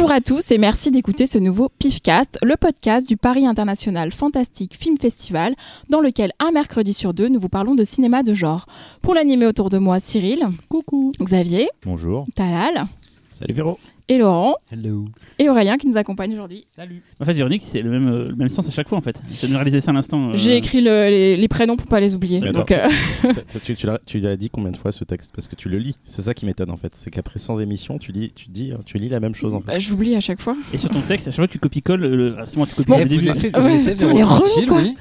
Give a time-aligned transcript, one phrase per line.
[0.00, 4.76] Bonjour à tous et merci d'écouter ce nouveau PIFcast, le podcast du Paris International Fantastic
[4.76, 5.56] Film Festival,
[5.88, 8.66] dans lequel un mercredi sur deux, nous vous parlons de cinéma de genre.
[9.02, 10.46] Pour l'animer autour de moi, Cyril.
[10.68, 11.10] Coucou.
[11.20, 11.68] Xavier.
[11.84, 12.28] Bonjour.
[12.36, 12.86] Talal.
[13.28, 13.76] Salut Véro.
[14.10, 14.54] Et Laurent.
[14.72, 15.04] Hello.
[15.38, 16.66] Et Aurélien qui nous accompagne aujourd'hui.
[16.74, 17.02] Salut.
[17.20, 19.20] En fait, Véronique, c'est le même, euh, le même sens à chaque fois en fait.
[19.48, 20.30] Me réaliser ça à l'instant.
[20.30, 22.40] euh, J'ai écrit le- les, les prénoms pour pas les oublier.
[22.40, 22.88] Mais Donc, euh,
[23.62, 25.32] tu, tu l'as- tu l'as dit combien de fois ce texte?
[25.34, 25.94] Parce que tu le lis.
[26.04, 26.92] C'est ça qui m'étonne en fait.
[26.94, 29.66] C'est qu'après 100 émissions, tu lis, tu dis, tu lis la même chose en fait.
[29.66, 30.56] bah, je l'oublie à chaque fois.
[30.72, 32.36] Et sur ton texte, à chaque fois que tu copies-colles, le...
[32.38, 32.98] ah, c'est moi qui copie Bon.
[32.98, 33.24] le début.
[33.26, 34.96] laissez, Ouais, les oui.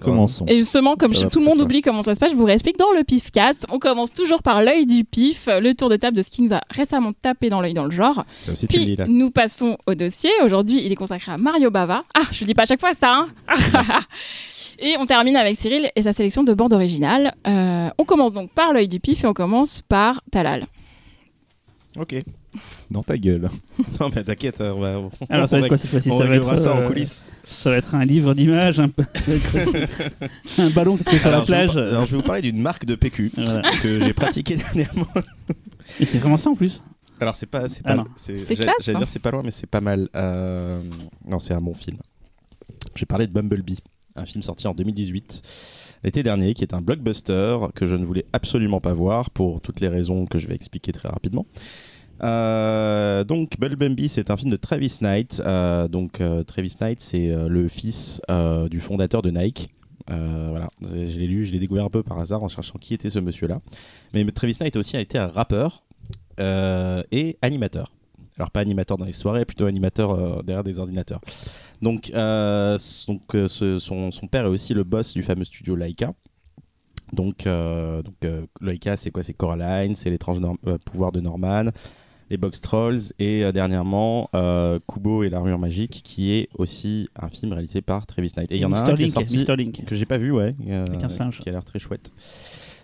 [0.00, 0.44] Commençons.
[0.46, 2.78] Et justement, comme je- tout le monde oublie comment ça se passe, je vous réexplique
[2.78, 3.66] dans le PIFcast.
[3.70, 6.52] On commence toujours par l'œil du PIF, le tour de table de ce qui nous
[6.52, 8.24] a récemment tapé dans l'œil dans le genre.
[8.40, 9.06] Ça aussi Puis lis là.
[9.08, 10.30] nous passons au dossier.
[10.44, 12.04] Aujourd'hui, il est consacré à Mario Bava.
[12.14, 13.12] Ah, je le dis pas à chaque fois ça.
[13.12, 13.28] Hein
[14.78, 17.34] et on termine avec Cyril et sa sélection de bandes originales.
[17.46, 20.66] Euh, on commence donc par l'œil du pif et on commence par Talal.
[21.98, 22.14] Ok.
[22.90, 23.48] Dans ta gueule.
[24.00, 24.98] non mais t'inquiète, on va.
[24.98, 26.10] on- Alors, ça va être quoi cette fois-ci?
[26.10, 27.24] on ça, va réglera être, ça en euh, coulisses.
[27.44, 29.56] ça va être un livre d'images, un, ça va être
[30.44, 31.74] aussi un ballon que tu trouves sur la je plage.
[31.74, 33.62] par- alors, je vais vous parler d'une marque de PQ Voilà.
[33.82, 35.06] que j'ai pratiquée dernièrement.
[36.00, 36.82] Et c'est vraiment ça en plus?
[37.20, 38.98] Alors c'est pas, c'est Ah pas, J'allais hein.
[38.98, 40.08] dire c'est pas loin, mais c'est pas mal.
[40.14, 40.82] Euh,
[41.26, 41.96] Non, c'est un bon film.
[42.94, 43.78] J'ai parlé de Bumblebee,
[44.16, 45.42] un film sorti en 2018,
[46.04, 49.80] l'été dernier, qui est un blockbuster que je ne voulais absolument pas voir pour toutes
[49.80, 51.46] les raisons que je vais expliquer très rapidement.
[52.22, 55.42] Euh, donc Bumblebee, c'est un film de Travis Knight.
[55.44, 58.20] Euh, donc euh, Travis Knight, c'est euh, le fils
[58.70, 59.70] du fondateur de Nike.
[60.08, 63.10] Voilà, je l'ai lu, je l'ai découvert un peu par hasard en cherchant qui était
[63.10, 63.60] ce monsieur-là.
[64.14, 65.82] Mais Travis Knight aussi a été un rappeur
[66.38, 67.92] et animateur.
[68.38, 71.20] Alors pas animateur dans les soirées, plutôt animateur derrière des ordinateurs.
[71.82, 73.18] Donc, son,
[74.30, 76.12] père est aussi le boss du fameux studio Laika.
[77.12, 79.24] Donc, donc Laika, c'est quoi?
[79.24, 80.38] C'est Coraline, c'est l'étrange
[80.84, 81.70] pouvoir de Norman,
[82.30, 87.28] les Box Trolls et euh, dernièrement euh, Kubo et l'armure magique, qui est aussi un
[87.28, 88.50] film réalisé par Travis Knight.
[88.50, 89.44] Et il y en a un qui est sorti.
[89.56, 89.84] Link.
[89.84, 91.40] que j'ai pas vu, ouais, euh, Avec un singe.
[91.40, 92.12] qui a l'air très chouette.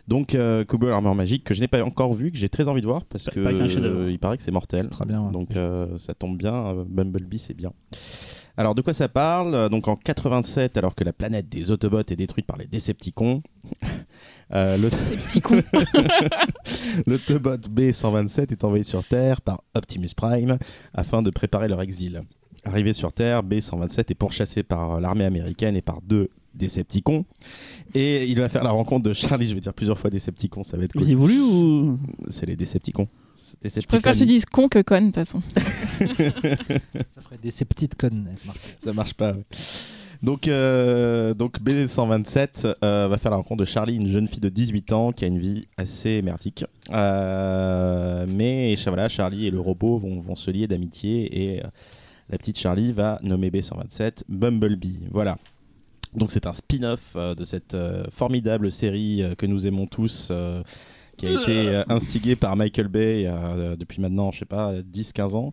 [0.08, 0.36] Donc
[0.68, 2.86] Kubo et l'armure magique que je n'ai pas encore vu, que j'ai très envie de
[2.86, 4.00] voir parce Pa- que paraît que c'est un chef-d'œuvre.
[4.00, 4.88] euh, il paraît que c'est mortel.
[4.88, 5.22] Très bien.
[5.26, 5.32] ouais.
[5.32, 5.48] Donc
[5.98, 7.72] ça tombe bien, Bumblebee c'est bien.
[8.56, 9.70] Alors de quoi ça parle?
[9.70, 13.42] Donc en 87, alors que la planète des Autobots est détruite par les Decepticons,
[14.54, 14.88] euh, le-
[15.26, 15.62] Petit con.
[17.06, 20.58] l'autobot B127 est envoyé sur Terre par Optimus Prime
[20.94, 22.22] afin de préparer leur exil.
[22.64, 27.24] Arrivé sur Terre, B127 est pourchassé par l'armée américaine et par deux Decepticons.
[27.94, 30.76] Et il va faire la rencontre de Charlie, je vais dire plusieurs fois Decepticons, ça
[30.76, 31.02] va être cool.
[31.02, 31.98] c'est voulu ou
[32.28, 33.08] C'est les Decepticons.
[33.64, 35.42] Je préfère que tu dises con que con de toute façon.
[37.08, 38.28] Ça ferait des ces petites connes.
[38.36, 38.58] ça marche.
[38.78, 39.32] ça marche pas.
[39.32, 39.44] ouais.
[40.22, 44.48] Donc, euh, donc B127 euh, va faire la rencontre de Charlie, une jeune fille de
[44.48, 46.64] 18 ans qui a une vie assez merdique.
[46.92, 51.68] Euh, mais voilà, Charlie et le robot vont, vont se lier d'amitié et euh,
[52.30, 55.00] la petite Charlie va nommer B127 Bumblebee.
[55.10, 55.38] Voilà.
[56.14, 57.76] Donc c'est un spin-off de cette
[58.10, 60.30] formidable série que nous aimons tous.
[61.26, 64.72] Euh, qui a été euh, instigée par Michael Bay euh, depuis maintenant, je sais pas,
[64.74, 65.52] 10-15 ans.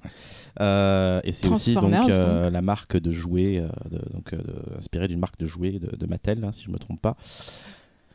[0.59, 4.77] Euh, et c'est aussi donc euh, la marque de jouets, euh, de- donc, euh, de-
[4.77, 7.15] inspirée d'une marque de jouets de, de Mattel, hein, si je me trompe pas.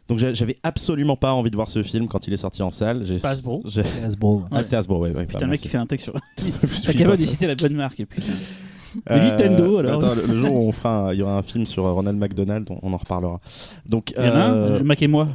[0.08, 2.70] Donc j'a- j'avais absolument pas envie de voir ce film quand il est sorti en
[2.70, 3.04] salle.
[3.24, 4.42] Hasbro C'est Hasbro.
[4.50, 5.12] Ah, c'est Hasbro, ouais.
[5.12, 6.14] ouais, Putain, le mec qui fait un texte sur.
[6.84, 8.32] T'as capable de citer la bonne marque, putain.
[9.10, 10.04] Euh, Nintendo, alors.
[10.04, 12.16] attends, le, le jour où on fera un- il y aura un film sur Ronald
[12.18, 13.40] McDonald, on, on en reparlera.
[13.86, 15.26] Donc, Il y en a un, euh, Mac et moi.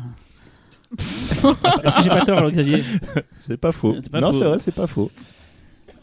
[0.97, 2.83] Est-ce que j'ai pas tort, alors, Xavier?
[3.37, 3.95] C'est pas faux.
[4.01, 5.11] C'est pas non, c'est vrai, c'est pas faux.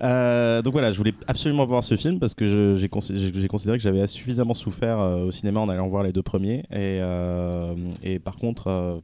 [0.03, 3.33] Euh, donc voilà, je voulais absolument voir ce film parce que je- j'ai consi- j'ai
[3.41, 6.61] j'ai considéré que j'avais suffisamment souffert euh, au cinéma en allant voir les deux premiers.
[6.71, 8.99] Et, euh, et par contre, euh,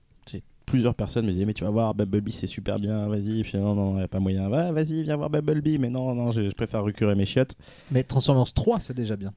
[0.67, 3.43] plusieurs personnes me disaient Mais tu vas voir, Bumblebee c'est super bien, vas-y.
[3.43, 4.49] Puis non, non, il n'y a pas moyen.
[4.51, 5.79] Ouais, vas-y, viens voir Bumblebee.
[5.79, 7.55] Mais non, non, je, je préfère recurer mes chiottes.
[7.91, 9.33] Mais Transformers 3, c'est déjà bien.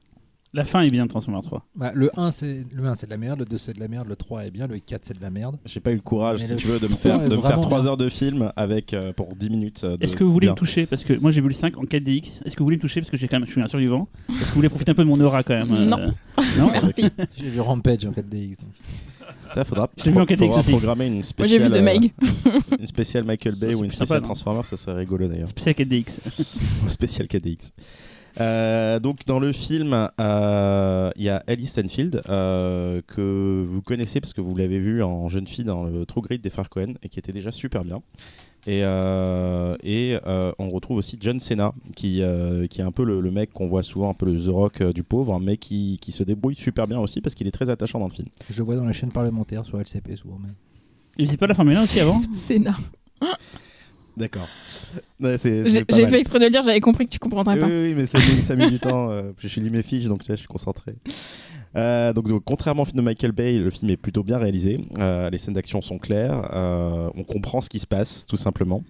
[0.56, 1.64] La fin est bien de Transformers 3.
[1.76, 3.40] Bah, le 1, c'est le 1, c'est de la merde.
[3.40, 4.08] Le 2, c'est de la merde.
[4.08, 4.66] Le 3 est bien.
[4.66, 5.58] Le 4, c'est de la merde.
[5.66, 7.30] J'ai pas eu le courage, Mais si le tu veux, de me faire, de me
[7.30, 7.88] faire vraiment 3 bien.
[7.90, 9.82] heures de film avec, euh, pour 10 minutes.
[9.84, 10.52] euh, de Est-ce que vous voulez bien.
[10.54, 10.86] me toucher?
[10.86, 12.42] Parce que moi j'ai vu le 5 en 4DX.
[12.44, 13.00] Est-ce que vous voulez me toucher?
[13.00, 14.08] Parce que j'ai quand même, je suis un survivant.
[14.30, 15.98] Est-ce que vous voulez profiter un peu de mon aura quand même euh, Non.
[16.58, 17.04] Non Merci.
[17.36, 18.60] J'ai vu Rampage en 4DX.
[18.60, 18.70] donc.
[19.48, 20.70] Putain, faudra, Je l'ai vu en 4DX faudra aussi.
[20.70, 22.12] programmer une Moi spéciale, j'ai vu The euh, Meg.
[22.80, 25.48] une spéciale Michael Bay Ça, ou une sympa, spéciale non Transformers, ça serait rigolo d'ailleurs.
[25.48, 26.20] Spécial 4DX.
[26.88, 27.72] spécial KDX.
[28.40, 34.20] Euh, donc dans le film, euh, il y a Ellie Stanfield euh, que vous connaissez
[34.20, 36.94] parce que vous l'avez vu en jeune fille dans le True Grit des frères Cohen
[37.02, 38.02] et qui était déjà super bien.
[38.68, 43.04] Et, euh, et euh, on retrouve aussi John Cena qui, euh, qui est un peu
[43.04, 45.56] le, le mec qu'on voit souvent, un peu le The Rock euh, du pauvre, mais
[45.56, 48.26] qui, qui se débrouille super bien aussi parce qu'il est très attachant dans le film.
[48.50, 50.38] Je le vois dans la chaîne parlementaire sur LCP souvent.
[50.40, 50.54] même.
[51.16, 52.76] Il faisait pas la Formule 1 aussi avant Sénat.
[54.16, 54.48] D'accord.
[55.20, 57.66] Ouais, J'ai fait exprès de le dire, j'avais compris que tu comprendrais Oui, pas.
[57.66, 59.10] oui, oui, mais ça, met- ça met du temps.
[59.10, 60.94] euh, je suis mes fiches, donc vois, je suis concentré.
[61.76, 64.80] Euh, donc, donc, contrairement au film de Michael Bay, le film est plutôt bien réalisé.
[64.98, 66.48] Euh, les scènes d'action sont claires.
[67.14, 68.82] on comprend ce qui se passe, tout simplement.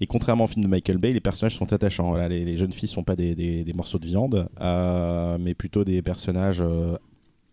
[0.00, 2.10] Et contrairement au film de Michael Bay, les personnages sont attachants.
[2.10, 4.48] Voilà, les, les jeunes filles sont pas des, des- des morceaux de viande,
[5.40, 6.62] mais plutôt des personnages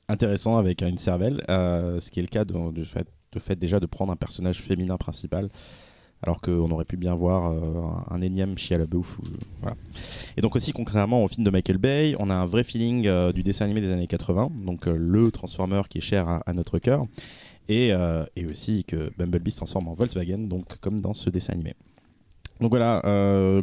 [0.08, 1.42] intéressants avec une cervelle.
[1.48, 4.62] ce qui est le cas de, de fait, de fait déjà de prendre un personnage
[4.62, 5.50] féminin principal.
[6.26, 8.58] Alors qu'on aurait pu bien voir euh, un énième
[9.20, 9.24] ou-
[9.62, 9.76] Voilà.
[10.38, 13.32] Et donc aussi, contrairement au film de Michael Bay, on a un vrai feeling euh,
[13.32, 16.54] du dessin animé des années 80, donc euh, le Transformer qui est cher à, à
[16.54, 17.06] notre cœur,
[17.70, 17.92] et,
[18.36, 21.74] et aussi que Bumblebee se transforme en Volkswagen, donc comme dans ce dessin animé.
[22.62, 23.02] Donc voilà,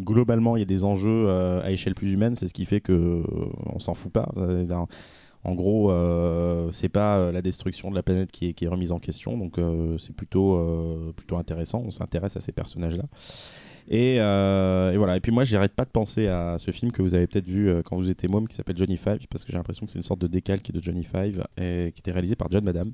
[0.01, 1.29] globalement, il y a des enjeux
[1.65, 3.23] à échelle plus humaine, c'est ce qui fait que euh,
[3.79, 4.29] s'en fout pas.
[5.45, 9.01] En gros, euh, c'est pas euh, la destruction de la planète qui est, remise en
[9.01, 11.83] question, donc euh, c'est plutôt, euh, plutôt intéressant.
[11.85, 13.05] On s'intéresse à ces personnages-là.
[13.89, 15.17] Et, et voilà.
[15.17, 17.75] Et puis moi, j'arrête pas de penser à ce film que vous avez peut-être vu
[17.85, 20.05] quand vous étiez môme, qui s'appelle Johnny Five, parce que j'ai l'impression que c'est une
[20.05, 22.93] sorte de décalque de Johnny Five, qui était réalisé par John Madame.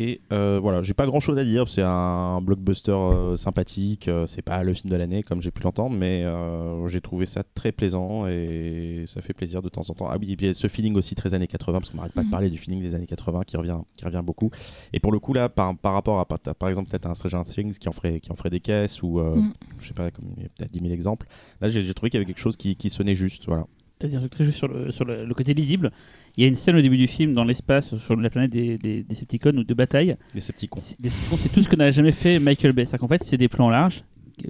[0.00, 1.68] Et euh, voilà, j'ai pas grand chose à dire.
[1.68, 4.06] C'est un blockbuster euh, sympathique.
[4.06, 7.26] euh, c'est pas le film de l'année comme j'ai pu l'entendre, mais euh, j'ai trouvé
[7.26, 10.06] ça très plaisant et ça fait plaisir de temps en temps.
[10.08, 11.96] Ah oui, et puis il y a ce feeling aussi très années 80, parce qu'on
[11.96, 12.30] n'arrête pas de Mhm.
[12.30, 14.50] parler du feeling des années 80 qui revient, qui revient beaucoup.
[14.92, 17.76] Et pour le coup, là, par, par rapport à par, exemple peut-être un Stranger Things
[17.76, 19.52] qui en ferait, qui en ferait des caisses ou Mhm.
[19.80, 21.26] je sais pas, comme il y a peut-être 10 000 exemples.
[21.60, 23.46] Là, j'ai j'ai trouvé qu'il y avait quelque chose qui, qui sonnait juste.
[23.46, 23.66] Voilà.
[24.00, 25.90] C'est-à-dire très juste sur, le, sur le, le côté lisible.
[26.36, 28.78] Il y a une scène au début du film dans l'espace, sur la planète des,
[28.78, 30.14] des, des Decepticons ou de bataille.
[30.34, 30.78] Et ces petits cons.
[30.80, 31.10] C'est des-
[31.52, 32.86] tout ce que n'a jamais fait Michael Bay.
[32.86, 34.04] C'est qu'en fait, c'est des plans larges,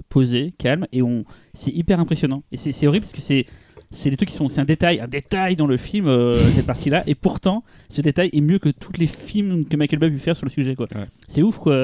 [0.07, 1.23] posés, calmes, et on,
[1.53, 2.43] c'est hyper impressionnant.
[2.51, 3.45] Et c'est horrible parce que c'est
[3.91, 6.65] c'est des trucs qui sont c'est un détail un détail dans le film euh, cette
[6.67, 10.07] partie là et pourtant ce détail est mieux que tous les films que Michael Bay
[10.07, 11.05] a pu faire sur le sujet quoi Ouais.
[11.27, 11.75] c'est ouf quoi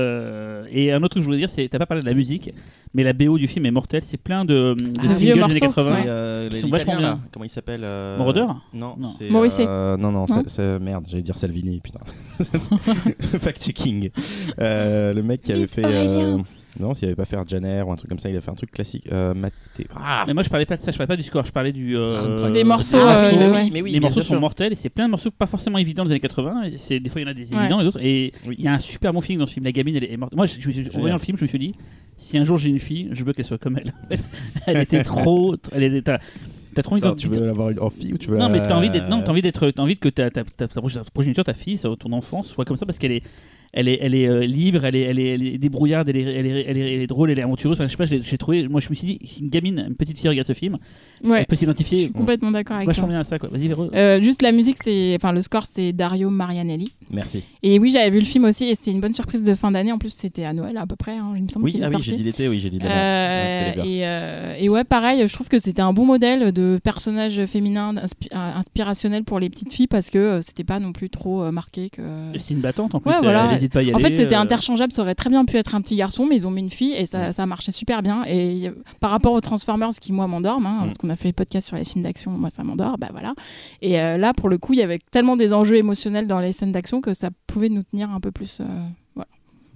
[0.71, 2.51] et un autre truc que je voulais dire c'est t'as pas parlé de la musique
[2.93, 5.39] mais la BO du film est mortelle c'est plein de, de Ah, singles des années
[5.41, 6.03] morceaux, 80 ouais.
[6.07, 7.01] euh, Qui sont vachement bien.
[7.01, 7.19] là.
[7.33, 9.09] Comment il s'appelle euh, Moroder Non, Non.
[9.21, 10.79] euh, non, non, Non c'est- c'est.
[10.79, 11.99] Merde, j'allais dire Salvini, putain.
[13.39, 14.11] Fact-checking.
[14.61, 15.83] Euh, le mec qui avait fait.
[16.79, 18.41] Euh, Non, s'il avait pas fait un Janer ou un truc comme ça, il a
[18.41, 19.07] fait un truc classique.
[19.11, 21.45] Euh, Maté- Ah mais moi je parlais pas de ça je parlais pas du score
[21.45, 22.49] je parlais du euh.
[22.51, 23.61] Des morceaux, Ah, euh, oui, mais ouais.
[23.63, 24.35] oui, mais oui, les morceaux sûr.
[24.35, 26.99] sont mortels et c'est plein de morceaux pas forcément évidents des années 80 et c'est
[26.99, 27.59] des fois il y en a des Ouais.
[27.59, 28.55] évidents et d'autres et Oui.
[28.59, 30.35] il y a un super bon feeling dans ce film la gamine elle est morte
[30.35, 31.73] moi je, je en voyant le film je me suis dit
[32.17, 33.93] si un jour j'ai une fille je veux qu'elle soit comme elle
[34.67, 38.17] elle était trop elle était t'as trop envie d'en- tu veux l'avoir en fille ou
[38.17, 40.29] tu veux non mais t'as envie d'être non t'as envie d'être t'as envie que ta,
[40.29, 40.81] ta, ta, ta
[41.13, 43.23] progéniture ta fille ton enfant soit comme ça parce qu'elle est
[43.75, 46.21] elle est, elle est euh, libre, elle est, elle, est, elle est débrouillarde, elle est,
[46.23, 47.77] elle, est, elle, est, elle est drôle, elle est aventureuse.
[47.77, 48.67] Enfin, je sais pas, je l'ai- j'ai trouvé.
[48.67, 50.77] Moi, je me suis dit, une gamine, une petite fille regarde ce film,
[51.23, 53.11] Ouais, elle peut je s'identifier suis complètement d'accord avec vachement toi.
[53.11, 53.37] bien à ça.
[53.39, 53.49] Quoi.
[53.49, 53.71] Vas-y.
[53.95, 56.89] Euh, juste la musique, c'est, enfin le score, c'est Dario Marianelli.
[57.11, 57.43] Merci.
[57.63, 59.91] Et oui, j'avais vu le film aussi, et c'était une bonne surprise de fin d'année.
[59.91, 61.17] En plus, c'était à Noël à peu près.
[61.17, 63.83] hein, il me semble Oui, ah oui, j'ai dit l'été, oui, j'ai dit la Euh,
[63.83, 67.93] et, euh, et ouais, pareil, je trouve que c'était un bon modèle de personnage féminin
[67.93, 71.51] inspi- inspirationnel pour les petites filles parce que euh, c'était pas non plus trop euh,
[71.51, 72.01] marqué que.
[72.37, 73.11] C'est une battante en plus.
[73.21, 73.57] Voilà.
[73.69, 74.03] Pas y En aller.
[74.09, 76.47] fait, c'était euh, interchangeable, ça aurait très bien pu être un petit garçon, mais ils
[76.47, 78.23] ont mis une fille et ça, ça marchait super bien.
[78.27, 80.87] Et par rapport aux Transformers qui, moi, m'endorment, hein, Mm.
[80.87, 83.33] parce qu'on a fait le podcast sur les films d'action, moi, ça m'endort, bah voilà.
[83.81, 86.51] Et euh, là, pour le coup, il y avait tellement des enjeux émotionnels dans les
[86.51, 88.59] scènes d'action que ça pouvait nous tenir un peu plus.
[88.61, 88.65] euh,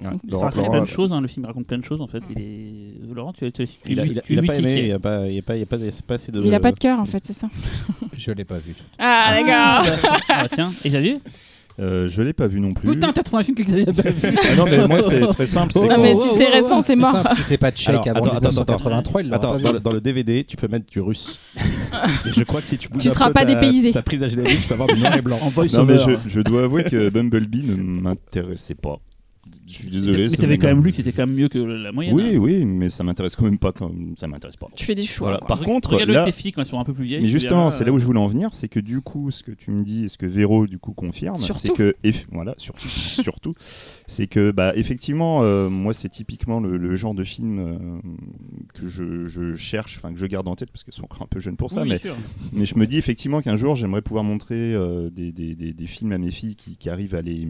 [0.01, 1.83] Ouais, donc, Ça Laurent- raconte Laurent- plein de choses, hein, le film raconte plein de
[1.83, 2.23] choses en fait.
[2.33, 3.13] Il est...
[3.13, 4.75] Laurent, tu, tu, tu, Il a, tu- il a- tu il a lui pas aimé,
[4.77, 6.31] il n'y a pas, il y a pas, il y a pas, c'est pas assez
[6.31, 6.41] de.
[6.41, 7.49] Il a pas de cœur, en fait, c'est ça.
[8.15, 8.75] Je l'ai pas vu.
[8.97, 11.17] Ah, d'accord Ah, tiens, et t'as vu?
[11.79, 12.89] Euh, je l'ai pas vu non plus.
[12.89, 14.35] Putain, t'as trouvé un film que Xavier a pas vu.
[14.51, 15.71] Ah non, mais moi c'est très simple.
[15.73, 17.11] c'est Ah, mais si c'est récent, c'est mort.
[17.13, 19.79] simple, si c'est pas check Alors, avant attends, attends, attends, 1983, il l'aura Attends, dans
[19.79, 21.39] dans le DVD, tu peux mettre du russe.
[22.25, 23.91] Et je crois que si tu bouges Tu seras pas dépaysé.
[23.93, 25.39] Ta prise HDMI, tu peux avoir du noir et blanc.
[25.73, 28.99] Non, mais je, je dois avouer que Bumblebee ne m'intéressait pas.
[29.69, 30.27] Je suis désolé.
[30.29, 32.13] Mais t'avais quand même lu que c'était quand même mieux que la moyenne.
[32.15, 32.37] Oui, hein.
[32.37, 33.71] oui, mais ça m'intéresse quand même pas.
[33.71, 33.91] Quand...
[34.15, 34.67] Ça m'intéresse pas.
[34.75, 35.27] Tu fais des choix.
[35.29, 35.37] Voilà.
[35.39, 35.47] quoi.
[35.47, 37.21] Par contre, Regarde-le là, avec tes filles quand elles sont un peu plus vieilles.
[37.21, 39.51] mais justement, c'est là où je voulais en venir, c'est que du coup, ce que
[39.51, 42.87] tu me dis et ce que Véro du coup confirme, c'est que eff- voilà, surtout,
[42.87, 43.53] surtout,
[44.07, 47.77] c'est que bah effectivement, euh, moi c'est typiquement le, le genre de film euh,
[48.73, 51.27] que je, je cherche, enfin que je garde en tête parce qu'elles sont encore un
[51.27, 52.15] peu jeunes pour ça, Oui, mais bien sûr.
[52.53, 55.87] mais je me dis effectivement qu'un jour j'aimerais pouvoir montrer euh, des, des, des, des
[55.87, 57.47] films à mes filles qui, qui arrivent à les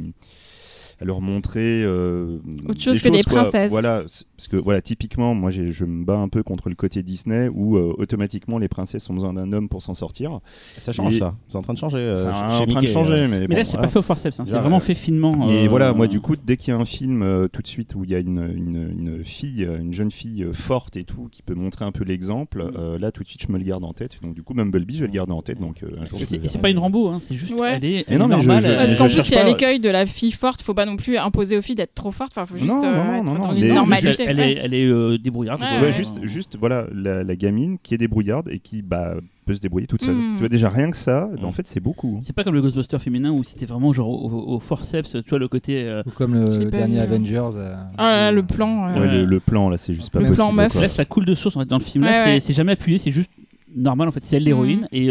[1.01, 3.41] à leur montrer euh, Autre chose des que des choses, quoi.
[3.44, 3.70] princesses.
[3.72, 7.50] Voilà, parce que voilà, typiquement, moi je me bats un peu contre le côté Disney
[7.53, 10.39] où euh, automatiquement les princesses ont besoin d'un homme pour s'en sortir.
[10.77, 11.34] Ça change, Et- ça.
[11.48, 11.98] C'est en train de changer.
[12.00, 13.88] euh, c'est en train de changer, mais, Mais bon, là, c'est voilà.
[13.88, 15.32] pas fait au forceps, hein, c'est vraiment fait finement.
[15.48, 17.96] Mais voilà, moi du coup, dès qu'il y a un film euh, tout de suite
[17.96, 21.41] où il y a une, une, une fille, une jeune fille forte et tout, qui
[21.41, 22.72] peut montrer un peu l'exemple, Mm.
[22.77, 24.18] euh, là tout de suite je me le garde en tête.
[24.22, 25.60] Donc du coup, Bumblebee, je vais le garder en tête.
[25.60, 27.53] Donc euh, un jour, Et je c'est pas une Rambo, hein, c'est juste.
[27.53, 27.74] Ouais.
[27.77, 28.63] Elle est, Mais elle non, est mais je- normale.
[28.63, 30.74] je- elle- Parce je qu'en plus, il y a l'écueil de la fille forte, faut
[30.74, 32.31] pas non plus imposer aux filles d'être trop fortes.
[32.38, 34.24] Enfin, faut juste Non, non, euh, non, être non, dans non, une mais Elle, normalité.
[34.25, 34.51] elle ouais.
[34.53, 35.62] est, elle est euh, débrouillarde.
[35.62, 35.77] Ouais, quoi.
[35.79, 35.91] Ouais, ouais.
[35.91, 39.15] juste, juste voilà, la, la gamine qui est débrouillarde et qui bah,
[39.46, 40.15] peut se débrouiller toute seule.
[40.15, 40.31] Mm.
[40.34, 41.46] Tu vois, déjà rien que ça, Mm.
[41.46, 42.19] en fait, c'est beaucoup.
[42.22, 45.39] C'est pas comme le Ghostbuster féminin où c'était vraiment genre au, au forceps, tu vois
[45.39, 45.84] le côté.
[45.88, 47.00] euh, Ou comme le dernier.
[47.00, 47.50] Avengers.
[47.55, 48.88] là là, le plan.
[48.89, 50.36] euh, Ouais, le, le plan, là, c'est juste pas Le possible.
[50.46, 50.72] plan meuf.
[50.74, 50.81] quoi.
[50.81, 52.03] Là, ça coule de sauce en fait, dans le film.
[52.03, 52.39] Là, Ouais, c'est- ouais.
[52.39, 53.31] c'est jamais appuyé, c'est juste
[53.75, 54.24] normal en fait.
[54.24, 54.88] C'est elle l'héroïne Mhm.
[54.91, 55.10] et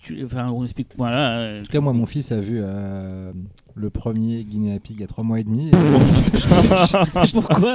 [0.00, 0.88] tu, enfin, on explique.
[0.96, 1.58] Voilà.
[1.58, 3.32] En tout cas, moi, mon fils a vu euh,
[3.78, 5.68] le premier Guinea Pig il y a trois mois et demi.
[5.68, 7.74] et- pourquoi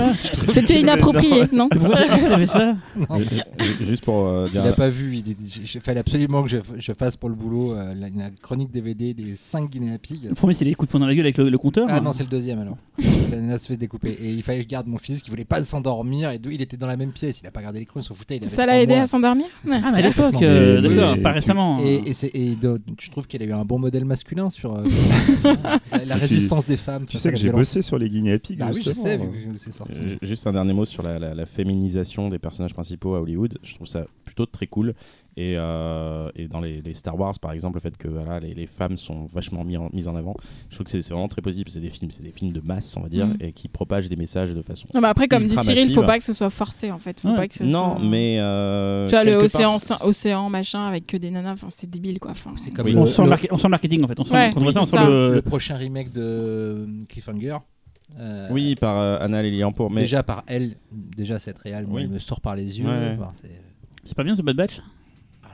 [0.54, 1.70] C'était inapproprié, non
[2.46, 2.76] ça
[3.82, 4.64] Juste pour euh, il dire.
[4.64, 5.16] n'a pas vu.
[5.18, 8.72] Il il fallait absolument que je, je fasse pour le boulot euh, la, la chronique
[8.72, 10.26] DVD des 5 Guinea Pigs.
[10.30, 11.88] Le premier, c'est les coups de poing dans la gueule avec le, le compteur.
[11.90, 12.02] Ah hein.
[12.02, 12.78] non, c'est le deuxième alors.
[13.00, 14.12] C'est celui où La nana se fait découper.
[14.22, 16.30] Et il fallait que je garde mon fils qui voulait pas s'endormir.
[16.32, 17.40] Et il était dans la même pièce.
[17.42, 18.36] Il a pas gardé l'écran, il s'en foutait.
[18.38, 19.04] Il avait Ça l'a aidé mois.
[19.04, 19.78] à s'endormir Ouais.
[19.84, 21.80] Ah, mais à l'époque, euh, d'accord, pas récemment.
[21.84, 22.28] Et, hein.
[22.34, 22.58] et, et
[23.00, 24.82] je trouve qu'il a eu un bon modèle masculin sur
[26.06, 27.06] la, Tu- résistance des femmes.
[27.06, 28.58] Tu à sais que j'ai bossé sur les guinea pigs.
[28.60, 29.20] Bah oui, je sais,
[29.58, 30.00] c'est sorti.
[30.00, 33.58] Euh, Juste un dernier mot sur la, la- la féminisation des personnages principaux à Hollywood.
[33.64, 34.94] Je trouve ça plutôt très cool.
[35.36, 38.54] Et, euh, et dans les, les Star Wars, par exemple, le fait que voilà, les,
[38.54, 40.36] les femmes sont vachement mis en- mises en avant,
[40.70, 41.70] je trouve que c'est vraiment très positif.
[41.70, 43.38] C'est des films, c'est des films de masse, on va dire, Mhm.
[43.40, 44.88] et qui propagent des messages de façon.
[44.94, 46.06] Non, mais après, comme dit Cyril, faut massive.
[46.06, 47.20] pas que ce soit forcé en fait.
[47.22, 47.36] Faut Ouais.
[47.36, 51.08] pas que ce Non, soit- mais euh, Tu vois, le océan, part, océan machin avec
[51.08, 52.32] que des nanas, enfin, c'est débile quoi.
[52.32, 52.94] Enfin, C'est comme Oui.
[52.94, 54.20] le, on, sent le- on sent le marketing en fait.
[54.20, 55.34] On sent, Ouais, on sent le.
[55.34, 57.58] le prochain remake de Cliffhanger.
[58.20, 62.04] euh, Oui, par euh, Anna Liliampour, mais Déjà par elle, déjà cette réal, moi, Oui.
[62.04, 62.86] elle me sort par les yeux.
[62.86, 63.18] Ouais.
[63.20, 63.32] Enfin,
[64.04, 64.80] c'est pas bien ce Bad Batch?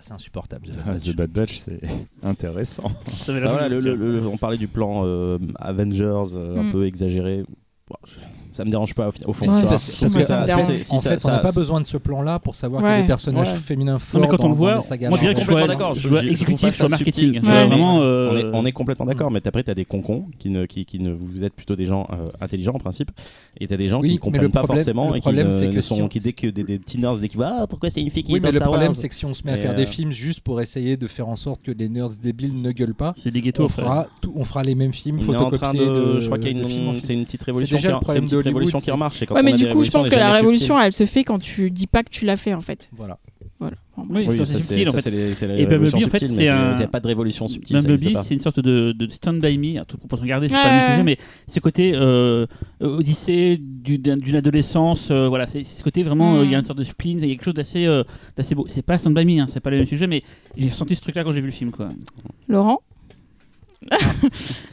[0.02, 0.68] C'est insupportable.
[0.68, 1.04] The Bad Ah, Batch.
[1.06, 1.80] The Bad Batch, c'est
[2.24, 2.92] intéressant.
[3.08, 6.60] Ça avait l'air voilà, de- le- le- le- on parlait du plan euh, Avengers euh,
[6.60, 6.72] un Mm.
[6.72, 7.44] peu exagéré.
[7.88, 8.14] Bon, je-
[8.52, 9.46] ça me dérange pas au, fond.
[9.46, 11.26] Ouais, si, Ça- parce, ça- parce que ça me en fait, si en ça- fait,
[11.26, 13.02] on n'a ça- pas besoin de ce plan-là pour savoir qu'il y a Ouais.
[13.04, 13.56] des personnages Ouais.
[13.60, 15.52] féminins Non, forts mais quand dans, on le voit, moi je dirais que Complètement je
[15.52, 17.42] vois, d'accord, je je- exécutif sur ça marketing.
[17.44, 20.66] on, euh, est, on est complètement d'accord, mais après, tu as des concons qui ne,
[20.66, 23.12] qui, qui ne vous êtes plutôt des gens euh, intelligents en principe,
[23.60, 25.48] et tu as des gens Oui, qui comprennent pas problème- forcément le et qui problème,
[25.48, 27.68] ne, c'est sont si on- qui dès que des, des teeners dès qu'ils voient ah
[27.68, 29.52] pourquoi c'est une fille qui est dans le problème, c'est que si on se met
[29.52, 32.10] à faire des euh, films juste pour essayer de faire en sorte que les nerds
[32.22, 35.20] débiles ne gueulent pas, C'est des ghettos, on fera, tout, on fera les mêmes films
[35.28, 37.16] on est en train photocopiés de, de, je crois qu'il y a de une, c'est
[37.16, 39.22] petite révolution, déjà qui, le c'est problème une petite d'Hollywood, révolution qui c'est- remarche.
[39.22, 40.94] et quand Ouais, on mais a du des coup, je pense que la révolution, elle
[40.94, 42.90] se fait quand tu dis pas que tu l'as fait en fait.
[42.96, 43.18] Voilà.
[43.60, 43.76] Voilà.
[43.98, 45.02] Oui, Oui, c'est ça, c'est subtil en fait.
[45.02, 47.02] c'est les- c'est Et révolution Bumblebee, en fait, subtile, c'est un- il n'y a pas
[47.02, 47.76] de révolution subtile.
[47.76, 50.64] Bumblebee, c'est une sorte de, de stand by me, à toute proportion gardée, c'est Ouais,
[50.64, 51.18] pas le même sujet, mais
[51.48, 52.46] ce côté euh,
[52.80, 56.56] Odyssée du- d'un- d'une adolescence, euh, voilà, c'est c'est ce côté vraiment, euh, il y
[56.56, 56.62] a Mm.
[56.62, 58.04] une sorte de spleen, il y a quelque chose d'assez euh,
[58.38, 58.66] d'assez beau.
[58.70, 60.24] C'est pas stand by me, hein, c'est pas le même sujet, mais
[60.56, 61.90] j'ai ressenti ce truc-là quand j'ai vu le film, quoi.
[62.48, 62.80] Laurent?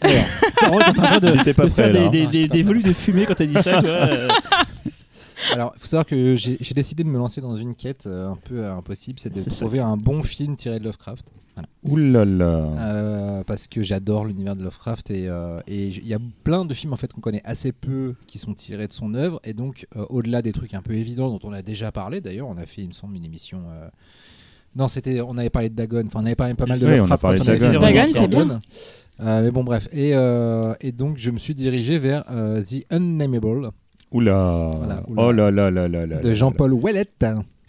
[0.00, 2.92] Alors, t'es en train de, de faire prêt, là, des, des, des, des volutes de
[2.92, 3.90] fumée quand t'as dit ça, quoi.
[3.90, 4.28] euh.
[5.52, 8.36] Alors, il faut savoir que j'ai décidé de me lancer dans une quête euh, un
[8.36, 9.60] peu euh, impossible, c'est de C'est ça.
[9.66, 11.26] trouver un bon film tiré de Lovecraft.
[11.84, 12.44] Ouh là là.
[12.46, 16.92] Euh, parce que j'adore l'univers de Lovecraft et euh, il y a plein de films
[16.92, 20.04] en fait qu'on connaît assez peu qui sont tirés de son œuvre et donc euh,
[20.10, 22.82] au-delà des trucs un peu évidents dont on a déjà parlé d'ailleurs on a fait
[22.82, 23.88] il me semble une émission euh,
[24.74, 26.92] non c'était on avait parlé de Dagon enfin on avait parlé pas mal de Oui,
[26.92, 28.10] on a Lovecraft parlé quand de Dagon.
[28.12, 28.60] c'est Dagon.
[29.20, 32.84] Euh, mais bon bref et, euh, et donc je me suis dirigé vers euh, The
[32.90, 33.70] Unnameable
[34.12, 34.70] Ouh là.
[34.76, 35.22] Voilà, oula.
[35.26, 36.16] Oh là là là là là.
[36.18, 37.06] de Jean-Paul Wellet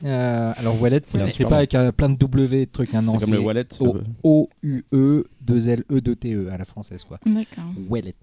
[0.04, 3.14] Euh, alors Wellet ça s'écrit pas avec un- plein de W de trucs un non
[3.18, 3.66] C'est comme le c'est wallet.
[3.80, 7.64] O- O-U-E 2 L E 2 T E à la française quoi D'accord.
[7.90, 8.14] Wellet.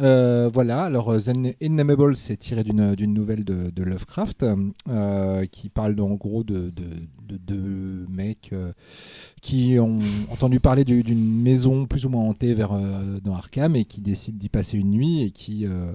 [0.00, 4.44] Euh, voilà, alors euh, The Innamable, c'est tiré d'une d'une nouvelle de, de Lovecraft
[4.88, 6.90] euh, qui parle en gros de deux
[7.26, 8.72] de, de mecs euh,
[9.42, 9.98] qui ont
[10.30, 14.00] entendu parler du- d'une maison plus ou moins hantée vers, euh, dans Arkham et qui
[14.00, 15.92] décident d'y passer une nuit et qui euh,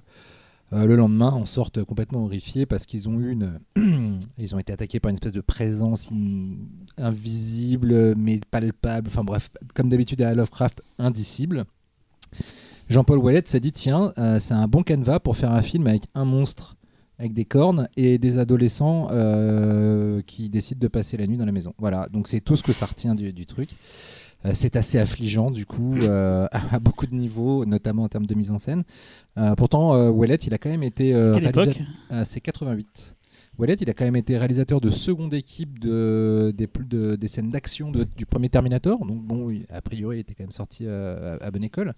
[0.71, 3.57] le lendemain en sortent complètement horrifiés parce qu'ils ont eu une
[4.37, 6.57] ils ont été attaqués par une espèce de présence in-
[6.97, 11.65] invisible mais palpable enfin bref comme d'habitude à Lovecraft indicible.
[12.89, 16.25] Jean-Paul Ouellet s'est dit tiens, c'est un bon canevas pour faire un film avec un
[16.25, 16.75] monstre
[17.19, 21.51] avec des cornes et des adolescents euh, qui décident de passer la nuit dans la
[21.51, 21.73] maison.
[21.77, 23.69] Voilà, donc c'est tout ce que ça retient du, du truc.
[24.45, 28.35] Euh, c'est assez affligeant du coup euh, à beaucoup de niveaux, notamment en termes de
[28.35, 28.83] mise en scène.
[29.57, 31.13] Pourtant, Ouellet, il a quand même été
[32.25, 33.15] c'est 88.
[33.59, 37.27] Ouellet, il a quand même été réalisateur de seconde équipe de, des, plus- de- des
[37.27, 39.05] scènes d'action de- du premier Terminator.
[39.05, 41.93] Donc bon, a priori, il était quand même sorti euh, à, à bonne école.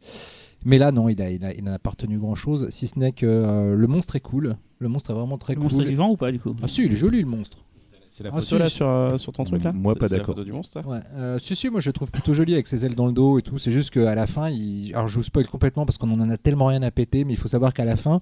[0.66, 3.12] Mais là, non, il a, il a- il n'a pas retenu grand-chose, si ce n'est
[3.12, 4.58] que euh, le monstre est cool.
[4.80, 5.70] Le monstre est vraiment très Le cool.
[5.70, 6.56] monstre est vivant ou pas, du coup?
[6.64, 7.64] Ah si, il est joli le monstre.
[8.10, 10.16] C'est la Ah, photo si, là sur, euh, sur ton truc là Moi, pas c'est
[10.16, 10.44] la d'accord.
[10.44, 12.96] du monstre Ouais, euh, si, si, moi je le trouve plutôt joli avec ses ailes
[12.96, 13.58] dans le dos et tout.
[13.58, 14.94] C'est juste qu'à la fin, il...
[14.96, 17.38] alors je vous spoil complètement parce qu'on en a tellement rien à péter, mais il
[17.38, 18.20] faut savoir qu'à la fin,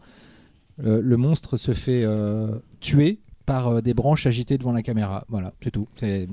[0.83, 5.25] euh, le monstre se fait euh, tuer par euh, des branches agitées devant la caméra.
[5.29, 5.87] Voilà, c'est tout.
[5.99, 6.27] C'est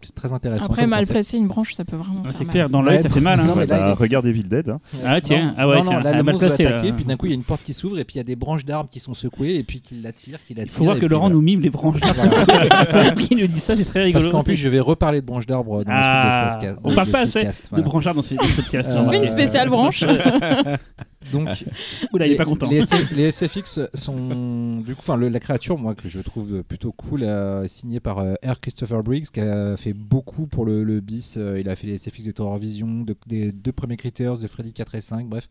[0.00, 0.64] c'est très intéressant.
[0.64, 1.12] Après, mal concept.
[1.12, 2.52] placer une branche, ça peut vraiment faire c'est mal.
[2.52, 3.38] clair, dans l'œil Ouais, ça fait mal.
[3.38, 3.44] hein.
[3.44, 4.70] non, mais là, Bah, est- regarde Evil Dead.
[4.70, 4.78] hein.
[5.04, 5.48] Ah, tiens.
[5.48, 6.00] Non, Ah ouais, non, non, tiens.
[6.00, 6.70] là, Ah, le mal monstre va placé, là.
[6.70, 8.20] attaquer, puis d'un coup, il y a une porte qui s'ouvre, et puis il y
[8.22, 10.94] a des branches d'arbres qui sont secouées, et puis qui l'attirent, qui Il faut voir
[10.96, 11.34] que puis Laurent voilà.
[11.34, 12.22] nous mime les branches d'arbres.
[13.30, 14.24] Il nous dit ça, c'est très rigolo.
[14.24, 16.80] Parce qu'en plus, je vais reparler de branches d'arbres dans Ah, le ce podcast.
[16.84, 17.84] on parle pas assez de voilà.
[17.84, 18.90] branchard dans ce podcast.
[18.90, 20.02] Euh, On fait une Euh, spéciale branche.
[21.32, 21.48] Donc,
[22.12, 22.68] Oula, il est les- pas content.
[22.68, 26.62] Les, SF les SFX sont du coup, enfin le- la créature, moi que je trouve
[26.62, 28.60] plutôt cool, euh, signée par euh, R.
[28.60, 31.36] Christopher Briggs, qui a fait beaucoup pour le, le bis.
[31.36, 34.46] euh, il a fait les SFX de Terror Vision, de- des deux premiers Critters, de
[34.46, 35.48] Freddy 4 et 5, bref.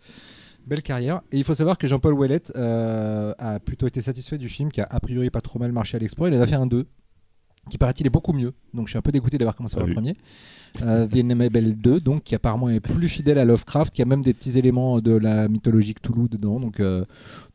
[0.65, 1.21] Belle carrière.
[1.31, 4.81] Et il faut savoir que Jean-Paul Ouellet euh, a plutôt été satisfait du film, qui
[4.81, 6.27] a a priori pas trop mal marché à l'export.
[6.27, 6.85] Il en a fait un 2,
[7.69, 8.53] qui paraît-il est beaucoup mieux.
[8.73, 10.15] Donc je suis un peu dégoûté d'avoir commencé par le premier.
[10.83, 14.21] Euh, The Ineffable 2, donc qui apparemment est plus fidèle à Lovecraft, qui a même
[14.21, 16.59] des petits éléments de la mythologie Cthulhu dedans.
[16.59, 17.03] Donc, euh,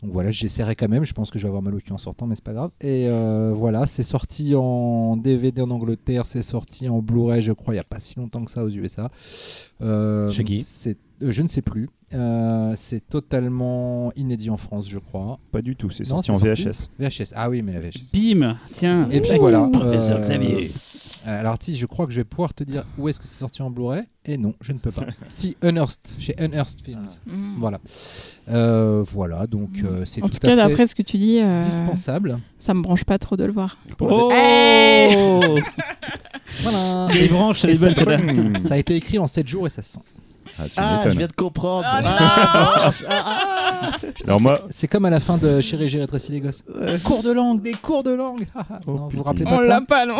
[0.02, 1.04] donc voilà, j'essaierai quand même.
[1.04, 2.70] Je pense que je vais avoir mal au cul en sortant, mais c'est pas grave.
[2.80, 7.74] Et euh, voilà, c'est sorti en DVD en Angleterre, c'est sorti en Blu-ray, je crois,
[7.74, 9.10] il n'y a pas si longtemps que ça aux USA.
[9.80, 10.56] Euh, Chez qui?
[10.56, 11.88] c'est- Je ne sais plus.
[12.14, 15.38] Euh, c'est totalement inédit en France, je crois.
[15.50, 16.88] Pas du tout, c'est sorti en sorti VHS.
[16.98, 17.32] VHS.
[17.34, 18.12] Ah oui, mais la VHS.
[18.12, 19.08] Bim, tiens.
[19.10, 19.68] Et puis voilà.
[19.72, 20.70] Professeur euh, Xavier.
[21.26, 23.38] euh, Alors, si, je crois que je vais pouvoir te dire où est-ce que c'est
[23.38, 24.02] sorti en Blu-ray.
[24.24, 25.06] Et non, je ne peux pas.
[25.32, 27.06] si, Unearthed, chez Unearthed Films.
[27.26, 27.54] Mm.
[27.60, 27.80] Voilà.
[28.50, 31.16] Euh, voilà, donc euh, c'est En tout, tout cas, à fait d'après ce que tu
[31.16, 32.40] dis, euh, dispensable.
[32.58, 33.78] ça me branche pas trop de le voir.
[34.00, 35.16] Oh Hey
[36.62, 37.08] Voilà.
[37.14, 39.92] Les branches, les ça, bonnes, ça a été écrit en 7 jours et ça se
[39.92, 40.00] sent.
[40.58, 41.86] Ah, tu Ah, je viens de comprendre.
[41.86, 42.90] Ah, Ah.
[43.08, 43.96] Ah, ah.
[44.26, 46.62] Alors moi, C'est comme à la fin de Chéri, j'ai rétréci les gosses.
[47.04, 48.46] Cours de langue, des cours de langue.
[48.86, 50.16] Oh, non, vous vous rappelez pas On l'a pas, non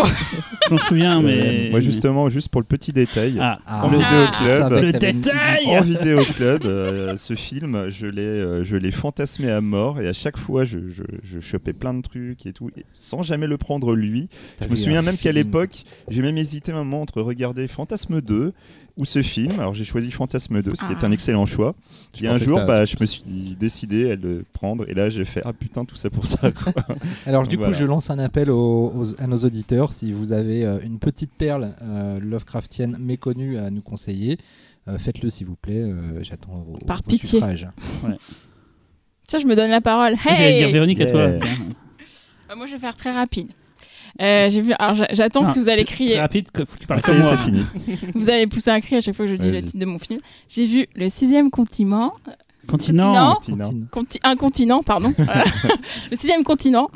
[0.67, 1.67] Je m'en souviens, mais.
[1.67, 5.81] euh, moi justement, juste pour le petit détail, en Ah, vidéo club, le détail en
[5.81, 10.13] vidéo club, euh, ce film, je l'ai, euh, je l'ai fantasmé à mort et à
[10.13, 13.59] chaque fois, je, je, je chopais plein de trucs et tout, et sans jamais le
[13.59, 14.29] prendre lui.
[14.59, 18.21] T'as Je me souviens même qu'à l'époque, j'ai même hésité un moment entre regarder Fantasme
[18.21, 18.53] 2
[19.03, 19.59] ou ce film.
[19.59, 21.07] Alors j'ai choisi Fantasme 2, ce qui est Ah.
[21.07, 21.75] un excellent choix.
[22.15, 25.43] Puis un jour, bah, je me suis décidé à le prendre et là j'ai fait
[25.45, 26.73] ah putain tout ça pour ça quoi.
[27.27, 27.73] Alors du Voilà.
[27.73, 29.93] coup, je lance un appel aux- aux- à nos auditeurs.
[29.93, 34.39] Si vous avez euh, une petite perle euh, Lovecraftienne méconnue à nous conseiller,
[34.89, 35.83] euh, faites-le s'il vous plaît.
[35.83, 37.41] Euh, J'attends vos, Par vos pitié.
[37.41, 37.69] suffrages.
[39.27, 40.15] Tiens, je me donne la parole.
[40.25, 41.21] J'allais dire Hey Véronique à toi.
[41.21, 41.41] Euh,
[42.57, 43.49] Moi, je vais faire très rapide.
[44.21, 44.73] Euh, j'ai vu.
[44.79, 46.21] Alors, j'a- j'attends ce que vous allez Très crier.
[46.21, 47.31] rapide, que- faut que tu parles Ah, ça comme y est,
[47.63, 47.65] moi.
[47.77, 48.13] c'est fini.
[48.15, 49.99] Vous allez pousser un cri à chaque fois que je dis le titre de mon
[49.99, 50.21] film.
[50.49, 52.13] J'ai vu le sixième continent.
[52.69, 53.37] Continent.
[53.43, 53.57] Tina.
[53.65, 53.87] Continue.
[53.91, 55.13] Conti- un continent, pardon.
[56.11, 56.91] Le sixième continent.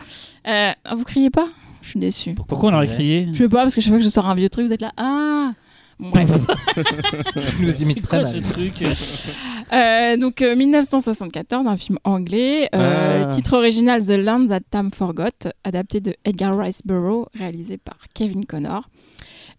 [0.47, 1.47] Euh, vous criez pas?
[1.83, 2.35] Je suis déçue.
[2.35, 3.29] Pourquoi on aurait crié?
[3.33, 4.81] Je sais pas parce que chaque fois que je sors un vieux truc, vous êtes
[4.83, 4.93] là.
[4.97, 5.53] Ah.
[5.99, 6.29] Bref.
[6.29, 8.43] Tu nous imites très mal.
[8.43, 8.75] ce truc
[9.73, 12.69] Euh, donc euh, 1974, un film anglais.
[12.75, 13.33] Euh, Ah.
[13.35, 18.47] Titre original The Land That Time Forgot, adapté de Edgar Rice Burroughs, réalisé par Kevin
[18.47, 18.89] Connor.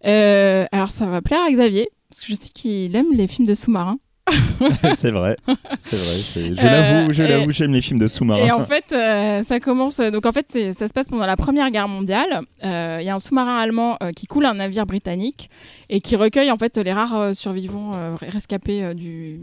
[0.06, 3.46] Euh, alors ça va plaire à Xavier, parce que je sais qu'il aime les films
[3.46, 3.98] de sous-marins.
[4.94, 5.36] c'est vrai,
[5.78, 6.54] c'est vrai.
[6.54, 8.50] Je Euh, l'avoue, je et- l'avoue, j'aime les films de Et sous-marins.
[8.52, 9.98] en fait, euh, ça commence.
[9.98, 12.40] Donc en fait, ça se passe pendant la Première Guerre mondiale.
[12.64, 15.50] Euh, Il y a un sous-marin allemand euh, qui coule un navire britannique
[15.90, 19.38] et qui recueille en fait les rares euh, survivants euh, rescapés euh, du,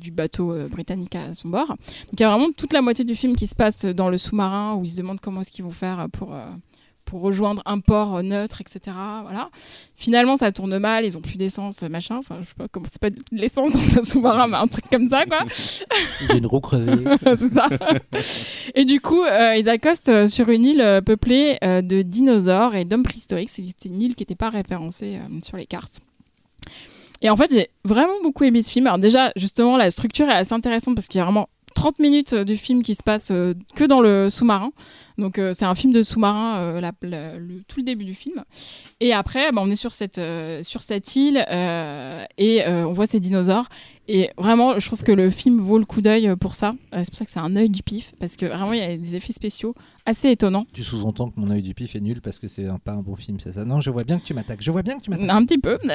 [0.00, 1.68] du bateau euh, britannique à son bord.
[1.68, 1.76] Donc
[2.14, 4.74] il y a vraiment toute la moitié du film qui se passe dans le sous-marin
[4.74, 6.34] où ils se demandent comment est-ce qu'ils vont faire pour.
[7.14, 8.96] Pour rejoindre un port neutre, etc.
[9.22, 9.48] Voilà.
[9.94, 12.16] Finalement, ça tourne mal, ils ont plus d'essence, machin.
[12.16, 14.86] Enfin, je sais pas comment c'est pas de l'essence dans un sous-marin, mais un truc
[14.90, 15.38] comme ça, quoi.
[16.28, 17.04] J'ai une roue crevée.
[17.24, 17.68] C'est ça.
[18.74, 22.74] Et du coup, euh, ils accostent euh, sur une île euh, peuplée euh, de dinosaures
[22.74, 23.50] et d'hommes préhistoriques.
[23.50, 26.00] C'était une île qui n'était pas référencée euh, sur les cartes.
[27.22, 28.88] Et en fait, j'ai vraiment beaucoup aimé ce film.
[28.88, 32.34] Alors déjà, justement, la structure est assez intéressante parce qu'il y a vraiment 30 minutes
[32.34, 34.72] du film qui se passe que dans le sous-marin.
[35.18, 38.14] Donc euh, c'est un film de sous-marin, euh, la- la- le- tout le début du
[38.14, 38.42] film.
[39.00, 41.36] Et après, bah, on est sur cette, euh, sur cette île
[42.38, 43.68] et on voit ces dinosaures.
[44.06, 46.74] Et vraiment, je trouve que le film vaut le coup d'œil pour ça.
[46.92, 48.94] C'est pour ça que c'est un œil du pif, parce que vraiment, il y a
[48.98, 49.74] des effets spéciaux
[50.04, 50.66] assez étonnants.
[50.74, 53.16] tu sous-entends que mon œil du pif est nul parce que c'est pas un bon
[53.16, 53.64] film, c'est ça?
[53.64, 54.60] Non, je vois bien que tu m'attaques.
[54.60, 55.30] Je vois bien que tu m'attaques.
[55.30, 55.78] Un petit peu.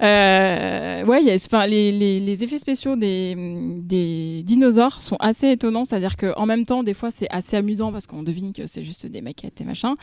[0.00, 3.34] Ouais, il y a, enfin, les, les- les effets spéciaux des,
[3.82, 5.84] des dinosaures sont assez étonnants.
[5.84, 9.06] C'est-à-dire qu'en même temps, des fois, c'est assez amusant parce qu'on devine que c'est juste
[9.06, 9.94] des maquettes et machin.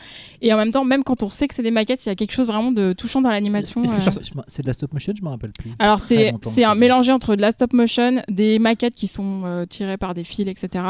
[0.42, 2.14] Et en même temps, même quand on sait que c'est des maquettes, il y a
[2.14, 3.82] quelque chose vraiment de touchant dans l'animation.
[3.84, 4.42] Est-ce que euh.
[4.46, 5.70] C'est de la stop motion, je me rappelle plus.
[5.78, 6.32] Alors c'est
[6.64, 10.24] un mélangé entre de la stop motion, des maquettes qui sont euh, tirées par des
[10.24, 10.84] fils, etc.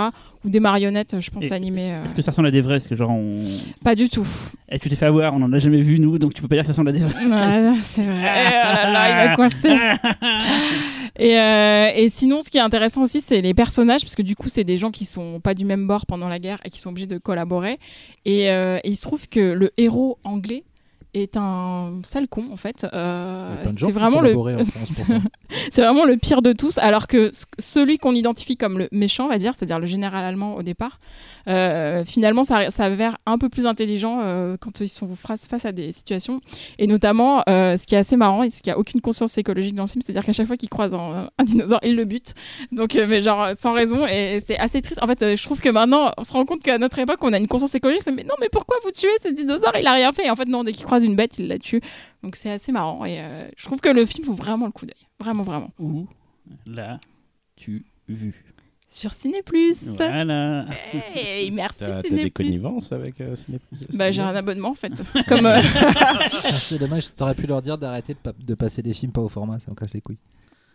[0.44, 1.94] Ou des marionnettes, je pense, Et- animées.
[1.94, 2.76] euh, Est-ce que ça ressemble à des vrais?
[2.76, 3.40] Est-ce que genre on.
[3.82, 4.26] Pas du tout.
[4.68, 6.54] Eh, tu t'es fait avoir, on en a jamais vu nous, donc tu peux pas
[6.56, 7.24] dire que ça ressemble à des vrais.
[7.24, 8.14] Ouais, c'est vrai.
[8.68, 9.68] Oh là là, il va coincer.
[11.18, 14.36] Et, euh, et sinon, ce qui est intéressant aussi, c'est les personnages, parce que du
[14.36, 16.78] coup, c'est des gens qui sont pas du même bord pendant la guerre et qui
[16.78, 17.78] sont obligés de collaborer.
[18.24, 20.64] Et, euh, et il se trouve que le héros anglais
[21.14, 22.86] est un sale con en fait.
[22.92, 25.04] Euh, c'est vraiment le ça.
[25.70, 26.78] c'est vraiment le pire de tous.
[26.78, 30.56] Alors que celui qu'on identifie comme le méchant, on va dire, c'est-à-dire le général allemand
[30.56, 31.00] au départ,
[31.48, 35.72] euh, finalement ça s'avère un peu plus intelligent euh, quand ils sont face, face à
[35.72, 36.40] des situations.
[36.78, 39.84] Et notamment, ce qui est assez marrant et ce qui a aucune conscience écologique dans
[39.84, 42.34] le film, c'est-à-dire qu'à chaque fois qu'il croise un, un dinosaure, il le bute.
[42.72, 44.06] Donc, mais genre sans raison.
[44.06, 45.02] Et c'est assez triste.
[45.02, 47.38] En fait, je trouve que maintenant, on se rend compte qu'à notre époque, on a
[47.38, 48.04] une conscience écologique.
[48.06, 49.72] Mais non, mais pourquoi vous tuez ce dinosaure?
[49.78, 50.26] Il a rien fait.
[50.26, 51.80] Et en fait, non, dès qu'il croise une bête, il la tue.
[52.22, 53.04] Donc c'est assez marrant.
[53.04, 55.06] Et euh, je trouve que le film vaut vraiment le coup d'œil.
[55.20, 55.70] Vraiment, vraiment.
[55.78, 56.06] Où
[56.66, 58.44] l'as-tu vu?
[58.90, 59.84] Sur Ciné Plus.
[59.84, 60.64] Voilà.
[61.14, 63.58] Hey, merci T'as t'as des Ciné connivences avec euh, Ciné+.
[63.92, 65.02] Bah j'ai un abonnement en fait.
[65.28, 68.94] Comme euh, Ah, C'est dommage, t'aurais pu leur dire d'arrêter de, pa- de passer des
[68.94, 70.16] films pas au format, ça me casse les couilles.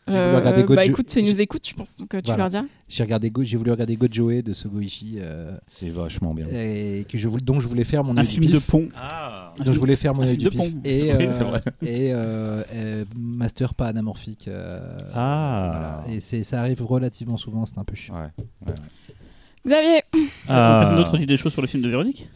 [0.06, 1.96] J'ai voulu euh, regarder bah écoute, ils nous écoutent, je pense.
[1.98, 2.44] Donc euh, tu Voilà.
[2.44, 2.64] leur diras.
[2.90, 6.46] J'ai regardé Go- j'ai voulu regarder Gojoe de Sogoichi euh, C'est vachement bien.
[6.52, 8.90] et que je voulais, donc je voulais faire mon Un film de pont.
[8.98, 10.80] Ah Donc je voulais faire mon un œil film du de pif pont.
[10.84, 14.50] et, Oui, euh, et euh, euh, master pas anamorphique.
[14.50, 16.02] euh, Ah.
[16.04, 16.16] voilà.
[16.16, 18.16] Et c'est ça arrive relativement souvent, c'est un peu chiant.
[18.16, 18.74] Ouais.
[19.66, 20.02] Xavier,
[20.50, 20.80] Ah.
[20.82, 22.28] Personne d'autre dit des choses sur le film de Véronique?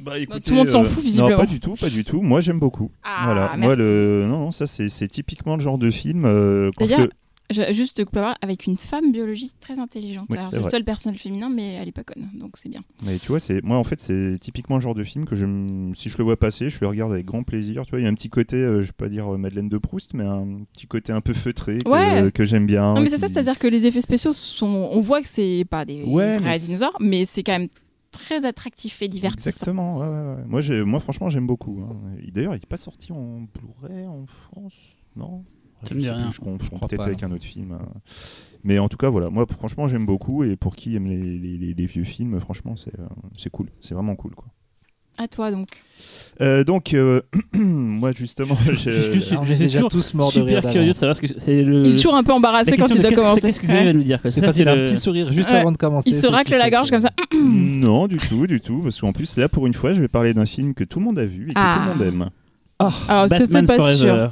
[0.00, 1.30] Bah, écoutez, tout le monde s'en euh, fout, visiblement.
[1.30, 2.22] Non, pas du tout, pas du tout.
[2.22, 2.90] Moi, j'aime beaucoup.
[3.02, 3.40] Ah, voilà.
[3.56, 3.60] merci.
[3.60, 6.24] Moi, le non, non, ça c'est c'est typiquement le genre de film.
[6.24, 7.04] euh, quand D'ailleurs, je
[7.62, 8.02] le- je, juste
[8.42, 10.26] avec une femme biologiste très intelligente.
[10.28, 10.70] Oui, Alors c'est c'est le vrai.
[10.70, 12.82] seul personnage féminin, mais elle est pas conne, donc c'est bien.
[13.06, 15.46] Mais tu vois, c'est moi en fait, c'est typiquement le genre de film que je,
[15.94, 17.84] si je le vois passer, je le regarde avec grand plaisir.
[17.86, 19.68] Tu vois, il y a un petit côté, euh, je vais pas dire euh, Madeleine
[19.70, 22.30] de Proust, mais un petit côté un peu feutré que, Ouais.
[22.32, 22.92] que j'aime bien.
[22.94, 25.64] non mais c'est qui- ça, c'est-à-dire que les effets spéciaux sont, on voit que c'est
[25.70, 27.68] pas des Ouais, vrais mais c'est- dinosaures, mais c'est quand même
[28.10, 29.50] très attractif et divertissant.
[29.50, 29.98] Exactement.
[29.98, 30.44] ouais, ouais, ouais.
[30.46, 31.80] Moi, j'ai- moi, franchement, j'aime beaucoup.
[31.82, 31.96] hein.
[32.32, 34.74] D'ailleurs, il n'est pas sorti en Blu-ray en France,
[35.16, 35.44] non?
[35.88, 36.24] Je me dit sais rien.
[36.24, 37.72] plus, je confonds crois peut-être pas, avec un autre film.
[37.72, 37.78] euh.
[38.64, 39.30] Mais en tout cas, voilà.
[39.30, 40.42] Moi, franchement, j'aime beaucoup.
[40.42, 43.68] Et pour qui aime les, les- les- les vieux films, franchement, c'est euh, c'est cool.
[43.80, 44.48] C'est vraiment cool, quoi.
[45.18, 45.66] À toi donc.
[46.40, 47.20] Euh, donc, euh,
[47.54, 50.58] moi, justement, je- Je suis- Alors, on je est suis déjà tous morts de rire
[50.58, 51.84] Super curieux de savoir ce que c'est le.
[51.84, 53.40] Il est toujours un peu embarrassé quand il doit commencer.
[53.40, 54.20] Qu'est-ce que Xavier va nous dire.
[54.20, 55.56] Parce que quand il a un petit sourire juste Ouais.
[55.56, 56.08] avant de commencer.
[56.10, 57.10] Il se racle la gorge comme ça.
[57.34, 58.80] non, du tout, du tout.
[58.84, 61.06] Parce qu'en plus, là, pour une fois, je vais parler d'un film que tout le
[61.06, 61.74] monde a vu et que Ah.
[61.74, 62.30] tout le monde aime.
[63.08, 64.30] Alors c'est pas sûr.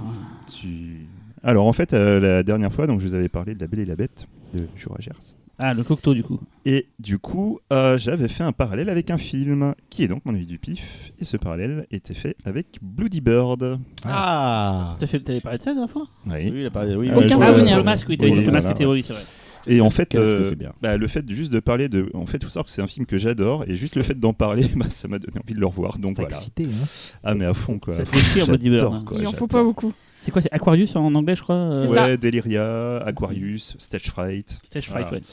[1.42, 3.80] Alors en fait, euh, la dernière fois, donc je vous avais parlé de La Belle
[3.80, 5.12] et la Bête de Jura Gers.
[5.58, 6.38] Ah, le cocteau du coup.
[6.66, 10.34] Et du coup, euh, j'avais fait un parallèle avec un film, qui est donc Mon
[10.34, 11.12] œil du pif.
[11.18, 13.78] Et ce parallèle était fait avec Bloody Bird.
[14.04, 16.94] Ah T'as fait- T'avais parlé de ça la dernière fois Oui, il a parlé.
[16.94, 17.76] Oui, Aucun oui, souvenir.
[17.78, 19.22] Le masque, oui, t'avais Oui, dit le masque voilà, était oui, c'est vrai.
[19.68, 20.72] Et en fait, Qu'est-ce que euh, c'est bien.
[20.80, 22.08] bah, le fait juste de parler de.
[22.14, 23.64] En fait, il faut savoir que c'est un film que j'adore.
[23.66, 25.98] Et juste le fait d'en parler, bah, ça m'a donné envie de le revoir.
[25.98, 26.36] Donc T'es voilà.
[26.36, 26.86] excité, hein.
[27.24, 27.94] Ah, mais à fond, quoi.
[27.94, 29.02] Ça fait chier, Bloody Bird, hein.
[29.04, 29.48] quoi, Il en faut j'adore.
[29.48, 29.92] pas beaucoup.
[30.20, 32.06] C'est quoi C'est Aquarius en anglais, je crois euh, ça.
[32.06, 34.58] Ouais, Deliria, Aquarius, Stage Fright.
[34.64, 35.18] Stage Fright, Voilà.
[35.18, 35.24] ouais.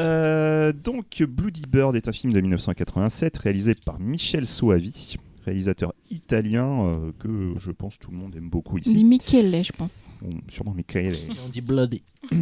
[0.00, 6.86] Euh, donc, Bloody Bird est un film de 1987 réalisé par Michel Soavi, réalisateur italien
[6.86, 9.04] euh, que je pense tout le monde aime beaucoup On dit ici.
[9.04, 10.06] Michele, je pense.
[10.22, 11.14] Bon, sûrement Michael.
[11.44, 12.02] On dit bloody.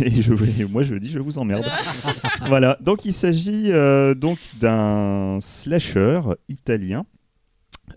[0.00, 1.64] Et je, et moi je dis je vous emmerde.
[2.48, 7.06] voilà, donc il s'agit euh, donc d'un slasher italien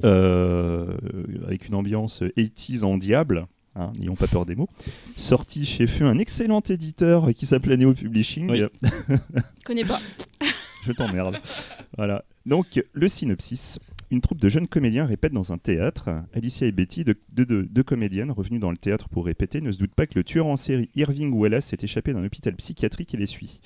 [0.04, 3.48] avec une ambiance 80s en diable.
[3.76, 4.70] hein, N'ayons pas peur des mots.
[5.16, 8.50] Sorti chez Feu, un excellent éditeur qui s'appelait Neo Publishing.
[8.50, 8.62] Oui.
[8.84, 10.00] Je connais pas.
[10.84, 11.38] Je t'emmerde.
[11.98, 12.26] voilà.
[12.46, 13.80] Donc, le synopsis.
[14.12, 16.10] Une troupe de jeunes comédiens répète dans un théâtre.
[16.36, 19.72] Alicia et Betty, deux, deux- deux- deux comédiennes revenues dans le théâtre pour répéter, ne
[19.72, 23.16] se doutent pas que le tueur en série Irving Wallace s'est échappé d'un hôpital psychiatrique
[23.16, 23.60] et les suit.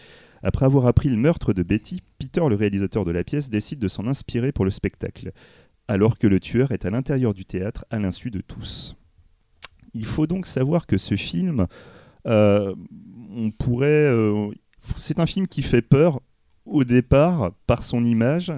[0.44, 3.88] Après avoir appris le meurtre de Betty, Peter, le réalisateur de la pièce, décide de
[3.90, 5.34] s'en inspirer pour le spectacle,
[5.88, 8.95] alors que le tueur est à l'intérieur du théâtre à l'insu de tous.
[9.93, 11.67] Il faut donc savoir que ce film,
[12.28, 12.73] euh,
[13.36, 14.50] on pourrait, euh,
[14.97, 16.21] c'est un film qui fait peur
[16.65, 18.54] au départ par son image,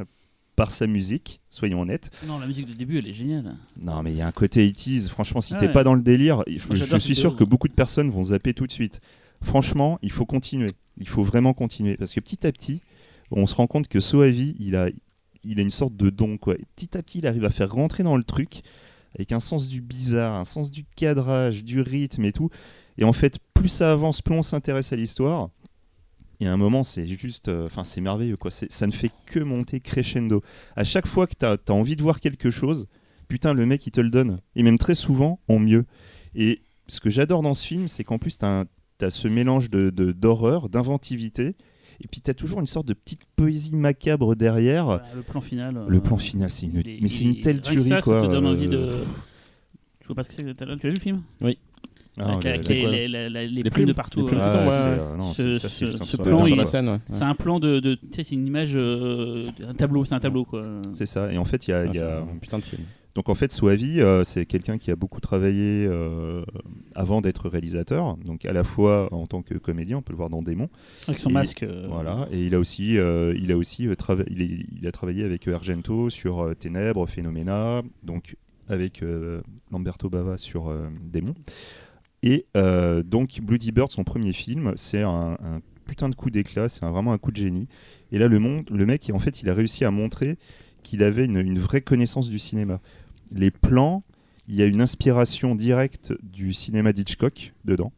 [0.55, 2.09] par sa musique, soyons honnêtes.
[2.27, 3.55] Non, la musique de début, elle est géniale.
[3.79, 5.07] Non, mais il y a un côté 80s.
[5.09, 5.71] Franchement, si Ah t'es ouais.
[5.71, 8.67] pas dans le délire, je, je suis sûr que beaucoup de personnes vont zapper tout
[8.67, 8.99] de suite.
[9.41, 10.73] Franchement, il faut continuer.
[10.97, 11.95] Il faut vraiment continuer.
[11.95, 12.81] Parce que petit à petit,
[13.31, 14.89] on se rend compte que Soavi, il a,
[15.49, 16.37] il a une sorte de don.
[16.37, 16.55] Quoi.
[16.55, 18.61] Et petit à petit, il arrive à faire rentrer dans le truc
[19.15, 22.49] avec un sens du bizarre, un sens du cadrage, du rythme et tout.
[22.97, 25.49] Et en fait, plus ça avance, plus on s'intéresse à l'histoire.
[26.39, 27.49] Et à un moment, c'est juste.
[27.49, 28.37] euh, Enfin, c'est merveilleux.
[28.37, 28.51] Quoi.
[28.51, 30.41] Ça ne fait que monter crescendo.
[30.75, 32.87] À chaque fois que tu as, envie de voir quelque chose,
[33.27, 34.39] putain, le mec, il te le donne.
[34.55, 35.85] Et même très souvent, en mieux.
[36.35, 38.65] Et ce que j'adore dans ce film, c'est qu'en plus, tu as,
[39.09, 41.55] ce mélange d'horreur, de, d'horreur, d'inventivité.
[42.01, 44.85] Et puis, tu as toujours une sorte de petite poésie macabre derrière.
[44.85, 45.75] Voilà, le plan final.
[45.77, 48.21] euh, Le plan final, c'est une, il est- mais c'est une telle tuerie, ça, quoi.
[48.21, 48.77] Ça te donne envie de.
[48.77, 49.03] euh,
[50.01, 50.43] Je vois pas ce que c'est.
[50.43, 51.21] que t'as- Tu as vu le film?
[52.21, 53.85] Ah, avec, le- avec le- les, les, les- les Les plumes plumes.
[53.87, 54.19] de partout.
[54.21, 54.43] Les plumes euh.
[54.53, 56.89] Ah, ouais, euh, non, Ce- c'est- ça, c'est ce- ce plan, Sur il- la scène,
[56.89, 56.99] ouais.
[57.11, 60.19] C'est un plan de, de tu sais, c'est une image, euh, un tableau, c'est un
[60.19, 60.65] tableau quoi.
[60.93, 61.31] C'est ça.
[61.31, 62.81] Et en fait, il y a, Ah, y c'est a- un putain de film.
[63.19, 66.41] Donc en fait, Soavi, euh, c'est quelqu'un qui a beaucoup travaillé euh,
[66.95, 70.29] avant d'être réalisateur, donc à la fois en tant que comédien, on peut le voir
[70.29, 70.69] dans Démon,
[71.05, 71.63] Avec son Et- masque.
[71.63, 75.25] euh, voilà, et il a aussi, il a aussi trava- il, est- il a travaillé
[75.25, 78.37] avec Argento sur Ténèbres, Phénoména, donc
[78.69, 79.03] avec
[79.69, 81.33] Lamberto Bava sur Démon.
[82.23, 82.45] Et
[83.03, 87.11] donc Bloody Bird, son premier film, c'est un, un putain de coup d'éclat, c'est vraiment
[87.11, 87.67] un coup de génie.
[88.13, 90.37] Et là, le, monde, le mec, en fait, il a réussi à montrer
[90.83, 92.79] qu'il avait une, une vraie connaissance du cinéma.
[93.31, 94.03] Les plans,
[94.47, 97.91] il y a une inspiration directe du cinéma d'Hitchcock dedans,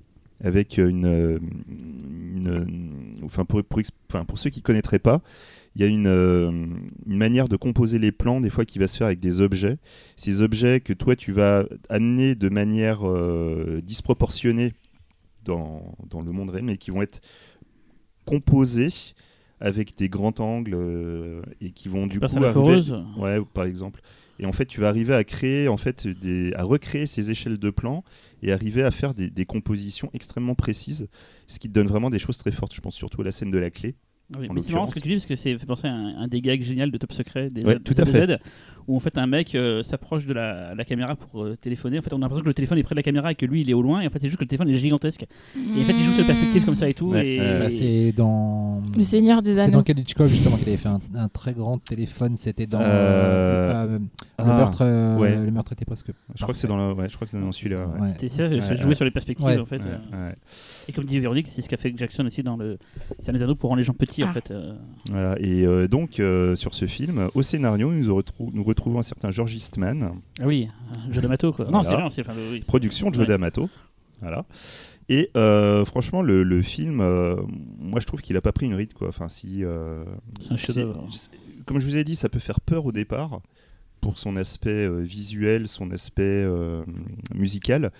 [0.44, 1.40] avec une, euh,
[1.70, 5.22] une- enfin pour, pour, ex- enfin, pour ceux qui connaîtraient pas,
[5.76, 8.88] il y a une, euh, une manière de composer les plans des fois qui va
[8.88, 9.78] se faire avec des objets.
[10.18, 14.74] Ces objets que toi tu vas amener de manière euh, disproportionnée
[15.46, 17.22] dans, dans le monde réel, mais qui vont être
[18.26, 18.90] composés
[19.60, 22.76] avec des grands angles euh, et qui vont du coup arriver-.
[23.18, 24.02] Ouais, par exemple.
[24.42, 26.08] Et en fait, tu vas arriver à créer, en fait,
[26.56, 28.04] à recréer ces échelles de plans
[28.42, 31.08] et arriver à faire des, des compositions extrêmement précises,
[31.48, 32.74] ce qui te donne vraiment des choses très fortes.
[32.76, 33.96] Je pense surtout à la scène de la clé.
[34.40, 36.24] Oui, mais c'est marrant ce que tu dis parce que c'est fait penser à un,
[36.24, 38.28] un des gags génial de Top Secret des Ouais, Z- tout à fait.
[38.28, 38.38] Z,
[38.88, 42.00] où en fait un mec euh, s'approche de la, la caméra pour euh, téléphoner.
[42.00, 43.46] En fait, on a l'impression que le téléphone est près de la caméra et que
[43.46, 44.00] lui il est au loin.
[44.02, 45.24] Et en fait, c'est juste que le téléphone est gigantesque.
[45.56, 47.10] Et en fait, il joue sur la perspective comme ça et tout.
[47.12, 47.40] Ouais, et...
[47.42, 48.82] euh, Bah, c'est dans.
[48.96, 49.74] Le Seigneur des C'est Anneaux.
[49.74, 52.84] dans quel Hitchcock justement qu'il avait fait un, un très grand téléphone C'était dans Euh,
[52.84, 54.06] euh, euh, le
[54.40, 54.80] ah, meurtre.
[54.82, 55.36] euh, ouais.
[55.36, 56.08] Le meurtre était presque.
[56.36, 57.88] Je crois que c'est dans, ouais, je crois que c'est dans celui-là.
[58.10, 59.82] C'était ça, c'est jouer sur les perspectives en fait.
[60.88, 62.78] Et comme dit Véronique, c'est ce qu'a fait Jackson aussi dans le
[63.20, 64.34] C'est des anneaux pour rendre les gens petits en Ah.
[64.34, 64.52] fait.
[64.52, 64.74] euh.
[65.10, 65.36] Voilà.
[65.40, 69.32] Et euh, donc, euh, sur ce film, au scénario, nous, retrou- nous retrouvons un certain
[69.32, 70.68] George Eastman, Ah oui,
[71.12, 71.66] jeu d'amato quoi.
[71.66, 71.90] Non, Voilà.
[71.90, 72.62] c'est non, c'est enfin, oui.
[72.62, 73.28] production de Joe Ouais.
[73.28, 73.70] D'Amato.
[74.22, 74.46] Voilà.
[75.10, 77.36] Et euh, franchement, le, le film, euh,
[77.80, 79.10] moi je trouve qu'il a pas pris une ride quoi.
[79.10, 80.04] Enfin, si, euh,
[80.40, 81.06] C'est un chef-d'œuvre.
[81.12, 81.32] c'est-
[81.66, 83.42] Comme je vous ai dit, ça peut faire peur au départ
[84.00, 86.84] pour son aspect euh, visuel, son aspect euh,
[87.36, 87.92] musical.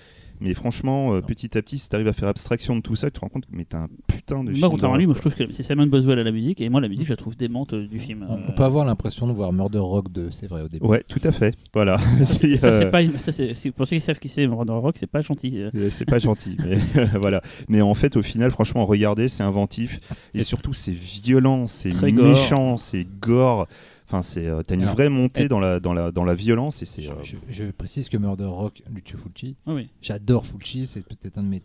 [0.42, 3.10] Mais franchement, euh, petit à petit, si tu arrives à faire abstraction de tout ça,
[3.10, 4.60] tu te rends compte que mais t'as un putain de film.
[4.60, 6.70] Moi, contrairement à lui, moi, je trouve que c'est Simon Boswell à la musique et
[6.70, 8.26] moi la musique, je la trouve démente euh, du film.
[8.28, 10.86] On, Euh, on peut avoir l'impression de voir Murder Rock 2, c'est vrai au début.
[10.86, 11.56] Ouais, tout à fait.
[11.74, 11.98] Voilà.
[12.24, 14.96] C'est, Ça, c'est pas, ça, c'est, c'est- pour ceux qui savent qui c'est, Murder Rock,
[14.98, 15.64] c'est pas gentil.
[15.92, 17.42] C'est pas gentil, mais voilà.
[17.70, 19.98] Mais en fait, au final, franchement, regardez, c'est inventif
[20.34, 22.28] et surtout c'est violent, c'est Très gore.
[22.28, 23.68] méchant, c'est gore.
[24.12, 26.34] Enfin, c'est euh, t'as une Alors, vraie montée et- dans la dans la dans la
[26.36, 27.02] violence et c'est.
[27.02, 29.88] Je, euh, je- je précise que Murder Rock, Lucio Fulci, Ah oui.
[30.02, 31.62] j'adore Fulci, c'est peut-être un de mes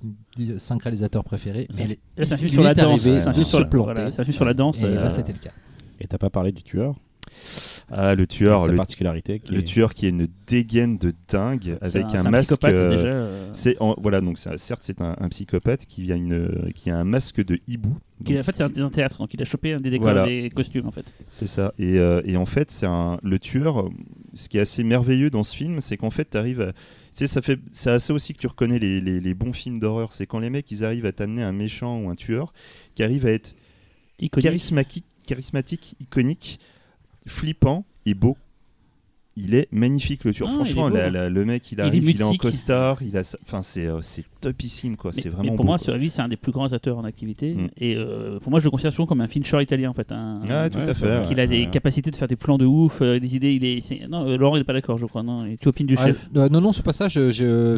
[0.59, 1.66] 5 réalisateurs préférés.
[1.76, 1.94] Mais Là,
[2.32, 3.04] un il sur la est danse.
[3.06, 3.92] arrivé de se sur la- planter.
[3.94, 4.80] voilà, c'est un film sur la danse.
[4.80, 5.50] Et là, c'était le cas.
[6.00, 6.94] Et t'as pas parlé du tueur?
[7.90, 9.40] Ah, le tueur, Sa le, particularité.
[9.40, 12.50] Qui le est- tueur qui a une dégaine de dingue c'est avec un, masque.
[12.50, 16.11] psychopathe, euh, déjà, euh, c'est en- voilà donc c'est- certes c'est un, un psychopathe qui
[16.12, 17.96] a une qui a un masque de hibou.
[18.20, 20.26] Donc, en fait, c'est un, théâtre, donc il a chopé un des décors, Voilà.
[20.26, 21.05] des costumes en fait.
[21.31, 21.74] C'est ça.
[21.79, 23.90] Et, euh, et en fait, c'est un le tueur.
[24.33, 26.72] Ce qui est assez merveilleux dans ce film, c'est qu'en fait, tu arrives.
[27.11, 27.59] Tu sais, ça fait.
[27.72, 30.12] C'est assez aussi que tu reconnais les, les- les bons films d'horreur.
[30.12, 32.52] C'est quand les mecs, ils arrivent à t'amener un méchant ou un tueur
[32.94, 33.55] qui arrive à être
[34.33, 36.59] charismatique, charismatique, iconique,
[37.26, 38.37] flippant et beau.
[39.38, 40.49] Il est magnifique le tueur.
[40.51, 40.96] Ah, Franchement, il est beau.
[40.96, 43.37] la- la- le mec, il Il est arrive, il est, en costard, il a, sa-
[43.42, 45.11] enfin c'est euh, c'est topissime quoi.
[45.14, 45.49] Mais- C'est vraiment.
[45.55, 45.85] pour beau, moi, quoi.
[45.85, 47.55] sur la vie, c'est un des plus grands acteurs en activité.
[47.55, 47.68] Mm.
[47.77, 50.11] Et euh, pour moi, je le considère souvent comme un Fincher italien en fait.
[50.11, 51.05] Un, Ah, tout Ouais, à fait.
[51.18, 51.22] ouais.
[51.27, 51.70] qu'il a des ouais.
[51.70, 53.53] capacités de faire des plans de ouf, euh, des idées.
[53.53, 55.22] Il est, c'est- non, euh, Laurent, il est pas d'accord, je crois.
[55.22, 56.31] Non, et tu opines du Ah, chef?
[56.35, 57.09] euh, non, non, c'est pas ça.
[57.09, 57.77] Je, je,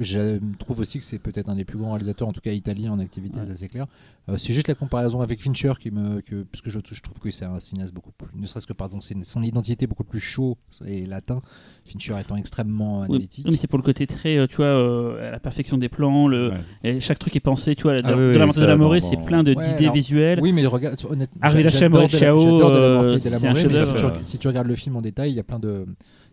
[0.00, 2.92] je trouve aussi que c'est peut-être un des plus grands réalisateurs, en tout cas italien
[2.92, 3.46] en activité, Ouais.
[3.46, 3.86] ça c'est clair.
[4.28, 6.20] Euh, c'est juste la comparaison avec Fincher qui me.
[6.20, 8.28] Que, parce que je, je trouve que c'est un cinéaste beaucoup plus.
[8.34, 11.40] Ne serait-ce que par exemple, c'est son identité beaucoup plus chaud et latin.
[11.84, 13.44] Fincher étant extrêmement analytique.
[13.44, 15.88] oui, mais c'est pour le côté très, euh, tu vois, euh, à la perfection des
[15.88, 16.56] plans, le, Ouais.
[16.84, 18.76] et chaque truc est pensé, tu vois, de, Ah oui, de la montée de la
[18.76, 20.40] Morée, c'est plein Ouais, d'idées visuelles.
[20.42, 24.38] Oui, mais regarde, honnêtement, j'adore de de la- de de Morée, mais si tu, si
[24.38, 25.86] tu regardes le film en détail, il y a plein de,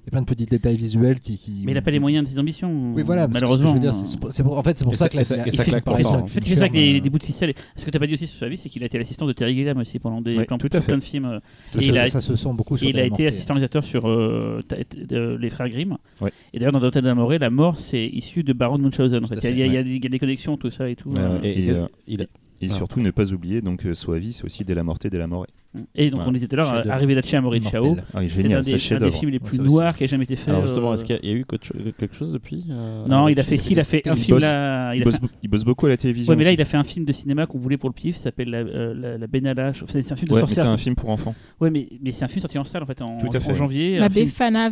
[0.06, 1.38] y a plein de petits détails visuels qui.
[1.38, 2.94] qui- Mais il n'a pas les moyens de ses ambitions.
[2.94, 3.28] Oui, voilà.
[3.28, 3.70] malheureusement.
[3.74, 5.18] Ce que je veux dire, c'est- pour- en fait, c'est pour Et ça ça- que
[5.18, 7.18] la, ça- la- Il fait, il en fait, il fait ça avec des, des bouts
[7.20, 7.54] de ficelle.
[7.76, 9.26] Ce que tu n'as pas dit aussi sur sa vie, c'est qu'il a été l'assistant
[9.26, 10.88] de Terry Gilliam aussi pendant des Oui, plein, tout à fait.
[10.88, 11.26] plein de films.
[11.26, 13.02] euh, ça, Et se, il a- ça se sent beaucoup sur Et il de a
[13.02, 14.62] la été assistant réalisateur sur euh,
[15.08, 15.98] de- Les Frères Grimm.
[16.22, 16.32] Ouais.
[16.54, 19.24] Et d'ailleurs, dans L'Hôtel de la Morée, la mort, c'est issu de Baron de Munchausen.
[19.44, 21.14] Il y, a- il des- il connexions, tout ça et tout.
[21.18, 21.40] Euh.
[21.44, 22.28] Et, euh, il
[22.62, 22.74] Et Ah.
[22.74, 25.48] surtout ne pas oublier donc euh, Soavi, c'est aussi Della Morte et Della More.
[25.96, 26.92] Et donc, on disait tout à l'heure.
[26.92, 27.96] Arrivé là-dessus à Maury de Chao.
[28.00, 30.08] Ah, C'est un génial, des, c'est un des films les Ouais, plus noirs qui a
[30.08, 30.52] jamais été fait.
[30.52, 32.32] Alors justement, euh, est-ce qu'il y, a- il y a eu quelque cho- quelque chose
[32.32, 34.94] depuis euh, Non, il a fait, si, il a fait un Il film bosse- là.
[34.96, 36.30] Il, bosse, fait- beau- il bosse beaucoup à la télévision.
[36.32, 36.56] Ouais, mais là, aussi.
[36.58, 38.60] il a fait un film de cinéma qu'on voulait pour le pif, ça s'appelle La,
[38.60, 39.72] euh, la, la Benalla.
[39.74, 41.34] C'est un film de Ouais, c'est un film pour enfants.
[41.60, 43.52] Ouais, mais, mais c'est un film sorti en salle en fait en, Tout à fait.
[43.52, 43.98] en janvier.
[43.98, 44.70] La Befana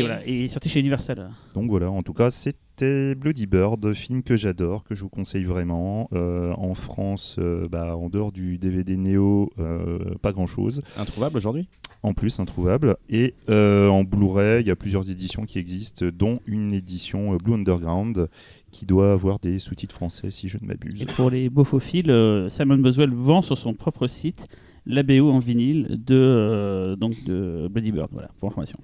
[0.00, 1.30] voilà, et sorti chez Universal.
[1.54, 5.08] Donc voilà, en tout cas, c'est c'était Bloody Bird, film que j'adore, que je vous
[5.08, 6.10] conseille vraiment.
[6.12, 10.82] Euh, en France, euh, bah, en dehors du DVD Néo, euh, pas grand-chose.
[10.98, 11.68] Introuvable aujourd'hui?
[12.02, 12.96] En plus, introuvable.
[13.08, 17.38] Et euh, en Blu-ray, il y a plusieurs éditions qui existent, dont une édition euh,
[17.38, 18.28] Blue Underground
[18.72, 21.00] qui doit avoir des sous-titres français, si je ne m'abuse.
[21.00, 24.48] Et pour les bofophiles, euh, Simon Boswell vend sur son propre site
[24.84, 28.10] la BO en vinyle de, euh, donc de Bloody Bird.
[28.12, 28.78] Voilà, pour information.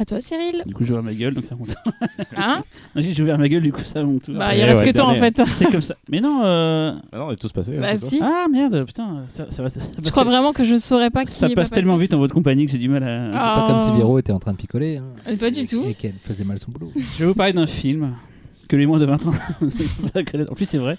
[0.00, 0.62] À toi, Cyril.
[0.64, 1.74] Du coup, j'ai ouvert ma gueule, donc ça monte.
[2.34, 2.62] Hein
[2.96, 4.30] j'ai ouvert ma gueule, du coup, ça monte.
[4.30, 5.42] Bah, Ouais, il reste ouais, que toi en fait.
[5.46, 5.94] C'est comme ça.
[6.08, 7.76] Mais non, euh, Ah non, on est tous passés.
[7.76, 8.20] Bah hein, c'est si.
[8.22, 9.68] ah merde, putain, ça, ça va.
[9.68, 12.02] Ça, ça Je crois vraiment que je saurais pas qui Ça passe pas tellement passé.
[12.04, 13.30] vite en votre compagnie que j'ai du mal à.
[13.34, 13.54] Ah.
[13.54, 13.96] C'est pas comme si Oh.
[13.98, 14.96] Véro était en train de picoler.
[14.96, 15.04] hein.
[15.28, 15.82] Euh, Pas du Et- tout.
[15.86, 16.92] Et qu'elle faisait mal son boulot.
[16.96, 18.14] Je vais vous parler d'un film
[18.68, 19.32] que les moins de 20 ans.
[20.50, 20.96] En plus, c'est vrai.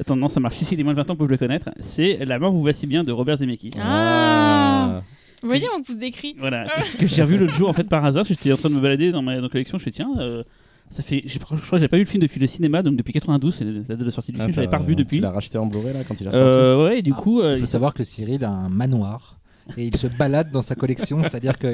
[0.00, 0.60] Attends, non, ça marche.
[0.62, 1.70] Ici, les moins de 20 ans peuvent le connaître.
[1.80, 3.70] C'est La mort vous va si bien de Robert Zemeckis.
[3.84, 5.00] Ah.
[5.44, 6.34] Vous voyez, on pousse des cris.
[6.38, 6.66] Voilà,
[6.98, 8.24] que j'ai revu l'autre jour en fait par hasard.
[8.24, 9.78] J'étais en train de me balader dans ma dans collection.
[9.78, 10.42] Je me suis dit, tiens, euh,
[10.90, 11.22] ça fait.
[11.26, 13.64] Je crois que j'ai pas vu le film depuis le cinéma, donc depuis 92, c'est
[13.64, 14.54] la date de la sortie du Ah, film.
[14.54, 15.20] J'avais t'as- pas revu Tu depuis.
[15.20, 17.40] l'as racheté en Blu-ray là quand il a sorti Euh, ouais, et du Ah, coup,
[17.42, 19.38] euh, Il faut savoir que Cyril a un manoir.
[19.78, 21.70] Et il se balade dans sa collection, c'est-à-dire qu'il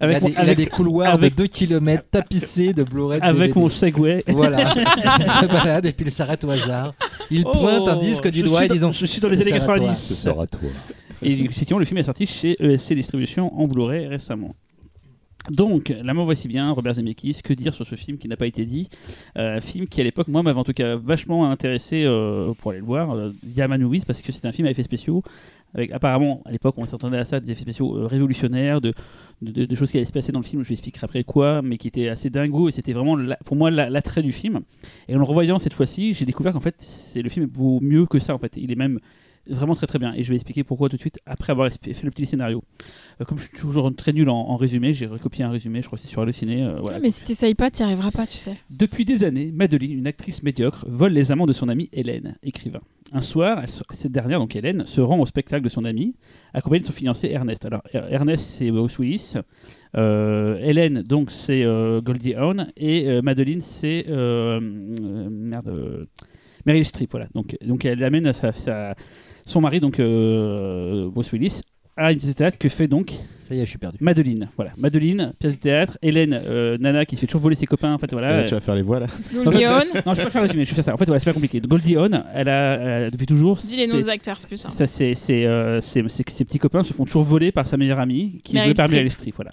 [0.00, 3.18] a, il a des couloirs avec- de 2 km tapissés de Blu-ray.
[3.22, 3.60] avec DVD.
[3.60, 4.22] mon Segway.
[4.28, 4.74] Voilà,
[5.18, 6.92] il se balade et puis il s'arrête au hasard.
[7.30, 9.58] Il Oh, pointe un disque du je doigt et disons Je suis dans les années
[9.58, 9.74] sera toi.
[9.78, 9.96] 90.
[10.08, 10.60] Ce sera toi.
[11.22, 14.54] Et effectivement, le film est sorti chez ESC Distribution en Blu-ray récemment.
[15.48, 18.46] Donc, La mort voici bien, Robert Zemeckis, que dire sur ce film qui n'a pas
[18.46, 18.88] été dit?
[19.38, 22.80] Euh, Film qui à l'époque, moi, m'avait en tout cas vachement intéressé euh, pour aller
[22.80, 25.22] le voir, euh, Yaman Movies, parce que c'était un film à effets spéciaux.
[25.72, 28.92] Avec, apparemment, à l'époque, on s'entendait à ça, des effets spéciaux euh, révolutionnaires, de,
[29.74, 31.88] choses qui allaient se passer dans le film, je vous expliquerai après quoi, mais qui
[31.88, 34.60] étaient assez dingos, et c'était vraiment, pour moi, la- l'attrait du film.
[35.08, 38.04] Et en le revoyant cette fois-ci, j'ai découvert qu'en fait, c'est, le film vaut mieux
[38.04, 38.56] que ça, en fait.
[38.56, 38.98] Il est même
[39.50, 40.12] vraiment très très bien.
[40.14, 42.60] Et je vais expliquer pourquoi tout de suite après avoir fait le petit scénario.
[43.20, 45.86] Euh, comme je suis toujours très nul en, en résumé, j'ai recopié un résumé, je
[45.86, 46.62] crois que c'est sur Halluciné.
[46.64, 46.98] euh, voilà.
[47.00, 48.56] Mais si t'essayes pas, t'y arriveras pas, tu sais.
[48.70, 52.80] Depuis des années, Madeline, une actrice médiocre, vole les amants de son amie Hélène, écrivain.
[53.12, 56.14] Un soir, elle cette dernière, donc Hélène, se rend au spectacle de son amie,
[56.54, 57.64] accompagnée de son fiancé Ernest.
[57.66, 59.34] Alors, Er- Ernest, c'est Bruce Willis.
[59.96, 62.68] Euh, Hélène, donc, c'est euh, Goldie Hawn.
[62.76, 64.06] Et Madeline, c'est.
[64.08, 66.06] merde.
[66.66, 67.26] Meryl Streep, voilà.
[67.34, 68.94] Donc, donc elle amène à sa- sa-
[69.50, 71.60] son mari, donc euh, Bruce Willis,
[71.96, 73.98] à une pièce de théâtre que fait donc Ça y est, je suis perdu.
[74.00, 74.48] Madeline.
[74.56, 75.98] Voilà, Madeline, pièce de théâtre.
[76.02, 77.92] Hélène, euh, Nana, qui se fait toujours voler ses copains.
[77.92, 78.38] En fait, voilà.
[78.38, 79.06] Là, tu vas faire les voix là.
[79.34, 79.84] Goldie Hawn.
[80.06, 80.94] Non, je vais pas faire le résumé, je vais faire ça.
[80.94, 81.60] En fait, voilà, c'est pas compliqué.
[81.60, 83.56] Goldie Hawn, elle a, euh, depuis toujours.
[83.58, 86.32] Dis les c'est- noms des acteurs, c'est plus ça, c'est, c'est, euh, c'est- c'est que
[86.32, 88.74] ses petits copains se font toujours voler par sa meilleure amie, qui est Meryl jouée
[88.74, 88.96] par Streep.
[88.98, 89.34] Meryl Streep.
[89.36, 89.50] Voilà.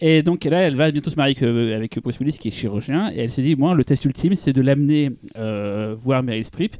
[0.00, 3.10] Et donc là, elle va bientôt se marier avec, avec Bruce Willis, qui est chirurgien.
[3.14, 6.76] Et elle s'est dit, moi, le test ultime, c'est de l'amener euh, voir Meryl Streep.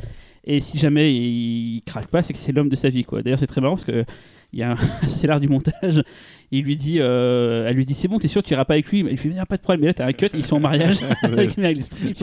[0.46, 3.04] Et si jamais il craque pas, c'est que c'est l'homme de sa vie.
[3.04, 3.22] Quoi.
[3.22, 4.04] D'ailleurs, c'est très marrant parce que
[4.52, 6.02] il y a un, ça, c'est l'art du montage.
[6.50, 8.88] Il lui dit, euh, elle lui dit, c'est bon, t'es sûr, tu iras pas avec
[8.88, 9.02] lui?
[9.02, 9.80] Mais il fait, il y a pas de problème.
[9.80, 12.16] Mais là, t'as un cut, ils sont en mariage avec Meryl Streep.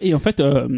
[0.00, 0.68] Et en fait, euh,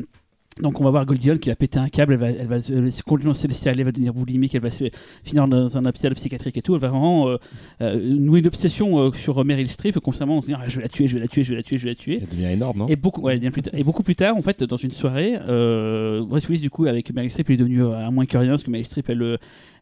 [0.62, 2.60] donc on va voir Goldie Hawn qui va péter un câble, elle va, elle va
[2.60, 4.84] se, se complètement se laisser aller, elle va devenir boulimique, elle va se
[5.22, 6.74] finir dans un hôpital psychiatrique et tout.
[6.74, 7.36] Elle va vraiment euh,
[7.82, 11.06] euh, nouer une obsession euh, sur Meryl Streep, constamment dire ah, je vais la tuer,
[11.06, 12.18] je vais la tuer, je vais la tuer, je vais la tuer.
[12.22, 12.86] Elle devient énorme, non?
[12.88, 13.74] Et beaucoup, ouais, plus tard.
[13.74, 17.12] et beaucoup plus tard, en fait, dans une soirée, euh, Bruce Willis, du coup, avec
[17.12, 19.22] Meryl Streep, il est devenu euh, un moins que rien, parce que Meryl Streep, elle,
[19.22, 19.36] euh,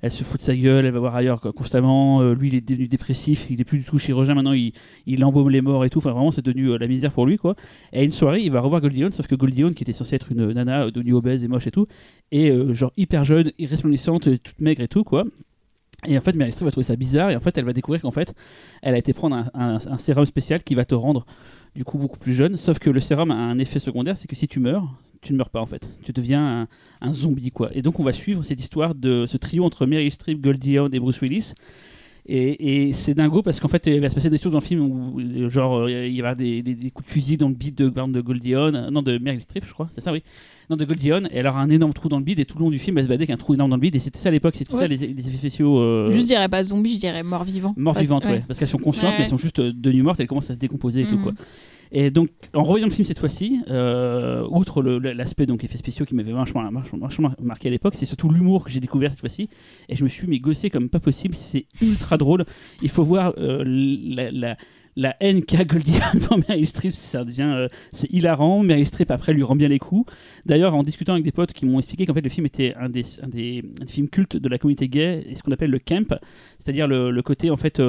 [0.05, 2.21] elle se fout de sa gueule, elle va voir ailleurs quoi, constamment.
[2.21, 4.73] Euh, lui, il est devenu dépressif, il est plus du tout chirurgien maintenant, il,
[5.07, 5.99] il embaume les morts et tout.
[5.99, 7.57] Enfin, vraiment, c'est devenu euh, la misère pour lui, quoi.
[7.93, 9.95] Et à une soirée, il va revoir Goldie Hawn, sauf que Goldie Hawn, qui était
[9.95, 11.87] censée être une nana euh, obèse et moche et tout,
[12.31, 15.25] et euh, genre hyper jeune, irresplendissante, euh, toute maigre et tout, quoi.
[16.07, 18.03] Et en fait, Meryl Streep va trouver ça bizarre, et en fait, elle va découvrir
[18.03, 18.35] qu'en fait,
[18.83, 21.25] elle a été prendre un, sérum spécial qui va te rendre
[21.75, 22.57] du coup beaucoup plus jeune.
[22.57, 24.87] Sauf que le sérum a un effet secondaire, c'est que si tu meurs,
[25.23, 25.89] tu ne meurs pas en fait.
[26.03, 26.69] Tu deviens un,
[27.01, 27.71] un zombie quoi.
[27.75, 30.95] Et donc on va suivre cette histoire de ce trio entre Meryl Streep, Goldie Hawn
[30.95, 31.55] et Bruce Willis.
[32.27, 34.65] Et, et c'est dingo parce qu'en fait il va se passer des choses dans le
[34.65, 37.49] film où genre euh, il va y avoir des, des- des coups de fusil dans
[37.49, 40.11] le bide de, de Goldie Hawn, euh, non de Meryl Streep je crois, c'est ça
[40.11, 40.23] oui.
[40.71, 42.57] Non de Goldie Hawn et elle aura un énorme trou dans le bide et tout
[42.57, 43.99] le long du film elle se balader avec un trou énorme dans le bide et
[43.99, 44.89] c'était ça à l'époque, c'était ça Ouais.
[44.89, 45.79] les, les effets spéciaux.
[45.79, 47.75] euh, Juste, je dirais pas zombie, je dirais mort-vivant.
[47.77, 48.43] Mort Parce- vivante, ouais.
[48.49, 50.55] Parce qu'elles sont conscientes, Ouais, mais elles sont juste euh, devenues mortes, elles commencent à
[50.55, 51.23] se décomposer et tout, Mhm.
[51.25, 51.33] quoi.
[51.93, 56.15] Et donc, en revoyant le film cette fois-ci, euh, outre l'aspect donc effets spéciaux qui
[56.15, 59.49] m'avait vachement, vachement- marqué à l'époque, c'est surtout l'humour que j'ai découvert cette fois-ci.
[59.89, 61.35] Et je me suis mis gossé comme pas possible.
[61.35, 62.45] C'est ultra drôle.
[62.83, 63.65] Il faut voir euh,
[64.97, 66.93] la, haine qu'a Goldie Hawn pour Meryl Streep.
[66.93, 68.63] Ça devient, euh, c'est hilarant.
[68.63, 70.11] Meryl Streep après lui rend bien les coups.
[70.47, 72.89] D'ailleurs, en discutant avec des potes qui m'ont expliqué qu'en fait le film était un
[72.89, 76.19] des, un films cultes de la communauté gay et ce qu'on appelle le camp,
[76.59, 77.81] c'est-à-dire le, côté en fait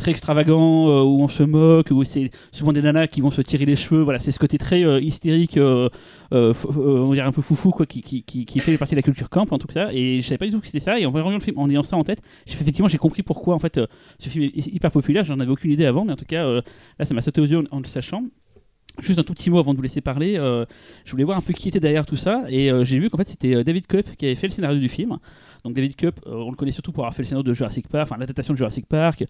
[0.00, 3.42] très extravagant euh, où on se moque, où c'est souvent des nanas qui vont se
[3.42, 4.00] tirer les cheveux.
[4.00, 5.88] Voilà, c'est ce côté très euh, hystérique, euh,
[6.32, 8.24] euh, on dirait un peu foufou quoi, qui,
[8.60, 9.90] fait partie de la culture camp en tout cas.
[9.92, 10.98] Et je savais pas du tout que c'était ça.
[10.98, 13.22] Et en voyant le film, en ayant ça en tête, j'ai fait effectivement j'ai compris
[13.22, 13.78] pourquoi en fait
[14.18, 15.24] ce film est hyper populaire.
[15.24, 16.44] J'en avais aucune idée avant, mais en tout cas
[16.98, 18.24] là ça m'a sauté aux yeux en, en le sachant.
[18.98, 20.36] Juste un tout petit mot avant de vous laisser parler.
[20.36, 20.66] euh,
[21.04, 22.44] je voulais voir un peu qui était derrière tout ça.
[22.48, 24.78] Et euh, j'ai vu qu'en fait, c'était euh, David Cup qui avait fait le scénario
[24.78, 25.16] du film.
[25.64, 27.86] Donc, David Cup, euh, on le connaît surtout pour avoir fait le scénario de Jurassic
[27.88, 29.24] Park, enfin l'adaptation de Jurassic Park.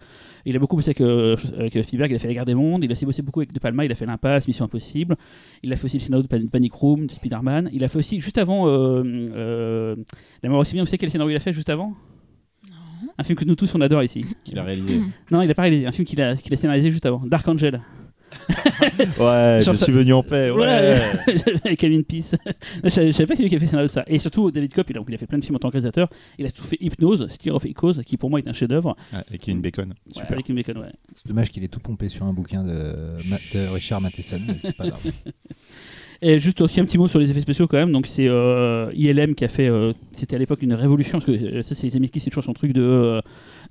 [0.45, 2.83] Il a beaucoup bossé avec, euh, avec Spielberg, il a fait La Guerre des Mondes.
[2.83, 5.15] Il a aussi bossé beaucoup avec De Palma, il a fait L'Impasse, Mission Impossible.
[5.63, 7.69] Il a fait aussi le scénario de Pan- Panic Room, de Spider-Man.
[7.71, 9.95] Il a fait aussi, juste avant, euh, euh,
[10.43, 11.93] La mort aussi bien, vous savez quel scénario il a fait juste avant?
[13.17, 14.25] Un film que nous tous on adore ici.
[14.43, 14.99] Qu'il a réalisé.
[15.29, 17.47] Non, il a pas réalisé, un film qu'il a, qu'il a scénarisé juste avant, Dark
[17.47, 17.81] Angel.
[19.19, 20.49] Ouais, Genre je ça- suis venu en paix.
[20.51, 20.97] Ouais.
[21.77, 22.35] Kevin Peace.
[22.83, 24.03] je, savais, je savais pas que c'est lui qui a fait le scénario de ça.
[24.07, 25.73] Et surtout, David Kopp, il a, il a fait plein de films en tant que
[25.73, 26.09] réalisateur.
[26.37, 28.95] Il a tout fait Hypnose, Steer of Echoes, qui pour moi est un chef-d'œuvre.
[29.13, 29.89] Ouais, et Kevin Bacon.
[29.89, 30.31] Ouais, Super.
[30.33, 30.91] avec une bacon, ouais.
[31.15, 32.73] C'est dommage qu'il ait tout pompé sur un bouquin de,
[33.29, 35.01] Ma- de Richard Matheson, mais c'est pas grave.
[36.23, 37.91] Et juste aussi un petit mot sur les effets spéciaux quand même.
[37.91, 39.67] Donc c'est euh, ILM qui a fait.
[39.67, 42.53] euh, C'était à l'époque une révolution parce que euh, ça, c'est Zemeckis, c'est toujours son
[42.53, 43.21] truc de euh, de-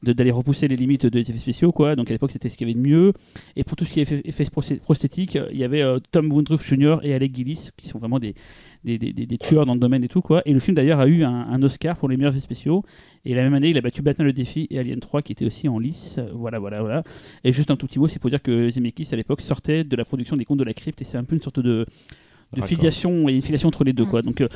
[0.03, 1.97] d'aller repousser les limites des effets spéciaux quoi.
[1.97, 3.13] Donc à l'époque c'était ce qu'il y avait de mieux.
[3.57, 6.31] Et pour tout ce qui est effets, effets prosthé- prosthétiques, il y avait euh, Tom
[6.33, 6.97] Woodruff Jr.
[7.03, 8.35] et Alec Gillis qui sont vraiment des
[8.83, 10.41] des, des- des- tueurs dans le domaine et tout quoi.
[10.47, 12.83] Et le film d'ailleurs a eu un, un Oscar pour les meilleurs effets spéciaux.
[13.25, 15.45] Et la même année il a battu Batman le défi et Alien 3 qui était
[15.45, 16.19] aussi en lice.
[16.35, 17.03] Voilà voilà voilà.
[17.45, 19.97] Et juste un tout petit mot, c'est pour dire que Zemeckis à l'époque sortait de
[19.97, 21.85] la production des Contes de la Crypte et c'est un peu une sorte de
[22.57, 24.23] de filiation et une filiation entre les deux quoi.
[24.23, 24.49] Donc euh,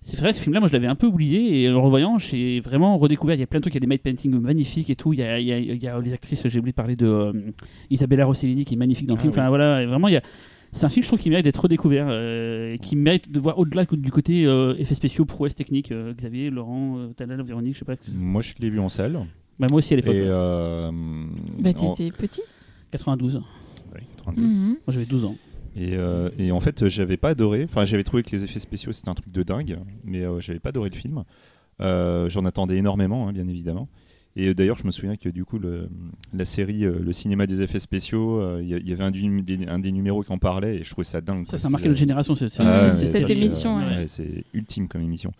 [0.00, 2.16] c'est vrai que ce film-là, moi je l'avais un peu oublié et en le revoyant,
[2.18, 3.34] j'ai vraiment redécouvert.
[3.36, 5.12] Il y a plein de trucs, il y a des made paintings magnifiques et tout.
[5.12, 6.96] Il y a, il y a- il y a les actrices, j'ai oublié de parler
[6.96, 7.32] de euh,
[7.90, 9.32] Isabella Rossellini qui est magnifique dans le Ah film.
[9.34, 9.38] oui.
[9.40, 10.22] Enfin voilà, et vraiment il y a.
[10.72, 13.58] C'est un film, je trouve, qui mérite d'être redécouvert, euh, et qui mérite de voir
[13.58, 15.90] au-delà du côté euh, effets spéciaux, prouesses techniques.
[15.90, 17.94] euh, Xavier, Laurent, euh, Talal, Véronique, je sais pas.
[18.14, 19.18] Moi, je l'ai vu en salle.
[19.58, 20.90] Bah, moi aussi à Et l'époque, euh,
[21.58, 22.42] Bah, en- t'étais petit.
[22.90, 23.36] 92.
[23.94, 24.42] ouais, 32.
[24.42, 24.66] Mhm.
[24.68, 25.36] Moi j'avais 12 ans.
[25.76, 27.64] Et, euh, et en fait, j'avais pas adoré.
[27.64, 30.58] Enfin, j'avais trouvé que les effets spéciaux c'était un truc de dingue, mais euh, j'avais
[30.58, 31.22] pas adoré le film.
[31.82, 33.88] Euh, J'en attendais énormément, hein, bien évidemment.
[34.38, 35.88] Et d'ailleurs, je me souviens que du coup, le,
[36.34, 39.78] la série, le cinéma des effets spéciaux, euh, il y, avait un, du- des, un
[39.78, 41.46] des numéros qui en parlait et je trouvais ça dingue.
[41.46, 42.34] Ça, ça a marqué notre génération.
[42.34, 43.84] ce- ce- Ah ouais, cette émission, ouais.
[43.84, 45.32] ouais, c'est ultime comme émission.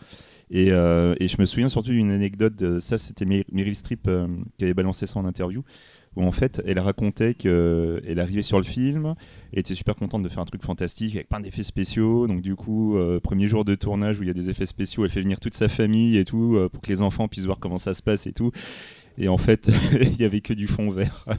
[0.50, 4.28] Et, euh, et je me souviens surtout d'une anecdote, ça c'était Mer- Meryl Streep euh,
[4.56, 5.62] qui avait balancé ça en interview,
[6.16, 9.14] où en fait elle racontait qu'elle arrivait sur le film,
[9.52, 12.96] était super contente de faire un truc fantastique avec plein d'effets spéciaux, donc du coup,
[12.96, 15.40] euh, premier jour de tournage où il y a des effets spéciaux, elle fait venir
[15.40, 18.02] toute sa famille et tout, euh, pour que les enfants puissent voir comment ça se
[18.02, 18.52] passe et tout.
[19.18, 21.26] Et en fait, il y avait que du fond vert.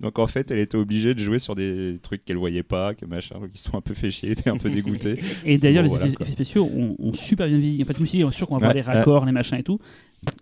[0.00, 3.06] Donc en fait, elle était obligée de jouer sur des trucs qu'elle voyait pas, que
[3.06, 5.18] machin, donc ils sont un peu fait chier, était un peu dégoûtés.
[5.44, 7.82] Et d'ailleurs, Bon, les voilà, effets, spéciaux ont, ont super bien vieilli.
[7.82, 9.58] En fait, je me suis dit, sûr qu'on va voir Ouais, les raccords, les machins
[9.58, 9.78] et tout.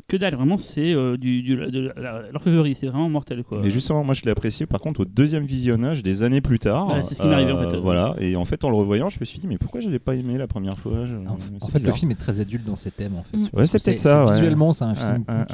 [0.06, 3.42] Que dalle, vraiment, c'est euh, du, du- de la- l'orfèvrerie, c'est vraiment mortel.
[3.42, 3.62] Quoi.
[3.64, 6.86] Et justement, moi je l'ai apprécié par contre au deuxième visionnage des années plus tard.
[6.86, 7.76] Ouais, c'est ce qui m'est arrivé, en fait.
[7.78, 10.14] Voilà, et en fait en le revoyant, je me suis dit, mais pourquoi j'avais pas
[10.14, 11.04] aimé la première fois?
[11.06, 13.16] Je- En, fait, le film est très adulte dans ses thèmes.
[13.16, 13.36] En fait.
[13.36, 13.48] Mm.
[13.52, 14.24] Ouais, c'est peut-être ça.
[14.26, 15.24] Visuellement, c'est un film.
[15.24, 15.46] Peut,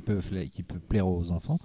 [0.00, 1.58] peut, qui peut plaire aux enfants.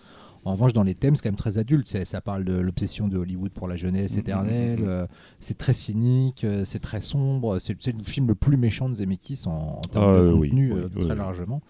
[0.46, 1.88] En revanche, dans les thèmes, c'est quand même très adulte.
[2.06, 4.80] Ça parle de l'obsession de Hollywood pour la jeunesse Mm, éternelle.
[4.80, 4.90] mm, mm, mm.
[4.90, 5.08] euh,
[5.40, 7.60] C'est très cynique, euh, c'est très sombre.
[7.60, 10.74] C'est le film le plus méchant de Zemeckis en, en termes Ah, de oui, contenu
[10.74, 11.62] oui, euh, oui, très largement.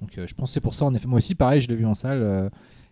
[0.00, 0.84] Donc, je pense que c'est pour ça.
[0.84, 2.50] En effet, moi aussi, pareil, je l'ai vu en salle.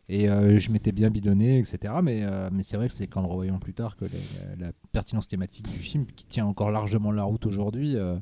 [0.09, 1.95] et euh, je m'étais bien bidonné, etc.
[2.03, 4.11] Mais, euh, mais c'est vrai que c'est qu'en le revoyant plus tard que la,
[4.59, 8.17] la- la pertinence thématique du film, qui tient encore largement la route aujourd'hui, euh,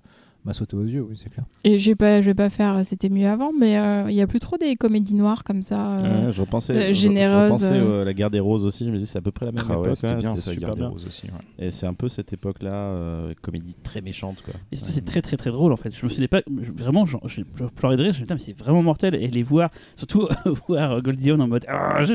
[0.44, 1.44] m'a sauté aux yeux, oui, c'est clair.
[1.64, 2.76] Et je vais pas, je vais pas faire.
[2.76, 5.60] euh, C'était mieux avant, mais euh, il y a plus trop des comédies noires comme
[5.62, 5.98] ça.
[5.98, 8.00] euh, Ouais, je repensais, euh, je- repensais, euh.
[8.00, 8.86] euh, la guerre des roses aussi.
[8.86, 9.96] Je me dis c'est à peu près la même Ah ouais, époque.
[9.98, 10.88] c'était hein, bien c'était ça, super Garde des bien.
[10.90, 11.26] Roses aussi.
[11.26, 11.66] ouais.
[11.66, 14.54] Et c'est un peu cette époque-là, euh, comédie très méchante quoi.
[14.72, 15.94] Et surtout, c'est très très très drôle en fait.
[15.94, 18.12] Je me suis dit pas, je- vraiment, je, je, je pleurais de rire.
[18.14, 19.14] Je me putain, mais c'est vraiment mortel.
[19.16, 20.26] Et les voir, surtout
[20.68, 22.14] voir Goldie Hawn en mode, Ah, je,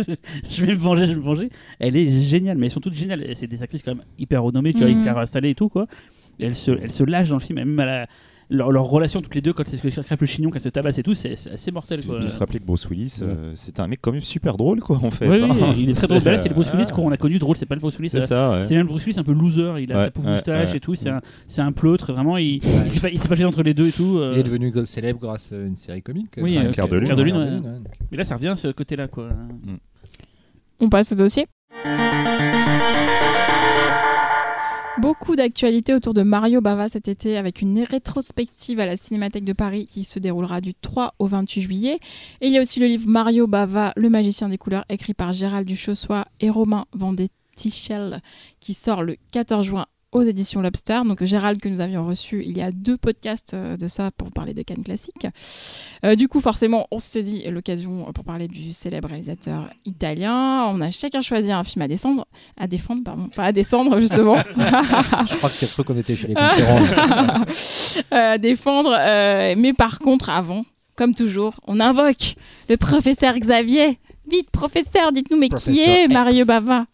[0.50, 1.50] je vais me venger, je vais me venger.
[1.80, 3.24] Elle est géniale, mais elles sont toutes géniales.
[3.36, 5.02] C'est des actrices quand même hyper renommées, tu vois, Mhm.
[5.02, 5.86] hyper installées et tout quoi.
[6.40, 8.08] Et elles se, elles se lâchent dans le film, même à la,
[8.50, 10.62] leur, leur relation toutes les deux quand c'est ce que crêpe le chignon, quand elles
[10.64, 12.20] se tabassent et tout, c'est c'est assez mortel quoi.
[12.20, 14.98] puis se rappeler que Bruce Willis, euh, c'était un mec quand même super drôle quoi
[15.02, 15.28] en fait.
[15.28, 15.74] Oui, hein.
[15.76, 16.22] il est très drôle.
[16.22, 16.94] Bah là, c'est le Bruce Willis Ah.
[16.94, 17.56] qu'on a connu drôle.
[17.58, 18.10] C'est pas le Bruce Willis.
[18.10, 18.66] C'est euh, ça, ouais.
[18.66, 19.82] C'est même le Bruce Willis un peu loser.
[19.82, 20.78] Il a Ouais, sa pauvre ouais, moustache ouais.
[20.78, 20.94] et tout.
[20.94, 22.14] C'est un, c'est un pleutre.
[22.14, 24.20] Vraiment, il, il s'est pas, il s'est pas gêné entre les deux et tout.
[24.20, 24.32] euh.
[24.34, 26.34] Il est devenu célèbre grâce à une série comique.
[26.38, 27.36] Oui, Enfin, euh, Claire de Lune.
[27.36, 27.62] De.
[28.12, 29.30] Mais là, ça revient ce côté-là, quoi.
[30.80, 31.48] On passe au dossier.
[34.98, 39.52] Beaucoup d'actualités autour de Mario Bava cet été avec une rétrospective à la Cinémathèque de
[39.52, 42.00] Paris qui se déroulera du 3 au 28 juillet.
[42.40, 45.34] Et il y a aussi le livre Mario Bava, le magicien des couleurs, écrit par
[45.34, 48.22] Gérald Duchossois et Romain Vendetichel,
[48.62, 49.86] qui sort le 14 juin
[50.16, 51.02] aux éditions Lobster.
[51.06, 54.32] Donc Gérald que nous avions reçu il y a deux podcasts euh, de ça pour
[54.32, 55.28] parler de Cannes classique.
[56.06, 60.68] Euh, du coup, forcément, on se saisit l'occasion pour parler du célèbre réalisateur italien.
[60.68, 62.26] On a chacun choisi un film à descendre,
[62.58, 64.36] à défendre, pardon, pas à descendre justement.
[64.58, 67.44] Je crois qu'il a cru qu'on était chez les concurrents.
[68.12, 68.96] à défendre.
[68.98, 70.64] euh, mais par contre, avant,
[70.96, 72.36] comme toujours, on invoque
[72.70, 74.00] le professeur Xavier.
[74.32, 76.08] Vite, professeur, dites-nous, mais qui est.
[76.08, 76.86] Mario Bava?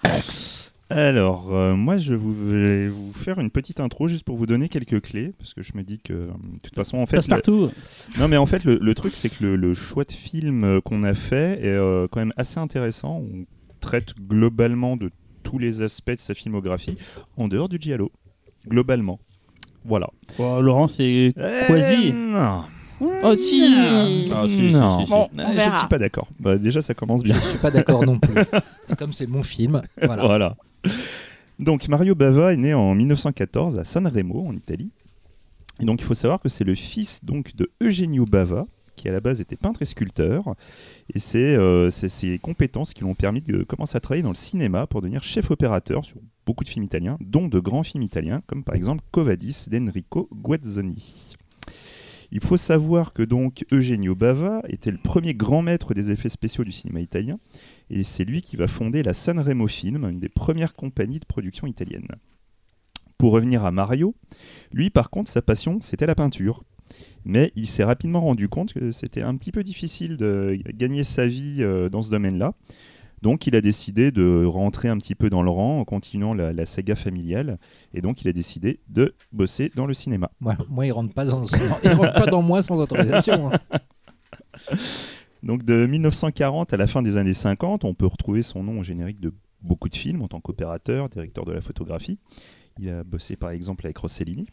[0.91, 4.67] Alors, euh, moi, je vous- vais vous faire une petite intro juste pour vous donner
[4.69, 7.27] quelques clés, parce que je me dis que, euh, de toute façon, en fait, Passe
[7.27, 7.69] le- partout.
[8.19, 10.81] non, mais en fait, le, le truc, c'est que le, le choix de film euh,
[10.81, 13.21] qu'on a fait est euh, quand même assez intéressant.
[13.23, 13.45] On
[13.79, 15.11] traite globalement de
[15.43, 16.97] tous les aspects de sa filmographie
[17.37, 18.11] en dehors du giallo,
[18.67, 19.19] globalement.
[19.85, 20.09] Voilà.
[20.37, 21.33] Oh, Laurent, c'est
[21.67, 22.11] Quasi.
[22.13, 22.63] Non.
[23.23, 23.63] Oh si
[24.31, 24.99] Ah, si, si, Non.
[24.99, 25.11] si, si.
[25.11, 26.27] Bon, on je ne suis pas d'accord.
[26.39, 27.33] Bah, déjà, ça commence bien.
[27.35, 28.35] Je suis pas d'accord non plus.
[28.99, 30.23] Comme c'est mon film, voilà.
[30.23, 30.55] Voilà.
[31.59, 34.91] Donc Mario Bava est né en 1914 à San Remo en Italie.
[35.79, 38.65] Et donc il faut savoir que c'est le fils donc de Eugenio Bava
[38.95, 40.55] qui à la base était peintre et sculpteur
[41.13, 44.85] et c'est euh, ses compétences qui l'ont permis de commencer à travailler dans le cinéma
[44.85, 48.63] pour devenir chef opérateur sur beaucoup de films italiens dont de grands films italiens comme
[48.63, 51.35] par exemple Covadis d'Enrico Guazzoni.
[52.31, 56.63] Il faut savoir que donc Eugenio Bava était le premier grand maître des effets spéciaux
[56.63, 57.39] du cinéma italien
[57.91, 61.25] et c'est lui qui va fonder la San Remo Film, une des premières compagnies de
[61.25, 62.07] production italienne.
[63.17, 64.15] Pour revenir à Mario,
[64.71, 66.63] lui par contre sa passion c'était la peinture.
[67.23, 71.27] Mais il s'est rapidement rendu compte que c'était un petit peu difficile de gagner sa
[71.27, 72.53] vie euh, dans ce domaine-là.
[73.21, 76.51] Donc il a décidé de rentrer un petit peu dans le rang en continuant la,
[76.51, 77.59] la saga familiale.
[77.93, 80.31] Et donc il a décidé de bosser dans le cinéma.
[80.39, 81.45] Moi, moi, il rentre pas dans,
[81.83, 83.51] il rentre pas dans moi sans autorisation.
[83.53, 83.59] hein.
[85.43, 88.83] Donc de 1940 à la fin des années 50, on peut retrouver son nom au
[88.83, 92.19] générique de beaucoup de films en tant qu'opérateur, directeur de la photographie.
[92.79, 94.47] Il a bossé par exemple avec Rossellini.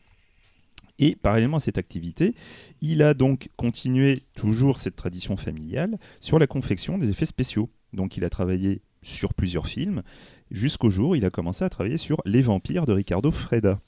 [0.98, 2.34] Et parallèlement à cette activité,
[2.80, 7.70] il a donc continué toujours cette tradition familiale sur la confection des effets spéciaux.
[7.92, 10.02] Donc il a travaillé sur plusieurs films
[10.50, 13.78] jusqu'au jour où il a commencé à travailler sur Les Vampires de Ricardo Freda.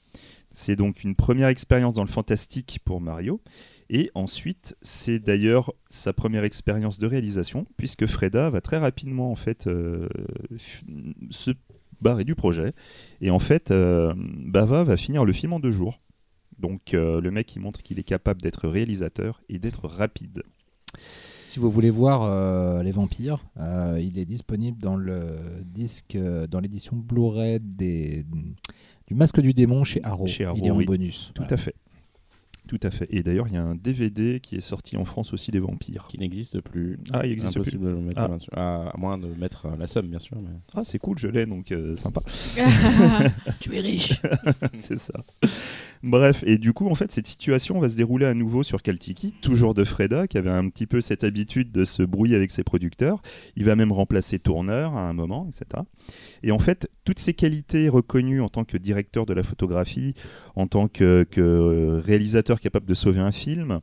[0.53, 3.41] C'est donc une première expérience dans le fantastique pour Mario.
[3.93, 9.35] Et ensuite, c'est d'ailleurs sa première expérience de réalisation, puisque Freda va très rapidement en
[9.35, 10.09] fait euh,
[11.29, 11.51] se
[12.01, 12.73] barrer du projet.
[13.21, 16.01] Et en fait, euh, Bava va finir le film en deux jours.
[16.61, 20.45] Donc euh, le mec, il montre qu'il est capable d'être réalisateur et d'être rapide.
[21.43, 26.17] Si vous voulez voir Les Vampires, il est disponible dans le disque,
[26.49, 28.25] dans l'édition Blu-ray des,
[29.09, 30.29] du Masque du Démon chez Arrow.
[30.29, 30.85] Chez Arrow, il est en oui.
[30.85, 31.33] bonus.
[31.35, 31.55] Tout Voilà.
[31.55, 31.75] à fait.
[32.71, 33.09] Tout à fait.
[33.11, 36.07] Et d'ailleurs, il y a un DVD qui est sorti en France aussi des vampires.
[36.09, 37.01] Qui n'existe plus.
[37.13, 38.29] Ah, il existe Impossible de le mettre Ah.
[38.29, 38.37] main.
[38.53, 40.37] Ah, à moins de mettre euh, la somme, bien sûr.
[40.41, 40.51] Mais...
[40.77, 42.21] Ah, c'est cool, je l'ai, donc euh, sympa.
[43.59, 44.23] Tu es riche.
[44.77, 45.15] c'est ça.
[46.03, 49.35] Bref, et du coup, en fait, cette situation va se dérouler à nouveau sur Kaltiki,
[49.43, 52.65] toujours de Freda, qui avait un petit peu cette habitude de se brouiller avec ses
[52.65, 53.21] producteurs.
[53.55, 55.83] Il va même remplacer Tourneur à un moment, etc.
[56.43, 60.15] Et en fait, toutes ces qualités reconnues en tant que directeur de la photographie,
[60.57, 61.27] en tant que,
[62.07, 63.81] réalisateur capable de sauver un film,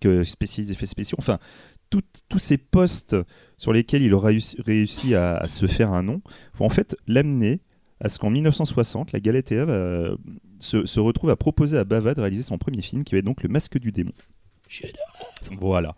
[0.00, 1.38] que spécialiste d'effets spéciaux, enfin,
[1.90, 3.16] tous ces postes
[3.56, 6.20] sur lesquels il aura réussi, à se faire un nom,
[6.54, 7.60] vont en fait l'amener
[8.00, 10.14] à ce qu'en 1960, la Galatea va-
[10.60, 13.24] se, se retrouve à proposer à Bava de réaliser son premier film, qui va être
[13.24, 14.12] donc Le Masque du Démon.
[15.58, 15.94] Voilà.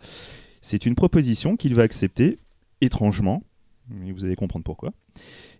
[0.61, 2.37] C'est une proposition qu'il va accepter,
[2.81, 3.43] étrangement,
[3.89, 4.93] mais vous allez comprendre pourquoi.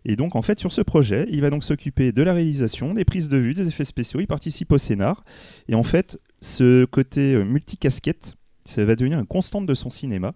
[0.05, 3.05] Et donc, en fait, sur ce projet, il va donc s'occuper de la réalisation, des
[3.05, 5.23] prises de vue, des effets spéciaux, il participe au scénar.
[5.69, 10.33] Et en fait, ce côté euh, multicasquette, ça va devenir une constante de son cinéma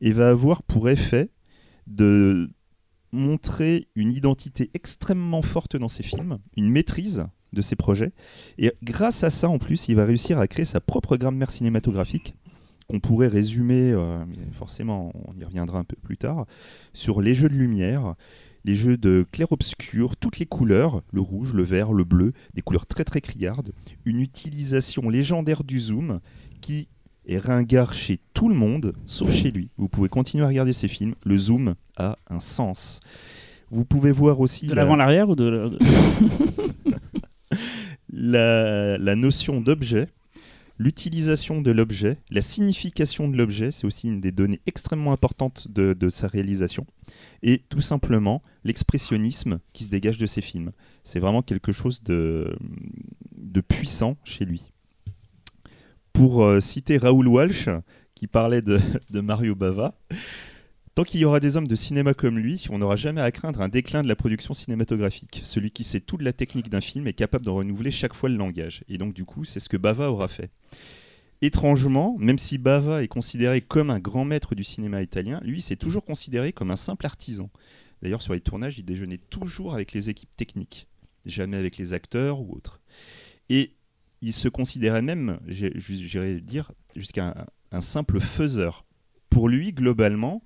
[0.00, 1.30] et va avoir pour effet
[1.86, 2.50] de
[3.12, 8.12] montrer une identité extrêmement forte dans ses films, une maîtrise de ses projets.
[8.58, 12.34] Et grâce à ça, en plus, il va réussir à créer sa propre grammaire cinématographique
[12.88, 16.44] qu'on pourrait résumer, euh, forcément, on y reviendra un peu plus tard,
[16.92, 18.14] sur les jeux de lumière,
[18.66, 22.86] les jeux de clair-obscur, toutes les couleurs, le rouge, le vert, le bleu, des couleurs
[22.86, 23.72] très très criardes,
[24.04, 26.20] une utilisation légendaire du zoom
[26.60, 26.88] qui
[27.26, 29.70] est ringard chez tout le monde, sauf chez lui.
[29.78, 33.00] Vous pouvez continuer à regarder ses films, le zoom a un sens.
[33.70, 35.78] Vous pouvez voir aussi De la- l'avant l'arrière ou de-
[38.12, 40.08] la, notion d'objet,
[40.78, 46.08] l'utilisation de l'objet, la signification de l'objet, c'est aussi une des données extrêmement importantes de,
[46.08, 46.86] sa réalisation,
[47.42, 50.72] et tout simplement l'expressionnisme qui se dégage de ses films.
[51.02, 52.56] C'est vraiment quelque chose de,
[53.68, 54.72] puissant chez lui.
[56.12, 57.68] Pour euh, citer Raoul Walsh,
[58.14, 58.80] qui parlait de
[59.20, 59.98] Mario Bava,
[60.94, 63.60] Tant qu'il y aura des hommes de cinéma comme lui, on n'aura jamais à craindre
[63.60, 65.40] un déclin de la production cinématographique.
[65.42, 68.36] Celui qui sait toute la technique d'un film est capable de renouveler chaque fois le
[68.36, 68.84] langage.
[68.88, 70.52] Et donc du coup, c'est ce que Bava aura fait.
[71.42, 75.74] Étrangement, même si Bava est considéré comme un grand maître du cinéma italien, lui s'est
[75.74, 77.50] toujours considéré comme un simple artisan.
[78.00, 80.86] D'ailleurs, sur les tournages, il déjeunait toujours avec les équipes techniques,
[81.26, 82.80] jamais avec les acteurs ou autres.
[83.48, 83.74] Et
[84.22, 88.86] il se considérait même, j'irais dire, jusqu'à un simple faiseur.
[89.28, 90.40] Pour lui, globalement,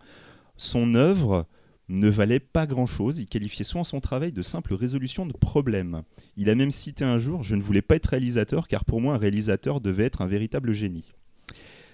[0.58, 1.46] son œuvre
[1.88, 3.18] ne valait pas grand-chose.
[3.18, 6.02] Il qualifiait souvent son travail de simple résolution de problèmes.
[6.36, 9.14] Il a même cité un jour Je ne voulais pas être réalisateur car pour moi
[9.14, 11.12] un réalisateur devait être un véritable génie.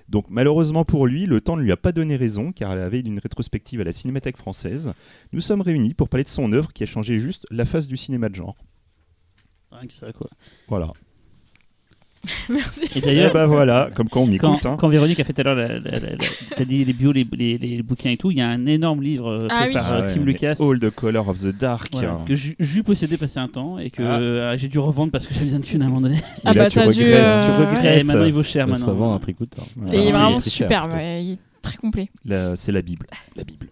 [0.09, 2.89] Donc malheureusement pour lui, le temps ne lui a pas donné raison car à la
[2.89, 4.93] veille d'une rétrospective à la Cinémathèque française,
[5.33, 7.97] nous sommes réunis pour parler de son œuvre qui a changé juste la face du
[7.97, 8.57] cinéma de genre.
[9.71, 10.29] Rien que ça, quoi.
[10.69, 10.93] Voilà.
[12.49, 12.81] Merci.
[12.95, 14.67] Et Et d'ailleurs, bah voilà, comme quand on quand, m'écoute.
[14.67, 14.77] hein.
[14.79, 15.81] quand Véronique a fait tout à l'heure,
[16.57, 19.03] t'as dit les bios, les, les- les bouquins et tout, il y a un énorme
[19.03, 19.75] livre euh, Ah fait oui.
[19.75, 20.55] par euh, Ah ouais, Tim Lucas.
[20.61, 21.89] All the Color of the Dark.
[21.93, 24.19] voilà, que j'ai possédé passé un temps et que Ah.
[24.19, 26.17] euh, j'ai dû revendre parce que j'avais besoin de thunes à un moment donné.
[26.17, 28.01] Et Ah là, bah, tu t'as dû, regrettes, tu euh, regrettes.
[28.01, 28.95] Et maintenant il vaut cher Ça se maintenant.
[28.95, 29.63] revend à prix coûtant.
[29.93, 30.97] Et il est Ah, vraiment il est très cher, super, plutôt.
[30.97, 32.09] ouais, il est très complet.
[32.55, 33.07] C'est la Bible.
[33.37, 33.69] La Bible.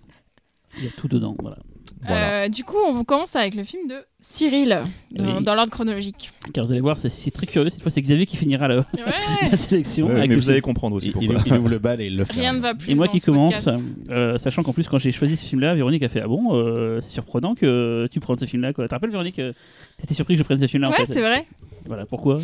[0.79, 1.37] Il y a tout dedans.
[1.41, 1.59] Voilà.
[2.05, 2.45] Voilà.
[2.45, 3.95] Euh, du coup, on commence avec le film de
[4.25, 5.43] Cyril, dans, Oui.
[5.45, 6.31] dans l'ordre chronologique.
[6.55, 7.69] Car vous allez voir, c'est- très curieux.
[7.71, 8.85] Cette fois, c'est Xavier qui finira la, Ouais,
[9.51, 10.07] la sélection.
[10.07, 10.53] Ouais, avec mais vous film.
[10.53, 11.35] allez comprendre aussi pourquoi.
[11.45, 12.39] il- il ouvre le bal et il le ferme.
[12.39, 12.93] rien ne va plus.
[12.93, 13.69] Et moi dans qui ce commence,
[14.11, 17.01] euh, sachant qu'en plus quand j'ai choisi ce film-là, Véronique a fait ah bon, euh,
[17.01, 18.73] c'est surprenant que tu prennes ce film-là.
[18.73, 19.53] Tu te rappelles Véronique, euh,
[20.01, 21.13] t'étais surpris que je prenne ce film-là en Ouais, fait.
[21.15, 21.45] c'est vrai.
[21.87, 22.39] Voilà pourquoi?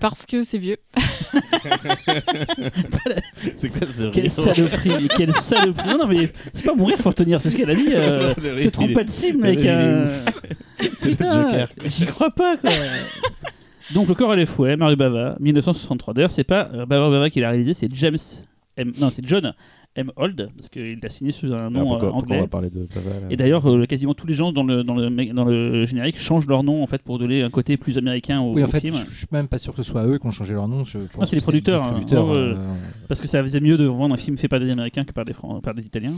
[0.00, 0.76] Parce que c'est vieux.
[3.56, 4.32] C'est quoi ce Quelle rire?
[4.32, 5.88] saloperie, mais quelle saloperie.
[5.88, 7.86] Non non mais c'est pas mourir faut retenir, c'est ce qu'elle a dit.
[7.90, 9.58] euh, te trompe pas de cible le mec.
[10.96, 11.68] C'est le Joker.
[11.84, 12.70] J'y crois pas quoi.
[13.92, 16.14] Donc le corps et les fouets, Mario Bava, 1963.
[16.14, 18.16] D'ailleurs c'est pas euh, Bava Bava qui l'a réalisé, c'est James
[18.76, 18.92] M.
[19.00, 19.52] Non c'est John
[19.96, 20.12] M.
[20.16, 22.40] Hold parce qu'il l'a signé sous un Ah, nom pourquoi, euh, pourquoi on anglais.
[22.42, 25.10] va parler de Paval Et d'ailleurs, euh, quasiment tous les gens dans le, dans, le,
[25.32, 28.54] dans le générique changent leur nom en fait pour donner un côté plus américain au,
[28.54, 28.94] Oui, en au fait, film.
[28.94, 30.84] je suis même pas sûr que ce soit eux qui ont changé leur nom.
[30.84, 32.00] Je pense Ah, c'est les producteurs, hein.
[32.12, 32.54] euh,
[33.08, 35.24] Parce que ça faisait mieux de vendre un film fait par des Américains que par
[35.24, 36.14] des, Fran- par des Italiens.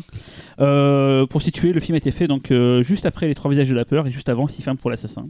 [0.60, 3.70] Euh, pour situer, le film a été fait donc euh, juste après Les Trois Visages
[3.70, 5.26] de la Peur et juste avant Six femmes pour l'assassin.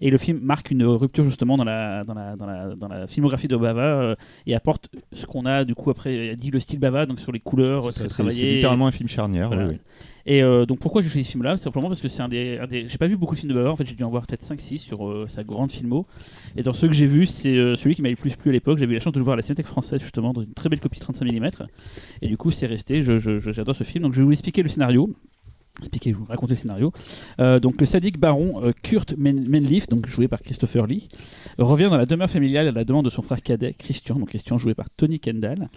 [0.00, 3.06] Et le film marque une rupture justement dans la, dans la, dans la, dans la
[3.06, 4.14] filmographie de Bava euh,
[4.46, 7.30] et apporte ce qu'on a du coup après a dit le style Bava, donc sur
[7.32, 7.71] les couleurs
[8.32, 9.48] C'est littéralement un film charnière.
[9.48, 9.64] Voilà.
[9.66, 9.78] oui, oui.
[10.24, 11.56] Et euh, donc pourquoi j'ai choisi ce film-là?
[11.56, 13.76] Simplement parce que c'est un des, J'ai pas vu beaucoup de films de Bava, en
[13.76, 16.06] fait j'ai dû en voir peut-être 5-6 sur euh, sa grande filmo.
[16.56, 18.52] Et dans ceux que j'ai vus, c'est euh, celui qui m'a le plus plu à
[18.52, 18.78] l'époque.
[18.78, 20.68] J'avais eu la chance de le voir à la Cinémathèque française justement, dans une très
[20.68, 21.50] belle copie 35 mm.
[22.22, 24.04] Et du coup c'est resté, je- je- je- j'adore ce film.
[24.04, 25.10] Donc je vais vous expliquer le scénario.
[25.78, 26.92] Expliquer, vous raconter le scénario.
[27.40, 29.42] Euh, donc le sadique baron euh, Kurt Men-
[29.88, 31.08] donc joué par Christopher Lee,
[31.58, 34.58] revient dans la demeure familiale à la demande de son frère cadet Christian, donc Christian
[34.58, 35.68] joué par Tony Kendall,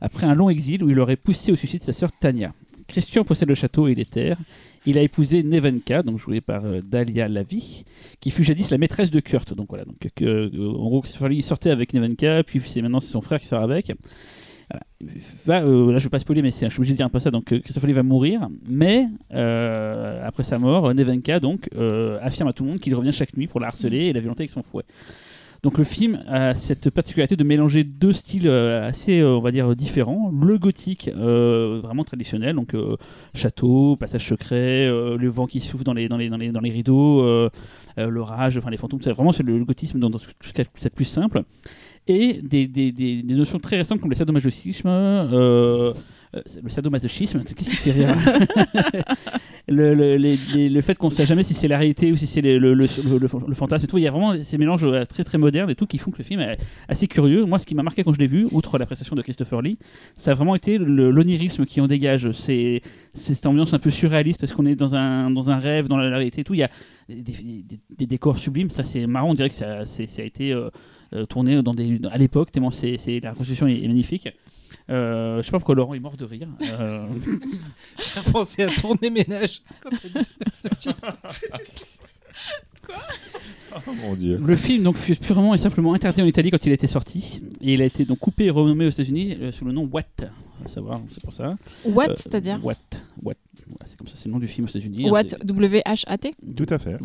[0.00, 2.52] après un long exil où il aurait poussé au suicide sa sœur Tania.
[2.86, 4.38] Christian possède le château et les terres.
[4.84, 7.84] Il a épousé Nevenka, donc jouée par euh, Dahlia Lavi,
[8.20, 9.54] qui fut jadis la maîtresse de Kurt.
[9.54, 13.40] Donc voilà, donc en gros, Christopher Lee sortait avec Nevenka, puis c'est maintenant son frère
[13.40, 13.92] qui sort avec.
[14.70, 14.84] Voilà.
[15.46, 17.18] Va, euh, là, je vais pas spoiler, mais je suis obligé de dire un peu
[17.18, 17.30] ça.
[17.30, 22.48] Donc, euh, Christopher Lee va mourir, mais euh, après sa mort, Nevenka donc euh, affirme
[22.48, 24.50] à tout le monde qu'il revient chaque nuit pour la harceler et la violenter avec
[24.50, 24.84] son fouet.
[25.62, 29.74] Donc le film a cette particularité de mélanger deux styles euh, assez, on va dire,
[29.74, 30.30] différents.
[30.30, 32.74] Le gothique, vraiment traditionnel, donc
[33.34, 37.48] château, passage secret, le vent qui souffle dans les, dans les, dans rideaux,
[37.96, 41.04] l'orage, enfin les fantômes, c'est vraiment le, le gothisme dans, dans ce ce plus- plus
[41.06, 41.42] simple.
[42.06, 45.94] Et des, des, des, notions très récentes comme le sadomasochisme, euh,
[46.34, 48.14] euh, le sadomasochisme, qu'est-ce qui fait rire
[49.68, 52.42] le, le, le fait qu'on ne sait jamais si c'est la réalité ou si c'est
[52.42, 52.86] le, le,
[53.54, 53.96] fantasme et tout.
[53.96, 56.18] Il y a vraiment ces mélanges euh, très très modernes et tout qui font que
[56.18, 57.46] le film est assez curieux.
[57.46, 59.78] Moi, ce qui m'a marqué quand je l'ai vu, outre la prestation de Christopher Lee,
[60.16, 62.30] ça a vraiment été l'onirisme qui en dégage.
[62.32, 62.82] C'est
[63.14, 64.42] cette ambiance un peu surréaliste.
[64.42, 66.70] Est-ce qu'on est dans un, dans un rêve, dans la, réalité tout Il y a
[67.08, 68.68] des, décors sublimes.
[68.68, 69.30] Ça, c'est marrant.
[69.30, 70.68] On dirait que ça, ça a été euh,
[71.26, 74.28] tourné dans des, à l'époque, tellement c'est, c'est- la reconstitution est, est magnifique.
[74.90, 76.48] Euh, je sais pas pourquoi Laurent est mort de rire.
[76.62, 77.06] Euh,
[77.98, 80.24] J'ai pensé à tourner ménage quand dit
[80.94, 81.16] ça.
[83.86, 84.38] Oh mon dieu.
[84.44, 87.40] Le film donc fut purement et simplement interdit en Italie quand il a été sorti
[87.60, 90.02] et il a été donc coupé et renommé aux États-Unis euh, sous le nom What,
[90.64, 91.54] à savoir, c'est pour ça.
[91.84, 92.64] What, Euh, c'est-à-dire?
[92.64, 92.74] What,
[93.22, 93.34] What,
[93.66, 95.08] Voilà, c'est comme ça, c'est le nom du film aux États-Unis.
[95.08, 95.22] hein, What,
[96.56, 96.96] Tout à fait.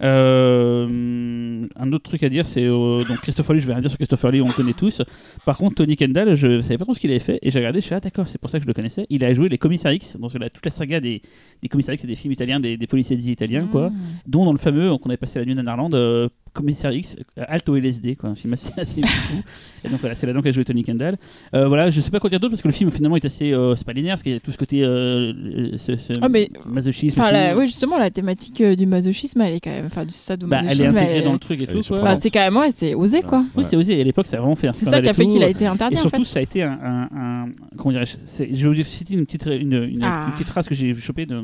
[0.00, 3.60] Euh, un autre truc à dire, c'est euh, donc Christopher Lee.
[3.60, 5.02] Je vais rien dire sur Christopher Lee, on le connaît tous.
[5.44, 7.80] Par contre, Tony Kendall, je savais pas trop ce qu'il avait fait et j'ai regardé.
[7.80, 9.06] Je fais ah d'accord, c'est pour ça que je le connaissais.
[9.10, 11.22] Il a joué les commissaires X, dans la- toute la saga des,
[11.62, 13.94] des commissaires X, c'est des films italiens, des, des policiers italiens quoi Mmh.
[14.26, 17.44] dont dans le fameux qu'on avait passé la nuit en Irlande, euh, Commissaire X, euh,
[17.48, 19.36] Alto LSD, quoi, un film assez, assez fou.
[19.84, 21.16] Et donc voilà, c'est là-dedans qu'a joué Tony Kendall.
[21.54, 23.52] Euh, voilà, je sais pas quoi dire d'autre parce que le film finalement est assez,
[23.52, 26.28] euh, c'est pas linéaire, parce qu'il y a tout ce côté euh, ce, ce Ah,
[26.28, 27.20] mais- masochisme.
[27.20, 29.86] la- oui, justement, la thématique euh, du masochisme, elle est quand même.
[29.86, 30.70] Enfin, du Bah, sadomasochisme.
[30.72, 31.80] elle est intégrée elle- dans le truc et tout.
[31.90, 33.44] Bah, c'est quand même, ouais, c'est osé, quoi.
[33.56, 33.96] Oui, c'est osé.
[33.96, 35.48] Et à l'époque, ça a vraiment fait un C'est ça qui a fait qu'il a
[35.48, 36.30] été interdit, Et en surtout, fait.
[36.30, 36.78] ça a été un.
[36.82, 38.16] un- un- comment dirais-je
[38.52, 40.26] Je vais vous citer une petite, une, une- Ah.
[40.28, 41.42] une petite phrase que j'ai chopée d'un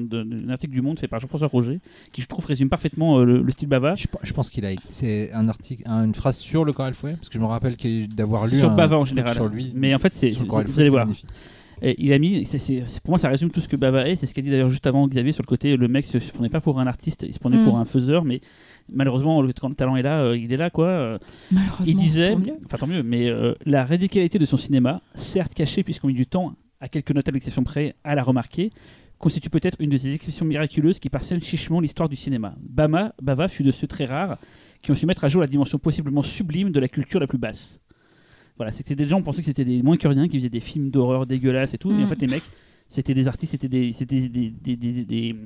[0.51, 1.81] article du Monde fait par Jean-François Roger,
[2.13, 3.95] qui je trouve résume parfaitement euh, le, le style bava.
[3.95, 4.71] Je, je pense qu'il a.
[4.99, 7.41] C'est un article, un- une phrase sur le corps et le fouet, parce que je
[7.41, 7.77] me rappelle
[8.09, 9.35] d'avoir lu sur un Bava en général.
[9.35, 9.73] sur lui.
[9.77, 11.07] Mais en fait, c'est- vous allez voir.
[11.81, 12.45] Et il a mis,
[13.05, 14.17] pour moi, ça résume tout ce que Bava est.
[14.17, 15.77] C'est ce qu'a dit d'ailleurs juste avant Xavier sur le côté.
[15.77, 17.65] Le mec se, se prenait pas pour un artiste, il se prenait Mm.
[17.65, 18.41] pour un faiseur, mais
[18.93, 20.87] malheureusement, le- quand le talent est là, euh, il est là, quoi.
[20.89, 21.19] Euh,
[21.53, 21.85] Malheureusement.
[21.87, 26.09] il disait, enfin tant mieux, mais euh, la radicalité de son cinéma, certes cachée puisqu'on
[26.09, 28.71] met du temps, à quelques notables exceptions près, à la remarquer,
[29.19, 32.57] constitue peut-être une de ces exceptions miraculeuses qui parsèment chichement l'histoire du cinéma.
[32.61, 34.37] Bama, Bava fut de ceux très rares
[34.83, 37.39] qui ont su mettre à jour la dimension possiblement sublime de la culture la plus
[37.39, 37.81] basse.
[38.57, 40.61] Voilà, c'était des gens, on pensait que c'était des moins que rien, qui faisaient des
[40.61, 42.09] films d'horreur dégueulasses et tout, mais en Mm.
[42.09, 42.43] fait les mecs,
[42.89, 45.37] c'était des artistes, c'était des, c'était des, des, des, des-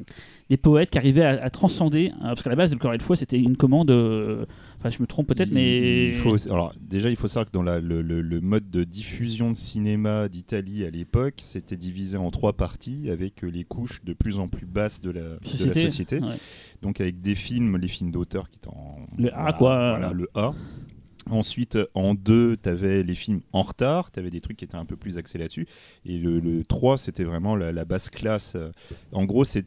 [0.48, 3.02] des poètes qui arrivaient à, à transcender, hein, parce qu'à la base, le Corée de
[3.02, 4.46] fois, c'était une commande, euh,
[4.78, 6.08] enfin je me trompe peut-être, Il- mais...
[6.10, 8.84] il faut, alors déjà il faut savoir que dans la- le, le- le mode de
[8.84, 14.02] diffusion de cinéma d'Italie à l'époque, c'était divisé en trois parties avec euh, les couches
[14.04, 16.18] de plus en plus basses de la, de la Société, société.
[16.20, 16.36] ouais.
[16.82, 19.90] Donc avec des films, les films d'auteur qui étaient en Le A, quoi.
[19.98, 20.52] Voilà, le A.
[21.30, 24.74] Ensuite, en 2, tu avais les films en retard, tu avais des trucs qui étaient
[24.74, 25.68] un peu plus axés là-dessus.
[26.04, 28.56] Et le, le 3, c'était vraiment la, la basse classe.
[29.12, 29.64] En gros, c'est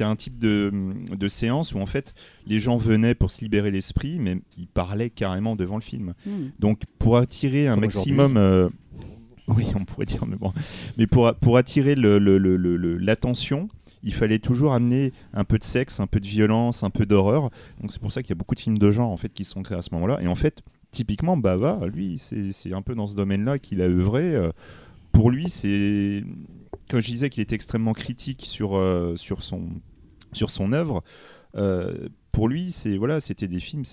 [0.00, 0.72] un type de,
[1.16, 2.14] de séance où en fait
[2.48, 6.14] les gens venaient pour se libérer l'esprit, mais ils parlaient carrément devant le film.
[6.26, 6.48] Hmm.
[6.58, 8.36] Donc pour attirer un Comme maximum...
[8.36, 8.68] euh,
[9.46, 10.52] oui, on pourrait dire, mais bon.
[10.98, 13.68] Mais pour, pour attirer le- le- le- le- le- l'attention,
[14.02, 17.50] il fallait toujours amener un peu de sexe, un peu de violence, un peu d'horreur.
[17.80, 19.44] Donc c'est pour ça qu'il y a beaucoup de films de genre en fait qui
[19.44, 20.20] sont créés à ce moment-là.
[20.22, 24.34] Et en fait, typiquement, Bava, lui, c'est un peu dans ce domaine-là qu'il a œuvré.
[24.34, 24.50] Euh,
[25.12, 26.24] Pour lui, c'est
[26.90, 29.68] comme je disais qu'il était extrêmement critique sur, euh, sur, son,
[30.32, 31.02] sur son œuvre.
[31.56, 33.84] euh, pour lui, c'est voilà, c'était des films,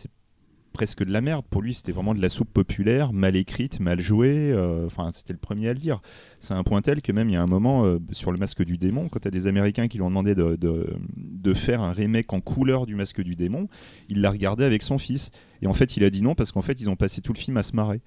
[0.78, 1.44] presque de la merde.
[1.50, 4.52] Pour lui, c'était vraiment de la soupe populaire, mal écrite, mal jouée.
[4.52, 6.02] euh, Enfin, c'était le premier à le dire.
[6.40, 8.64] C'est un point tel que même il y a un moment euh, sur le Masque
[8.64, 11.92] du démon, quand tu as des Américains qui lui ont demandé de, de, faire un
[11.92, 13.70] remake en couleur du Masque du démon,
[14.08, 15.32] il l'a regardé avec son fils.
[15.64, 17.40] Et en fait, il a dit non parce qu'en fait, ils ont passé tout le
[17.40, 18.02] film à se marrer.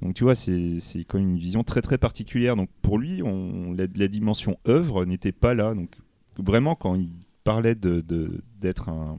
[0.00, 2.54] Donc tu vois, c'est quand même une vision très très particulière.
[2.54, 5.74] Donc pour lui, on, la, dimension œuvre n'était pas là.
[5.74, 5.96] Donc
[6.38, 7.10] vraiment, quand il
[7.42, 8.00] parlait de-
[8.60, 9.18] d'être un,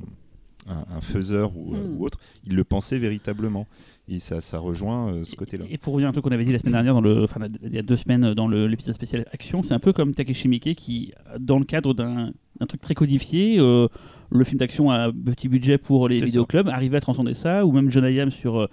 [0.68, 1.98] un, un faiseur ou, euh, Hmm.
[1.98, 3.68] ou autre, il le pensait véritablement.
[4.10, 5.64] Et ça, ça rejoint euh, ce côté-là.
[5.70, 7.40] Et pour revenir à un truc qu'on avait dit la semaine dernière, dans le, enfin,
[7.64, 10.50] il y a deux semaines dans le- l'épisode spécial Action, c'est un peu comme Takeshi
[10.50, 13.88] Miike qui, dans le cadre d'un un truc très codifié, euh,
[14.30, 17.90] le film d'action à petit budget pour les vidéoclubs, arrivait à transcender ça, ou même
[17.90, 18.68] John Hayam sur euh,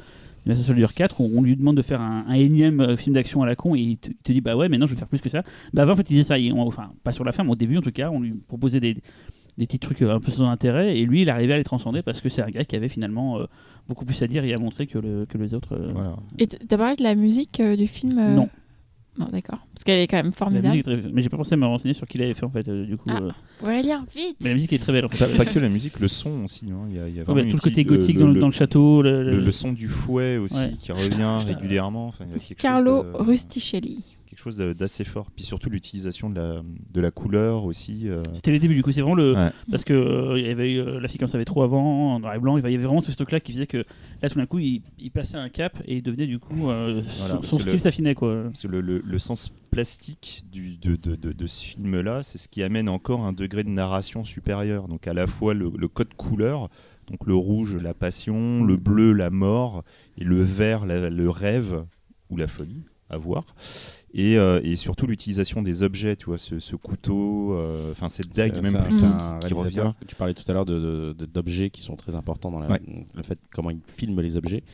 [0.47, 3.43] Metal Soldier 4, où on lui demande de faire un, un énième euh, film d'action
[3.43, 4.99] à la con, et il te, il te dit bah ouais, mais non, je vais
[4.99, 5.43] faire plus que ça.
[5.73, 7.57] Bah avant, en fait, il disait ça, on- enfin, pas sur la fin, mais au
[7.57, 8.97] début en tout cas, on lui proposait des,
[9.61, 12.03] des petits trucs euh, un peu sans intérêt, et lui, il arrivait à les transcender
[12.03, 13.45] parce que c'est un gars qui avait finalement euh,
[13.89, 15.75] beaucoup plus à dire et à montrer que, le- que les autres.
[15.77, 16.17] euh, Voilà.
[16.39, 18.49] Et t'as parlé de la musique euh, du film euh, Non.
[19.19, 19.59] Non, d'accord.
[19.75, 20.69] Parce qu'elle est quand même La formidable.
[20.69, 22.51] musique est très- Mais j'ai pas pensé à me renseigner sur qui l'avait fait en
[22.51, 22.67] fait.
[22.69, 23.19] euh, du coup, Ah.
[23.21, 24.37] euh, Ouais, lire vite.
[24.41, 25.27] mais la musique est très belle en fait.
[25.27, 26.67] Pas, pas que la musique, le son aussi.
[26.71, 26.87] hein.
[26.89, 28.47] Il y a, il y a bah, tout le côté gothique le- dans, le, dans
[28.47, 29.03] le château.
[29.03, 30.73] le- le, le- le son du fouet aussi Ouais.
[30.79, 32.07] qui revient régulièrement.
[32.07, 34.05] Enfin, il y a quelque Carlo chose de- Rusticelli.
[34.31, 35.31] Quelque chose d'assez fort.
[35.35, 36.63] Puis surtout l'utilisation de la,
[36.93, 38.09] de la couleur aussi.
[38.09, 39.35] euh, C'était les débuts du coup, c'est vraiment le.
[39.35, 39.51] Ouais.
[39.71, 42.21] Parce que euh, il y avait eu euh, la fille qu'on savait trop avant, en
[42.21, 43.85] noir et blanc, il y avait vraiment ce stock là qui faisait que
[44.23, 46.71] là tout d'un coup il, il passait un cap et il devenait du coup.
[46.71, 47.03] euh,
[47.43, 48.45] son- style le- s'affinait quoi.
[48.45, 52.39] Parce que le, le- le sens plastique du, de, de- de- de ce film-là, c'est
[52.39, 54.89] ce qui amène encore un degré de narration supérieur.
[54.89, 56.69] Donc à la fois le, le code couleur,
[57.09, 59.83] donc le rouge, la passion, le bleu, la mort,
[60.19, 61.85] et le vert, la- le rêve
[62.31, 63.45] ou la folie, à voir.
[64.13, 68.35] Et, euh, et surtout l'utilisation des objets, tu vois, ce, ce couteau, euh, enfin cette
[68.35, 69.93] dague même plus un qui revient.
[70.09, 72.69] Tu parlais tout à l'heure de- de- de- d'objets qui sont très importants dans la-
[72.69, 72.81] Ouais.
[73.15, 74.65] le fait comment il filme les objets.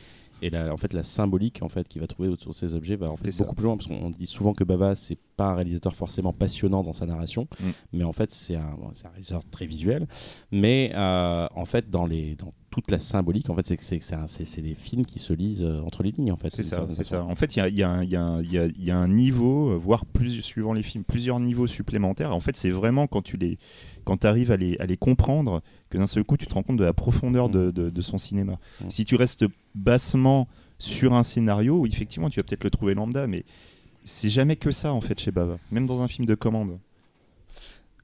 [0.41, 2.95] Et la, en fait, la symbolique en fait qu'il va trouver autour de ces objets
[2.95, 5.55] va en fait beaucoup plus loin parce qu'on dit souvent que Bava c'est pas un
[5.55, 7.69] réalisateur forcément passionnant dans sa narration, Mm.
[7.93, 10.07] mais en fait c'est un, bon, un réalisateur très visuel.
[10.51, 14.61] Mais euh, en fait dans les dans toute la symbolique en fait c'est que c'est
[14.61, 16.51] des films qui se lisent euh, entre les lignes en fait.
[16.51, 17.23] C'est ça, c'est ça.
[17.23, 19.75] En fait, il y a, il y a y a y a un niveau, euh,
[19.77, 22.33] voire plus, suivant les films, plusieurs niveaux supplémentaires.
[22.35, 23.57] En fait, c'est vraiment quand tu les,
[24.07, 26.77] quand arrives à les, à les comprendre que d'un seul coup, tu te rends compte
[26.77, 28.53] de la profondeur de, de- de son cinéma.
[28.81, 28.89] Mm.
[28.89, 29.45] Si tu restes
[29.75, 30.47] bassement
[30.79, 33.43] sur un scénario, effectivement, tu vas peut-être le trouver lambda, mais
[34.03, 36.79] c'est jamais que ça en fait chez Bava, même dans un film de commande.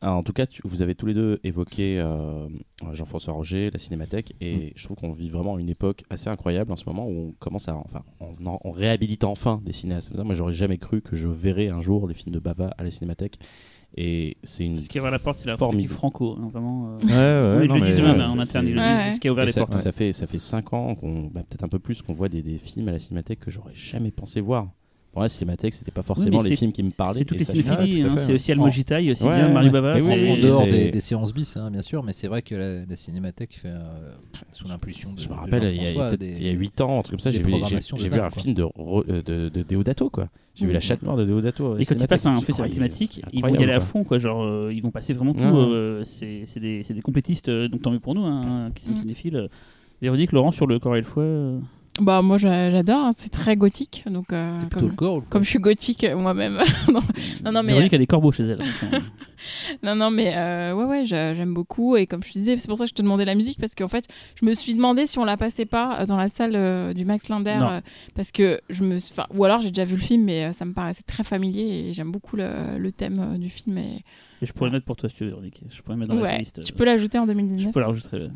[0.06, 2.47] Ah, en tout cas, tu- vous avez tous les deux évoqué euh,
[2.91, 4.70] Jean-François Roger, la Cinémathèque, et Mm.
[4.76, 7.70] je trouve qu'on vit vraiment une époque assez incroyable en ce moment où on commence
[7.70, 10.14] à, enfin, on, en- on réhabilite enfin des cinéastes.
[10.18, 12.91] Moi, j'aurais jamais cru que je verrais un jour les films de Bava à la
[12.91, 13.39] Cinémathèque,
[13.95, 14.77] et c'est une.
[14.77, 15.89] Ce qui a ouvert la porte, c'est la Formidable.
[15.93, 16.97] franco, hein, vraiment.
[17.11, 17.55] euh.
[17.57, 19.15] Ouais, Oui, ils le disent eux-mêmes hein, en interne, ils Ouais, disent, c'est ouais.
[19.15, 19.75] ce qui a ouvert et les ça, portes.
[19.75, 22.41] ça fait ça fait cinq ans qu'on, bah, peut-être un peu plus, qu'on voit des,
[22.41, 24.67] des films à la Cinémathèque que j'aurais jamais pensé voir.
[25.14, 27.20] Pour moi, Cinémathèque, c'était pas forcément les films qui me parlaient.
[27.20, 27.76] C'est toutes et les hein,
[28.16, 28.18] fait.
[28.26, 29.74] c'est aussi Almogita, il y a aussi Ouais, bien Mario ouais.
[29.82, 29.99] Bava.
[30.01, 32.84] Oui, en dehors des, des séances bis, hein, bien sûr, mais c'est vrai que la,
[32.84, 34.16] la cinémathèque fait euh,
[34.51, 35.20] sous l'impulsion de.
[35.20, 36.97] Je me de rappelle, il y, a, Jean-François, peut-être- des- il y a 8 ans,
[36.97, 37.76] un truc comme ça, j'ai vu, j'ai-
[38.09, 40.30] de vu un film de, euh, de, de Deodato, quoi.
[40.55, 40.72] J'ai vu.
[40.74, 41.78] La chatte noire de Deodato.
[41.78, 44.18] Et quand ils passent un Incroyable, thématique, ils vont y aller à fond, quoi.
[44.18, 45.39] Genre, euh, ils vont passer vraiment tout.
[45.41, 45.45] Ouais.
[45.45, 48.84] euh, c'est c'est des, c'est des complétistes, euh, donc tant mieux pour nous, hein, qui
[48.84, 48.97] sont Mm.
[48.97, 49.36] cinéphiles.
[49.36, 49.47] Euh,
[50.01, 51.53] Véronique, Laurent, sur le corps et le fouet.
[51.99, 53.05] Euh, Bah, moi, j'a- j'adore.
[53.05, 54.03] hein, C'est très gothique.
[54.09, 56.59] Donc, euh, C'est plutôt comme, le corps comme je suis gothique euh, moi-même.
[56.91, 57.01] non,
[57.43, 58.61] non, non, mais, Véronique a des corbeaux chez elle.
[58.61, 58.99] euh,
[59.83, 61.95] non, non, mais euh, ouais, ouais, j'a- j'aime beaucoup.
[61.95, 63.59] Et comme je te disais, c'est pour ça que je te demandais la musique.
[63.59, 64.07] Parce qu'en fait,
[64.39, 67.05] je me suis demandé si on la passait pas euh, dans la salle euh, du
[67.05, 67.59] Max Linder.
[67.61, 67.81] Euh,
[68.15, 68.95] parce que je me.
[68.97, 71.87] enfin, Ou alors, j'ai déjà vu le film, mais euh, ça me paraissait très familier.
[71.89, 73.77] Et j'aime beaucoup le, le thème euh, du film.
[73.77, 74.03] Et...
[74.41, 75.61] Et je pourrais le mettre pour toi si tu veux, Véronique.
[75.69, 76.63] Je pourrais le mettre dans la Ouais, liste.
[76.65, 77.71] tu peux l'ajouter en Je 2019.
[77.73, 78.27] peux l'enregistrer.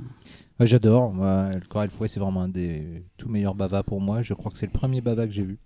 [0.59, 1.13] J'adore.
[1.13, 4.21] Le corps fouet, c'est vraiment un des tout meilleurs bavas pour moi.
[4.21, 5.59] Je crois que c'est le premier bava que j'ai vu.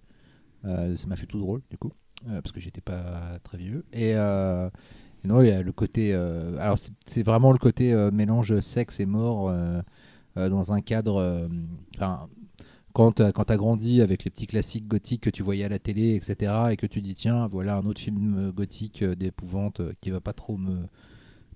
[0.65, 1.91] Euh, ça m'a fait tout drôle, du coup,
[2.27, 3.85] euh, parce que j'étais pas très vieux.
[3.93, 4.69] Et, euh,
[5.23, 6.13] non, il y a le côté.
[6.13, 9.53] alors, c'est- vraiment le côté mélange sexe et mort
[10.35, 11.47] dans un cadre.
[11.95, 12.27] Enfin.
[12.93, 16.15] quand tu as grandi avec les petits classiques gothiques que tu voyais à la télé,
[16.15, 20.33] etc., et que tu dis, tiens, voilà un autre film gothique d'épouvante qui va pas
[20.33, 20.77] trop me,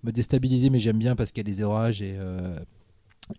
[0.03, 2.57] me déstabiliser, mais j'aime bien parce qu'il y a des orages et, euh,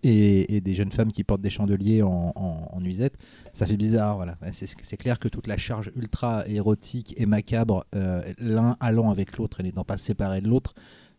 [0.02, 3.14] et, et des jeunes femmes qui portent des chandeliers en, en, en nuisette,
[3.52, 4.16] ça fait bizarre.
[4.16, 4.36] Voilà.
[4.52, 9.60] C'est clair que toute la charge ultra érotique et macabre, euh, l'un allant avec l'autre
[9.60, 10.74] et n'étant pas séparés de l'autre,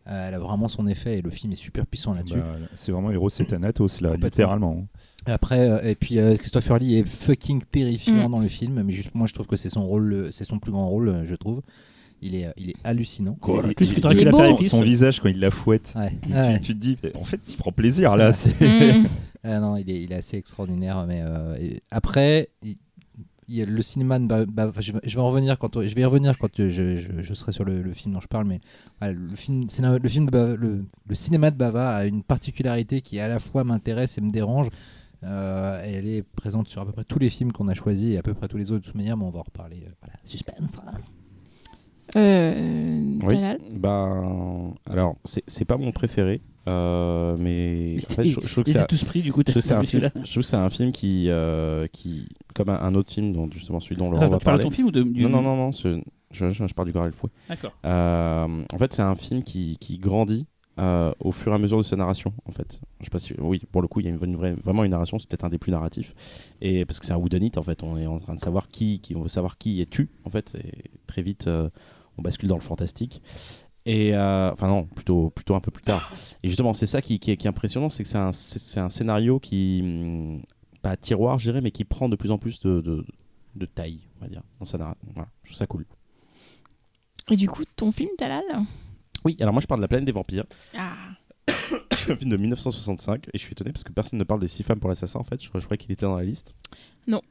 [0.06, 2.38] euh, elle a vraiment son effet et le film est super puissant là-dessus.
[2.38, 4.86] Bah, c'est vraiment Héros et Thanatos, là, littéralement.
[5.26, 8.32] Après, euh, et puis euh, Christopher Lee est fucking terrifiant Mm.
[8.32, 10.72] dans le film, mais juste, moi je trouve que c'est son rôle, c'est son plus
[10.72, 11.60] grand rôle, je trouve.
[12.20, 13.36] Il est, il est hallucinant.
[13.46, 14.38] Il- Plus que il- t'aurais Il pu est la beau.
[14.38, 15.94] périphérie, Son visage quand il la fouette.
[15.96, 16.10] Ouais.
[16.22, 16.60] Tu- Ouais.
[16.60, 18.32] Tu, te dis, en fait, il prend plaisir là.
[18.32, 19.06] c'est- Mm.
[19.44, 21.04] Ah non, il est, il est assez extraordinaire.
[21.06, 22.76] Mais euh, et après, il,
[23.46, 24.18] il y a le cinéma.
[24.18, 26.50] de Ba- Ba- je, vais, je vais en revenir quand je vais y revenir quand
[26.58, 28.46] je, je- je serai sur le, le film dont je parle.
[28.48, 28.60] Mais
[29.00, 29.66] voilà, le film,
[30.02, 33.38] le film de Bava- le, le cinéma de Bava a une particularité qui à la
[33.38, 34.68] fois m'intéresse et me dérange.
[35.24, 38.18] Euh, elle est présente sur à peu près tous les films qu'on a choisis et
[38.18, 39.82] à peu près tous les autres de toute manière, mais on va en reparler.
[39.86, 40.70] euh, voilà, suspense.
[42.16, 43.36] Euh, Oui.
[43.72, 44.22] Bah,
[44.90, 48.86] alors, c'est c'est pas mon préféré, euh, mais en fait, je, je trouve que c'est
[48.86, 50.70] tous pris, du coup, je trouve que c'est un, film, je trouve que c'est un
[50.70, 54.32] film qui, euh, qui, comme un, un autre film, dont justement celui dont Laurent Attends,
[54.32, 54.70] va tu parles de parler.
[54.70, 55.02] ton film ou de.
[55.02, 56.00] du- Non, non, non, non, je,
[56.30, 57.30] je, je parle du Corps et le Fouet.
[57.48, 57.72] D'accord.
[57.84, 60.46] Euh, en fait, c'est un film qui, qui grandit
[60.78, 62.32] euh, au fur et à mesure de sa narration.
[62.46, 64.36] En fait, je sais pas si, oui, pour le coup, il y a une, une
[64.36, 65.18] vraie- vraiment une narration.
[65.18, 66.14] C'est peut-être un des plus narratifs,
[66.60, 67.82] et parce que c'est un whodunit en fait.
[67.82, 70.30] On est en train de savoir qui, qui on veut savoir qui est tu en
[70.30, 70.54] fait.
[70.62, 71.68] Et très vite, euh,
[72.18, 73.22] on bascule dans le fantastique.
[73.86, 76.12] Et euh, enfin non, plutôt plutôt un peu plus tard.
[76.42, 78.80] Et justement, c'est ça qui, qui est, qui est impressionnant, c'est que c'est un, c'est
[78.80, 80.42] un scénario qui hum,
[80.82, 83.06] pas tiroir, je dirais, mais qui prend de plus en plus de, de,
[83.56, 85.08] de taille, on va dire, dans sa narration.
[85.14, 85.86] Voilà, je trouve ça cool.
[87.30, 88.44] Et du coup, ton film, Talal?
[89.24, 90.44] Oui, alors moi je parle de la planète des vampires.
[90.76, 90.94] Ah.
[91.48, 94.62] un film de 1965 et je suis étonné parce que personne ne parle des six
[94.62, 96.54] femmes pour l'assassin en fait je, je croyais qu'il était dans la liste
[97.06, 97.22] Non.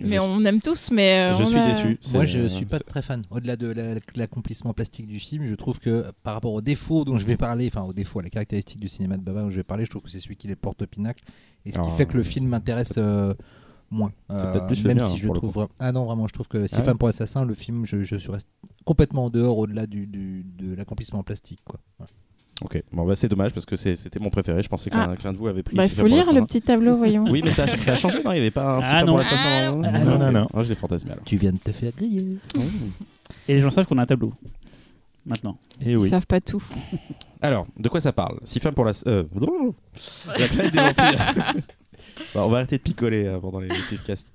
[0.00, 1.32] Je, Mais on aime tous, mais.
[1.32, 3.22] euh, je on suis a- déçu Moi, je suis pas c'est- très fan.
[3.30, 7.16] Au-delà de la- l'accomplissement plastique du film, je trouve que par rapport aux défauts dont
[7.16, 9.56] je vais parler, enfin aux défauts, à la caractéristique du cinéma de Bava dont je
[9.56, 11.24] vais parler, je trouve que c'est celui qui les porte au pinacle.
[11.66, 13.34] Et ce qui Ah, fait que le film m'intéresse euh,
[13.90, 14.12] moins.
[14.30, 15.68] Euh, plus même si je trouve.
[15.78, 18.02] Ah non, vraiment, je trouve que Six Ah ouais femmes pour assassin, le film, je,
[18.02, 18.48] je suis reste
[18.84, 21.60] complètement en dehors au-delà du, du- de l'accomplissement plastique.
[21.64, 21.80] Quoi.
[22.00, 22.06] Ouais.
[22.62, 25.16] Ok bon bah c'est dommage parce que c'était mon préféré je pensais qu'un Ah.
[25.16, 27.24] qu'un de vous avait pris Bah, il faut lire le petit tableau, voyons.
[27.30, 29.06] oui mais ça, a- ça a changé non il n'y avait pas un Ah non.
[29.08, 29.82] pour l'assassin Ah non.
[29.84, 30.46] Ah non, non, non.
[30.52, 32.26] Moi, je l'ai fantasmé alors Tu viens de te faire griller.
[33.46, 34.32] Et les gens savent qu'on a un tableau.
[35.26, 35.56] Maintenant.
[35.80, 36.08] Et Ils oui.
[36.08, 36.62] savent pas tout.
[37.42, 38.38] alors de quoi ça parle?
[38.44, 39.24] Six femmes pour la euh,
[40.38, 41.54] la planète des vampires
[42.34, 44.28] Bah, on va arrêter de picoler euh, pendant les, podcasts.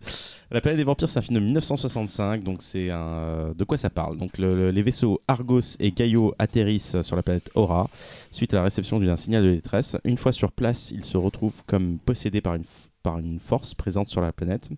[0.52, 2.98] La planète des vampires, c'est un film de 1965, donc c'est un.
[2.98, 7.16] euh, de quoi ça parle Donc le- le- les vaisseaux Argos et Gaio atterrissent sur
[7.16, 7.90] la planète Aura
[8.32, 9.98] suite à la réception d'un signal de détresse.
[10.04, 12.64] Une fois sur place, ils se retrouvent comme possédés par une,
[13.04, 14.70] par une force présente sur la planète.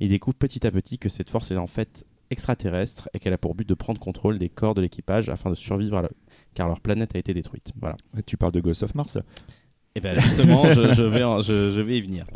[0.00, 3.38] Ils découvrent petit à petit que cette force est en fait extraterrestre et qu'elle a
[3.38, 6.08] pour but de prendre contrôle des corps de l'équipage afin de survivre
[6.54, 7.72] car leur planète a été détruite.
[7.80, 7.96] Voilà.
[8.26, 9.18] Tu parles de Ghost of Mars
[9.96, 12.26] Et bien justement, je, vais je, vais y venir.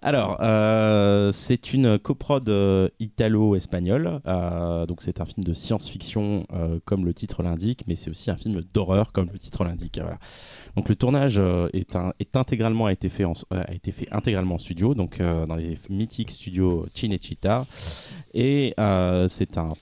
[0.00, 4.20] Alors, euh, c'est une coprode euh, italo-espagnole.
[4.26, 6.46] euh, donc, c'est un film de science-fiction,
[6.84, 10.00] comme le titre l'indique, mais c'est aussi un film d'horreur, comme le titre l'indique.
[10.76, 11.96] Donc, le tournage est,
[12.36, 13.24] intégralement a été fait
[13.72, 17.66] été fait intégralement en studio, donc dans les mythiques studios Cinecittà.
[18.32, 18.74] Et
[19.28, 19.72] c'est un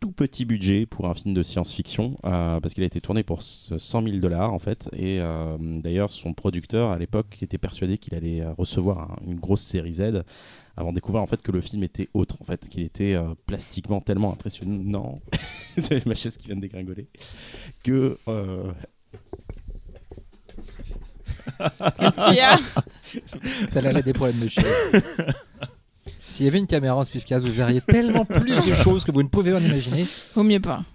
[0.00, 3.42] tout petit budget pour un film de science-fiction euh, parce qu'il a été tourné pour
[3.42, 8.14] 100 000 dollars en fait et euh, d'ailleurs son producteur à l'époque était persuadé qu'il
[8.14, 10.22] allait recevoir un- une grosse série Z
[10.76, 13.34] avant de découvrir en fait que le film était autre, en fait, qu'il était euh,
[13.46, 15.16] plastiquement tellement impressionnant.
[15.76, 17.08] C'est ma chaise qui vient de dégringoler.
[17.82, 18.70] Que euh,
[21.98, 22.58] Qu'est-ce qu'il y a?
[23.72, 25.02] T'as l'air des problèmes de chaise.
[26.28, 29.22] S'il y avait une caméra en Swiftcast, vous verriez tellement plus de choses que vous
[29.22, 30.06] ne pouvez en imaginer.
[30.34, 30.84] Vaut mieux pas.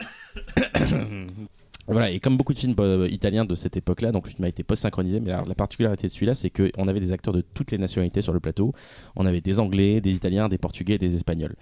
[1.85, 4.47] Voilà, et comme beaucoup de films euh, italiens de cette époque-là, donc le film a
[4.47, 7.71] été post-synchronisé, mais alors, la particularité de celui-là, c'est qu'on avait des acteurs de toutes
[7.71, 8.71] les nationalités sur le plateau.
[9.17, 11.55] On avait des Anglais, des Italiens, des Portugais, des Espagnols.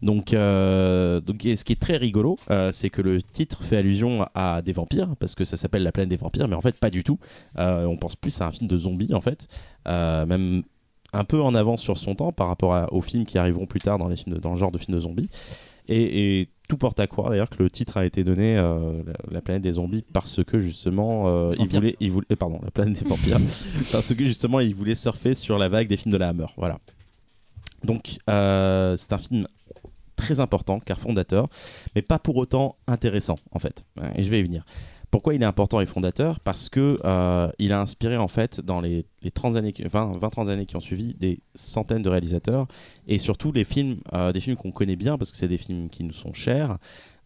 [0.00, 3.78] Donc, euh, donc et ce qui est très rigolo, euh, c'est que le titre fait
[3.78, 6.78] allusion à des vampires, parce que ça s'appelle La planète des vampires, mais en fait
[6.78, 7.18] pas du tout.
[7.58, 9.48] Euh, on pense plus à un film de zombies, en fait.
[9.88, 10.62] Euh, même
[11.14, 13.80] un peu en avance sur son temps par rapport à- aux films qui arriveront plus
[13.80, 15.28] tard dans, les films de- dans le genre de films de zombies.
[15.88, 19.12] Et, et tout porte à croire d'ailleurs que le titre a été donné euh, la,
[19.32, 22.70] la planète des zombies parce que justement euh, il voulait, il voulait, euh, pardon, la
[22.70, 23.38] planète des vampires,
[23.92, 26.46] parce que justement il voulait surfer sur la vague des films de la Hammer.
[26.56, 26.78] Voilà.
[27.82, 29.46] Donc euh, c'est un film
[30.16, 31.48] très important car fondateur,
[31.94, 33.84] mais pas pour autant intéressant en fait.
[34.16, 34.64] Et je vais y venir.
[35.14, 38.80] Pourquoi il est important et fondateur Parce que euh, il a inspiré en fait dans
[38.80, 42.66] les, les 30 années, qui- 20, 20-30 années qui ont suivi des centaines de réalisateurs
[43.06, 45.88] et surtout les films, euh, des films qu'on connaît bien parce que c'est des films
[45.88, 46.78] qui nous sont chers.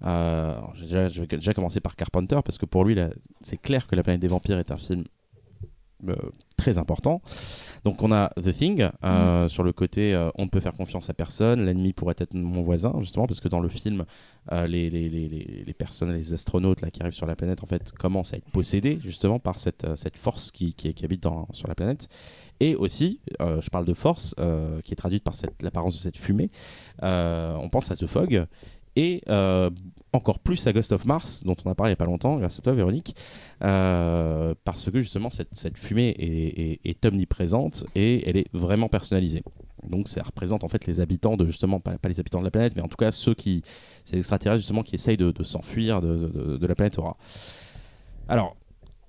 [0.04, 2.94] Euh, déjà- je vais déjà commencer par Carpenter parce que pour lui
[3.40, 5.04] c'est clair que La planète des vampires est un film
[6.10, 6.14] euh,
[6.58, 7.22] très important.
[7.84, 11.08] Donc on a The Thing euh, sur le côté euh, on ne peut faire confiance
[11.08, 14.04] à personne, l'ennemi pourrait être mon voisin justement parce que dans le film
[14.52, 15.28] euh, les, les, les,
[15.64, 18.50] les, personnes, les astronautes là, qui arrivent sur la planète en fait commencent à être
[18.50, 22.08] possédés justement par cette, cette force qui, qui, qui habite dans, sur la planète.
[22.60, 24.34] Et aussi, je parle de force
[24.82, 26.50] qui est traduite par l'apparence de cette fumée.
[27.00, 28.46] On pense à The Fog
[28.98, 29.70] et euh,
[30.12, 32.36] encore plus à Ghost of Mars, dont on a parlé il n'y a pas longtemps,
[32.38, 33.14] grâce à toi Véronique,
[33.62, 39.44] euh, parce que justement cette, fumée est, omniprésente et elle est vraiment personnalisée.
[39.88, 42.74] Donc ça représente en fait les habitants de justement, pas, les habitants de la planète,
[42.74, 43.62] mais en tout cas ceux qui,
[44.04, 47.16] ces extraterrestres justement qui essayent de, s'enfuir de, de- la planète Aura.
[48.28, 48.56] Alors,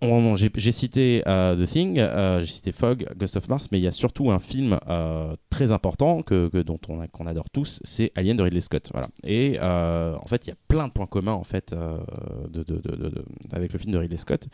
[0.02, 3.84] j'ai j'ai cité euh, The Thing, euh, j'ai cité Fog, Ghost of Mars, mais il
[3.84, 7.80] y a surtout un film euh, très important que, que- dont on qu'on adore tous,
[7.84, 8.90] c'est Alien de Ridley Scott.
[8.94, 9.08] Voilà.
[9.24, 12.96] Et en fait, il y a plein de points communs en fait de, de- de-
[12.96, 14.48] de- de- avec le film de Ridley Scott.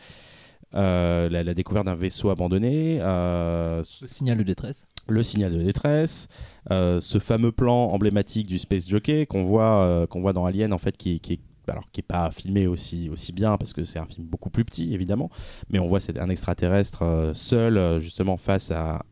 [0.72, 4.86] La, la découverte d'un vaisseau abandonné, Le signal de détresse.
[5.08, 6.28] le signal de détresse,
[6.70, 10.96] ce fameux plan emblématique du Space Jockey qu'on voit, qu'on voit dans Alien, en fait,
[10.96, 11.40] qui, qui est
[11.72, 14.64] alors qui est pas filmé aussi aussi bien parce que c'est un film beaucoup plus
[14.64, 15.30] petit évidemment,
[15.70, 19.02] mais on voit c'est un extraterrestre euh, seul euh, justement face à,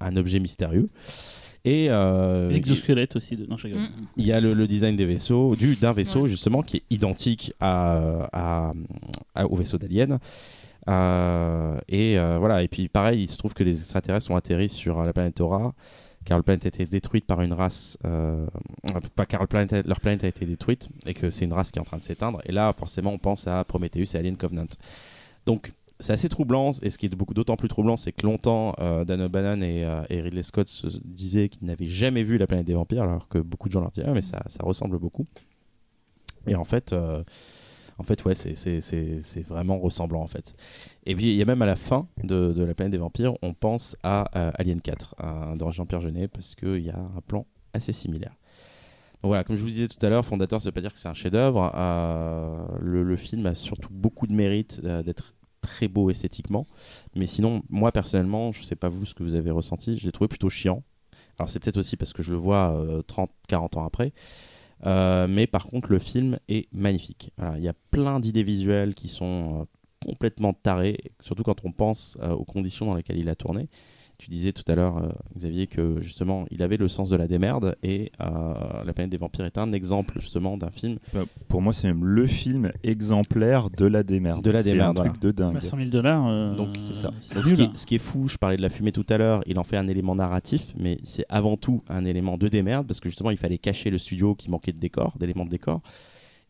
[0.00, 0.88] à un objet mystérieux.
[1.64, 3.36] Et euh, L'exosquelette aussi.
[3.36, 3.44] De...
[3.46, 3.68] Non, je.
[3.68, 3.88] Mm.
[4.16, 6.28] il y a le, le design des vaisseaux, du d'un vaisseau Ouais.
[6.30, 8.70] justement qui est identique à, à-
[9.34, 10.18] à- au vaisseau d'Alien.
[10.88, 12.62] Euh, et euh, voilà.
[12.62, 15.74] Et puis pareil, il se trouve que les extraterrestres ont atterri sur la planète Aura,
[16.28, 17.96] car la planète a été détruite par une race.
[18.04, 18.46] euh,
[19.16, 21.86] pas car leur planète a été détruite et que c'est une race qui est en
[21.86, 22.42] train de s'éteindre.
[22.44, 24.66] Et là, forcément, on pense à Prometheus et Alien Covenant.
[25.46, 29.06] Donc c'est assez troublant, et ce qui est d'autant plus troublant, c'est que longtemps, euh,
[29.06, 32.66] Dan O'Bannon et, euh, et Ridley Scott se disaient qu'ils n'avaient jamais vu la planète
[32.66, 35.24] des vampires, alors que beaucoup de gens leur disaient, Ah, mais ça, ça ressemble beaucoup.
[36.46, 37.24] Et en fait, euh,
[37.98, 40.54] en fait ouais, c'est- vraiment ressemblant en fait.
[41.06, 43.54] Et puis il y a même à la fin de, la planète des vampires, on
[43.54, 47.46] pense à euh, Alien 4, euh, de Jean-Pierre Jeunet, parce qu'il y a un plan
[47.72, 48.34] assez similaire.
[49.22, 50.98] Donc voilà, comme je vous disais tout à l'heure, Fondateur, ça veut pas dire que
[50.98, 51.72] c'est un chef-d'œuvre.
[51.74, 56.66] Euh, le, film a surtout beaucoup de mérite euh, d'être très beau esthétiquement.
[57.16, 60.12] Mais sinon, moi personnellement, je sais pas vous ce que vous avez ressenti, je l'ai
[60.12, 60.84] trouvé plutôt chiant.
[61.38, 64.12] Alors c'est peut-être aussi parce que je le vois euh, 30-40 ans après.
[64.86, 67.32] Euh, mais par contre, le film est magnifique.
[67.56, 69.64] Il y a plein d'idées visuelles qui sont euh,
[70.04, 73.68] complètement tarées, surtout quand on pense euh, aux conditions dans lesquelles il a tourné.
[74.18, 77.28] Tu disais tout à l'heure, euh, Xavier, que justement, il avait le sens de la
[77.28, 78.24] démerde et euh,
[78.84, 82.04] La planète des vampires est un exemple justement d'un film Bah, pour moi, c'est même
[82.04, 84.42] le film exemplaire de la démerde.
[84.42, 85.54] De la C'est démerde, un truc de dingue.
[85.54, 86.26] Bah, 100 000 dollars.
[86.26, 87.12] euh, Donc, c'est ça.
[87.32, 89.18] Donc, ce, qui est, ce qui est fou, je parlais de la fumée tout à
[89.18, 92.88] l'heure, il en fait un élément narratif, mais c'est avant tout un élément de démerde,
[92.88, 95.80] parce que justement, il fallait cacher le studio qui manquait de décor, d'éléments de décor.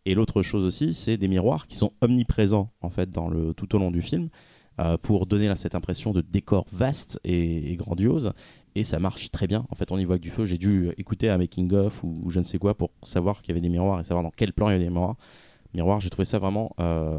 [0.06, 3.76] Et l'autre chose aussi, c'est des miroirs qui sont omniprésents, en fait, dans le, tout
[3.76, 4.28] au long du film, euh,
[5.02, 8.32] pour donner là, cette impression de décor vaste et, et grandiose.
[8.74, 9.66] Et ça marche très bien.
[9.70, 10.44] En fait, on y voit que du feu.
[10.44, 13.52] J'ai dû écouter un making-of ou, ou je ne sais quoi pour savoir qu'il y
[13.52, 15.16] avait des miroirs et savoir dans quel plan il y avait des miroirs.
[15.74, 17.18] Miroirs, j'ai trouvé ça vraiment euh,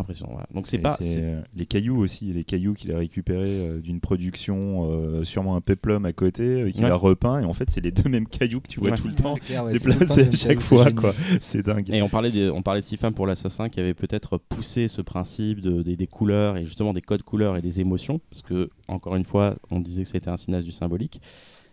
[0.00, 0.32] impressionnant.
[0.32, 0.46] voilà.
[0.54, 0.96] Donc, c'est pas.
[1.02, 5.60] euh, les cailloux aussi, les cailloux qu'il a récupérés euh, d'une production, euh, sûrement un
[5.60, 6.90] peplum à côté, euh, qu'il Ouais.
[6.90, 8.96] a repeint, et en fait c'est les deux mêmes cailloux que tu vois Ouais.
[8.96, 11.12] tout le temps clair, ouais, déplacés le à chaque fois, c'est quoi.
[11.40, 11.88] C'est dingue.
[11.90, 15.60] Et on parlait, de, on parlait de pour l'assassin qui avait peut-être poussé ce principe
[15.60, 19.16] de, des, des couleurs et justement des codes couleurs et des émotions, parce que, encore
[19.16, 21.20] une fois, on disait que c'était un cinéaste du symbolique.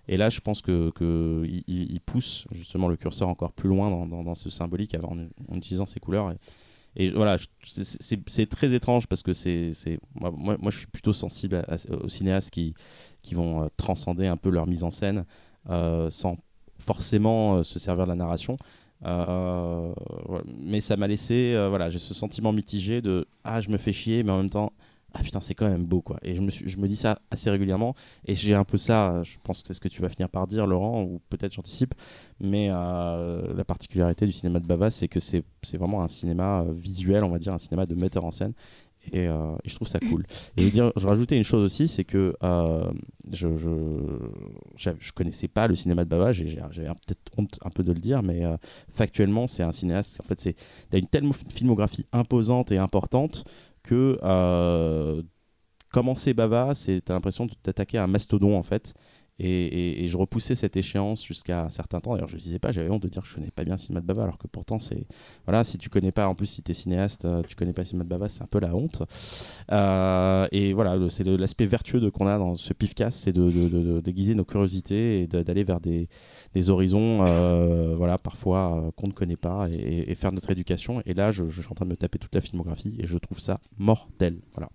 [0.07, 3.69] Et là, je pense que, que il, il- il pousse justement le curseur encore plus
[3.69, 5.17] loin dans, dans- dans ce symbolique en,
[5.51, 6.31] en utilisant ces couleurs.
[6.31, 6.35] Et,
[6.95, 9.71] et voilà, c'est- très étrange parce que c'est
[10.13, 12.73] moi, moi, je suis plutôt sensible aux cinéastes qui,
[13.21, 15.25] qui vont euh, transcender un peu leur mise en scène
[15.69, 16.37] euh, sans
[16.85, 18.57] forcément euh, se servir de la narration.
[20.57, 24.23] Mais ça m'a laissé, voilà, j'ai ce sentiment mitigé de ah je me fais chier,
[24.23, 24.71] mais en même temps
[25.15, 26.17] ah putain c'est quand même beau quoi.
[26.21, 27.95] Et je me, suis, je me dis ça assez régulièrement
[28.25, 30.45] et j'ai un peu ça, je pense que c'est ce que tu vas finir par
[30.45, 31.95] dire Laurent ou peut-être j'anticipe,
[32.39, 35.43] mais euh, la particularité du cinéma de Bava c'est que c'est
[35.73, 38.53] vraiment un cinéma euh, visuel, on va dire un cinéma de metteur en scène.
[39.11, 40.23] Et, euh, je trouve ça cool.
[40.57, 42.91] Et je, veux dire, je rajoutais une chose aussi, c'est que euh,
[43.31, 43.47] je,
[44.75, 47.99] je, je connaissais pas le cinéma de Bava, j'avais peut-être honte un peu de le
[47.99, 48.57] dire, mais euh,
[48.93, 50.19] factuellement, c'est un cinéaste.
[50.23, 50.55] En fait, c'est
[50.89, 53.45] t'as une telle mo- filmographie imposante et importante
[53.85, 55.21] que euh,
[55.91, 57.47] commencer Bava, c'est l'impression
[57.97, 58.93] à un mastodon en fait.
[59.37, 62.13] Et, et- et je repoussais cette échéance jusqu'à un certain temps.
[62.13, 63.99] D'ailleurs, je ne disais pas, j'avais honte de dire que je connais pas bien de
[63.99, 65.05] Bava, alors que pourtant, c'est.
[65.45, 67.83] Voilà, si tu connais pas, en plus, si tu es cinéaste, euh, tu connais pas
[67.83, 69.03] de Bava, c'est un peu la honte.
[69.73, 73.83] Euh, et voilà, c'est l'aspect vertueux qu'on a dans ce pifcast, c'est de, de- de-
[73.95, 76.07] de déguiser nos curiosités et d'aller vers des,
[76.53, 81.01] des horizons, euh, voilà, parfois euh, qu'on ne connaît pas et, et faire notre éducation.
[81.05, 83.17] Et là, je, je suis en train de me taper toute la filmographie et je
[83.17, 84.37] trouve ça mortel.
[84.53, 84.69] Voilà.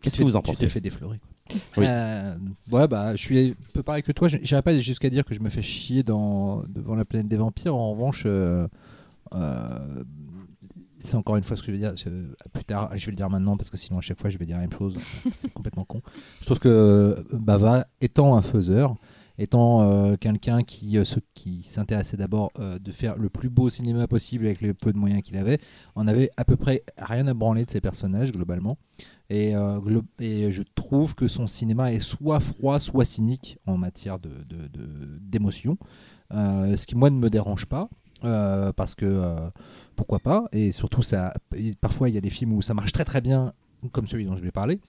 [0.00, 0.64] Qu'est-ce que vous en Tu pensez?
[0.66, 1.18] t'es fait déflorer.
[1.18, 1.28] quoi.
[1.76, 1.84] Oui.
[1.86, 2.36] Euh,
[2.70, 4.28] bah, je suis un peu pareil que toi.
[4.28, 6.64] Je n'irai pas jusqu'à dire que je me fais chier devant
[6.96, 7.74] la planète des vampires.
[7.74, 8.66] En revanche, euh,
[9.34, 10.04] euh,
[10.98, 11.94] c'est encore une fois ce que je veux dire.
[12.52, 14.46] Plus tard, je vais le dire maintenant parce que sinon, à chaque fois, je vais
[14.46, 14.96] dire la même chose.
[15.36, 16.00] c'est complètement con.
[16.40, 18.96] Je trouve que Bava, étant un faiseur,
[19.38, 21.04] étant euh, quelqu'un qui, euh,
[21.34, 24.98] qui s'intéressait d'abord euh, de faire le plus beau cinéma possible avec le peu de
[24.98, 25.58] moyens qu'il avait,
[25.96, 28.78] on avait à peu près rien à branler de ses personnages globalement.
[29.30, 29.80] Et, euh,
[30.18, 34.18] et je trouve que son cinéma est soit froid, soit cynique en matière
[35.20, 35.78] d'émotion.
[36.32, 37.88] Euh, ce qui, moi, ne me dérange pas.
[38.76, 39.50] parce que
[39.96, 41.02] pourquoi pas et surtout
[41.80, 43.52] parfois il y a des films où ça marche très très bien
[43.90, 44.80] comme celui dont je vais parler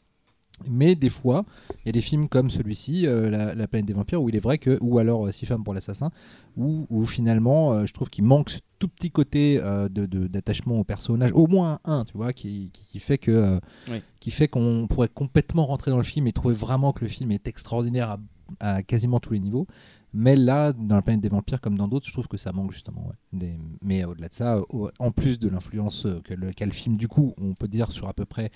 [0.70, 3.93] mais des fois il y a des films comme celui-ci euh, la, La planète des
[3.93, 6.11] vampires où il est vrai que ou alors euh, Six femmes pour l'assassin
[6.57, 10.28] où, où finalement euh, je trouve qu'il manque ce tout petit côté euh, de, de-
[10.28, 13.59] d'attachement au personnage au moins un tu vois qui, qui, qui fait que
[13.89, 14.01] Oui.
[14.20, 17.32] qui fait qu'on pourrait complètement rentrer dans le film et trouver vraiment que le film
[17.32, 18.11] est extraordinaire
[18.59, 19.68] à, à quasiment tous les niveaux.
[20.16, 22.72] Mais là, dans la planète des vampires, comme dans d'autres, je trouve que ça manque
[22.72, 23.07] justement.
[23.07, 23.16] ouais.
[23.39, 24.61] Des- Mais au-delà de ça,
[24.99, 28.14] en plus de l'influence le, qu'a le film, du coup, on peut dire sur à
[28.14, 28.51] peu près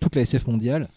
[0.00, 0.88] toute la SF mondiale,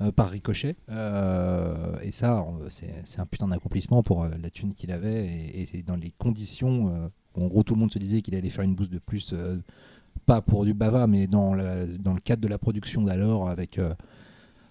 [0.00, 0.76] euh, par ricochet.
[0.88, 5.96] Euh, et ça, c'est, un putain d'accomplissement pour euh, la thune qu'il avait et, dans
[5.96, 8.88] les conditions où en gros tout le monde se disait qu'il allait faire une bouse
[8.88, 9.34] de plus,
[10.24, 13.78] pas pour du bava, mais dans, le- dans le cadre de la production d'alors avec.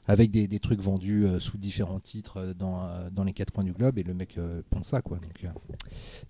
[0.08, 4.16] des, trucs vendus sous différents titres dans, dans les quatre coins du globe et le
[4.16, 4.40] mec
[4.72, 5.46] pense ça quoi donc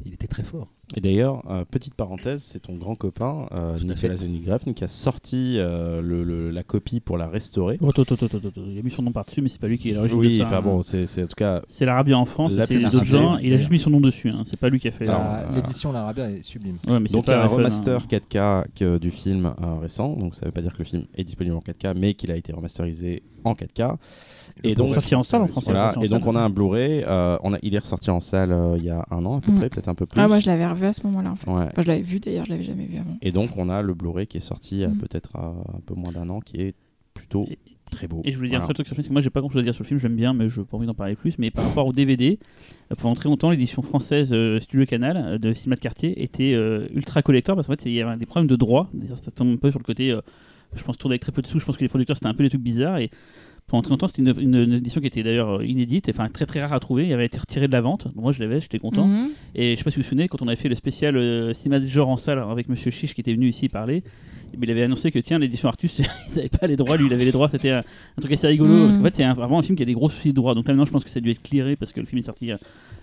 [0.03, 4.57] il était très fort Et d'ailleurs, euh, petite parenthèse, c'est ton grand copain, euh, Nicolas
[4.59, 7.77] qui a sorti euh, le- le- la copie pour la restaurer.
[7.81, 10.21] Oh, Il a mis son nom par-dessus, mais c'est pas lui qui est l'origine de
[10.21, 10.61] Oui, ça, enfin hein.
[10.63, 11.61] bon, c'est c'est en tout cas.
[11.67, 13.37] C'est l'Arabia en France, La c'est les publicité, autres gens.
[13.37, 14.29] Il a juste mis son nom dessus.
[14.29, 14.41] hein.
[14.45, 15.07] C'est pas lui qui a fait.
[15.07, 15.13] Euh,
[15.53, 18.07] l'édition l'Arabia est sublime Ouais, mais c'est Donc il y a un remaster hein.
[18.09, 21.23] 4K que- du film euh, récent, donc ça veut pas dire que le film est
[21.23, 23.95] disponible en 4K, mais qu'il a été remasterisé en 4K.
[24.64, 25.64] Et donc, sorti en salle en France.
[25.66, 28.20] voilà, en et donc on a un Blu-ray, euh, on a, il est ressorti en
[28.20, 29.55] salle euh, il y a un an à peu Mm.
[29.57, 30.22] près, peut-être un peu plus.
[30.22, 31.49] Ah, moi je l'avais revu à ce moment-là en fait.
[31.49, 31.62] Ouais.
[31.62, 33.18] Enfin, je l'avais vu d'ailleurs, je l'avais jamais vu avant.
[33.22, 34.97] Et donc on a le Blu-ray qui est sorti il y a Mm.
[34.97, 36.76] peut-être euh, un peu moins d'un an, qui est
[37.14, 37.57] plutôt Et-
[37.91, 38.22] très beau.
[38.24, 38.68] Et je voulais dire un Voilà.
[38.68, 39.84] seul truc sur le film, parce que moi j'ai pas grand chose à dire sur
[39.84, 41.39] le film, j'aime bien, mais je n'ai pas envie d'en parler plus.
[41.39, 42.38] Mais par rapport au DVD,
[42.91, 46.53] euh, pendant très longtemps, l'édition française euh, Studio Canal euh, de Cinéma de Quartier était
[46.53, 48.89] euh, ultra collector parce qu'en fait il y avait des problèmes de droit.
[48.93, 50.22] D'ailleurs, ça tombe un peu sur le côté, euh,
[50.76, 51.60] je pense, tourner avec très peu de sous.
[51.60, 52.99] Je pense que les producteurs c'était un peu des trucs bizarres.
[52.99, 53.10] Et
[53.69, 56.45] pendant très longtemps, c'était une, une- une édition qui était d'ailleurs euh, inédite, enfin très
[56.45, 57.05] très rare à trouver.
[57.07, 58.07] Il avait été retiré de la vente.
[58.15, 59.07] Moi je l'avais, j'étais content.
[59.07, 59.27] Mhm.
[59.55, 61.53] Et je sais pas si vous vous souvenez, quand on avait fait le spécial euh,
[61.53, 64.03] cinéma de genre en salle avec Monsieur Chiche qui était venu ici parler,
[64.57, 65.99] mais il avait annoncé que tiens, l'édition Artus,
[66.30, 68.47] ils n'avaient pas les droits, lui il avait les droits, c'était un, un truc assez
[68.47, 70.55] rigolo, parce qu'en fait c'est vraiment un film qui a des gros soucis de droits.
[70.55, 72.19] Donc là maintenant je pense que ça a dû être clearé parce que le film
[72.19, 72.57] est sorti euh,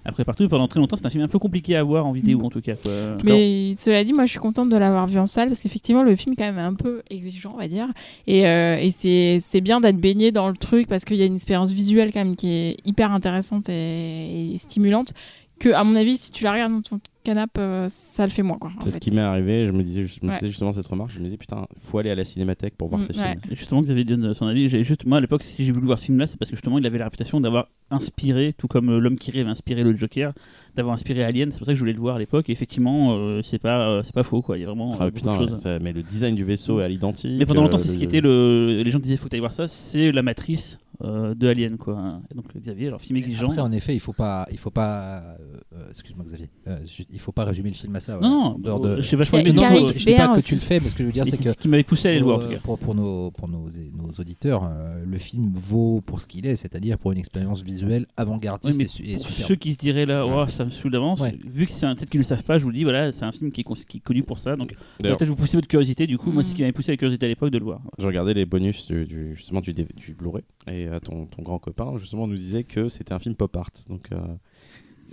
[0.05, 0.47] après partout.
[0.49, 2.61] Pendant très longtemps c'était un film un peu compliqué à voir en vidéo en tout
[2.61, 2.75] cas.
[2.75, 2.93] quoi.
[3.25, 6.17] Mais cela dit, moi je suis contente de l'avoir vu en salle parce qu'effectivement le
[6.17, 7.89] film est quand même un peu exigeant, on va dire.
[8.27, 11.27] Et, euh, et c'est c'est bien d'être baigné dans le truc parce qu'il y a
[11.27, 15.13] une expérience visuelle quand même qui est hyper intéressante et, et stimulante.
[15.59, 18.43] Que, à mon avis, si tu la regardes dans ton canapé, euh, ça le fait
[18.43, 18.59] moins.
[18.59, 18.71] quoi.
[18.77, 19.01] en C'est ce fait.
[19.01, 20.37] qui m'est arrivé, je me disais, je me Ouais.
[20.37, 23.01] faisais justement cette remarque, je me disais putain, faut aller à la cinémathèque pour voir
[23.01, 23.31] Mm, ces ouais.
[23.33, 23.41] films.
[23.57, 24.69] Justement, Xavier donne son avis.
[24.69, 26.79] J'ai juste, moi, à l'époque, si j'ai voulu voir ce film-là, c'est parce que justement,
[26.79, 29.95] il avait la réputation d'avoir inspiré, tout comme euh, l'homme qui rêve a inspiré le
[29.97, 30.33] Joker,
[30.75, 31.51] d'avoir inspiré Alien.
[31.53, 32.49] C'est pour ça que je voulais le voir à l'époque.
[32.49, 34.57] Et effectivement, euh, c'est pas, euh, c'est pas faux, quoi.
[34.59, 35.61] Il y a vraiment Ah, euh, beaucoup putain, de choses.
[35.61, 37.39] ça- mais le design du vaisseau est à l'identique.
[37.39, 38.83] Mais pendant longtemps, euh, c'est ce qui était le.
[38.85, 41.77] Les gens disaient faut que tu ailles voir ça, c'est la matrice euh, de Alien,
[41.77, 42.21] quoi.
[42.31, 43.49] Et donc Xavier, alors film exigeant.
[43.49, 45.37] Après, en effet, il faut pas, il faut pas, euh,
[45.75, 48.19] euh, excuse-moi Xavier, euh, je- il faut pas résumer le film à ça.
[48.21, 48.79] non, voilà.
[48.79, 50.49] non, de- je sais vachement non, non, je dis pas B1 que aussi.
[50.51, 51.83] tu le fais, mais ce que je veux dire, c'est C'est que ce qui m'avait
[51.83, 52.61] poussé à aller le voir, en pour, tout cas.
[52.63, 56.57] pour, pour nos, pour nos, nos auditeurs, euh, le film vaut pour ce qu'il est,
[56.57, 59.49] c'est-à-dire pour une expérience visuelle Oui, avant-gardiste mais et, su- et pour superbe.
[59.49, 61.37] ceux qui se diraient là, oh, ça me saoule d'avance, Ouais.
[61.45, 63.25] vu que c'est un peut-être qu'ils ne savent pas, je vous le dis, voilà, c'est
[63.25, 65.29] un film qui est, con- qui est connu pour ça, donc ça va D'ailleurs, peut-être
[65.31, 66.07] vous pousser votre curiosité.
[66.07, 66.45] Du coup, moi, Mm.
[66.45, 67.81] c'est ce qui m'avait poussé la curiosité à l'époque de le voir.
[67.99, 71.59] je regardais les bonus du, du- justement du, du Blu-ray et euh, ton, ton grand
[71.59, 73.71] copain justement nous disait que c'était un film pop art.
[73.89, 74.19] Donc euh,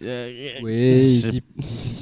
[0.02, 1.44] Oui, il j'ai- dit,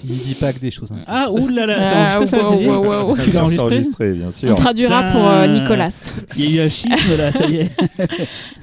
[0.05, 0.91] il dit pas que des choses.
[0.91, 0.99] hein.
[1.07, 3.13] Ah, oulala, c'est Ah, enregistré ça, wow, Xavier wow, wow.
[3.15, 4.55] Tu l'as C'est enregistré enregistré, bien On sûr.
[4.55, 5.47] traduira pour euh.
[5.47, 6.13] Nicolas.
[6.37, 7.71] Il y a eu un schisme là, ça y est.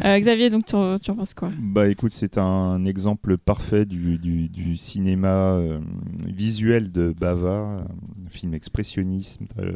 [0.04, 1.50] Euh, Xavier, donc tu, tu en penses quoi?
[1.58, 5.78] Bah écoute, c'est un exemple parfait du, du- du cinéma euh,
[6.24, 7.84] visuel de Bava,
[8.26, 9.72] un film expressionniste euh,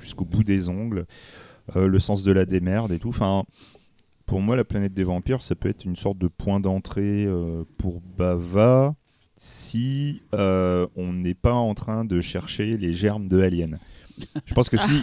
[0.00, 1.04] jusqu'au bout des ongles,
[1.76, 3.08] euh, le sens de la démerde et tout.
[3.10, 3.42] Enfin,
[4.28, 7.64] pour moi, la planète des vampires, ça peut être une sorte de point d'entrée euh,
[7.78, 8.94] pour Bava
[9.36, 13.78] si euh, on n'est pas en train de chercher les germes de Alien.
[14.46, 14.94] Je pense que si.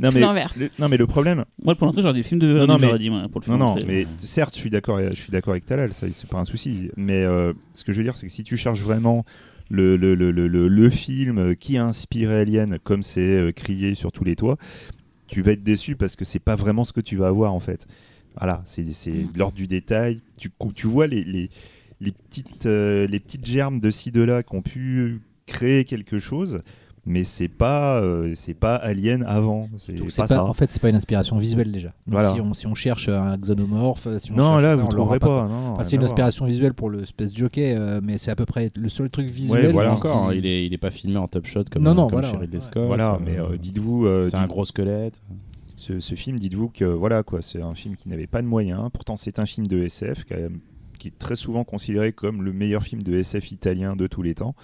[0.00, 0.56] Non Tout mais, l'inverse.
[0.56, 2.76] le, non mais le problème, Moi, pour l'entrée, j'aurais dit le film de Non, non,
[2.80, 3.86] mais- dit, moi, pour le non, film non, d'entrée.
[3.86, 6.90] mais certes, je suis d'accord, je suis d'accord avec Talal, ça, c'est pas un souci.
[6.96, 9.24] Mais euh, ce que je veux dire, c'est que si tu cherches vraiment
[9.70, 13.94] le, le, le, le, le- le film qui a inspiré Alien, comme c'est euh, crié
[13.94, 14.56] sur tous les toits,
[15.28, 17.60] tu vas être déçu parce que c'est pas vraiment ce que tu vas avoir en
[17.60, 17.86] fait.
[18.38, 19.32] Voilà, c'est Mm.
[19.32, 20.20] de l'ordre du détail.
[20.38, 21.50] Tu, vois les, les,
[22.00, 26.18] les petites, euh, les petites germes de ci, de là qui ont pu créer quelque
[26.18, 26.62] chose.
[27.06, 29.68] Mais c'est pas, euh, c'est pas Alien avant.
[29.76, 30.42] C'est pas, pas- ça.
[30.46, 31.88] en fait, c'est pas une inspiration visuelle déjà.
[32.06, 32.32] Donc Voilà.
[32.32, 34.88] si, on, si on cherche un xénomorphe, si on non, cherche là, ça, vous on
[34.88, 35.44] trouverez pas.
[35.44, 38.46] Enfin, rien c'est une inspiration visuelle pour le Space Jockey, euh, mais c'est à peu
[38.46, 39.66] près le seul truc visuel.
[39.66, 39.90] Ouais, voilà.
[39.90, 42.12] qui- encore, il est, il est pas filmé en top shot comme, Non, non, comme
[42.12, 42.40] voilà, chez ouais.
[42.40, 42.64] Ridley Ouais.
[42.64, 42.86] Scott.
[42.86, 45.20] Voilà, euh, mais euh, dites-vous, euh, c'est un gros squelette.
[45.76, 48.90] Ce, ce film, dites-vous que voilà quoi, c'est un film qui n'avait pas de moyens.
[48.92, 50.60] Pourtant, c'est un film de SF quand même,
[50.98, 54.34] qui est très souvent considéré comme le meilleur film de SF italien de tous les
[54.34, 54.54] temps.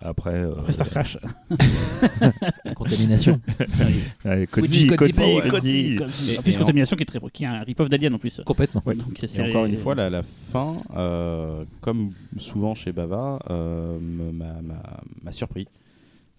[0.00, 1.16] Après, euh, Après Star Crash.
[2.74, 3.40] Contamination.
[4.50, 5.98] Cozzi, Cozzi,
[6.38, 8.40] En plus, Contamination qui est, très, qui est un rip-off d'Alien en plus.
[8.44, 8.82] Complètement.
[8.84, 13.98] Ouais, donc Et encore une fois, la, la fin, euh, comme souvent chez Bava, euh,
[14.00, 14.82] me- m'a- m'a
[15.22, 15.68] m'a surpris.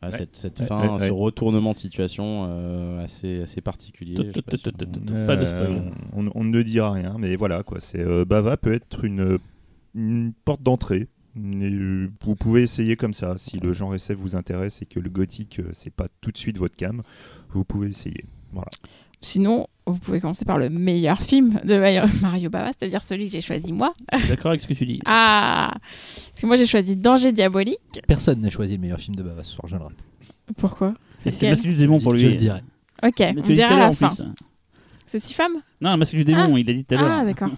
[0.05, 0.17] Ouais.
[0.17, 1.07] Cette, cette Ouais, fin, ouais, ouais.
[1.07, 4.15] ce retournement de situation euh, assez, assez particulier.
[4.15, 4.41] Pas
[5.35, 5.83] on- de spoil.
[6.13, 7.79] on, on ne dira rien, mais voilà quoi.
[7.79, 9.37] C'est euh, Bava peut être une,
[9.93, 11.07] une porte d'entrée.
[11.37, 13.33] Euh, Vous pouvez essayer comme ça.
[13.37, 16.57] Si le genre SF vous intéresse et que le gothique c'est pas tout de suite
[16.57, 17.01] votre cam,
[17.49, 18.25] vous pouvez essayer.
[18.53, 18.69] Voilà.
[19.21, 21.77] Sinon, vous pouvez commencer par le meilleur film de
[22.21, 23.93] Mario- Bava, c'est-à-dire celui que j'ai choisi moi.
[24.13, 24.99] Je suis d'accord avec ce que tu dis.
[25.05, 28.01] Ah Parce que moi j'ai choisi Danger Diabolique.
[28.07, 29.97] Personne n'a choisi le meilleur film de Bava ce soir, je le rappelle.
[30.57, 30.93] Pourquoi?
[31.19, 32.23] C'est Masque du démon pour le lui.
[32.25, 32.61] Je le dirai.
[33.03, 34.07] Ok, on dira à la en fin.
[34.09, 34.23] plus.
[35.05, 35.57] C'est six femmes?
[35.81, 37.17] Non, Masque du démon, il a dit tout à l'heure.
[37.21, 37.49] Ah, d'accord.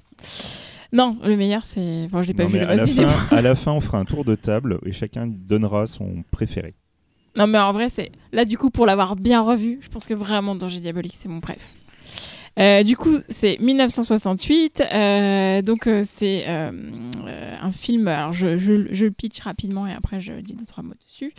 [0.93, 2.07] Non, le meilleur c'est.
[2.11, 3.81] Bon, je l'ai pas Non, vu mais le à, la fin, à la fin, on
[3.81, 6.75] fera un tour de table et chacun donnera son préféré.
[7.37, 8.11] Non, mais en vrai, c'est.
[8.31, 11.39] Là, du coup, pour l'avoir bien revu, je pense que vraiment Danger Diabolique, c'est mon
[11.41, 11.75] préf.
[12.57, 14.81] Euh, du coup, c'est 1968.
[14.81, 18.07] euh, donc, euh, c'est un film.
[18.07, 21.34] Alors, je, je- je le pitch rapidement et après, je dis deux, trois mots dessus.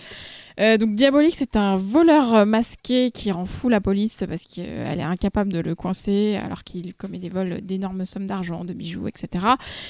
[0.59, 4.99] Euh, donc, Diabolique, c'est un voleur euh, masqué qui rend fou la police parce qu'elle
[4.99, 9.07] est incapable de le coincer alors qu'il commet des vols d'énormes sommes d'argent, de bijoux,
[9.07, 9.47] etc.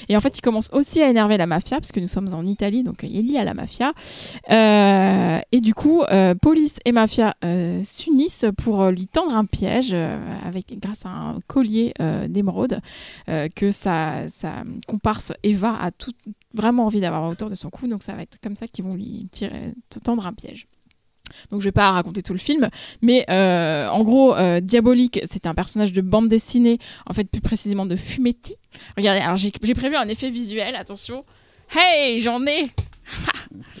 [0.09, 2.45] Et en fait, il commence aussi à énerver la mafia parce que nous sommes en
[2.45, 3.93] Italie, donc il est lié à la mafia.
[4.51, 6.03] Euh, et du coup,
[6.41, 7.35] police et mafia
[7.81, 9.95] s'unissent pour lui tendre un piège
[10.45, 11.93] avec, grâce à un collier
[12.27, 12.79] d'émeraude
[13.55, 16.13] que sa, sa comparse Eva a tout,
[16.53, 17.87] vraiment envie d'avoir autour de son cou.
[17.87, 19.73] Donc ça va être comme ça qu'ils vont lui tirer,
[20.03, 20.67] tendre un piège.
[21.49, 22.69] Donc je vais pas raconter tout le film,
[23.01, 27.41] mais euh, en gros, euh, Diabolique, c'est un personnage de bande dessinée, en fait plus
[27.41, 28.55] précisément de Fumetti.
[28.97, 31.25] Regardez, alors j'ai prévu un effet visuel, attention.
[31.75, 32.71] Hey, j'en ai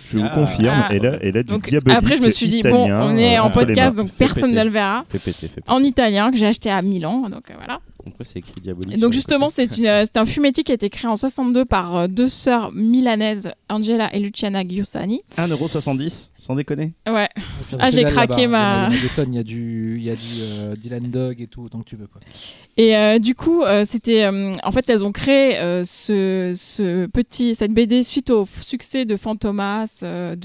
[0.05, 0.33] Je vous Ah.
[0.33, 0.89] confirme, Ah.
[0.91, 3.37] elle, a, elle a du Donc diabolique après je me suis dit, bon, on est
[3.37, 5.03] euh, en les podcast, donc personne ne le verra.
[5.11, 5.61] Péter, péter.
[5.67, 7.79] En italien, que j'ai acheté à Milan, donc euh, voilà.
[8.03, 11.11] Pourquoi c'est écrit diabolique donc justement, c'est euh, c'est un fumetti qui a été créé
[11.11, 15.21] en 62 par euh, deux sœurs milanaises, Angela et Luciana Giussani.
[15.37, 17.29] 1,70€ Sans déconner Ouais,
[17.69, 18.47] Ça Ah, j'ai craqué là-bas.
[18.47, 20.75] ma- Il y a des tonnes, il y a du, il y a du euh,
[20.75, 22.07] Dylan Dog et tout, autant que tu veux.
[22.07, 22.21] Quoi.
[22.77, 25.55] Et euh, du coup, euh, c'était, en fait, elles ont créé
[25.85, 30.35] ce, ce petit, cette BD suite au succès de Fantomas, de,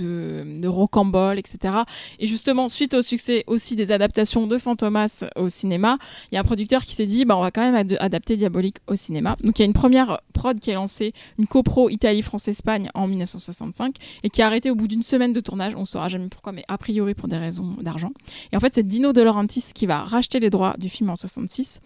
[0.61, 1.75] de Rocambole, etc.
[2.19, 5.99] Et justement, suite au succès aussi des adaptations de Fantomas au cinéma,
[6.31, 8.37] il y a un producteur qui s'est dit, bah, on va quand même ad- adapter
[8.37, 9.37] Diabolique au cinéma.
[9.45, 12.91] Donc il y a une première prod qui est lancée, une copro Italie, France, Espagne
[12.95, 13.95] en 1965,
[14.25, 15.75] et qui a arrêté au bout d'une semaine de tournage.
[15.77, 18.13] On ne saura jamais pourquoi, mais a priori pour des raisons d'argent.
[18.53, 21.17] Et en fait, c'est Dino De Laurentiis qui va racheter les droits du film en
[21.17, 21.81] 66.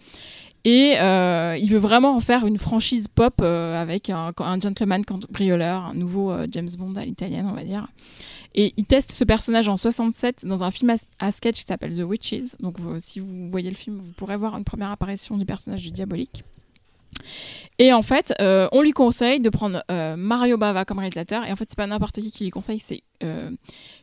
[0.65, 5.85] Et euh, il veut vraiment en faire une franchise pop euh, avec un, gentleman cambrioleur,
[5.85, 7.87] un nouveau euh, James Bond à l'italienne, on va dire.
[8.55, 12.01] Et il teste ce personnage en 67 dans un film à, sketch qui s'appelle The
[12.01, 12.55] Witches.
[12.59, 15.91] Donc si vous voyez le film, vous pourrez voir une première apparition du personnage du
[15.91, 16.43] diabolique.
[17.77, 19.83] Et en fait, on lui conseille de prendre
[20.17, 21.45] Mario Bava comme réalisateur.
[21.45, 23.03] Et en fait, c'est pas n'importe qui qui lui conseille, c'est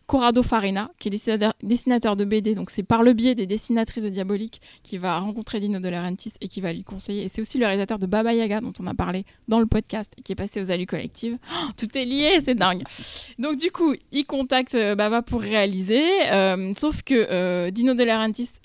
[0.07, 1.11] Corrado Farina, qui est
[1.63, 2.55] dessinateur, de BD.
[2.55, 5.91] Donc c'est par le biais des dessinatrices de Diabolique qui va rencontrer Dino De
[6.41, 7.25] et qui va lui conseiller.
[7.25, 10.15] Et c'est aussi le réalisateur de Baba Yaga, dont on a parlé dans le podcast
[10.25, 11.39] qui est passé aux Alus Collectives.
[11.53, 12.85] Oh, tout est lié, c'est dingue.
[13.39, 16.05] Donc du coup, il contacte euh, Bava pour réaliser.
[16.31, 18.07] euh, sauf que euh, Dino De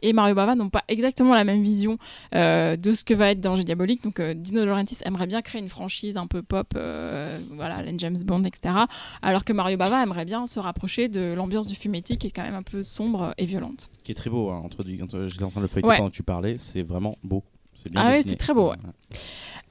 [0.01, 1.97] et Mario Bava n'ont pas exactement la même vision
[2.35, 4.03] euh, de ce que va être Danger Diabolique.
[4.03, 7.99] Donc euh, Dino De aimerait bien créer une franchise un peu pop, euh, voilà, Len
[7.99, 8.75] James Bond, etc.
[9.23, 12.43] Alors que Mario Bava aimerait bien se rapprocher de l'ambiance du fumetti qui est quand
[12.43, 13.89] même un peu sombre et violente.
[14.03, 15.97] Qui est très beau, hein, entre, entre- j'étais en train de le feuilleter Ouais.
[15.97, 17.43] pendant que tu parlais, c'est vraiment beau.
[17.73, 18.31] C'est bien Ah dessiné.
[18.31, 18.77] c'est très beau, ouais.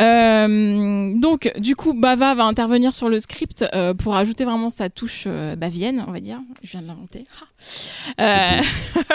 [0.01, 4.89] Euh, donc, du coup, Bava va intervenir sur le script euh, pour ajouter vraiment sa
[4.89, 6.41] touche euh, bavienne, on va dire.
[6.63, 7.25] Je viens de l'inventer.
[8.17, 8.59] Ah.
[8.59, 8.63] Euh,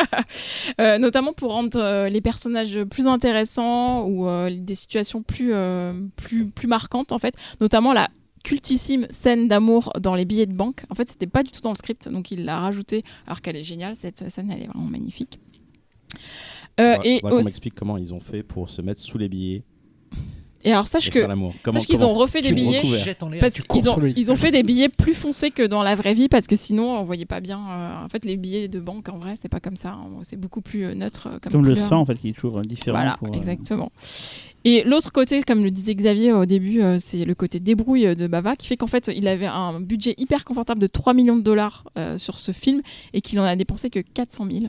[0.81, 5.93] euh, notamment pour rendre euh, les personnages plus intéressants ou euh, des situations plus, euh,
[6.17, 7.35] plus, plus marquantes, en fait.
[7.61, 8.09] Notamment la
[8.45, 10.83] cultissime scène d'amour dans les billets de banque.
[10.89, 13.55] En fait, c'était pas du tout dans le script, donc il l'a rajouté, alors qu'elle
[13.57, 13.95] est géniale.
[13.95, 15.39] Cette scène, elle est vraiment magnifique.
[16.79, 19.63] Euh, et qu'on aussi- m'explique comment ils ont fait pour se mettre sous les billets
[20.63, 21.19] et alors sache et que
[21.73, 22.81] sache qu'ils ont refait des billets
[23.39, 26.27] parce qu'ils ont, ils ont fait des billets plus foncés que dans la vraie vie
[26.27, 27.59] parce que sinon on voyait pas bien.
[27.69, 29.91] euh, en fait, les billets de banque en vrai c'est pas comme ça.
[29.91, 30.07] hein.
[30.23, 32.97] C'est beaucoup plus euh, neutre comme, Comme le sang, en fait, qui est toujours différent.
[32.97, 33.91] Voilà, pour, euh, exactement.
[34.67, 38.25] Et l'autre côté, comme le disait Xavier au début, euh, c'est le côté débrouille de
[38.25, 41.43] Bava qui fait qu'en fait il avait un budget hyper confortable de 3 millions de
[41.43, 42.81] dollars euh, sur ce film
[43.13, 44.65] et qu'il en a dépensé que 400 000.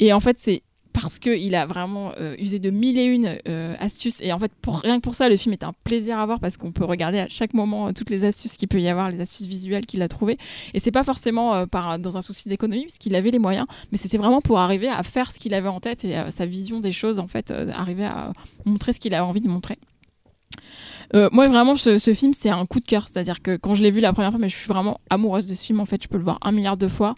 [0.00, 0.62] Et en fait, c'est
[1.02, 4.20] parce qu'il a vraiment euh, usé de mille et une euh, astuces.
[4.20, 6.40] Et en fait, pour, rien que pour ça, le film est un plaisir à voir
[6.40, 9.10] parce qu'on peut regarder à chaque moment euh, toutes les astuces qu'il peut y avoir,
[9.10, 10.38] les astuces visuelles qu'il a trouvées.
[10.74, 11.66] Et c'est pas forcément
[11.98, 15.02] dans un souci d'économie, parce qu'il avait les moyens, mais c'était vraiment pour arriver à
[15.02, 18.32] faire ce qu'il avait en tête et sa vision des choses, en fait, arriver à
[18.64, 19.78] montrer ce qu'il avait envie de montrer.
[21.14, 23.82] Moi vraiment ce, film c'est un coup de cœur c'est à dire que quand je
[23.82, 26.02] l'ai vu la première fois mais je suis vraiment amoureuse de ce film en fait
[26.02, 27.14] je peux le voir un milliard de fois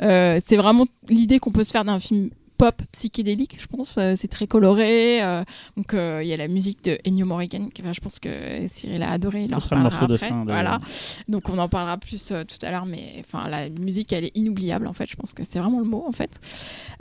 [0.00, 2.30] c'est vraiment l'idée qu'on peut se faire d'un film
[2.62, 5.42] pop psychédélique je pense Euh, c'est très coloré euh,
[5.76, 8.28] donc euh, il y a la musique de Ennio que enfin, je pense que
[8.68, 10.28] Cyril a adoré il Ce en de après.
[10.28, 10.44] fin.
[10.44, 10.78] voilà
[11.28, 14.36] donc on en parlera plus euh, tout à l'heure, mais enfin la musique elle est
[14.36, 15.06] inoubliable en fait.
[15.10, 16.32] Je pense que c'est vraiment le mot en fait.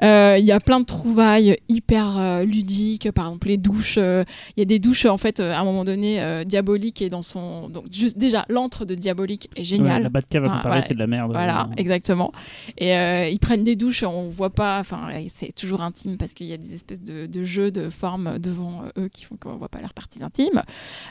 [0.02, 3.98] Il y a plein de trouvailles hyper ludiques, par exemple les douches.
[3.98, 7.70] Il y a des douches en fait à un moment donné diabolique et dans son
[7.70, 10.04] donc juste déjà l'antre de diabolique est Ouais, génial.
[10.04, 10.82] la Batcave, Enfin, à comparer, voilà.
[10.88, 11.32] c'est de la merde.
[11.32, 12.32] Voilà, exactement.
[12.78, 12.90] Et
[13.32, 15.10] ils prennent des douches, on voit pas, enfin,
[15.56, 19.07] toujours intime parce qu'il y a des espèces de, jeux de formes devant euh, eux
[19.10, 20.64] qui font qu'on voit pas leurs parties intimes.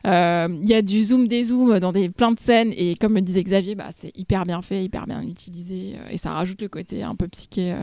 [0.06, 3.14] Euh, Il y a du zoom des zooms dans des plein de scènes et comme
[3.14, 6.62] me disait Xavier, bah, c'est hyper bien fait, hyper bien utilisé euh, et ça rajoute
[6.62, 7.76] le côté un peu psyché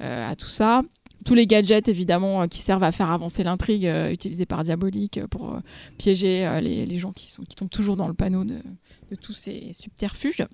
[0.00, 0.82] à tout ça.
[1.24, 5.58] Tous les gadgets évidemment qui servent à faire avancer l'intrigue euh, utilisés par Diabolique pour
[5.96, 8.58] piéger les, les gens qui, sont, qui tombent toujours dans le panneau de,
[9.10, 10.44] de tous ces subterfuges.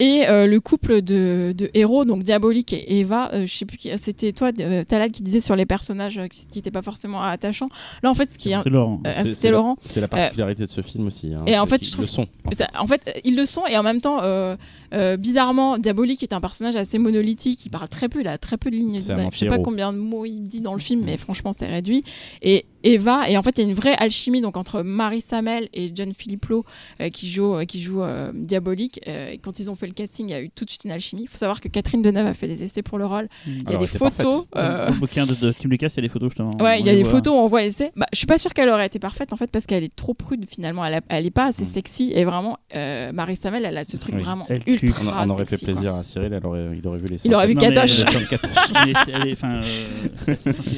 [0.00, 3.76] Et euh, le couple de, de héros, donc Diabolique et Eva, euh, je sais plus
[3.76, 7.22] qui, c'était toi, euh, Talal, qui disait sur les personnages euh, qui n'étaient pas forcément
[7.22, 7.68] attachants.
[8.02, 8.56] Là, en fait, ce qui est.
[8.64, 9.00] C'est Laurent.
[9.06, 9.76] Euh, C'est- c'était c'est la- Laurent.
[9.84, 11.32] C'est la particularité de ce film aussi.
[11.34, 12.26] hein, et en fait, je trouve- le sont.
[12.44, 12.64] en fait.
[12.78, 14.56] En fait, ils le sont et en même temps, euh,
[14.92, 17.64] euh, bizarrement, Diabolique est un personnage assez monolithique.
[17.64, 18.98] Il parle très peu, il a très peu de lignes.
[18.98, 21.52] C'est un Je sais pas combien de mots il dit dans le film, mais franchement,
[21.52, 22.02] c'est réduit.
[22.42, 25.68] Et Eva, et en fait, il y a une vraie alchimie donc entre Marie Samel
[25.72, 26.64] et John Philipplo
[27.00, 29.00] euh, qui joue, euh, qui joue euh, Diabolique.
[29.08, 30.84] Euh, et quand ils ont fait le casting, il y a eu tout de suite
[30.84, 31.22] une alchimie.
[31.22, 33.28] Il faut savoir que Catherine Deneuve a fait des essais pour le rôle.
[33.46, 34.44] Il y a Alors, des photos.
[34.56, 36.50] euh, Dans le bouquin de, de Tim Lucas, il y a des photos justement.
[36.60, 37.12] Ouais, il y a On des voit.
[37.12, 37.92] photos où on voit essai.
[37.96, 40.14] Bah, je suis pas sûre qu'elle aurait été parfaite en fait parce qu'elle est trop
[40.14, 40.84] prude finalement.
[40.84, 41.66] Elle, a- elle est pas assez Mm.
[41.66, 44.22] sexy et vraiment euh, Marie Samel, elle a ce truc Oui.
[44.22, 44.78] vraiment Elle tue.
[44.86, 45.72] ultra On, on aurait fait quoi.
[45.72, 48.02] plaisir à Cyril, elle aurait, il aurait vu les Il aurait vu Katoche.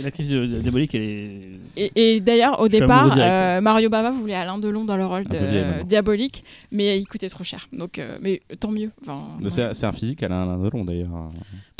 [0.04, 1.40] L'actrice Diabolique, elle est.
[1.76, 5.82] Et, et d'ailleurs, au départ, euh, Mario Bava voulait Alain Delon dans le rôle de.
[5.84, 7.68] Diabolique, mais il coûtait trop cher.
[7.72, 8.90] Donc, euh, mais tant mieux.
[9.02, 11.30] Enfin, C'est un physique, elle a un Delon d'ailleurs.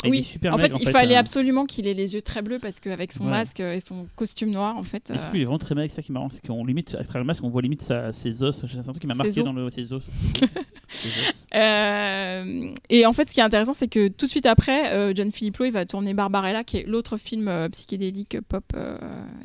[0.03, 1.19] Elle oui, super en fait, il fallait hein.
[1.19, 3.31] absolument qu'il ait les yeux très bleus parce qu'avec son Ouais.
[3.31, 5.09] masque et son costume noir, en fait.
[5.09, 7.03] Euh, il est vraiment très maigre, c'est ça qui est marrant, c'est qu'on limite, à
[7.03, 8.65] travers le masque, on voit limite sa- ses os.
[8.67, 9.45] C'est un truc qui m'a marqué os.
[9.45, 10.03] dans le, ses os.
[10.87, 11.47] Ses os.
[11.55, 15.13] Euh, et en fait, ce qui est intéressant, c'est que tout de suite après, euh,
[15.15, 18.97] John Philippot, il va tourner Barbarella, qui est l'autre film euh, psychédélique pop euh,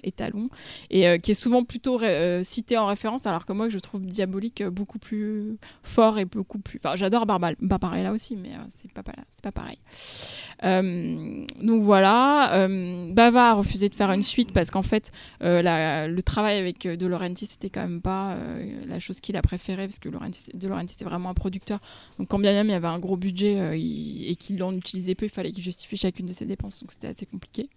[0.02, 0.48] étalon,
[0.90, 4.04] et euh, qui est souvent plutôt euh, cité en référence, alors que moi, je trouve
[4.04, 6.78] Diabolique euh, beaucoup plus fort et beaucoup plus.
[6.82, 9.78] Enfin, j'adore Barba- Barbarella aussi, mais euh, c'est pas, pas pareil.
[10.64, 15.10] Euh, donc voilà, euh, Bava a refusé de faire une suite parce qu'en fait,
[15.42, 18.36] euh, le travail avec De Laurentiis, c'était quand même pas
[18.86, 21.80] la chose qu'il a préférée, parce que De Laurentiis, c'est vraiment un producteur.
[22.18, 25.26] Donc quand bien même il y avait un gros budget et qu'il en utilisait peu,
[25.26, 27.68] il fallait qu'il justifie chacune de ses dépenses, donc c'était assez compliqué.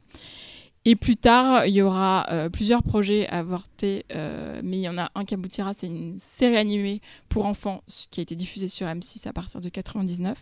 [0.85, 4.97] Et plus tard, il y aura euh, plusieurs projets avortés, euh, mais il y en
[4.97, 6.99] a un qui aboutira, c'est une série animée
[7.29, 10.37] pour enfants qui a été diffusée sur M6 à partir de 99.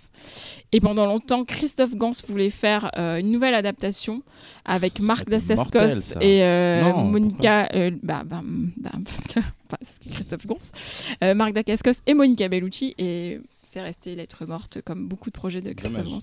[0.71, 4.23] Et pendant longtemps, Christophe Gans voulait faire euh, une nouvelle adaptation
[4.65, 7.69] avec Marc Dacascos et euh, Non, Monica.
[8.01, 9.39] bah, bah, bah, parce, que,
[9.69, 11.35] parce que Christophe Gans.
[11.35, 12.95] Marc Dacascos et Monica Bellucci.
[12.97, 13.39] Et
[13.71, 16.19] c'est resté lettre morte, comme beaucoup de projets de Christophe Dommage.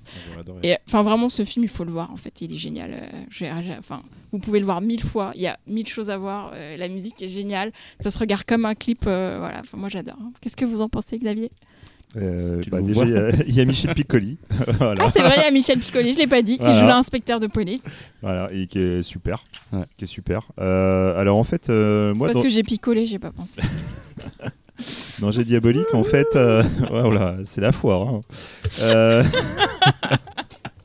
[0.46, 0.54] Gans.
[0.62, 2.10] Et enfin, vraiment, ce film, il faut le voir.
[2.12, 2.90] En fait, il est génial.
[2.92, 4.02] Euh, enfin,
[4.32, 5.32] vous pouvez le voir mille fois.
[5.34, 6.50] Il y a mille choses à voir.
[6.54, 7.72] Euh, la musique est géniale.
[8.00, 9.04] Ça se regarde comme un clip.
[9.06, 9.60] euh, voilà.
[9.60, 10.18] Enfin, moi, j'adore.
[10.42, 11.50] Qu'est-ce que vous en pensez, Xavier?
[12.16, 14.36] Euh, Tu bah, déjà, il y a- il y, a Michel Piccoli.
[14.78, 15.04] voilà.
[15.06, 16.12] Ah, c'est vrai, il y a Michel Piccoli.
[16.12, 16.56] Je l'ai pas dit.
[16.58, 16.80] Qui Voilà.
[16.80, 17.82] joue l'inspecteur de police.
[18.20, 19.44] Voilà, et qui est super.
[19.72, 19.84] Ouais.
[19.96, 20.48] Qui est super.
[20.60, 23.60] Euh, alors en fait, euh, C'est moi, parce dans, que j'ai picolé, j'ai pas pensé.
[25.30, 28.08] J'ai Diabolique, en fait, euh, voilà, c'est la foire.
[28.08, 28.20] hein.
[28.82, 29.24] Euh,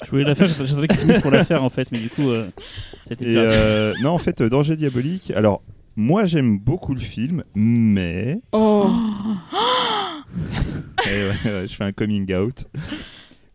[0.06, 2.30] Je voulais la faire, j'attendais qu'il finisse pour la faire en fait, mais du coup,
[2.30, 2.48] euh,
[3.08, 5.62] c'était et euh, non, en fait, euh, Danger Diabolique, alors,
[5.96, 8.40] moi j'aime beaucoup le film, mais.
[8.52, 8.90] Oh,
[11.06, 12.66] Eh ouais, ouais, je fais un coming out.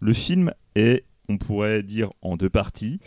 [0.00, 3.00] Le film est, on pourrait dire, en deux parties.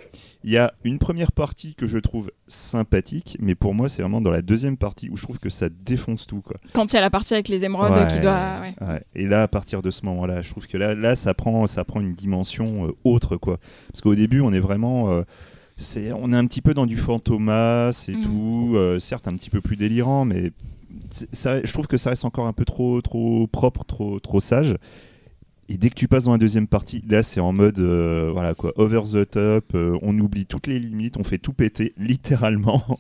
[0.44, 4.22] Il y a une première partie que je trouve sympathique, mais pour moi, c'est vraiment
[4.22, 6.42] dans la deuxième partie où je trouve que ça défonce tout.
[6.42, 6.58] Quoi.
[6.74, 8.60] quand il y a la partie avec les émeraudes Ouais, qui doit.
[8.62, 8.76] ouais.
[8.88, 9.04] ouais.
[9.16, 11.84] Et là, à partir de ce moment-là, je trouve que là, là ça, prend, ça
[11.84, 13.38] prend une dimension euh, autre.
[13.38, 13.58] quoi.
[13.92, 15.12] Parce qu'au début, on est vraiment.
[15.12, 15.24] euh,
[15.78, 18.22] c'est, on est un petit peu dans du fantomas et Mhm.
[18.22, 18.74] tout.
[18.76, 20.52] euh, certes, un petit peu plus délirant, mais
[21.10, 24.40] c'est- ça, je trouve que ça reste encore un peu trop, trop propre, trop, trop
[24.40, 24.76] sage.
[25.72, 28.54] Et dès que tu passes dans la deuxième partie, là c'est en mode euh, voilà
[28.54, 33.00] quoi, over the top, euh, on oublie toutes les limites, on fait tout péter littéralement.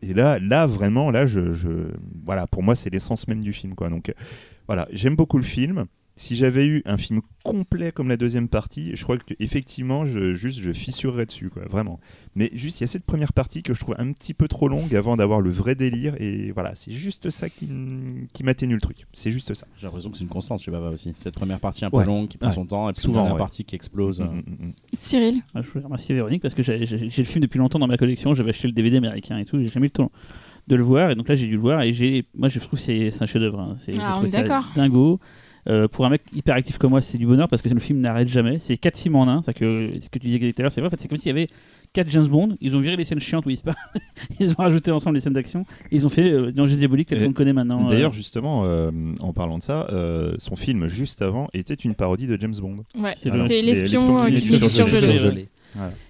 [0.00, 1.40] Et là, là vraiment, là je,
[2.24, 3.88] voilà, pour moi c'est l'essence même du film quoi.
[3.88, 4.12] Donc euh,
[4.68, 5.86] voilà, j'aime beaucoup le film.
[6.14, 10.34] Si j'avais eu un film complet comme la deuxième partie, je crois que effectivement, je,
[10.34, 11.98] juste je fissurerais dessus quoi, vraiment.
[12.36, 14.68] Mais juste il y a cette première partie que je trouve un petit peu trop
[14.68, 17.66] longue avant d'avoir le vrai délire et voilà, c'est juste ça qui,
[18.34, 19.06] qui m'atténue le truc.
[19.14, 19.66] C'est juste ça.
[19.78, 21.12] J'ai l'impression que c'est une constante chez Bava aussi.
[21.16, 22.04] Cette première partie un peu Ouais.
[22.04, 22.54] longue qui prend Ouais.
[22.54, 23.38] son temps et puis Souvent, la ouais.
[23.38, 24.20] partie qui explose.
[24.20, 24.72] Mm, mm, mm.
[24.92, 27.96] Cyril, Ah, je voulais remercier Véronique parce que j'ai le film depuis longtemps dans ma
[27.96, 28.34] collection.
[28.34, 29.58] J'avais acheté le DVD américain et tout.
[29.60, 30.12] J'ai jamais eu le temps
[30.68, 31.10] de le voir.
[31.10, 31.82] Et donc là, j'ai dû le voir.
[31.82, 33.58] Et j'ai, moi, je trouve que c'est un chef-d'œuvre.
[33.60, 33.76] hein.
[33.84, 34.70] C'est- Ah, d'accord.
[34.76, 35.18] Dingo.
[35.68, 38.00] Euh, pour un mec hyper actif comme moi, c'est du bonheur parce que le film
[38.00, 38.58] n'arrête jamais.
[38.58, 39.42] C'est quatre films en un.
[39.42, 40.88] C'est que ce que tu disais tout à l'heure, c'est vrai.
[40.88, 41.46] En fait, c'est comme s'il y avait
[41.92, 42.56] quatre James Bond.
[42.60, 43.76] Ils ont viré les scènes chiantes où ils se parlent.
[44.40, 45.64] ils ont rajouté ensemble les scènes d'action.
[45.92, 47.84] Et ils ont fait euh, Danger Diabolique, tel qu'on le connaît maintenant.
[47.86, 48.90] D'ailleurs, euh, justement, euh,
[49.20, 52.76] en parlant de ça, euh, son film juste avant était une parodie de James Bond.
[53.00, 55.48] ouais, c'était le- l'espion qui qui vit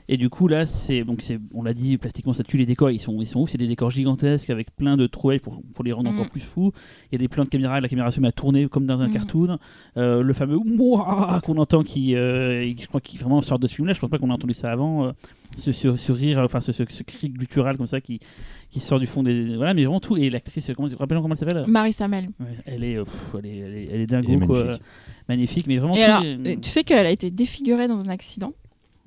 [0.09, 2.91] Et du coup là, c'est donc c'est, on l'a dit, plastiquement ça tue les décors,
[2.91, 5.85] ils sont ils sont ouf, c'est des décors gigantesques avec plein de trouvailles pour, pour
[5.85, 6.73] les rendre encore plus fous.
[7.11, 9.01] Il y a des plans de caméra, la caméra se met à tourner comme dans
[9.01, 9.13] un Mhm.
[9.13, 9.59] cartoon.
[9.97, 13.75] Euh, le fameux Mouah qu'on entend qui, euh, je crois qu'il vraiment sort de ce
[13.77, 13.93] film-là.
[13.95, 15.07] Je pense pas qu'on a entendu ça avant.
[15.07, 15.13] euh,
[15.57, 18.19] ce, ce, ce rire, enfin ce, ce, ce cri guttural comme ça qui
[18.71, 20.17] qui sort du fond des voilà, mais vraiment tout.
[20.17, 21.65] Et l'actrice, comment rappelle comment elle s'appelle?
[21.69, 22.31] Marie Samel.
[22.41, 24.65] Ouais, Elle est, pff, elle est, elle est, elle est dingo, quoi.
[24.65, 24.83] magnifique.
[25.29, 25.95] magnifique, mais vraiment.
[25.95, 28.55] Et tout alors, est- euh, tu sais qu'elle a été défigurée dans un accident?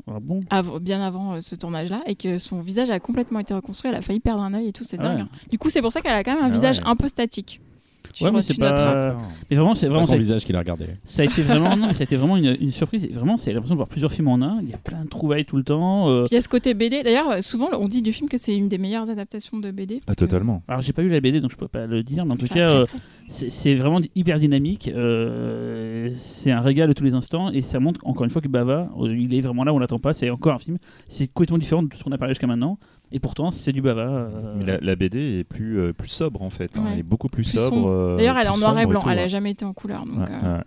[0.08, 0.40] Ah bon?
[0.50, 3.90] Av- bien avant euh, ce tournage-là et que son visage a complètement été reconstruit.
[3.90, 5.18] Elle a failli perdre un œil et tout, c'est Ah dingue.
[5.18, 5.22] ouais.
[5.24, 5.30] hein.
[5.52, 6.84] Du coup, c'est pour ça qu'elle a quand même un Ah visage ouais.
[6.86, 7.60] un peu statique.
[8.14, 9.12] Tu, Ouais, mais re- c'est tu noteras.
[9.12, 9.18] pas.
[9.50, 10.06] Mais vraiment, c'est C'est pas vraiment.
[10.06, 10.86] son ça- visage qu'il a regardé.
[11.04, 13.04] Ça a été vraiment, non, mais ça a été vraiment une, une surprise.
[13.04, 14.60] Et Vraiment, c'est l'impression de voir plusieurs films en un.
[14.62, 16.08] Il y a plein de trouvailles tout le temps.
[16.10, 16.26] euh.
[16.32, 17.04] Il y a ce côté BD.
[17.04, 20.02] D'ailleurs, euh, souvent, on dit du film que c'est une des meilleures adaptations de BD.
[20.06, 20.64] parce que- Ah, totalement.
[20.70, 22.26] Alors, j'ai pas lu la BD, donc je peux pas le dire.
[22.26, 22.86] Mais en tout cas, euh.
[23.28, 24.92] C'est vraiment hyper dynamique.
[24.94, 27.50] euh, c'est un régal de tous les instants.
[27.52, 29.80] Et ça montre encore une fois que Bava, euh, il est vraiment là où on
[29.80, 30.14] l'attend pas.
[30.14, 30.78] C'est encore un film.
[31.08, 32.78] C'est complètement différent de tout ce qu'on a parlé jusqu'à maintenant.
[33.12, 34.02] Et pourtant, c'est du Bava.
[34.02, 34.56] euh.
[34.58, 36.78] Mais la, la BD est plus, euh, plus sobre en fait.
[36.78, 36.84] hein.
[36.84, 36.90] Ouais.
[36.94, 37.88] Elle est beaucoup plus, Plus sobre.
[37.88, 39.00] euh, D'ailleurs, elle est en noir et blanc.
[39.02, 39.24] tout, elle ouais.
[39.24, 40.06] a jamais été en couleur.
[40.06, 40.64] Donc, Ouais, euh, ouais.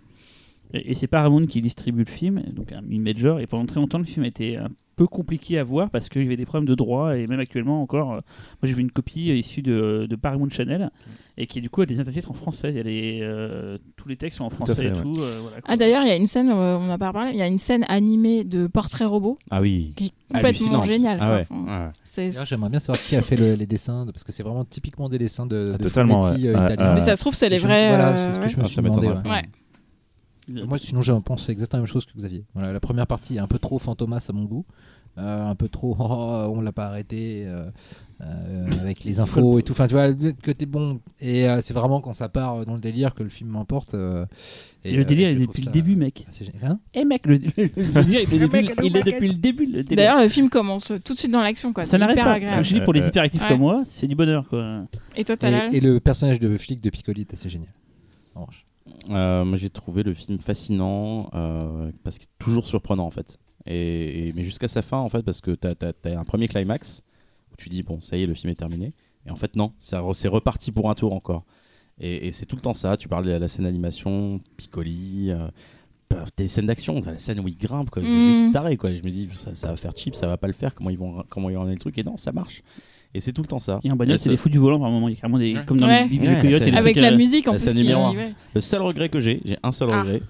[0.73, 3.39] Et, et c'est Paramount qui distribue le film, donc un mid-major.
[3.39, 4.57] Et pendant très longtemps, le film a été
[4.99, 7.15] peu compliqué à voir parce qu'il y avait des problèmes de droit.
[7.15, 10.49] Et même actuellement, encore, euh, moi j'ai vu une copie euh, issue de, de Paramount
[10.49, 10.89] Channel
[11.37, 12.69] et qui, du coup, a des intertitres en français.
[12.71, 15.01] Il y a les, euh, tous les textes sont en français fait, et ouais.
[15.01, 15.15] tout.
[15.21, 15.57] euh, voilà.
[15.65, 17.47] Ah, d'ailleurs, il y a une scène, euh, on n'a pas parlé, il y a
[17.47, 19.93] une scène animée de portrait robot Ah oui.
[19.95, 20.49] qui est complètement
[20.79, 20.85] Hallucinante.
[20.85, 21.17] géniale.
[21.21, 21.45] Ah ouais.
[21.49, 21.89] Ouais.
[22.17, 24.65] D'ailleurs, J'aimerais bien savoir qui a fait le- les dessins, de- parce que c'est vraiment
[24.65, 26.33] typiquement des dessins de, Ah, de totalement, euh.
[26.93, 27.87] Mais ça se trouve, c'est les Je- vrais.
[27.89, 28.49] Voilà, c'est ce que ouais.
[28.49, 29.07] je me Ah, suis ça demandé.
[29.07, 29.29] m'étonnerait ouais.
[29.29, 29.47] pas.
[29.47, 29.49] Ouais.
[30.49, 32.45] Moi, sinon, je pense exactement la même chose que Xavier.
[32.53, 34.65] Voilà, la première partie est un peu trop fantomas à mon goût.
[35.17, 37.65] Euh, un peu trop, oh, on l'a pas arrêté euh,
[38.21, 39.73] euh, avec les infos et tout.
[39.73, 41.01] Enfin, tu vois, le côté bon.
[41.19, 43.95] Et euh, c'est vraiment quand ça part dans le délire que le film m'emporte.
[43.95, 44.25] euh,
[44.85, 46.25] Et le délire euh, il est depuis ça le début, mec.
[46.63, 49.13] Hein Eh mec, le, le- le délire, il est depuis, mec, le il est mec,
[49.15, 49.95] depuis le début.
[49.95, 51.83] D'ailleurs, le film commence tout de suite dans l'action, quoi.
[51.85, 52.31] ça C'est n'arrête pas.
[52.33, 52.55] agréable.
[52.57, 53.49] Comme je dis, pour les hyperactifs Ouais.
[53.49, 54.83] comme moi, c'est du bonheur, quoi.
[55.17, 55.35] Et toi,
[55.71, 57.73] et, et le personnage de flic de Piccoli est assez génial.
[58.35, 58.63] En revanche.
[59.09, 63.39] Euh, moi, j'ai trouvé le film fascinant euh, parce qu'il est toujours surprenant en fait.
[63.65, 65.73] Et, et- mais jusqu'à sa fin en fait, parce que t'as
[66.05, 67.03] as, un premier climax
[67.51, 68.93] où tu dis bon, ça y est, le film est terminé.
[69.25, 71.43] Et en fait, non, re- c'est reparti pour un tour encore.
[71.99, 72.95] Et, et c'est tout le temps ça.
[72.97, 75.47] Tu parles de la scène d'animation, Piccoli, euh,
[76.37, 78.01] des scènes d'action, la scène où il grimpe, quoi.
[78.03, 78.25] C'est Mm.
[78.31, 78.93] juste taré, quoi.
[78.93, 80.73] Je me dis ça, ça va faire cheap, ça va pas le faire.
[80.73, 81.97] Comment ils vont, comment ils vont le truc?
[81.97, 82.63] Et non, ça marche.
[83.13, 83.79] Et c'est tout le temps ça.
[83.83, 85.07] Et en bagnole, c'est ce- les fous du volant par moment.
[85.09, 85.55] Il y a carrément des.
[85.65, 86.03] Comme dans Ouais.
[86.03, 87.47] les Bibi Ouais, le Coyote, c'est- il y a des Avec trucs, la euh, musique
[87.47, 87.73] en plus.
[87.75, 88.15] numéro un.
[88.15, 88.33] ouais.
[88.53, 90.01] Le seul regret que j'ai, j'ai un seul Ah.
[90.01, 90.21] regret,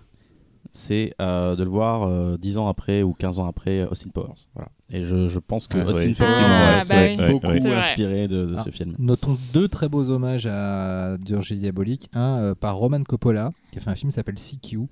[0.71, 4.11] c'est euh, de le voir euh, 10 ans après ou 15 ans après euh, Austin
[4.13, 4.33] Powers.
[4.55, 4.69] Voilà.
[4.91, 6.13] Et je, je pense que Ah, Austin.
[6.13, 7.31] Powers Ah, bah s'est oui.
[7.31, 8.63] beaucoup inspiré de, de Ah.
[8.63, 8.95] ce film.
[8.99, 12.07] Notons deux très beaux hommages à Durgie Diabolique.
[12.13, 14.87] Un euh, par Roman Coppola, qui a fait un film qui s'appelle CQ,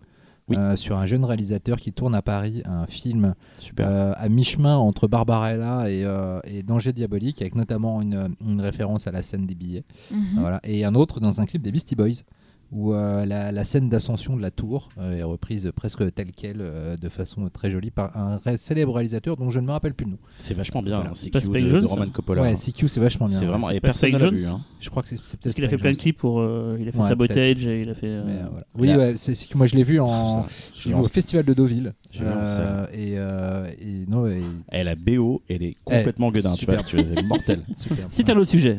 [0.49, 0.55] Oui.
[0.57, 3.87] euh, sur un jeune réalisateur qui tourne à Paris un film Super.
[3.89, 9.07] euh, à mi-chemin entre Barbarella et, euh, et Danger Diabolique, avec notamment une, une référence
[9.07, 9.83] à la scène des billets.
[10.11, 10.39] Mhm.
[10.39, 10.61] Voilà.
[10.63, 12.23] Et un autre dans un clip des Beastie Boys,
[12.71, 16.57] où euh, la, la scène d'ascension de la tour euh, est reprise presque telle qu'elle,
[16.59, 20.05] euh, de façon très jolie, par un célèbre réalisateur dont je ne me rappelle plus
[20.05, 20.17] le nom.
[20.39, 20.95] c'est vachement bien.
[20.97, 21.11] voilà.
[21.11, 22.41] hein, c'est Pas Q Spike de, de Roman Coppola.
[22.41, 22.55] Ouais, hein.
[22.55, 23.39] CQ, c'est vachement bien.
[23.39, 23.77] c'est vraiment ouais.
[23.77, 24.45] et personne ne l'a vu.
[24.45, 24.61] hein.
[24.79, 26.39] Je crois que c'est peut-être Parce qu'il a fait plein de clips pour.
[26.41, 28.07] euh, il a fait Ouais, Sabotage et il a fait.
[28.11, 28.65] euh, Mais, euh, voilà.
[28.97, 30.43] Oui, ouais, c'est moi je l'ai vu en.
[30.43, 31.93] Ça, Je je l'ai vu au festival de Deauville.
[32.19, 34.41] Euh, et, euh, et non, et-
[34.71, 36.53] Et la BO, elle est complètement gueudin.
[36.55, 37.61] Tu vois, tu mortelle.
[37.77, 38.07] super.
[38.11, 38.77] C'est un autre sujet.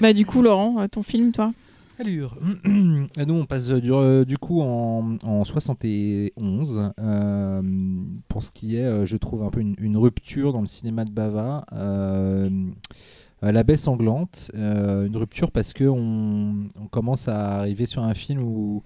[0.00, 1.52] Bah, du coup, Laurent, ton film, toi?
[2.00, 2.38] Allure.
[2.64, 7.62] Nous, on passe euh, du, euh, du coup en, en 71 euh,
[8.26, 11.66] pour ce qui est, je trouve, un peu une, rupture dans le cinéma de Bava.
[13.42, 18.42] La baie sanglante, une rupture parce que on, on commence à arriver sur un film
[18.42, 18.82] où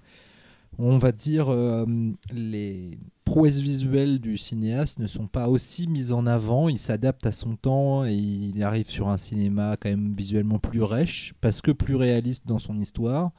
[0.77, 1.85] on va dire euh,
[2.33, 7.31] les prouesses visuelles du cinéaste ne sont pas aussi mises en avant, il s'adapte à
[7.31, 11.71] son temps et il arrive sur un cinéma quand même visuellement plus rêche parce que
[11.71, 13.31] plus réaliste dans son histoire,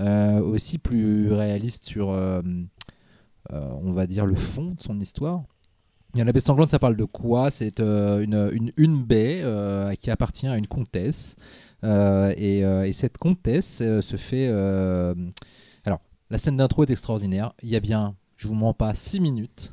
[0.00, 2.40] euh, aussi plus réaliste sur euh,
[3.50, 5.44] on va dire le fond de son histoire.
[6.16, 7.50] Et la baie sanglante, ça parle de quoi?
[7.50, 9.44] C'est une, une, baie
[10.00, 11.36] qui appartient à une comtesse.
[11.84, 14.50] Et, et cette comtesse se fait.
[16.30, 17.52] La scène d'intro est extraordinaire.
[17.62, 19.72] Il y a bien, je vous mens pas, 6 minutes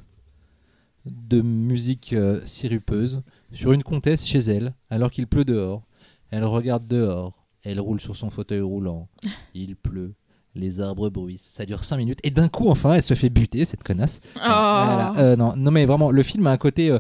[1.06, 5.84] de musique euh, sirupeuse sur une comtesse chez elle, alors qu'il pleut dehors.
[6.32, 7.46] Elle regarde dehors.
[7.64, 9.08] Elle roule sur son fauteuil roulant.
[9.54, 10.14] Il pleut.
[10.56, 11.42] Les arbres bruissent.
[11.44, 12.20] Ça dure 5 minutes.
[12.24, 14.20] Et d'un coup, enfin, elle se fait buter, cette connasse.
[14.36, 14.40] Oh.
[14.40, 15.14] Voilà.
[15.18, 16.98] Euh, non, non, mais vraiment, le film a un côté.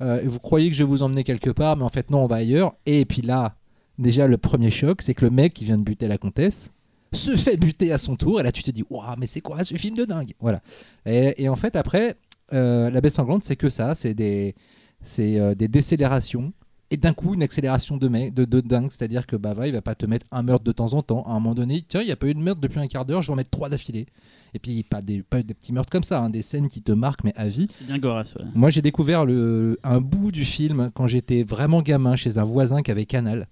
[0.00, 2.26] euh, vous croyez que je vais vous emmener quelque part, mais en fait, non, on
[2.26, 2.74] va ailleurs.
[2.86, 3.56] Et puis là,
[3.98, 6.70] déjà, le premier choc, c'est que le mec qui vient de buter la comtesse
[7.16, 8.40] se fait buter à son tour.
[8.40, 10.32] Et là, tu te dis, waouh, mais c'est quoi ce film de dingue?
[10.40, 10.60] Voilà.
[11.04, 12.16] Et, et en fait, après,
[12.52, 13.94] euh, La baie sanglante, c'est que ça.
[13.94, 14.54] C'est des,
[15.02, 16.52] c'est, euh, des décélérations.
[16.92, 18.92] Et d'un coup, une accélération de, de, de dingue.
[18.92, 21.24] C'est-à-dire que Bava, il va pas te mettre un meurtre de temps en temps.
[21.24, 23.04] À un moment donné, tiens, il n'y a pas eu de meurtre depuis un quart
[23.04, 24.06] d'heure, je vais en mettre trois d'affilée.
[24.54, 26.92] Et puis, pas des, pas des petits meurtres comme ça, hein, des scènes qui te
[26.92, 27.66] marquent, mais à vie.
[27.76, 28.44] C'est bien Goras, ouais.
[28.54, 32.82] Moi, j'ai découvert le, un bout du film quand j'étais vraiment gamin chez un voisin
[32.82, 33.48] qui avait Canal,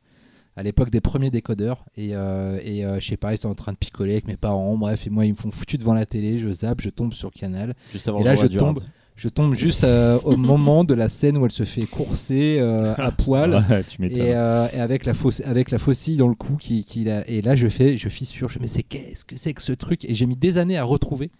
[0.56, 1.84] à l'époque des premiers décodeurs.
[1.96, 4.36] Et, euh, et euh, je sais pas, ils étaient en train de picoler avec mes
[4.36, 4.76] parents.
[4.76, 6.38] Bref, et moi, ils me font foutu devant la télé.
[6.38, 7.74] Je zappe, je tombe sur Canal.
[7.92, 8.80] Juste avant Et là, je tombe.
[9.16, 12.94] Je tombe juste euh, au moment de la scène où elle se fait courser euh,
[12.96, 13.54] à poil.
[13.70, 14.20] Ouais, tu m'étonnes.
[14.26, 17.24] Et, euh, et avec la fausse, avec la faucille dans le cou qui, qui l'a-
[17.30, 20.04] et là je fais je fissure je mais c'est qu'est-ce que c'est que ce truc?
[20.04, 21.30] Et j'ai mis des années à retrouver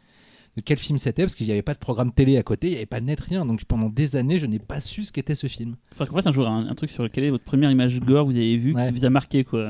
[0.56, 2.70] de quel film c'était parce qu'il n'y avait pas de programme télé à côté il
[2.70, 5.12] n'y avait pas de net rien donc pendant des années je n'ai pas su ce
[5.12, 7.44] qu'était ce film Enfin, qu'on fasse un jour un, un truc sur quelle est votre
[7.44, 8.88] première image gore que vous avez vue Ouais.
[8.92, 9.64] qui vous a marqué quoi.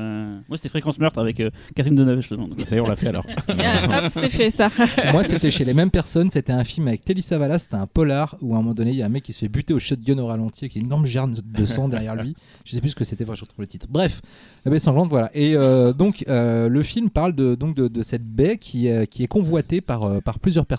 [0.47, 2.47] Moi c'était Fréquence Meurtre avec euh, Catherine Deneuve justement.
[2.47, 3.25] Donc, Ça y est, on l'a fait alors.
[3.49, 4.69] Hop, c'est fait ça.
[5.11, 8.35] moi c'était chez les mêmes personnes c'était un film avec Telly Savalas c'était un polar
[8.41, 9.79] où à un moment donné il y a un mec qui se fait buter au
[9.79, 12.95] shotgun au ralenti avec une énorme germe de sang derrière lui je sais plus ce
[12.95, 14.21] que c'était enfin, je retrouve le titre bref
[14.65, 18.03] la baie sanglante voilà et euh, donc euh, le film parle de, donc de, de
[18.03, 20.74] cette baie qui, euh, qui est convoitée par, euh, par plusieurs personnes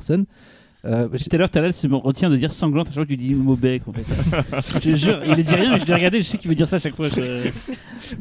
[0.84, 3.10] Euh, Tout à l'heure, Talal se me retient de dire sanglante à chaque fois que
[3.10, 4.04] tu dis le mot bec en fait.
[4.74, 6.54] je te jure, il ne dit rien, mais je l'ai regardé, je sais qu'il veut
[6.54, 7.08] dire ça à chaque fois.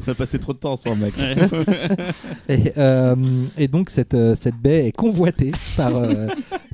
[0.06, 1.14] On a passé trop de temps ensemble, mec.
[1.16, 1.36] Ouais.
[2.48, 3.14] Et, euh,
[3.56, 6.26] et donc cette, euh, cette baie est convoitée par, euh,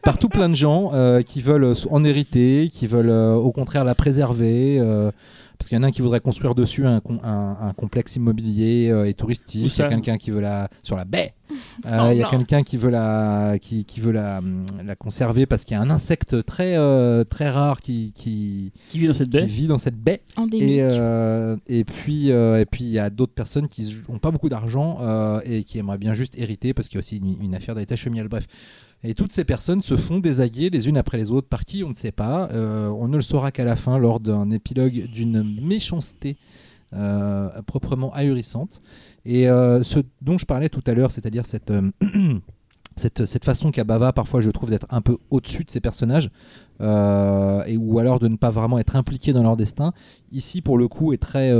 [0.02, 3.84] par tout plein de gens euh, qui veulent en hériter, qui veulent euh, au contraire
[3.84, 4.78] la préserver.
[4.80, 5.10] euh,
[5.58, 8.88] parce qu'il y en a un qui voudrait construire dessus un, un, un complexe immobilier
[8.90, 9.72] euh, et touristique.
[9.76, 11.34] Il y a quelqu'un qui veut la sur la baie.
[11.86, 14.40] Euh, Il y a quelqu'un qui veut la, qui, qui veut la,
[14.84, 18.98] la conserver parce qu'il y a un insecte très, euh, très rare qui, qui, Qui
[18.98, 20.20] vit dans cette qui baie vit dans cette baie.
[20.36, 20.68] Endémique.
[20.68, 24.30] Et, euh, et puis euh, et puis il y a d'autres personnes qui n'ont pas
[24.30, 27.40] beaucoup d'argent euh, et qui aimeraient bien juste hériter parce qu'il y a aussi une,
[27.42, 28.28] une affaire d'héritage familial.
[28.28, 28.46] Bref.
[29.04, 31.48] Et toutes ces personnes se font désaguer les unes après les autres.
[31.48, 32.48] Par qui On ne sait pas.
[32.52, 36.36] Euh, on ne le saura qu'à la fin lors d'un épilogue d'une méchanceté
[36.92, 38.80] euh, proprement ahurissante.
[39.24, 41.90] Et euh, ce dont je parlais tout à l'heure, c'est-à-dire cette, euh,
[43.42, 46.30] façon qu'a Bava parfois, je trouve, d'être un peu au-dessus de ses personnages,
[46.80, 49.92] euh, ou alors de ne pas vraiment être impliqué dans leur destin,
[50.30, 51.50] ici, pour le coup, est très,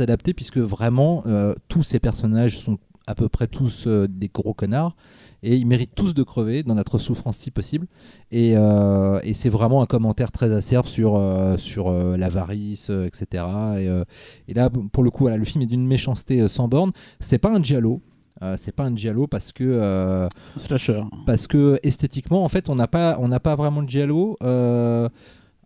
[0.00, 1.24] adapté, puisque vraiment,
[1.68, 2.78] tous ces personnages sont
[3.08, 4.94] à peu près tous des gros connards,
[5.42, 7.86] et ils méritent tous de crever dans notre souffrance si possible.
[8.30, 13.44] Et, euh, et c'est vraiment un commentaire très acerbe sur, euh, sur euh, l'avarice, etc.
[13.78, 14.02] Et,
[14.48, 16.92] et là, pour le coup, voilà, le film est d'une méchanceté sans borne.
[17.20, 18.00] C'est pas un giallo.
[18.56, 21.02] C'est pas un giallo parce que Slasher.
[21.26, 24.36] parce que esthétiquement en fait on n'a pas on n'a pas vraiment de giallo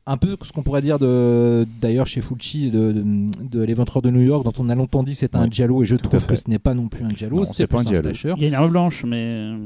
[0.08, 4.10] un peu ce qu'on pourrait dire de d'ailleurs chez Fulci de, de, de l'éventreur de
[4.10, 6.36] New York dont on a longtemps dit que c'était un giallo et je trouve que
[6.36, 8.02] ce n'est pas non plus un giallo c'est c'est pas plus un giallo.
[8.14, 9.16] slasher Il y a une arme blanche, mais.
[9.20, 9.56] euh,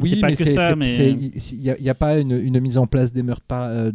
[0.00, 0.86] oui c'est pas mais que c'est ça, c'est- mais.
[0.86, 1.10] c'est-
[1.56, 3.66] il n'y a, il y a pas une, une mise en place des meurtres pas
[3.68, 3.90] euh,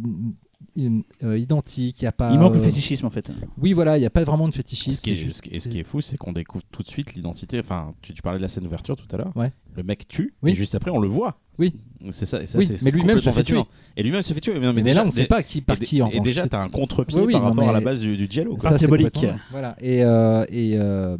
[0.76, 3.30] une- euh, identiques il y a pas Il manque le euh, fétichisme en fait.
[3.58, 5.60] oui voilà il n'y a pas vraiment de Ce fétichisme qui, est, juste- ce et
[5.60, 7.60] ce qui est fou, c'est qu'on découvre tout de suite l'identité.
[7.60, 9.32] Enfin, tu, tu parlais de la scène d'ouverture tout à l'heure.
[9.36, 9.52] Ouais.
[9.76, 10.52] Le mec tue, Oui.
[10.52, 11.38] et juste après, on le voit.
[11.58, 11.74] Oui.
[12.10, 12.42] C'est ça.
[12.42, 13.60] Et ça Oui, mais lui-même se fait tuer.
[13.96, 14.58] Et lui-même se fait tuer.
[14.58, 16.50] Mais, mais, déjà, là on ne sait pas qui par qui en et déjà, C'est-
[16.50, 18.56] t'as un contre-pied Oui, oui, par non, rapport à la base du, du Giallo.
[18.56, 18.70] quoi.
[18.70, 19.12] Ça, c'est Symbolique.
[19.12, 19.76] complètement- Voilà.
[19.80, 21.16] Et, euh, et euh,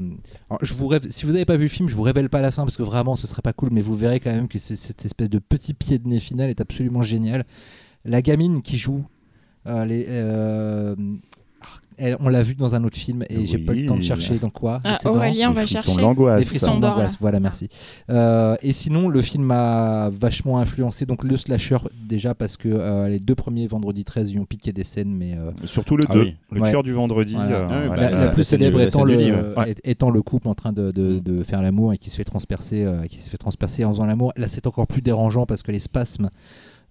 [0.51, 2.51] alors, je vous si vous n'avez pas vu le film, je vous révèle pas la
[2.51, 5.05] fin parce que vraiment ce serait pas cool, mais vous verrez quand même que cette
[5.05, 7.45] espèce de petit pied de nez final est absolument génial.
[8.05, 9.05] La gamine qui joue,
[9.85, 10.95] les, euh,
[11.99, 14.03] elle- on l'a vu dans un autre film et j'ai pas eu le temps de
[14.03, 14.81] chercher dans quoi.
[14.85, 15.89] Ah, Aurélien, va chercher.
[15.97, 17.19] les frissons d'angoisse, là.
[17.23, 17.69] voilà, merci.
[18.11, 23.09] Euh, et sinon, le film m'a vachement influencé, donc le slasher déjà parce que euh,
[23.09, 26.13] les deux premiers vendredi 13 y ont piqué des scènes, mais euh, Surtout le Ah
[26.15, 26.35] 2, oui.
[26.53, 26.69] le Ouais.
[26.71, 27.35] tueur du vendredi.
[27.35, 27.57] Voilà.
[27.61, 28.03] euh, Ah oui, voilà.
[28.03, 29.17] la, bah, la la plus célèbre étant le,
[29.57, 29.75] ouais.
[29.85, 33.05] Étant couple en train de, de- de faire l'amour et qui se fait transpercer, euh,
[33.07, 34.33] qui se fait transpercer en faisant l'amour.
[34.37, 36.29] Là, c'est encore plus dérangeant parce que les spasmes,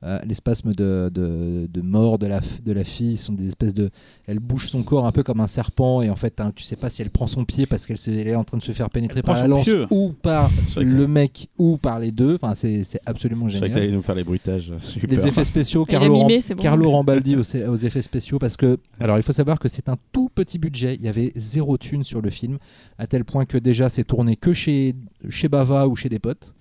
[0.04, 3.74] euh, les spasmes de, de, de mort de la, de la fille sont des espèces
[3.74, 3.90] de,
[4.28, 6.76] elle bouge son corps un peu comme un serpent et en fait, hein, tu sais
[6.76, 8.90] pas si elle prend son pied parce qu'elle elle est en train de se faire
[8.90, 9.88] pénétrer Elle par la son lance pieu.
[9.90, 12.36] ou par C'est le mec ou par les deux.
[12.36, 13.72] Enfin, c'est c'est absolument génial.
[13.72, 14.74] t'allais nous faire les bruitages.
[14.80, 15.10] Super.
[15.10, 16.62] Les effets spéciaux, Carlo, mimé, c'est bon.
[16.64, 19.98] Carlo Rambaldi aux, aux effets spéciaux parce que alors il faut savoir que c'est un
[20.12, 22.58] tout petit budget, il y avait zéro thune sur le film
[22.98, 24.94] à tel point que déjà c'est tourné que chez
[25.30, 26.54] chez Bava ou chez des potes.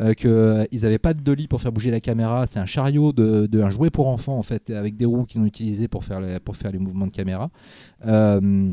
[0.00, 3.12] Euh, que euh, n'avaient pas de dolly pour faire bouger la caméra, c'est un chariot
[3.12, 6.04] de, de un jouet pour enfants en fait avec des roues qu'ils ont utilisé pour
[6.04, 7.50] faire les, pour faire les mouvements de caméra.
[8.06, 8.72] Euh,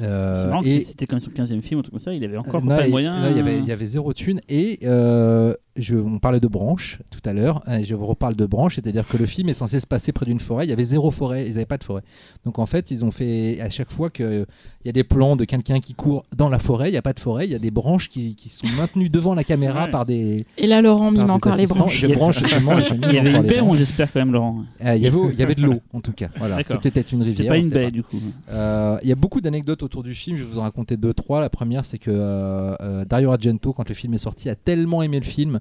[0.00, 2.00] euh, C'est marrant que et- c'était comme son 15 e film ou un truc comme
[2.00, 3.20] ça, il avait encore pas les moyens.
[3.20, 4.40] non, il y avait, il y avait zéro thune.
[4.48, 7.62] Et euh, je, on parlait de branches tout à l'heure.
[7.70, 10.24] et je vous reparle de branches, c'est-à-dire que le film est censé se passer près
[10.26, 10.66] d'une forêt.
[10.66, 12.02] Il y avait zéro forêt, ils n'avaient pas de forêt.
[12.44, 14.46] Donc en fait, ils ont fait à chaque fois qu'il
[14.84, 17.12] y a des plans de quelqu'un qui court dans la forêt, il n'y a pas
[17.12, 19.90] de forêt, il y a des branches qui, qui sont maintenues devant la caméra Ouais.
[19.90, 20.46] par des.
[20.58, 21.96] Et là, Laurent mime encore les branches.
[21.98, 24.64] Je branche seulement et je mime Il y avait une baie, j'espère quand même, Laurent.
[24.84, 26.28] Euh, il, y avait, il y avait de l'eau en tout cas.
[26.36, 27.48] Voilà, c'est peut-être une C'est rivière.
[27.52, 28.20] pas une baie du coup.
[28.50, 31.12] euh, Il y a beaucoup d'anecdotes autour du film, je vais vous en raconter deux,
[31.14, 31.40] trois.
[31.40, 35.02] La première, c'est que euh, euh, Dario Argento, quand le film est sorti, a tellement
[35.02, 35.58] aimé le film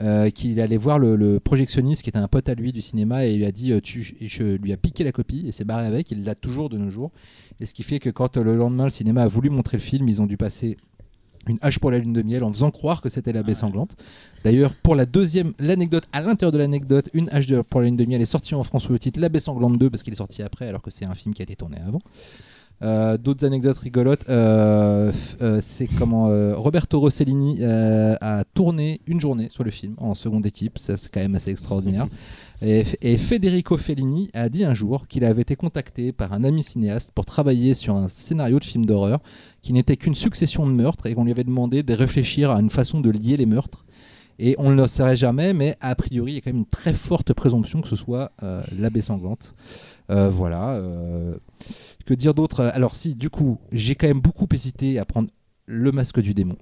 [0.00, 3.26] euh, qu'il allait voir le, le projectionniste qui était un pote à lui du cinéma
[3.26, 5.64] et il lui a dit euh, tu, je lui a piqué la copie et s'est
[5.64, 6.10] barré avec.
[6.10, 7.12] Il l'a toujours de nos jours.
[7.60, 9.82] Et ce qui fait que quand euh, le lendemain le cinéma a voulu montrer le
[9.82, 10.76] film, ils ont dû passer
[11.46, 13.54] une hache pour la lune de miel en faisant croire que c'était la baie Ouais.
[13.54, 13.96] sanglante.
[14.44, 18.04] D'ailleurs, pour la deuxième, l'anecdote, à l'intérieur de l'anecdote, une hache pour la lune de
[18.06, 20.16] miel est sortie en France sous le titre La baie sanglante 2 parce qu'il est
[20.16, 22.00] sorti après alors que c'est un film qui a été tourné avant.
[22.82, 25.10] Euh, D'autres anecdotes rigolotes, euh,
[25.40, 26.26] euh, c'est comment
[26.56, 31.20] Roberto Rossellini a tourné une journée sur le film en seconde équipe, ça c'est quand
[31.20, 32.06] même assez extraordinaire.
[32.62, 36.62] Et, et Federico Fellini a dit un jour qu'il avait été contacté par un ami
[36.62, 39.20] cinéaste pour travailler sur un scénario de film d'horreur
[39.62, 42.70] qui n'était qu'une succession de meurtres et qu'on lui avait demandé de réfléchir à une
[42.70, 43.84] façon de lier les meurtres.
[44.38, 46.66] Et on ne le saurait jamais, mais a priori, il y a quand même une
[46.66, 48.32] très forte présomption que ce soit
[48.76, 49.54] l'abbé sanglante.
[50.08, 50.80] Voilà.
[52.04, 52.60] Que dire d'autre?
[52.74, 55.28] Alors si, du coup, j'ai quand même beaucoup hésité à prendre
[55.66, 56.56] le masque du démon.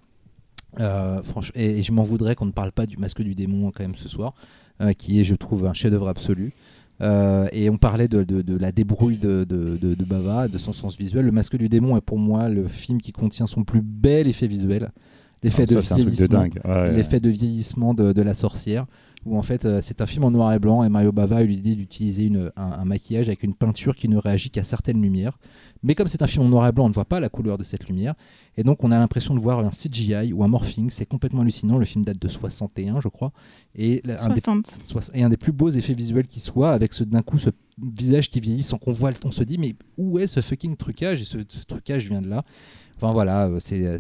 [0.80, 3.70] Euh, franchement, et, et je m'en voudrais qu'on ne parle pas du masque du démon
[3.72, 4.34] quand même ce soir,
[4.80, 6.52] euh, qui est, je trouve, un chef-d'œuvre absolu.
[7.00, 10.96] Euh, et on parlait de, de- de la débrouille de, de- Bava, de son sens
[10.96, 11.24] visuel.
[11.26, 14.46] Le masque du démon est pour moi le film qui contient son plus bel effet
[14.46, 14.92] visuel.
[15.42, 16.40] l'effet Ah, de vieillissement.
[16.44, 16.50] Ouais.
[18.14, 18.86] de la sorcière,
[19.24, 21.42] où en fait euh, c'est un film en noir et blanc et Mario Bava a
[21.42, 25.38] eu l'idée d'utiliser un, un maquillage avec une peinture qui ne réagit qu'à certaines lumières.
[25.84, 27.58] Mais comme c'est un film en noir et blanc, on ne voit pas la couleur
[27.58, 28.14] de cette lumière,
[28.56, 30.90] et donc on a l'impression de voir un CGI ou un morphing.
[30.90, 31.78] C'est complètement hallucinant.
[31.78, 33.32] Le film date de 61, je crois,
[33.74, 34.78] et la- un des 60.
[34.82, 37.50] Soix- et un des plus beaux effets visuels qui soit avec d'un coup ce
[37.80, 41.22] visage qui vieillit sans qu'on voit on se dit mais où est ce fucking trucage?
[41.22, 42.44] Et ce, ce trucage vient de là
[42.96, 43.98] enfin voilà euh, c'est euh,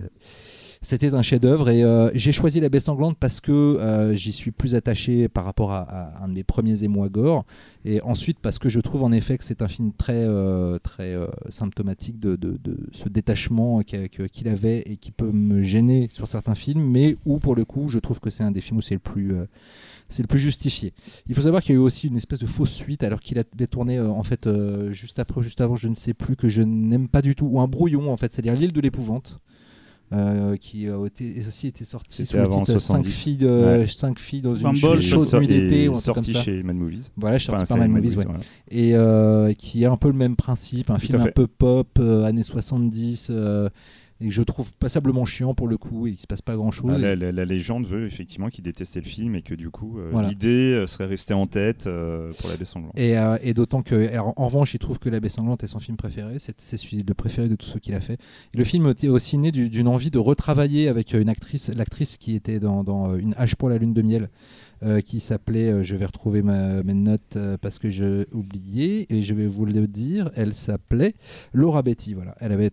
[0.82, 4.50] c'était un chef-d'œuvre et euh, j'ai choisi La Baie sanglante parce que euh, j'y suis
[4.50, 7.44] plus attaché par rapport à, un de mes premiers émois gore
[7.84, 11.16] et ensuite parce que je trouve en effet que c'est un film très euh, très
[11.50, 12.36] symptomatique de,
[12.92, 17.54] ce détachement qu'il avait et qui peut me gêner sur certains films mais où pour
[17.54, 19.34] le coup je trouve que c'est un des films où c'est le plus
[20.08, 20.92] c'est le plus justifié.
[21.28, 23.38] Il faut savoir qu'il y a eu aussi une espèce de fausse suite alors qu'il
[23.38, 24.48] avait tourné en fait
[24.90, 27.60] juste après juste avant, je ne sais plus, que je n'aime pas du tout, ou
[27.60, 29.40] un brouillon en fait, c'est-à-dire l'île de l'épouvante.
[30.12, 33.10] Euh, qui a été, aussi été sorti sous le avant titre 5 70.
[33.22, 33.86] filles, de, Ouais.
[33.86, 36.42] cinq filles dans une Bumble, chaude, nuit d'été ou un truc comme sorti ça.
[36.42, 37.10] chez Mad Movies.
[37.16, 38.36] Voilà, suis Enfin, sorti par Mad Mad Movies, Movies, ouais.
[38.36, 38.88] ouais.
[38.90, 41.88] et euh, qui est un peu le même principe, un Tout film un peu pop,
[41.98, 43.68] euh, années 70, euh,
[44.22, 46.92] et que je trouve passablement chiant pour le coup, et il se passe pas grand-chose.
[46.94, 49.70] Ah, et- la, la- la légende veut effectivement qu'il détestait le film et que du
[49.70, 52.92] coup euh, l'idée euh, serait restée en tête euh, pour la baie sanglante.
[52.96, 55.66] Et, euh, et d'autant que, en, en revanche, il trouve que La Baie sanglante est
[55.66, 56.36] son film préféré.
[56.38, 58.14] C'est celui le préféré de tous ceux qu'il a fait.
[58.54, 62.16] Et le film était aussi né du- d'une envie de retravailler avec une actrice, l'actrice
[62.16, 64.28] qui était dans, dans, Une hache pour la lune de miel,
[64.82, 69.06] euh, qui s'appelait, euh, je vais retrouver ma- mes notes euh, parce que j'ai oublié
[69.14, 70.30] et je vais vous le dire.
[70.34, 71.14] Elle s'appelait
[71.52, 72.14] Laura Betty.
[72.14, 72.34] Voilà.
[72.40, 72.70] Elle avait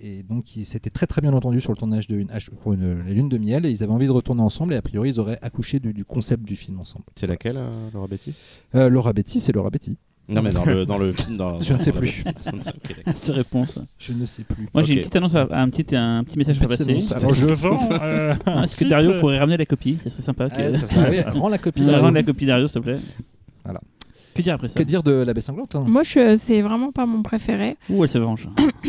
[0.00, 2.28] et donc ils s'étaient très très bien entendus sur le tournage de Une
[2.62, 4.82] pour une, la lune de miel et ils avaient envie de retourner ensemble et a
[4.82, 7.04] priori ils auraient accouché du, du concept du film ensemble.
[7.16, 7.58] C'est laquelle,
[7.92, 8.32] Laura Betty?
[8.74, 9.98] Laura Betty, c'est Laura Betty.
[10.30, 11.36] Non, mais dans le, dans le film.
[11.36, 12.22] Dans, Je ne sais plus.
[12.24, 13.14] la- Ok, d'accord.
[13.14, 13.78] Cette réponse.
[13.98, 14.68] Je ne sais plus.
[14.72, 16.88] Moi, j'ai une petite annonce, à- un petit, un petit message à passer.
[16.90, 17.12] annonce.
[17.12, 17.78] Alors, je vends.
[18.00, 20.48] Euh, Est-ce que Dario pourrait ramener la copie Ça serait sympa.
[20.48, 20.54] Que...
[20.74, 21.84] Ah, ça va, oui, rends la copie.
[21.90, 22.98] Rends la copie Dario, s'il te plaît.
[23.64, 23.80] Voilà.
[24.34, 26.92] Que dire après ça Que dire de la baie sanglante hein Moi, je, c'est vraiment
[26.92, 27.76] pas mon préféré.
[27.88, 28.48] Ouh, elle se venge.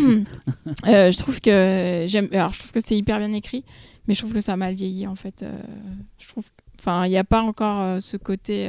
[0.88, 2.27] Euh, je trouve que j'aime.
[2.31, 3.63] Alors, je trouve que c'est hyper bien écrit,
[4.07, 5.43] mais je trouve que ça a mal vieilli en fait.
[5.43, 5.51] Euh,
[6.19, 6.45] je trouve.
[6.80, 8.65] Enfin, il n'y a pas encore euh, ce côté.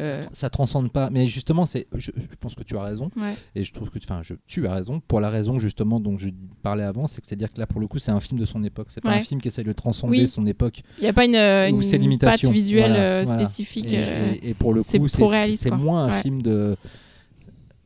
[0.00, 1.10] Euh, euh, Ça transcende pas.
[1.10, 1.86] Mais justement, c'est.
[1.94, 3.10] Je, je pense que tu as raison.
[3.16, 3.34] ouais.
[3.54, 3.98] Et je trouve que.
[4.02, 5.00] Enfin, je, tu as raison.
[5.00, 6.28] Pour la raison justement dont je
[6.62, 8.62] parlais avant, c'est que c'est-à-dire que là, pour le coup, c'est un film de son
[8.64, 8.88] époque.
[8.90, 9.16] C'est pas Ouais.
[9.16, 10.28] un film qui essaye de transcender Oui.
[10.28, 10.82] son époque.
[10.98, 12.50] Il n'y a pas une, une ses patte limitations.
[12.50, 13.44] visuelle Voilà, euh, voilà.
[13.44, 13.92] spécifique.
[13.92, 16.76] Et, euh, et- et pour le c'est coup, c'est c'est moins un film de.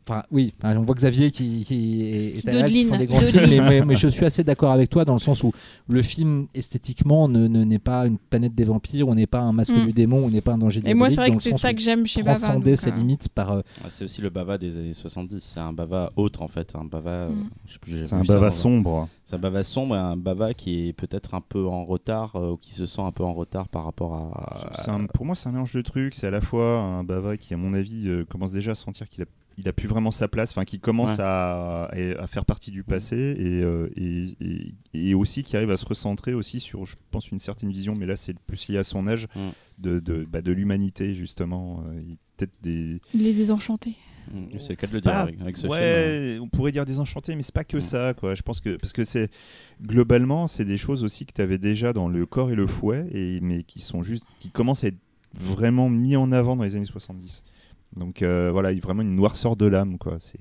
[0.09, 3.21] Enfin, oui, on voit Xavier qui, qui est, Qui est à qui font des grands
[3.21, 5.53] films, mais, mais- mais je suis assez d'accord avec toi dans le sens où
[5.89, 9.53] le film esthétiquement ne ne- n'est pas une planète des vampires, on n'est pas un
[9.53, 9.85] masque Mm.
[9.87, 11.81] du démon, on n'est pas un danger Et moi, c'est vrai que c'est ça que
[11.81, 12.35] j'aime chez Bava.
[12.39, 15.39] transcender ses euh, limites par euh, C'est aussi le bava des années 70.
[15.41, 16.75] C'est un bava autre en fait.
[16.75, 17.11] Un bava.
[17.11, 17.49] euh, Mm.
[17.87, 19.09] j'ai C'est un bava sombre.
[19.25, 22.53] C'est un bava sombre et un bava qui est peut-être un peu en retard euh,
[22.53, 24.91] ou qui se sent un peu en retard par rapport à.
[24.91, 26.15] Un- pour moi, c'est un mélange de trucs.
[26.15, 29.09] C'est à la fois un bava qui, à mon avis, euh, commence déjà à sentir
[29.09, 29.27] qu'il a,
[29.59, 31.25] il a plus vraiment sa place, enfin, qui commence Ouais.
[31.25, 31.85] à,
[32.19, 35.87] à faire partie du passé et, euh, et, et- et aussi qui arrive à se
[35.87, 39.07] recentrer aussi sur, je pense, une certaine vision, mais là, c'est plus lié à son
[39.07, 39.49] âge, Mm.
[39.79, 41.85] de, de, bah, de l'humanité, justement.
[41.89, 42.01] Euh,
[42.39, 43.01] Peut-être des.
[43.15, 43.95] Il les désenchantés.
[44.33, 45.73] Mm, C'est le cas de le dire pas- avec, avec ce film.
[45.73, 47.81] ouais, on pourrait dire désenchanté, mais c'est pas que Mm.
[47.83, 48.35] ça, quoi.
[48.35, 49.31] Je pense que parce que c'est
[49.81, 53.07] globalement, c'est des choses aussi que tu avais déjà dans le corps et le fouet,
[53.13, 54.99] et mais qui sont juste, qui commencent à être
[55.35, 57.43] vraiment mis en avant dans les années 70.
[57.97, 60.17] Donc euh, voilà, il y a vraiment une noirceur de l'âme, quoi.
[60.19, 60.39] C'est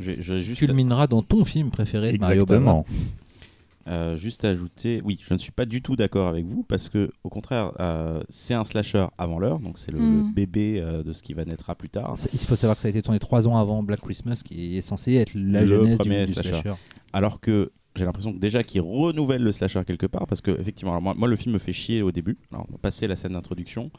[0.00, 2.84] Je je juste, culminera dans ton film préféré de Mario exactement.
[3.86, 7.10] euh, juste ajouter, oui, je ne suis pas du tout d'accord avec vous parce que,
[7.24, 10.16] au contraire, euh, c'est un slasher avant l'heure, donc c'est le, Mm.
[10.28, 12.12] le bébé euh, de ce qui va naître plus tard.
[12.16, 14.76] C'est- Il faut savoir que ça a été tourné trois ans avant Black Christmas, qui
[14.76, 16.50] est censé être la Le jeunesse du, premier du slasher.
[16.50, 16.74] slasher.
[17.14, 20.92] Alors que j'ai l'impression que déjà qu'il renouvelle le slasher quelque part parce que effectivement,
[20.92, 22.36] alors moi, moi, le film me fait chier au début.
[22.52, 23.90] Alors, on va passer la scène d'introduction.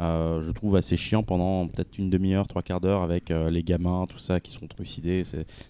[0.00, 3.62] Euh, je trouve assez chiant pendant peut-être une demi-heure, trois quarts d'heure avec euh, les
[3.62, 5.22] gamins, tout ça qui sont trucidés.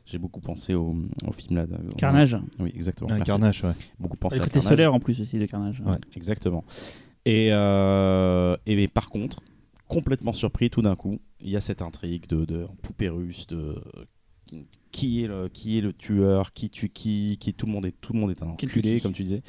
[0.07, 0.95] J'ai beaucoup pensé au,
[1.27, 1.67] au film là.
[1.67, 2.37] de- Carnage.
[2.59, 3.11] Oui, exactement.
[3.11, 3.31] Un merci.
[3.31, 3.73] carnage, ouais.
[3.99, 4.69] Beaucoup pensé Le à côté Carnage.
[4.71, 5.81] solaire en plus aussi, le carnage.
[5.85, 5.97] Ouais.
[6.17, 6.65] Exactement.
[7.27, 9.41] Et, euh, et mais par contre,
[9.89, 13.77] complètement surpris tout d'un coup, il y a cette intrigue de, de poupée russe, de
[14.91, 17.95] qui- est le qui est le tueur, qui tue qui, qui tout le monde est
[18.01, 19.43] tout le monde est un enculé comme tu disais.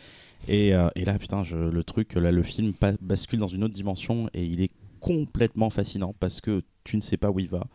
[0.48, 4.46] Et, euh, et là putain, le truc le film bascule dans une autre dimension et
[4.46, 7.68] il est complètement fascinant parce que tu ne sais pas où il va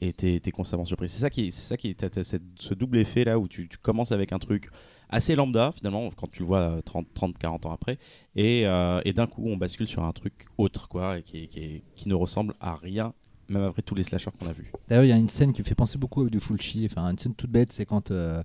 [0.00, 1.08] et t'es es constamment surpris.
[1.08, 4.32] C'est ça qui est, ça qui cette- ce double effet là où tu, commences avec
[4.32, 4.68] un truc
[5.08, 7.98] assez lambda finalement quand tu le vois euh, 30 30 40 ans après
[8.34, 12.54] et, euh, et d'un coup on bascule sur un truc autre quoi qui ne ressemble
[12.60, 13.12] à rien
[13.48, 14.70] même après tous les slashers qu'on a vus.
[14.88, 16.88] D'ailleurs, il y a une scène qui me fait penser beaucoup à du Fulci.
[16.90, 18.42] Enfin, une scène toute bête, c'est quand euh,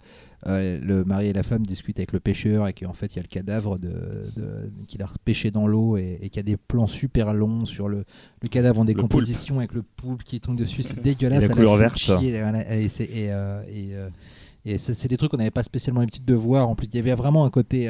[0.48, 3.20] euh, le mari et la femme discutent avec le pêcheur et qu'en fait, il y
[3.20, 3.90] a le cadavre de,
[4.36, 7.66] de- qu'il a repêché dans l'eau et, et qu'il y a des plans super longs
[7.66, 8.04] sur le,
[8.42, 10.84] le cadavre en décomposition avec le poulpe qui tombe dessus.
[10.84, 11.46] C'est dégueulasse.
[11.46, 12.24] Et la couleur Fulci, verte.
[12.24, 14.10] Et, voilà, et c'est- et, euh, et, euh,
[14.78, 16.68] c'est des trucs qu'on n'avait pas spécialement l'habitude de voir.
[16.68, 17.88] En plus, il y avait vraiment un côté.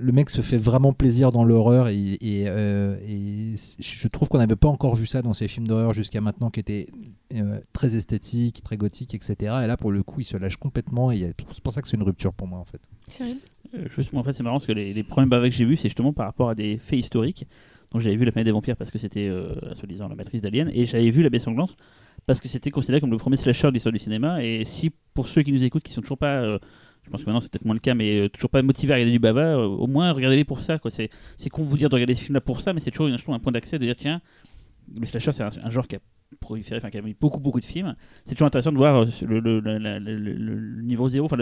[0.00, 4.38] Le mec se fait vraiment plaisir dans l'horreur et, et, euh, et je trouve qu'on
[4.38, 6.86] n'avait pas encore vu ça dans ces films d'horreur jusqu'à maintenant qui étaient
[7.34, 9.36] euh, très esthétiques, très gothiques, etc.
[9.64, 11.96] Et là pour le coup il se lâche complètement et c'est pour ça que c'est
[11.96, 12.80] une rupture pour moi en fait.
[13.08, 13.38] Cyril?
[13.74, 15.76] Euh, Justement, en fait, c'est marrant parce que les, les premiers bavas que j'ai vus,
[15.76, 17.46] c'est justement par rapport à des faits historiques.
[17.90, 20.70] Donc, j'avais vu La planète des vampires parce que c'était, euh, soi-disant, la matrice d'Alien,
[20.72, 21.76] et j'avais vu La baie sanglante
[22.26, 24.42] parce que c'était considéré comme le premier slasher de l'histoire du cinéma.
[24.44, 26.58] Et si, pour ceux qui nous écoutent, qui sont toujours pas, euh,
[27.04, 28.96] je pense que maintenant c'est peut-être moins le cas, mais euh, toujours pas motivés à
[28.96, 30.78] regarder du bava, euh, au moins regardez-les pour ça.
[30.90, 33.08] C'est, c'est con de vous dire de regarder ce film-là pour ça, mais c'est toujours,
[33.08, 34.20] un point d'accès de dire tiens,
[34.94, 36.00] le slasher c'est un, un genre qui a
[36.40, 37.94] proliféré, enfin qui a mis beaucoup beaucoup de films.
[38.24, 41.36] C'est toujours intéressant de voir euh, le, niveau zéro, enfin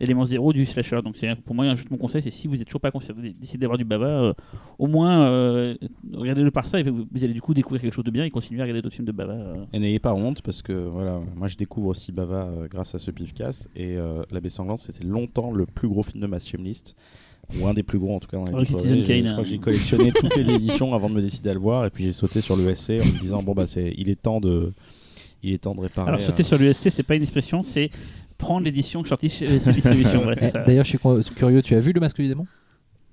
[0.00, 1.00] l'élément zéro du slasher.
[1.02, 3.84] Donc pour moi juste mon conseil, c'est si vous êtes toujours pas décidé d'avoir du
[3.84, 4.32] baba, euh,
[4.78, 5.76] au moins euh,
[6.12, 8.60] regardez-le par ça et vous, allez du coup découvrir quelque chose de bien et continuer
[8.60, 9.32] à regarder d'autres films de baba.
[9.32, 9.64] euh.
[9.72, 13.10] Et n'ayez pas honte parce que voilà, moi je découvre aussi euh, grâce à ce
[13.10, 13.96] pifcast et
[14.30, 16.96] La Baie Sanglante c'était longtemps le plus gros film de ma list
[17.60, 18.64] ou un des plus gros en tout cas dans les.
[18.64, 19.50] Citizen Kane, Je crois que hein.
[19.50, 22.12] j'ai collectionné toutes les éditions avant de me décider à le voir et puis j'ai
[22.12, 24.72] sauté sur le SC en me disant bon bah c'est il est temps de
[25.42, 26.08] il est temps de réparer.
[26.08, 27.90] Alors sauter euh, sur l'USC, c'est pas une expression, c'est
[28.36, 30.22] prendre l'édition sortie chez Distribution.
[30.22, 30.50] voilà.
[30.66, 32.46] D'ailleurs je suis cur- curieux, tu as vu le masque du démon?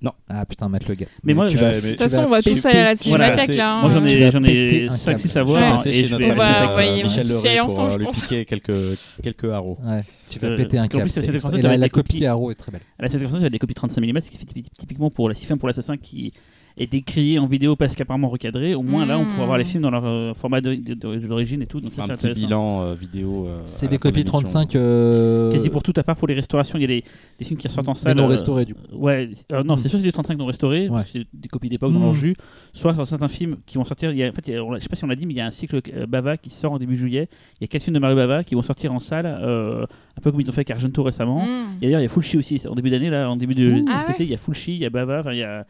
[0.01, 0.11] Non.
[0.29, 1.05] Ah putain Matt le gars.
[1.23, 3.81] Mais moi, tu vas- de toute façon, on va tous aller à la cinémathèque là.
[3.81, 4.07] Moi j'en hein.
[4.07, 5.39] Ai, j'en ai un 5-6 câble.
[5.39, 5.67] à voir Ouais.
[5.67, 8.21] hein, et je vais On va aller envoyer Michel Leray ensemble, pour euh, je lui
[8.21, 9.77] piquer quelques quelques haros.
[9.83, 11.03] Ouais, tu vas Euh, péter un câble.
[11.05, 12.25] plus, la ça va la, être copie copies.
[12.25, 12.81] Arrow est très belle.
[12.99, 14.65] À la série française, il y a des copies 35 mm, ce qui fait typi-
[14.77, 16.33] typiquement pour la film pour l'assassin qui
[16.77, 18.75] est décrié en vidéo parce qu'apparemment recadré.
[18.75, 21.79] Au moins là, on pourra voir les films dans leur euh, format d'origine et tout.
[21.81, 23.47] Donc ça, un petit bilan euh, vidéo.
[23.47, 24.39] euh, C'est des copies l'émission.
[24.41, 24.75] 35.
[24.75, 27.03] euh, Quasi pour tout, à part pour les restaurations, il y a des,
[27.39, 28.17] des films qui ressortent en mais salle.
[28.17, 28.81] non euh, restaurés, du coup.
[28.93, 31.47] Ouais, euh, non, c'est sûr que c'est des 35 non restaurés, parce que c'est des
[31.47, 32.03] copies d'époque dans Mm.
[32.03, 32.35] leur jus.
[32.73, 34.11] Soit sur certains films qui vont sortir.
[34.11, 35.07] Il y a, en fait, il y a- on l'a- je sais pas si on
[35.07, 37.29] l'a dit, mais il y a un cycle euh, Bava qui sort en début juillet.
[37.59, 39.83] Il y a quatre films de Mario Bava qui vont sortir en salle, euh,
[40.17, 41.45] un peu comme ils ont fait avec Argento récemment.
[41.45, 41.77] Mm.
[41.81, 42.61] Et d'ailleurs, il y a Fulci aussi.
[42.69, 44.73] En début d'année, là, en début de Ah cet ouais été, il y a Fulci,
[44.75, 45.65] il y a Bava, enfin, il y a,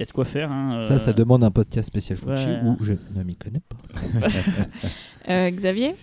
[0.00, 0.50] y a de quoi faire.
[0.50, 2.60] hein, Ça, ça euh, demande un podcast spécial Fuji ouais.
[2.64, 3.76] où je ne m'y connais pas.
[5.28, 5.94] Euh, Xavier?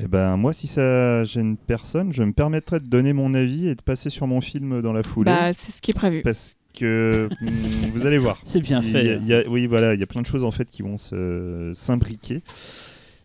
[0.00, 3.74] Eh ben, moi, si ça gêne personne, je me permettrais de donner mon avis et
[3.74, 5.30] de passer sur mon film dans la foulée.
[5.32, 6.20] Bah, c'est ce qui est prévu.
[6.22, 7.48] parce que hum,
[7.94, 8.38] vous allez voir.
[8.44, 8.98] C'est bien y fait.
[8.98, 10.82] a- il y a- oui, voilà, il y a plein de choses en fait qui
[10.82, 12.42] vont se s'imbriquer.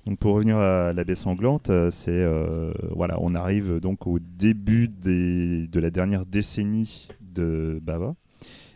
[0.08, 4.20] Donc pour revenir à la baie sanglante, euh, c'est euh, voilà, on arrive donc au
[4.20, 8.16] début des- de la dernière décennie de Bava.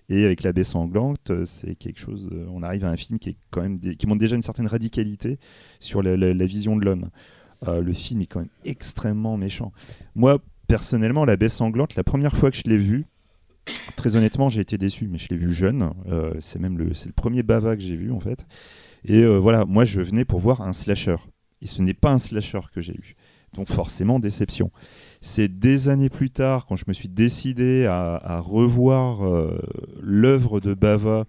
[0.10, 2.30] Et avec la baie sanglante, euh, c'est quelque chose.
[2.32, 3.38] euh, on arrive à un film qui
[4.06, 5.40] montre déjà une certaine radicalité
[5.80, 7.10] sur la, vision de l'homme.
[7.68, 9.72] Euh, le film est quand même extrêmement méchant.
[10.14, 13.06] Moi, personnellement, la baie sanglante, la première fois que je l'ai vu,
[13.96, 15.92] très honnêtement, j'ai été déçu, mais je l'ai vu jeune.
[16.40, 18.46] C'est même le, c'est le premier Bava que j'ai vu en fait.
[19.06, 21.16] Et voilà, moi je venais pour voir un slasher.
[21.62, 23.16] Et ce n'est pas un slasher que j'ai eu.
[23.56, 24.72] Donc forcément, déception.
[25.22, 29.60] C'est des années plus tard, quand je me suis décidé à, à revoir euh,
[30.02, 31.26] l'œuvre de Bava,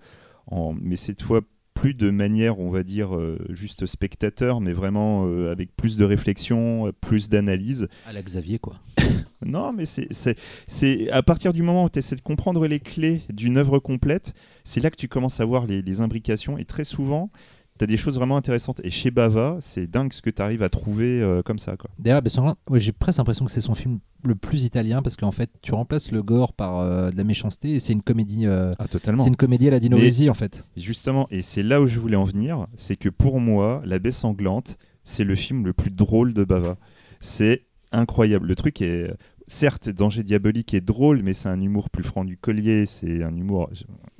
[0.46, 1.40] en, mais cette fois
[1.74, 6.04] plus de manière, on va dire, euh, juste spectateur, mais vraiment euh, avec plus de
[6.04, 7.88] réflexion, plus d'analyse.
[8.06, 8.76] À la Xavier, quoi.
[9.44, 13.58] Non, mais c'est à partir du moment où tu essaies de comprendre les clés d'une
[13.58, 14.32] œuvre complète,
[14.64, 16.58] c'est là que tu commences à voir les, les imbrications.
[16.58, 17.30] Et très souvent,
[17.78, 18.80] tu as des choses vraiment intéressantes.
[18.84, 21.76] Et chez Bava, c'est dingue ce que tu arrives à trouver euh, comme ça.
[21.76, 21.90] Quoi.
[21.98, 22.22] D'ailleurs,
[22.70, 25.72] ouais, j'ai presque l'impression que c'est son film le plus italien parce qu'en fait, tu
[25.74, 28.46] remplaces le gore par euh, de la méchanceté et c'est une comédie.
[28.46, 29.22] euh, Ah, totalement.
[29.22, 30.66] c'est une comédie à la Dino en fait.
[30.76, 34.12] Justement, et c'est là où je voulais en venir, c'est que pour moi, La baie
[34.12, 36.76] sanglante, c'est le film le plus drôle de Bava.
[37.20, 38.46] C'est incroyable.
[38.48, 39.10] Le truc est,
[39.46, 42.84] certes, Danger diabolique est drôle, mais c'est un humour plus franc du collier.
[42.86, 43.70] C'est un humour,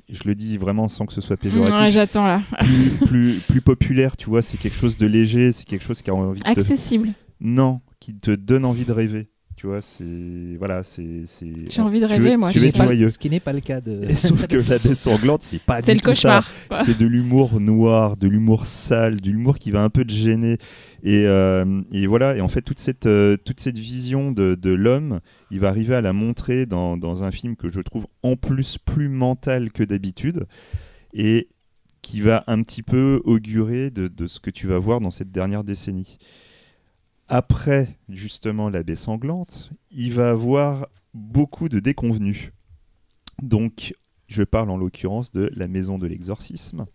[0.09, 1.75] je, le dis vraiment sans que ce soit péjoratif.
[1.75, 2.41] Ouais, J'attends là.
[2.59, 6.09] plus, plus, plus populaire, tu vois, c'est quelque chose de léger, c'est quelque chose qui
[6.09, 6.47] a envie de.
[6.47, 7.09] Accessible.
[7.39, 9.29] Non, qui te donne envie de rêver.
[9.57, 10.03] Tu vois, c'est...
[10.59, 11.23] Voilà, c'est...
[11.25, 12.49] c'est- J'ai envie de tu rêver, veux- moi.
[12.51, 13.09] Tu je veux être joyeux.
[13.09, 14.03] Ce qui n'est pas le cas de.
[14.03, 16.47] Et sauf que la baie sanglante, c'est pas C'est du le tout cauchemar.
[16.71, 20.59] C'est de l'humour noir, de l'humour sale, de l'humour qui va un peu te gêner.
[21.01, 24.69] Et, euh, et voilà, et en fait, toute cette, euh, toute cette vision de, de
[24.69, 28.35] l'homme, il va arriver à la montrer dans, dans un film que je trouve en
[28.35, 30.45] plus plus mental que d'habitude.
[31.15, 31.47] Et
[32.03, 35.31] qui va un petit peu augurer de, de ce que tu vas voir dans cette
[35.31, 36.19] dernière décennie.
[37.29, 42.51] Après, justement, la baie sanglante, il va avoir beaucoup de déconvenus.
[43.41, 43.93] Donc,
[44.27, 46.85] je parle en l'occurrence de La Maison de l'Exorcisme,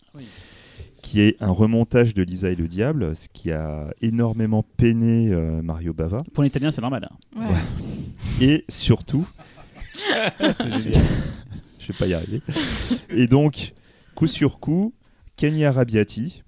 [1.03, 5.61] qui est un remontage de Lisa et le Diable, ce qui a énormément peiné euh,
[5.63, 6.23] Mario Bava.
[6.33, 7.09] Pour l'italien, c'est normal.
[7.11, 7.41] hein.
[7.41, 7.47] Ouais.
[7.55, 7.61] Ouais.
[8.41, 9.27] Et surtout,
[9.95, 12.41] je vais pas y arriver.
[13.11, 13.75] Et donc,
[14.15, 14.95] coup sur coup,
[15.37, 16.41] Kenny Arabiati,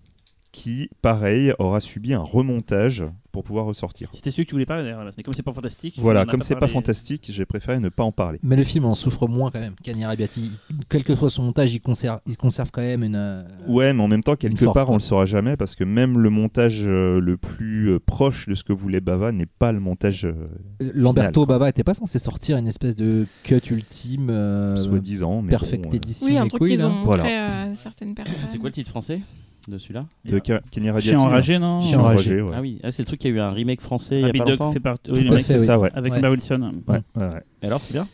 [0.55, 4.09] qui, pareil, aura subi un remontage pour pouvoir ressortir.
[4.12, 5.05] C'était celui que tu voulais parler d'ailleurs.
[5.16, 5.97] Mais comme c'est pas fantastique.
[5.98, 6.74] Voilà, comme c'est pas parlé.
[6.74, 8.39] fantastique, j'ai préféré ne pas en parler.
[8.44, 9.74] Mais le film en souffre moins quand même.
[9.82, 10.52] Kanye Arabiati,
[10.89, 13.16] quel que soit son montage, il conserve, il conserve quand même une.
[13.16, 14.93] euh, Ouais, mais en même temps, quelque force, part, quoi.
[14.94, 18.55] on le saura jamais parce que même le montage euh, le plus euh, proche de
[18.55, 20.35] ce que voulait Bava n'est pas le montage euh,
[20.78, 21.59] Lamberto Final.
[21.59, 25.43] Bava était pas censé sortir une espèce de cut ultime, euh, soi-disant.
[25.43, 26.26] mais perfect bon, euh, edition.
[26.28, 27.62] Oui, un truc qu'ils ont montré Voilà.
[27.64, 28.47] à certaines personnes.
[28.47, 29.20] C'est quoi le titre français?
[29.69, 32.53] De celui-là de Ke- Kenny Chien enragé, non Chien enragé, ouais.
[32.55, 34.27] Ah oui, ah, c'est le truc qui a eu un remake français il y a
[34.27, 34.73] Rabbi pas Dog longtemps.
[34.73, 35.11] fait partie.
[35.11, 35.66] Tout Oui, le à mec, fait, C'est oui.
[35.66, 35.91] ça, ouais.
[35.95, 36.19] Avec Ouais.
[36.19, 36.70] Emma Wilson.
[36.86, 37.43] Ouais, ouais, ouais.
[37.62, 38.07] Et alors, c'est bien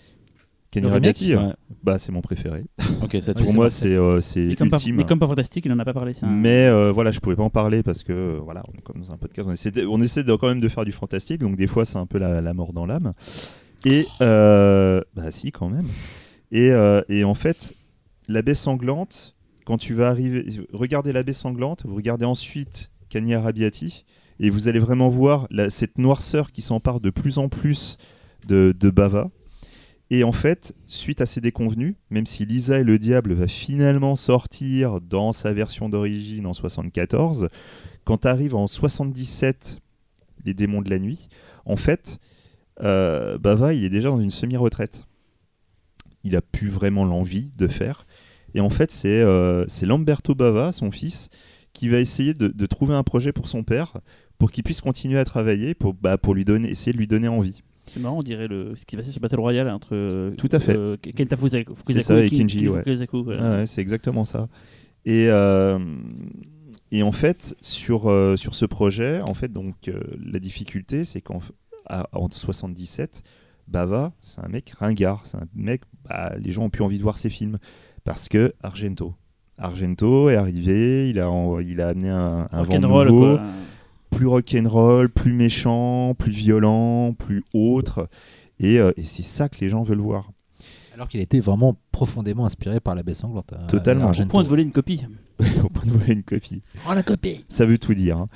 [0.70, 1.52] Kenny Le remake euh, Ouais.
[1.82, 2.64] bah, c'est mon préféré.
[3.02, 3.70] Ok, ça Pour c'est moi, parfait.
[3.88, 4.94] c'est euh, c'est Mais comme, pas, ultime.
[4.96, 6.14] mais comme pas fantastique, il en a pas parlé.
[6.14, 8.80] c'est un- Mais euh, voilà, je pouvais pas en parler parce que euh, voilà, on
[8.82, 10.92] comme dans un podcast, on essaie, de, on essaie de- quand même de faire du
[10.92, 13.14] fantastique, donc des fois c'est un peu la, la mort dans l'âme.
[13.84, 15.86] Et euh, bah si quand même.
[16.52, 17.74] Et, euh, et en fait,
[18.28, 19.34] la baie sanglante,
[19.70, 24.04] quand tu vas arriver, regardez la baie sanglante, vous regardez ensuite Kanye Arabiati,
[24.40, 27.96] et vous allez vraiment voir cette noirceur qui s'empare de plus en plus
[28.48, 29.30] de, Bava.
[30.10, 34.16] Et en fait, suite à ces déconvenus, même si Lisa et le diable va finalement
[34.16, 37.48] sortir dans sa version d'origine en 74,
[38.02, 39.78] quand tu arrives en 77,
[40.44, 41.28] les démons de la nuit,
[41.64, 42.18] en fait,
[42.82, 45.06] euh, Bava, il est déjà dans une semi-retraite.
[46.24, 48.04] Il a plus vraiment l'envie de faire.
[48.54, 51.28] Et en fait, c'est euh, c'est Lamberto Bava, son fils,
[51.72, 53.94] qui va essayer de, de trouver un projet pour son père,
[54.38, 57.28] pour qu'il puisse continuer à travailler, pour, bah, pour lui donner, essayer de lui donner
[57.28, 57.62] envie.
[57.86, 58.74] C'est marrant, on dirait le...
[58.76, 59.88] ce qui s'est passé sur Battle Royale entre.
[59.94, 60.76] euh, Tout à fait.
[60.76, 60.96] euh,
[61.94, 62.82] Kenta ça, et Kenji, ouais.
[63.24, 63.40] Voilà.
[63.42, 64.48] Ah ouais, c'est exactement ça.
[65.04, 65.78] Et, euh,
[66.92, 69.90] et en fait, sur, euh, sur ce projet, en fait, donc,
[70.24, 71.40] la difficulté, c'est qu'en
[71.86, 73.22] à- en 77,
[73.68, 75.22] Bava, c'est un mec ringard.
[75.24, 77.58] C'est un mec, bah, les gens ont plus envie de voir ses films.
[78.04, 79.14] Parce que Argento.
[79.58, 83.42] Argento est arrivé, il a, en- il a amené un, un vent Rock'n'roll, nouveau, quoi.
[84.10, 88.08] plus rock'n'roll, plus méchant, plus violent, plus autre.
[88.58, 90.30] Et, euh, et c'est ça que les gens veulent voir.
[90.94, 93.52] Alors qu'il était vraiment profondément inspiré par la baie sanglante.
[93.54, 94.06] euh, Totalement.
[94.08, 94.30] Argento.
[94.30, 95.02] Point de voler une copie.
[95.64, 96.62] Au point de voler une copie.
[96.88, 98.18] Oh la copie Ça veut tout dire.
[98.18, 98.26] hein.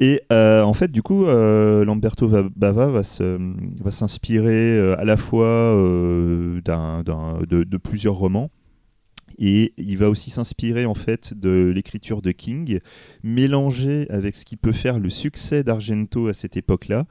[0.00, 3.38] Et euh, en fait, du coup, euh, Lamberto Va- Bava va se-
[3.82, 8.50] va s'inspirer euh, à la fois euh, d'un- d'un- de, de plusieurs romans.
[9.38, 12.78] Et il va aussi s'inspirer en fait de l'écriture de King,
[13.22, 17.06] mélangé avec ce qui peut faire le succès d'Argento à cette époque-là.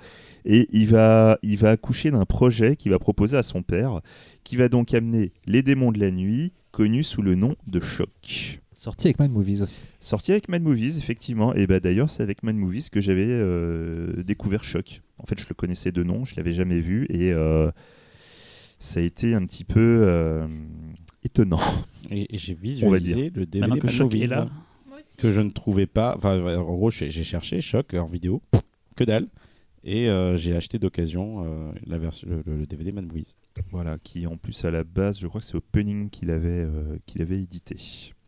[0.46, 4.02] Et il va, il va accoucher d'un projet qu'il va proposer à son père,
[4.44, 8.60] qui va donc amener Les démons de la nuit, connu sous le nom de Choc.
[8.76, 9.84] Sorti avec Mad Movies aussi.
[10.00, 11.54] Sorti avec Mad Movies, effectivement.
[11.54, 15.02] Et bah d'ailleurs, c'est avec Mad Movies que j'avais euh, découvert Choc.
[15.20, 17.72] En fait, je le connaissais de nom, je l'avais jamais vu et euh,
[18.80, 20.48] ça a été un petit peu euh,
[21.24, 21.60] étonnant.
[22.12, 24.46] Et, et j'ai visualisé le DVD que Movies, là.
[25.18, 26.16] Que je ne trouvais pas.
[26.18, 28.42] Enfin, en gros, j'ai cherché Choc en vidéo,
[28.96, 29.28] que dalle.
[29.86, 33.36] Et euh, j'ai acheté d'occasion euh, la version, le, le- DVD Mad Movies.
[33.72, 36.98] Voilà, qui en plus à la base, je crois que c'est Opening qu'il avait, euh,
[37.06, 37.76] qu'il avait édité.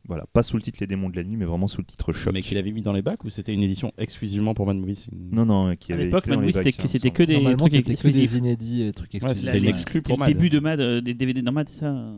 [0.07, 2.11] Voilà, pas sous le titre Les démons de la nuit, mais vraiment sous le titre
[2.11, 2.33] Choc.
[2.33, 5.07] Mais qu'il avait mis dans les bacs ou c'était une édition exclusivement pour Mad Movies
[5.31, 7.33] Non, non, qui À avait l'époque, Mad Movies, c'était bacs, que, hein, c'était que des
[7.55, 8.33] trucs c'était que des exclusifs.
[8.37, 9.43] inédits trucs Ouais, exclusifs.
[9.45, 11.69] c'était une Ouais, exclu c'était pour le début de Mad, euh, des DVD dans Mad,
[11.69, 12.13] c'est ça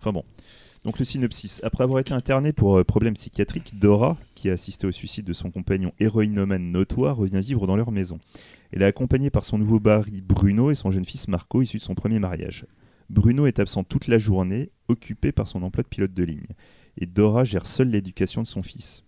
[0.00, 0.24] Enfin bon.
[0.84, 1.60] Donc le synopsis.
[1.64, 5.32] Après avoir été interné pour euh, problème psychiatrique, Dora, qui a assisté au suicide de
[5.32, 8.20] son compagnon héroïnomane notoire, revient vivre dans leur maison.
[8.70, 11.82] Elle est accompagnée par son nouveau mari Bruno et son jeune fils Marco, issu de
[11.82, 12.66] son premier mariage.
[13.10, 16.46] Bruno est absent toute la journée, occupé par son emploi de pilote de ligne.
[16.98, 19.02] Et Dora gère seule l'éducation de son fils.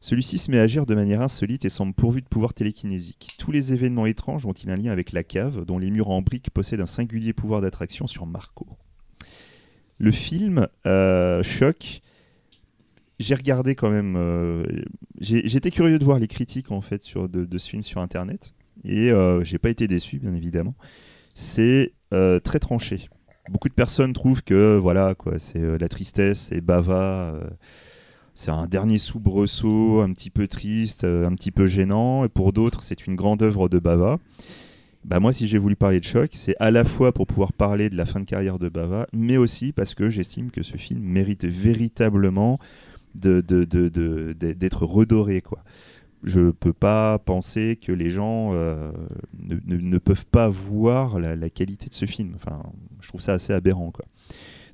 [0.00, 3.36] Celui-ci se met à agir de manière insolite et semble pourvu de pouvoirs télékinésiques.
[3.38, 6.50] Tous les événements étranges ont-ils un lien avec la cave, dont les murs en briques
[6.50, 8.66] possèdent un singulier pouvoir d'attraction sur Marco?
[10.02, 12.02] Le film euh, Choc,
[13.20, 14.16] j'ai regardé quand même.
[14.16, 14.64] euh,
[15.20, 18.52] J'étais curieux de voir les critiques en fait de, ce film sur internet
[18.84, 20.74] et euh, j'ai pas été déçu bien évidemment.
[21.34, 23.08] C'est très tranché.
[23.48, 27.40] Beaucoup de personnes trouvent que voilà quoi, c'est la tristesse, c'est Bava.
[28.34, 32.24] c'est un dernier soubresaut, un petit peu triste, un petit peu gênant.
[32.24, 34.18] Et pour d'autres, c'est une grande œuvre de Bava.
[35.04, 37.90] Bah moi, si j'ai voulu parler de choc, c'est à la fois pour pouvoir parler
[37.90, 41.00] de la fin de carrière de Bava, mais aussi parce que j'estime que ce film
[41.00, 42.58] mérite véritablement
[43.14, 45.40] d'être redoré.
[45.40, 45.64] Quoi.
[46.22, 48.92] Je peux pas penser que les gens euh,
[49.40, 52.32] ne, peuvent pas voir la, qualité de ce film.
[52.36, 52.62] Enfin,
[53.00, 53.92] je trouve ça assez aberrant.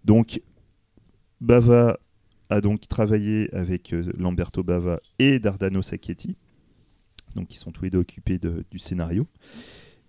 [0.05, 0.42] Donc,
[1.40, 1.98] Bava,
[2.50, 6.36] a donc travaillé avec euh, Lamberto Bava et Dardano Sacchetti,
[7.34, 9.26] donc qui sont tous les deux occupés du scénario.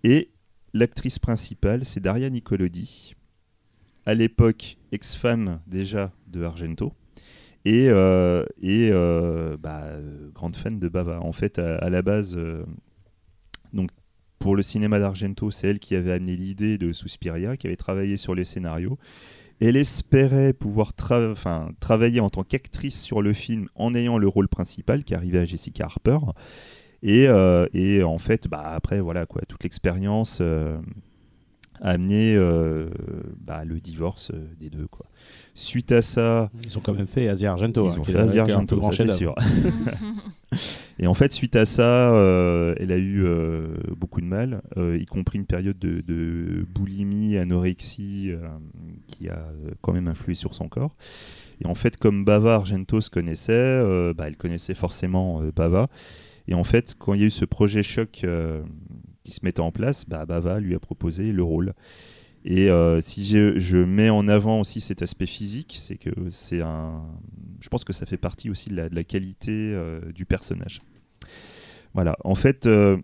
[0.04, 0.30] Et
[0.72, 3.14] l'actrice principale, c'est Daria Nicolodi,
[4.06, 6.94] à l'époque ex-femme déjà de Argento.
[7.64, 11.20] Et, euh, euh, bah, euh, grande fan de Bava.
[11.20, 12.38] En fait, à, la base,
[13.72, 13.90] donc
[14.38, 18.16] pour le cinéma d'Argento, c'est elle qui avait amené l'idée de Suspiria, qui avait travaillé
[18.16, 18.98] sur les scénarios.
[19.60, 25.04] Elle espérait pouvoir travailler en tant qu'actrice sur le film en ayant le rôle principal
[25.04, 26.18] qui arrivait à Jessica Harper.
[27.02, 30.78] Et, euh, et en fait, bah, après, voilà, quoi, toute l'expérience euh,
[31.80, 32.90] a amené euh,
[33.38, 34.86] bah, le divorce des deux.
[34.86, 35.06] Quoi.
[35.54, 37.86] Suite à ça, Ils ont quand même fait Asia Argento.
[37.86, 39.34] ils hein, ont fait Asia Argento, peu grand ça, c'est sûr.
[40.98, 44.98] Et en fait, suite à ça, euh, elle a eu euh, beaucoup de mal, euh,
[45.00, 48.32] y compris une période de, de boulimie, anorexie,
[49.06, 49.42] qui a
[49.80, 50.92] quand même influé sur son corps.
[51.62, 53.82] Et en fait, comme Bava Argento se connaissait,
[54.14, 55.88] bah, elle connaissait forcément Bava.
[56.50, 58.62] Et en fait, quand il y a eu ce projet choc euh,
[59.22, 61.74] qui se mettait en place, bah, Bava lui a proposé le rôle.
[62.44, 67.02] Et euh, si je, mets en avant aussi cet aspect physique, c'est que c'est un.
[67.60, 70.80] Je pense que ça fait partie aussi de la, qualité euh, du personnage.
[71.94, 72.16] Voilà.
[72.24, 73.02] En fait, le-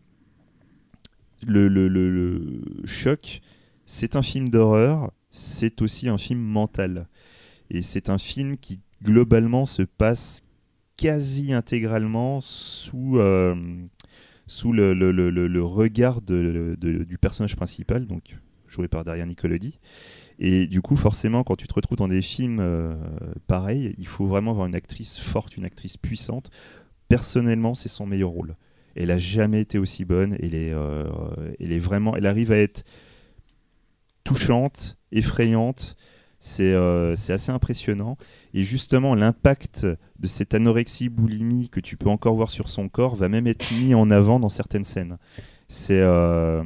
[1.43, 3.41] le- le choc,
[3.85, 7.07] c'est un film d'horreur, c'est aussi un film mental.
[7.71, 10.46] Et c'est un film qui globalement se passe
[10.97, 13.55] quasi intégralement sous, euh,
[14.47, 18.37] sous le, le- le- regard de- du personnage principal, donc
[18.69, 19.79] joué par Daria Nicolodi.
[20.39, 22.95] Et du coup, forcément, quand tu te retrouves dans des films euh,
[23.47, 26.51] pareils, il faut vraiment avoir une actrice forte, une actrice puissante.
[27.09, 28.57] Personnellement, c'est son meilleur rôle.
[28.97, 30.37] Elle a jamais été aussi bonne.
[30.41, 31.05] Elle est, euh,
[31.61, 32.85] elle est vraiment, elle arrive à être
[34.25, 35.97] touchante, effrayante.
[36.39, 38.19] C'est assez impressionnant.
[38.57, 39.87] Et justement, l'impact
[40.19, 43.71] de cette anorexie boulimie que tu peux encore voir sur son corps va même être
[43.75, 45.19] mis en avant dans certaines scènes.
[45.69, 46.65] C'est, euh,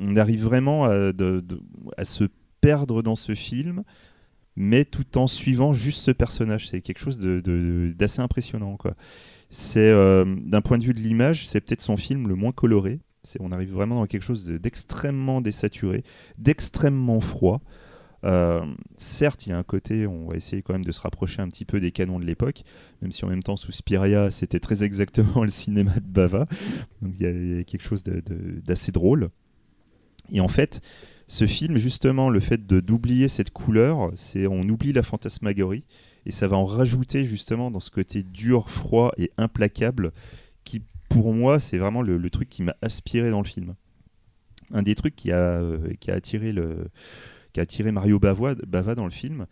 [0.00, 2.24] on arrive vraiment à, se
[2.60, 3.84] perdre dans ce film,
[4.56, 6.68] mais tout en suivant juste ce personnage.
[6.68, 8.76] C'est quelque chose d'assez impressionnant.
[9.50, 12.98] C'est euh, d'un point de vue de l'image, c'est peut-être son film le moins coloré.
[13.38, 16.02] On arrive vraiment dans quelque chose de- d'extrêmement désaturé,
[16.38, 17.60] d'extrêmement froid.
[18.24, 18.64] Euh,
[18.96, 21.48] certes, il y a un côté, on va essayer quand même de se rapprocher un
[21.48, 22.62] petit peu des canons de l'époque,
[23.00, 26.46] même si en même temps, Suspiria, c'était très exactement le cinéma de Bava.
[27.02, 29.30] Donc il y a- quelque chose d'assez drôle.
[30.32, 30.80] Et en fait,
[31.26, 35.84] ce film, justement, le fait d'oublier cette couleur, c'est on oublie la fantasmagorie
[36.26, 40.12] et ça va en rajouter justement dans ce côté dur, froid et implacable
[40.64, 43.74] qui, pour moi, c'est vraiment le, le truc qui m'a aspiré dans le film.
[44.72, 46.88] Un des trucs qui a, euh, qui a attiré le
[47.52, 48.54] qui a attiré Mario Bava,
[48.94, 49.46] dans le film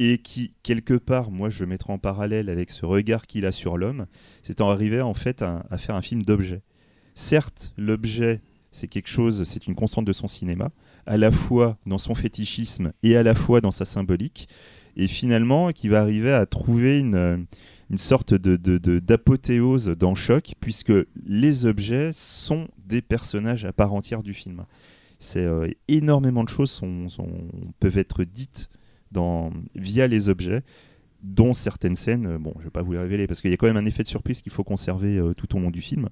[0.00, 3.76] et qui quelque part moi je mettrai en parallèle avec ce regard qu'il a sur
[3.76, 4.06] l'homme
[4.42, 6.62] c'est en arriver en fait à, faire un film d'objet
[7.14, 8.40] certes l'objet
[8.72, 10.70] c'est quelque chose c'est une constante de son cinéma
[11.06, 14.48] à la fois dans son fétichisme et à la fois dans sa symbolique
[14.96, 17.46] et finalement qui va arriver à trouver une,
[17.96, 20.92] sorte de- d'apothéose dans Choc puisque
[21.24, 24.64] les objets sont des personnages à part entière du film
[25.18, 27.06] c'est euh, énormément de choses sont,
[27.80, 28.68] peuvent être dites
[29.76, 30.62] via les objets,
[31.22, 32.26] dont certaines scènes.
[32.26, 33.86] euh, Bon, je vais pas vous les révéler parce qu'il y a quand même un
[33.86, 36.08] effet de surprise qu'il faut conserver euh, tout au long du film.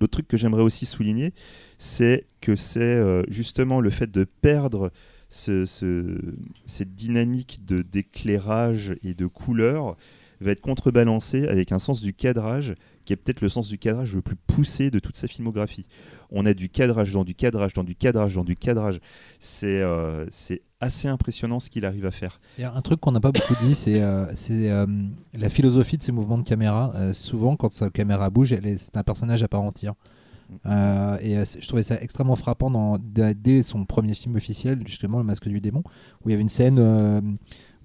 [0.00, 1.32] L'autre truc que j'aimerais aussi souligner,
[1.78, 4.90] c'est que c'est justement le fait de perdre
[5.28, 6.18] ce- ce-
[6.64, 9.96] cette dynamique d'éclairage et de couleur
[10.40, 12.74] va être contrebalancé avec un sens du cadrage
[13.04, 15.86] qui est peut-être le sens du cadrage le plus poussé de toute sa filmographie.
[16.32, 19.00] On a du cadrage dans du cadrage dans du cadrage dans du cadrage.
[19.38, 22.40] C'est euh, c'est assez impressionnant ce qu'il arrive à faire.
[22.56, 24.86] Il y a un truc qu'on n'a pas beaucoup dit, c'est euh, euh,
[25.34, 27.12] la philosophie de ces mouvements de caméra.
[27.12, 29.94] Souvent, quand sa caméra bouge, c'est un personnage à part entière.
[30.64, 35.48] Et je trouvais ça extrêmement frappant dans, dès son premier film officiel, justement, Le Masque
[35.48, 35.82] du Démon,
[36.24, 36.78] où il y avait une scène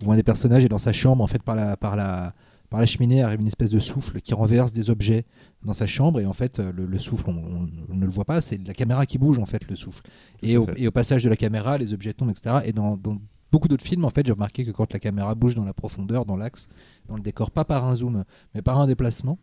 [0.06, 2.34] où un des personnages est dans sa chambre, en fait, par la, par la,
[2.70, 5.26] par la cheminée arrive une espèce de souffle qui renverse des objets
[5.64, 8.42] dans sa chambre, et en fait, euh, le, le souffle, on, ne le voit pas,
[8.42, 10.02] c'est la caméra qui bouge, en fait, le souffle.
[10.42, 10.74] Et au, fait.
[10.78, 12.58] et au passage de la caméra, les objets tombent, etc.
[12.66, 13.18] Et dans, dans
[13.52, 16.26] beaucoup d'autres films, en fait, j'ai remarqué que quand la caméra bouge dans la profondeur,
[16.26, 16.68] dans l'axe,
[17.08, 18.24] dans le décor, pas par un zoom,
[18.54, 19.40] mais par un déplacement,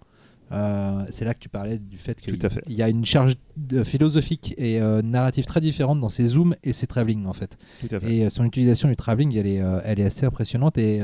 [0.52, 2.36] euh, c'est là que tu parlais du fait qu'il
[2.68, 3.36] y a une charge
[3.84, 7.56] philosophique et euh, narrative très différente dans ses zooms et ses travelling en fait.
[8.02, 11.00] Et euh, son utilisation du travelling, elle est, elle est assez impressionnante et,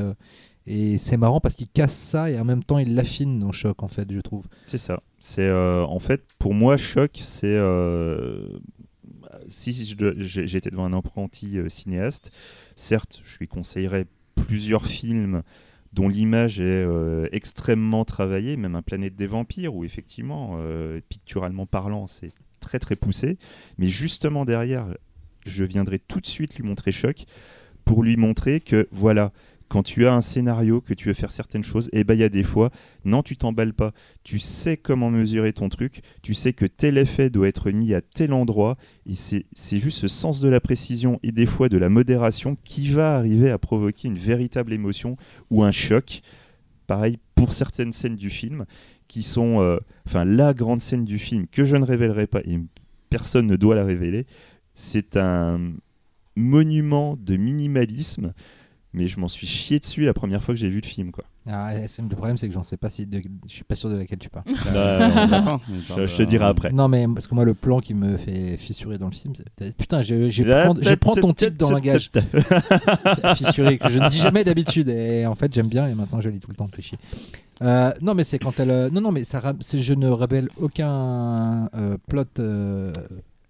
[0.69, 3.81] et c'est marrant parce qu'il casse ça et en même temps il l'affine dans Choc
[3.81, 4.45] en fait, je trouve.
[4.67, 5.01] C'est ça.
[5.17, 8.59] C'est euh, en fait pour moi choc, c'est euh,
[9.47, 12.31] si j'étais devant un apprenti euh, cinéaste,
[12.75, 14.05] certes, je lui conseillerais
[14.35, 15.41] plusieurs films
[15.91, 16.85] dont l'image est
[17.31, 20.59] extrêmement travaillée, même un Planète des Vampires, où effectivement,
[21.09, 23.39] picturalement parlant, c'est très très poussé.
[23.79, 24.85] Mais justement derrière,
[25.47, 27.25] je viendrai tout de suite lui montrer Choc
[27.85, 29.31] pour lui montrer que voilà,
[29.69, 32.23] quand tu as un scénario, que tu veux faire certaines choses, et ben il y
[32.23, 32.71] a des fois,
[33.05, 33.93] non, tu t'emballes pas.
[34.23, 38.01] Tu sais comment mesurer ton truc, tu sais que tel effet doit être mis à
[38.01, 41.77] tel endroit, et c'est c'est juste ce sens de la précision et des fois de
[41.77, 45.15] la modération qui va arriver à provoquer une véritable émotion
[45.51, 46.21] ou un choc.
[46.87, 48.65] Pareil pour certaines scènes du film,
[49.07, 49.77] qui sont, euh,
[50.07, 52.59] enfin, la grande scène du film que je ne révélerai pas et
[53.09, 54.25] personne ne doit la révéler.
[54.73, 55.73] C'est un
[56.35, 58.33] monument de minimalisme
[58.93, 61.23] mais je m'en suis chié dessus la première fois que j'ai vu le film quoi.
[61.51, 63.07] Ah, le problème, c'est que j'en sais pas si.
[63.07, 64.45] de- je suis pas sûr de laquelle tu parles.
[64.73, 65.59] Bah.
[65.97, 66.71] Je, je te dirai après.
[66.71, 69.75] Non, mais parce que moi, le plan qui me fait fissurer dans le film, c'est.
[69.75, 72.11] Putain, je, je, prends, je prends ton titre dans un gage.
[72.13, 74.89] C'est fissuré, que je ne dis jamais d'habitude.
[74.89, 76.99] Et en fait, j'aime bien et maintenant je lis tout le temps, de chier.
[77.63, 78.69] Euh, non, mais c'est quand elle.
[78.71, 79.41] euh, Non, non, mais ça,
[79.73, 82.23] je ne révèle aucun euh, plot.
[82.39, 82.91] euh,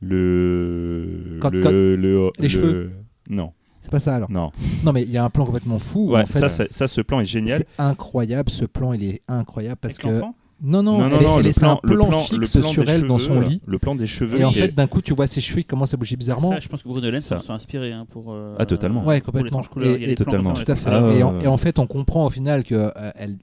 [0.02, 1.96] Le Quand- le, quand- le-
[2.38, 2.92] les le- cheveux.
[3.30, 3.52] Non,
[3.82, 4.30] C'est pas ça alors.
[4.32, 4.52] non.
[4.84, 6.12] Non, mais il y a un plan complètement fou.
[6.12, 7.60] Ouais, en fait, ça, ça, ça, ce plan est génial.
[7.60, 8.50] c'est incroyable.
[8.50, 10.22] Ce plan, il est incroyable parce Avec que.
[10.62, 12.70] Non, non, non, elle non, elle le un plan, le plan, plan, le fixe plan
[12.70, 13.62] sur elle dans son lit.
[13.66, 14.42] Le plan des cheveux.
[14.42, 16.50] Et en fait, est- d'un coup, tu vois ses cheveux qui commencent à bouger bizarrement.
[16.52, 17.58] Ça, je pense que Bruno Lens s'en
[17.94, 18.34] hein, pour.
[18.34, 19.06] euh, Ah, totalement.
[19.06, 19.62] Ouais, complètement.
[19.64, 19.96] couleurs.
[19.98, 20.52] Et- Totalement.
[20.54, 20.90] Tout à fait.
[20.92, 22.92] Ah, et, en, ouais, et en fait, on comprend au final que euh,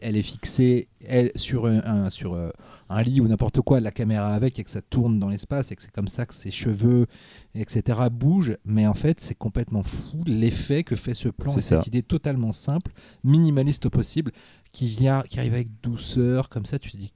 [0.02, 2.50] elle est fixée elle, sur, un, un- sur euh,
[2.88, 5.76] un lit ou n'importe quoi, la caméra avec, et que ça tourne dans l'espace, et
[5.76, 7.06] que c'est comme ça que ses cheveux,
[7.54, 8.56] etc., bougent.
[8.64, 11.88] Mais en fait, c'est complètement fou l'effet que fait ce plan C'est et cette ça.
[11.88, 12.92] idée totalement simple,
[13.24, 14.32] minimaliste au possible,
[14.72, 17.12] qui, vient, qui arrive avec douceur, comme ça, tu te dis.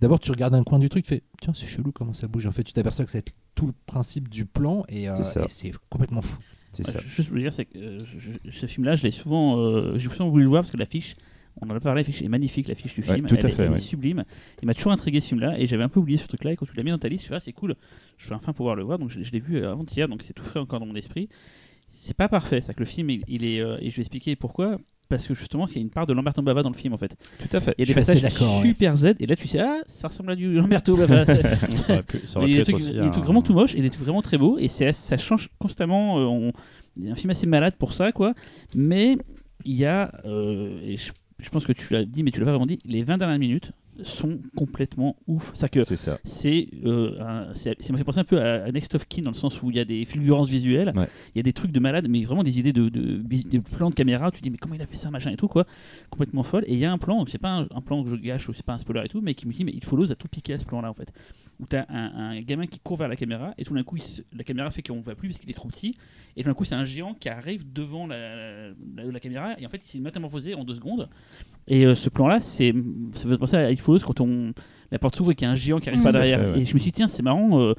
[0.00, 2.46] D'abord, tu regardes un coin du truc, tu fais tiens, c'est chelou comment ça bouge.
[2.46, 3.24] En fait, tu t'aperçois que c'est
[3.54, 5.14] tout le principe du plan et euh,
[5.48, 6.38] C'est complètement fou.
[6.72, 6.98] C'est Ouais, ça.
[7.00, 10.08] Juste, je voulais dire, c'est que euh, je- ce film-là, je l'ai souvent, euh, j'ai
[10.08, 11.14] souvent voulu le voir parce que l'affiche,
[11.60, 13.52] on en a parlé, l'affiche est magnifique, l'affiche du Ouais, film, tout elle, à est-
[13.52, 13.78] fait, elle est ouais.
[13.78, 14.24] sublime.
[14.62, 16.52] Il m'a toujours intrigué ce film-là et j'avais un peu oublié ce truc-là.
[16.52, 17.74] Et quand tu l'as mis dans ta liste, tu vois, c'est cool,
[18.18, 18.98] je vais enfin pouvoir le voir.
[18.98, 21.28] Donc je, je l'ai vu euh, avant-hier, donc c'est tout frais encore dans mon esprit.
[21.90, 24.34] C'est pas parfait, c'est que le film, il, il est, euh, et je vais expliquer
[24.34, 24.78] pourquoi.
[25.08, 26.96] Parce que justement, il y a une part de Lamberto Bava dans le film en
[26.96, 27.14] fait.
[27.38, 27.74] Tout à fait.
[27.76, 28.62] Il y a des passages ouais.
[28.68, 31.26] super Z et là tu sais, ah, ça ressemble à du Lamberto Bava.
[31.76, 33.90] Ça aurait pu, ça aurait il pu il un- trucs vraiment tout moches et des
[33.90, 36.52] trucs vraiment très beaux et ça change constamment euh, on-
[36.96, 38.32] il y a un film assez malade pour ça quoi
[38.74, 39.18] mais
[39.66, 41.12] il y a euh, et je,
[41.42, 43.38] je pense que tu l'as dit mais tu l'as pas vraiment dit les 20 dernières
[43.38, 43.72] minutes
[44.04, 46.18] sont complètement ouf c'est que C'est ça.
[46.24, 49.30] c'est euh, un- c'est- ça fait penser un peu à, à Next of Kin dans
[49.32, 51.06] le sens où il y a des fulgurances visuelles Ouais.
[51.34, 53.90] il y a des trucs de malade mais vraiment des idées de, de, de plans
[53.90, 55.66] de caméra tu te dis mais comment il a fait ça machin et tout quoi
[56.08, 58.08] complètement folle et il y a un plan donc c'est pas un, un plan que
[58.08, 59.84] je gâche ou c'est pas un spoiler et tout mais qui me dit mais il
[59.84, 61.12] follows a tout piqué à ce plan là en fait
[61.62, 64.20] où t'as un, un gamin qui court vers la caméra et tout d'un coup se-
[64.36, 65.94] la caméra fait qu'on ne voit plus parce qu'il est trop petit
[66.36, 69.64] et tout d'un coup c'est un géant qui arrive devant la, la, la caméra et
[69.64, 71.08] en fait il s'est métamorphosé en deux secondes
[71.68, 72.74] et euh, ce plan là c'est
[73.14, 74.52] ça fait penser à It Follows quand on
[74.90, 76.04] la porte s'ouvre et qu'il y a un géant qui arrive Mm.
[76.04, 76.60] pas derrière fait, ouais.
[76.62, 77.74] et je me suis dit tiens c'est marrant euh,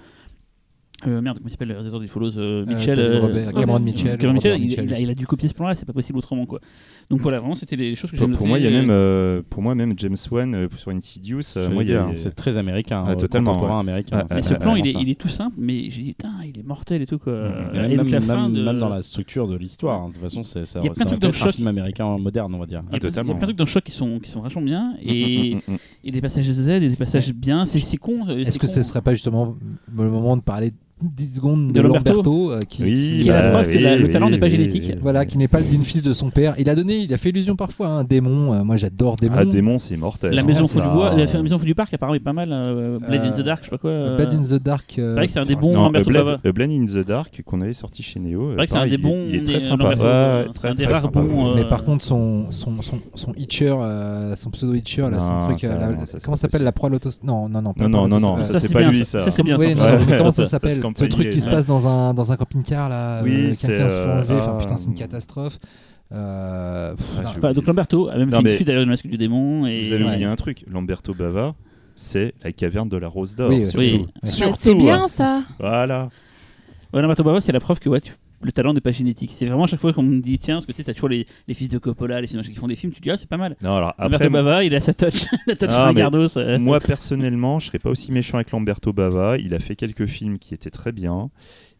[1.06, 2.98] euh, merde, comment il s'appelle le réalisateur d'It Follows euh, Mitchell.
[2.98, 4.18] Euh, Cameron Mitchell.
[4.18, 5.92] Cameron Mitchell, Robert il, Mitchell, il a, il a dû copier ce plan-là, c'est pas
[5.92, 6.62] possible autrement quoi.
[7.10, 8.90] Donc voilà, vraiment c'était les choses que j'ai Pour, pour moi, il y a même,
[8.90, 8.94] euh,
[9.40, 11.42] euh, pour moi même James Wan euh, sur Insidious.
[11.58, 13.90] euh, il y a- C'est très américain, Ah, euh, totalement, contemporain ouais.
[13.92, 14.26] américain.
[14.30, 16.60] Ah, ce ah, plan, il est, il est tout simple, mais j'ai dit, putain, il
[16.60, 17.34] est mortel et tout quoi.
[17.74, 20.02] Et Et même, donc la même- fin de- même dans la structure de l'histoire.
[20.02, 20.08] hein.
[20.10, 21.54] De toute façon, c'est ça, Il y a plein de trucs un Choc.
[21.56, 22.82] film américain moderne, on va dire.
[22.90, 23.34] Il y a plein- il y a totalement.
[23.34, 25.78] plein de trucs dans Choc qui sont, qui sont vachement bien et, Mm, mm, mm,
[26.06, 27.66] et des passages Z et des passages bien.
[27.66, 28.28] C'est c'est con.
[28.30, 29.56] Est-ce que ce serait pas justement
[29.96, 30.72] le moment de parler
[31.10, 33.70] 10 secondes de, De Lamberto Lamberto, euh, qui, Oui, qui- y a la bah, preuve
[33.74, 34.84] que la- le talent n'est pas oui, génétique.
[34.90, 34.96] oui.
[35.02, 36.56] voilà, qui n'est pas le digne fils de son père.
[36.58, 38.54] Il a donné, il a fait illusion parfois, un démon.
[38.54, 39.36] euh, moi, j'adore démon.
[39.40, 40.34] Ah, démon, c'est mortel.
[40.34, 40.46] La hein.
[40.46, 42.50] maison Ah, fou du bois, la maison fou du parc apparemment est pas mal.
[42.52, 43.90] euh, Blade in the Dark, je sais pas quoi.
[43.90, 44.96] euh, Bad in the Dark.
[45.00, 47.62] euh, paraît que c'est un des bons Non, Lamberto Blade, Blade in the Dark qu'on
[47.62, 48.54] avait sorti chez Neo.
[48.56, 49.94] paraît que c'est un pareil, des il est- bons Il est très sympa.
[50.60, 53.76] C'est un des rares bons, Mais par contre, son, son, son, son Hitcher,
[54.36, 55.66] son pseudo Hitcher, là, son truc,
[56.24, 57.74] comment s'appelle la proie lotos Non, non, non.
[57.78, 59.24] Non, non, non, ça, c'est pas lui, ça.
[59.24, 59.32] ça.
[59.32, 59.58] C'est bien.
[59.58, 59.84] Oui, non,
[60.18, 63.32] comment ça s'appelle Ce truc qui se passe dans un, dans un camping-car, là, Oui,
[63.48, 64.36] euh, c'est, quelqu'un se fait euh, enlever.
[64.36, 64.98] Enfin, ah, putain, c'est une hum.
[65.00, 65.60] catastrophe.
[66.12, 69.08] Euh, pff, Ah, Enfin, donc Lamberto a même Non, fait une suite derrière le masque
[69.08, 69.66] du démon.
[69.66, 69.82] Et...
[69.82, 70.10] Vous avez Ouais.
[70.12, 70.64] oublié un truc.
[70.70, 71.56] Lamberto Bava,
[71.96, 73.50] c'est la caverne de la Rose d'Or.
[73.50, 73.80] Oui, surtout.
[73.80, 74.06] oui.
[74.22, 75.08] Bah, c'est bien hein.
[75.08, 75.42] ça.
[75.60, 76.10] Voilà.
[76.94, 78.14] Ouais, Lamberto Bava, c'est la preuve que ouais, tu-
[78.44, 79.32] le talent n'est pas génétique.
[79.34, 81.10] C'est vraiment à chaque fois qu'on me dit, tiens, parce que tu sais, t'as toujours
[81.10, 83.30] les, les fils de Coppola, les films qui font des films, tu dis, ah, c'est
[83.30, 83.56] pas mal.
[83.62, 86.28] Non, alors Lamberto après, Bava, il a sa touch, la touch Ah, mais- Ricardo.
[86.28, 89.38] ça- moi personnellement, je serais pas aussi méchant avec Lamberto Bava.
[89.38, 91.30] Il a fait quelques films qui étaient très bien.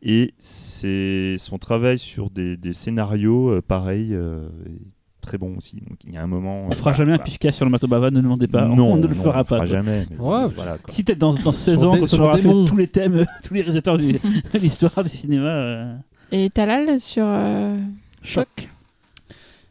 [0.02, 4.80] Et c'est son travail sur des, des scénarios, euh, pareil, euh, est
[5.22, 5.78] très bon aussi.
[5.78, 6.68] Donc il y a un moment.
[6.68, 8.66] On fera jamais un pifcast sur Lamberto Bava, ne demandez pas.
[8.66, 9.56] Non, on ne le non, fera on pas.
[9.56, 10.06] fera jamais.
[10.12, 10.48] mais Ouais.
[10.54, 10.94] voilà, quoi.
[10.94, 13.26] Si peut-être dans, dans 16 Sur ans, quand on aura fait tous les thèmes, euh,
[13.46, 14.20] tous les réalisateurs de
[14.60, 15.48] l'histoire du cinéma.
[15.48, 15.96] euh,
[16.34, 17.26] Et Talal sur.
[17.26, 17.78] euh,
[18.24, 18.48] Choc.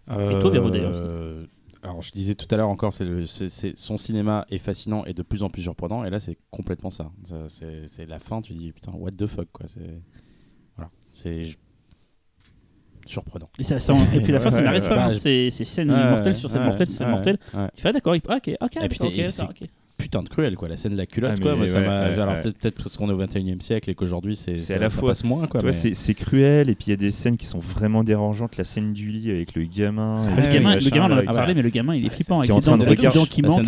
[0.09, 1.45] Et toi, Véro, d'ailleurs, Euh,
[1.85, 5.05] Alors, je disais tout à l'heure encore, c'est le- c'est- c'est- son cinéma est fascinant
[5.05, 6.05] et de plus en plus surprenant.
[6.05, 7.11] Et là, c'est complètement ça.
[7.25, 9.67] Ça, c'est c'est la fin, tu dis putain, what the fuck, quoi.
[9.67, 10.01] C'est
[10.77, 11.57] voilà, c'est
[13.05, 13.49] surprenant.
[13.59, 15.07] Et, ça, ça- et puis la fin, ça n'arrête pas.
[15.07, 15.11] hein.
[15.11, 17.39] C'est c'est scène mortelle sur scène mortelle sur scène mortelle.
[17.75, 19.63] Tu fais ah, d'accord, il- ah, ok, ok, Et d'accord, ok, et c'est- ok.
[20.03, 20.69] Putain de cruel, quoi.
[20.69, 21.53] La scène de la culotte, Ah, quoi.
[21.53, 22.41] mais Moi, ça ouais, m'a- ouais, alors ouais.
[22.41, 24.91] peut-être parce qu'on est au 21 e siècle et qu'aujourd'hui, c'est C'est ça- à la
[24.91, 25.61] ça fois- passe moins, quoi.
[25.63, 28.57] Mais- c'est c'est cruel, et puis il y a des scènes qui sont vraiment dérangeantes.
[28.57, 30.25] La scène du lit avec le gamin.
[30.27, 32.41] Ah, Le gamin, le gamin, on en a parlé, mais le gamin, il est flippant
[32.41, 33.65] qui avec est en ses train dents, de avec les dents qui manquent.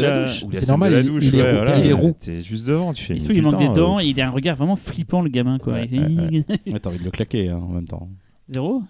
[0.52, 2.14] C'est normal, il- il est roux- il.
[2.14, 3.14] T'es juste devant, tu fais.
[3.16, 5.80] Il il manque des dents, euh, il a un regard vraiment flippant, le gamin, quoi.
[5.82, 6.44] Il-
[6.82, 8.08] t'as envie de le claquer hein, en même temps.
[8.52, 8.82] Zéro?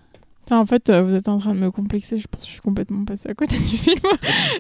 [0.53, 2.19] En fait, euh, vous êtes en train de me complexer.
[2.19, 3.99] Je pense que je suis complètement passé à côté du film.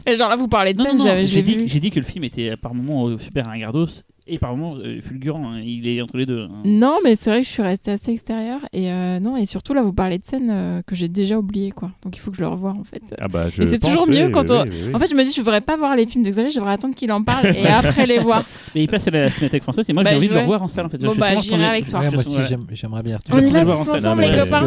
[0.06, 1.68] Et genre là, vous parlez de Non, scène, non, non, j'ai dit, vu.
[1.68, 5.00] j'ai dit que le film était par moments euh, super ringardos et par moments euh,
[5.02, 5.52] fulgurant.
[5.52, 5.60] hein.
[5.62, 6.44] Il est entre les deux.
[6.44, 6.62] hein.
[6.64, 8.60] Non, mais c'est vrai que je suis restée assez extérieure.
[8.72, 11.72] Et euh, non, et surtout là, vous parlez de scènes euh, que j'ai déjà oubliées,
[11.72, 11.90] quoi.
[12.02, 13.02] Donc il faut que je le revoie, en fait.
[13.20, 14.94] Ah bah, je Et c'est toujours oui, mieux quand oui, on- oui, oui.
[14.94, 16.72] En fait, je me dis, je devrais pas voir les films de Xavier, je devrais
[16.72, 18.44] attendre qu'il en parle et après les voir.
[18.74, 20.38] Mais il passe à la Cinémathèque française et moi Bah, j'ai envie je de le
[20.40, 20.44] vais.
[20.44, 20.98] revoir en salle en fait.
[20.98, 22.00] Bon, Je- bah, j'irai avec toi.
[22.00, 22.38] Moi aussi,
[22.72, 23.18] j'aimerais bien.
[23.30, 24.66] On y va voir tous ensemble, les bah, copains.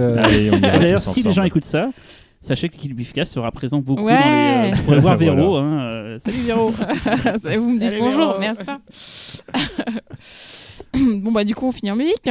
[0.80, 1.90] D'ailleurs, si les gens écoutent ça,
[2.42, 2.96] sachez que Kill
[3.26, 4.14] sera présent beaucoup Ouais.
[4.14, 4.72] dans les.
[4.72, 5.34] euh, pour aller voir Voilà.
[5.36, 5.58] Véro.
[5.58, 6.70] hein, euh, Salut Véro
[7.60, 8.40] vous me dites bonjour, Véro.
[8.40, 9.42] merci.
[11.22, 12.30] bon, bah, du coup, on finit en musique.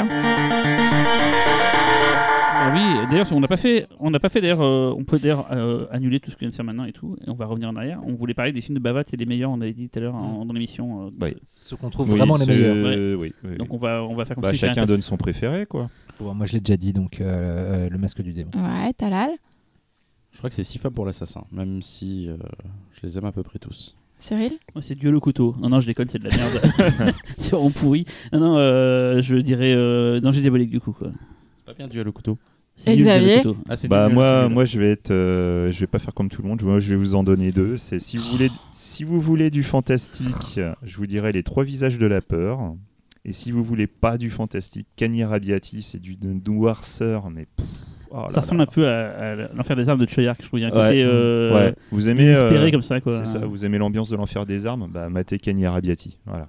[2.59, 5.19] Ah oui, d'ailleurs, on n'a pas fait, on n'a pas fait d'ailleurs, euh, on peut
[5.19, 7.45] d'ailleurs euh, annuler tout ce que vient de faire maintenant et tout, et on va
[7.47, 8.01] revenir en arrière.
[8.07, 10.03] On voulait parler des films de Bavat, c'est les meilleurs, on avait dit tout à
[10.03, 11.03] l'heure dans l'émission.
[11.07, 11.33] euh, Ouais.
[11.33, 13.19] de- Ceux qu'on trouve Oui, vraiment les meilleurs.
[13.21, 13.57] oui, oui.
[13.59, 15.91] Donc on va, on va faire comme Bah, si chacun un donne son préféré, quoi.
[16.19, 18.51] Bon, moi, je l'ai déjà dit, donc euh, euh, le masque du démon.
[18.55, 19.31] Ouais, Talal.
[20.37, 22.37] Je crois que c'est six femmes pour l'assassin, même si euh,
[22.93, 23.97] je les aime à peu près tous.
[24.19, 25.55] Cyril Ouais, c'est Dieu le couteau.
[25.59, 27.15] Non, non, je déconne, c'est de la merde.
[27.39, 28.05] c'est vraiment pourri.
[28.35, 30.93] Non, non, euh, je dirais euh, danger diabolique du coup.
[30.93, 31.11] Quoi.
[31.57, 32.37] C'est pas bien Dieu le couteau.
[32.75, 33.57] C'est Xavier couteau.
[33.67, 36.43] Ah, c'est Bah moi, moi je vais être, euh, je vais pas faire comme tout
[36.43, 36.63] le monde.
[36.63, 37.79] Moi, je vais vous en donner deux.
[37.79, 41.97] C'est si vous voulez, si vous voulez du fantastique, je vous dirais les trois visages
[41.97, 42.75] de la peur.
[43.25, 47.67] Et si vous voulez pas du fantastique, Cagni Rabiati, c'est du noirceur, mais pff,
[48.17, 48.67] oh Ça ressemble là.
[48.69, 50.61] un peu à, à l'enfer des armes de Choyark, je trouve.
[50.61, 50.87] Il y a un Ouais.
[50.89, 51.75] côté euh, Ouais.
[51.91, 53.01] Vous aimez désespéré euh, comme ça.
[53.01, 53.13] quoi.
[53.13, 53.39] C'est ça.
[53.41, 54.89] Vous aimez l'ambiance de l'enfer des armes?
[54.91, 56.19] Bah matez Cagni Rabiati.
[56.27, 56.49] Voilà.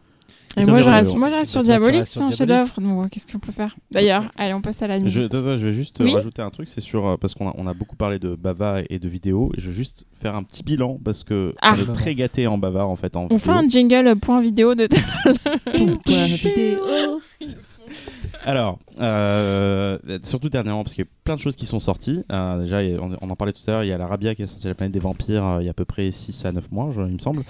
[0.59, 2.81] Et moi, je reste, le- moi, je reste sur Diabolique, c'est un chef-d'œuvre.
[2.81, 3.75] Donc, qu'est-ce qu'on peut faire?
[3.91, 6.67] D'ailleurs, allez, on passe à la Je, attends, je vais juste Oui rajouter un truc,
[6.67, 9.51] c'est sur euh, parce qu'on a, on a beaucoup parlé de Bava et de vidéo,
[9.55, 11.75] et je vais juste faire un petit bilan parce que Ah.
[11.77, 13.15] on est très gâté en Bava en fait.
[13.15, 13.65] En On fait vidéo.
[13.65, 14.87] un jingle point vidéo de
[18.45, 22.23] Alors, euh, surtout dernièrement, parce qu'il y a plein de choses qui sont sorties.
[22.31, 24.35] Euh, déjà, a- on, on en parlait tout à l'heure, il y a la Rabia
[24.35, 26.45] qui a sorti La planète des vampires euh, il y a à peu près 6
[26.45, 27.43] à 9 mois, je- il me semble.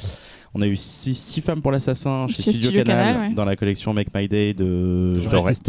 [0.56, 3.36] On a eu 6 femmes pour l'assassin chez, Chez Studio, Studio Canal, Canal, ouais.
[3.36, 5.68] dans la collection Make My Day de Jean-Baptiste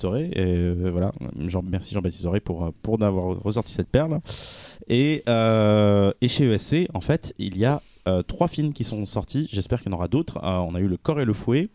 [0.00, 0.26] de- Auré.
[0.32, 1.12] Et euh, voilà,
[1.48, 4.18] Jean- merci Jean-Baptiste Auré pour, pour d'avoir ressorti cette perle.
[4.88, 9.04] Et, euh, et chez ESC, en fait, il y a euh, trois films qui sont
[9.06, 9.48] sortis.
[9.50, 10.38] J'espère qu'il y en aura d'autres.
[10.42, 11.68] Euh, on a eu Le Corps et le Fouet,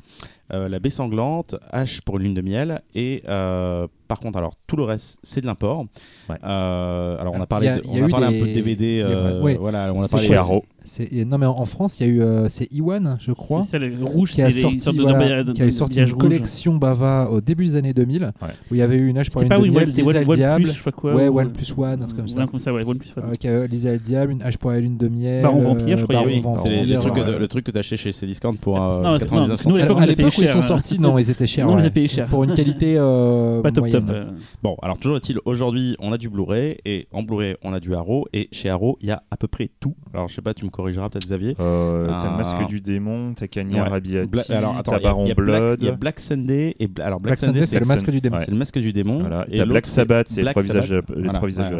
[0.50, 2.82] La Baie Sanglante, H pour Lune de Miel.
[2.96, 5.86] Et euh, par contre, alors tout le reste, c'est de l'import.
[6.30, 6.38] Ouais.
[6.44, 8.40] Euh, alors on a parlé, Il y a- de- on a a parlé un des-
[8.40, 9.02] peu de DVD.
[9.02, 9.58] a- euh, ouais.
[9.60, 12.14] Voilà, on a C'est parlé chez de- non, mais en, en France, il y a
[12.14, 15.20] eu, euh, c'est Iwan, je crois, C'est ça, le rouge, qui a sorti, de voilà,
[15.20, 16.18] d'emballage- qui avait sorti une rouge.
[16.18, 18.48] collection Bava au début des années 2000, Ouais.
[18.72, 20.26] où il y avait eu une H pour C'était une pas de miel, Lisa le
[20.30, 21.14] One Diable, plus, je sais pas quoi.
[21.14, 22.40] ouais, ou- One plus One, un truc comme ça.
[22.40, 23.24] Ouais, comme ça, ouais, One plus One.
[23.32, 25.98] Euh, qui a Lisa le Diable, une H pour la lune de miel, Baron Vampire,
[25.98, 26.40] je crois, Baron oui.
[26.40, 29.68] Vampire, C'est le, truc que, acheté chez Cdiscount pour euh, Non, non, 99 parce que
[29.70, 29.98] nous, à centimes.
[30.04, 30.62] à l'époque où ils sont hein.
[30.62, 31.66] sortis, non, ils étaient chers.
[31.68, 31.86] Non, ouais.
[31.86, 32.28] a payés cher.
[32.28, 34.06] Pour une qualité euh, Pas top moyenne.
[34.06, 34.16] top.
[34.16, 34.26] euh.
[34.64, 37.94] Bon, alors toujours est-il, aujourd'hui, on a du Blu-ray et en Blu-ray, on a du
[37.96, 39.96] Arrow et chez Arrow, il y a à peu près tout.
[40.14, 41.56] Alors je sais pas, tu me corrigeras peut-être Xavier.
[41.60, 43.82] Euh, T'as le masque du démon, t'as Ouais.
[43.82, 45.78] Rabiati, Bla- alors attends, t'as il y a- Baron il y, a Black- Blood.
[45.82, 48.22] il y a Black Sunday et Bla- alors Black, Black Sunday, c'est le masque du
[48.22, 48.38] démon.
[48.38, 48.44] Ouais.
[48.46, 49.20] c'est le masque du démon.
[49.20, 49.46] Voilà.
[49.52, 51.02] Et T'as Black Sabbath, c'est les trois visages de la-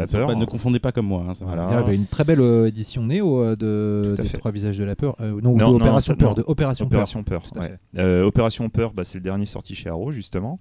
[0.02, 0.36] Ouais, peur.
[0.38, 1.24] ne confondez pas comme moi.
[1.42, 4.16] Il y avait une très belle euh, édition Néo de.
[4.38, 5.16] Trois Visages de la Peur.
[5.20, 6.30] Non, de Opération Peur.
[6.30, 6.36] non.
[6.36, 7.44] De Opération, Opération Peur.
[8.48, 10.58] Opération Peur, bah, c'est le dernier sorti chez Arrow, justement.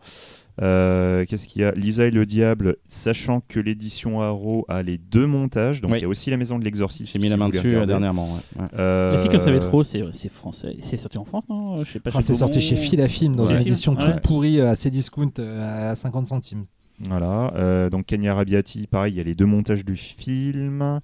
[0.62, 1.70] Euh, Qu'est-ce qu'il y a?
[1.72, 6.00] Lisa et le Diable, sachant que l'édition Arrow a les deux montages, donc il Oui.
[6.00, 7.12] y a aussi la maison de l'exorciste.
[7.12, 8.26] J'ai mis si la main dessus euh, dernièrement.
[8.32, 8.62] ouais.
[8.62, 8.68] Ouais.
[8.78, 10.76] Euh, La fille qu'on savait trop, c'est français.
[10.80, 11.84] C'est sorti en France, non?
[11.84, 12.10] Je sais pas.
[12.14, 13.54] Ah, c'est sorti chez Filafilm dans Ouais.
[13.54, 14.12] une édition Ouais.
[14.14, 15.30] toute pourrie euh, à ses discounts
[15.60, 16.64] à 50 centimes.
[17.08, 17.52] Voilà.
[17.56, 21.00] Euh, donc Kenya Rabiati, pareil, il y a les deux montages du film.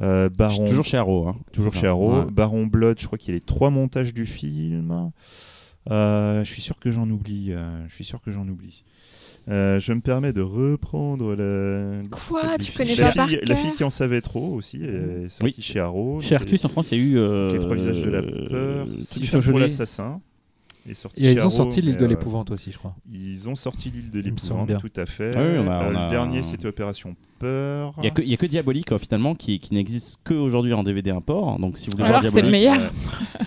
[0.00, 1.26] Euh, Baron, Toujours chez Arrow.
[1.28, 1.36] hein.
[1.52, 1.86] toujours chez.
[1.88, 2.20] Arrow.
[2.20, 2.26] Ouais.
[2.30, 5.10] Baron Blood, je crois qu'il y a les trois montages du film.
[5.90, 7.52] Euh, je suis sûr que j'en oublie.
[7.52, 8.84] euh, je suis sûr que j'en oublie.
[9.48, 12.00] Euh, je me permets de reprendre la.
[12.10, 15.60] Quoi Tu connais la pas par La fille qui en savait trop aussi est sortie
[15.62, 16.20] chez Arrow.
[16.20, 17.18] Chez Artus, en France, il y a eu.
[17.18, 18.86] euh, Les trois visages de la peur.
[19.00, 20.20] Six pour l'assassin.
[20.90, 22.94] Est sorti Et ils ont sorti l'île de euh, l'épouvante aussi, je crois.
[23.12, 25.32] Ils ont sorti l'île de l'épouvante, tout à fait.
[25.36, 27.92] Ah oui, on a- Euh, on a le dernier, un- c'était Opération Peur.
[27.98, 31.58] Il y a que, a Diabolique euh, finalement qui, qui n'existe qu'aujourd'hui en DVD import.
[31.58, 32.80] Donc si vous voulez Alors voir c'est le meilleur.
[32.80, 32.88] euh,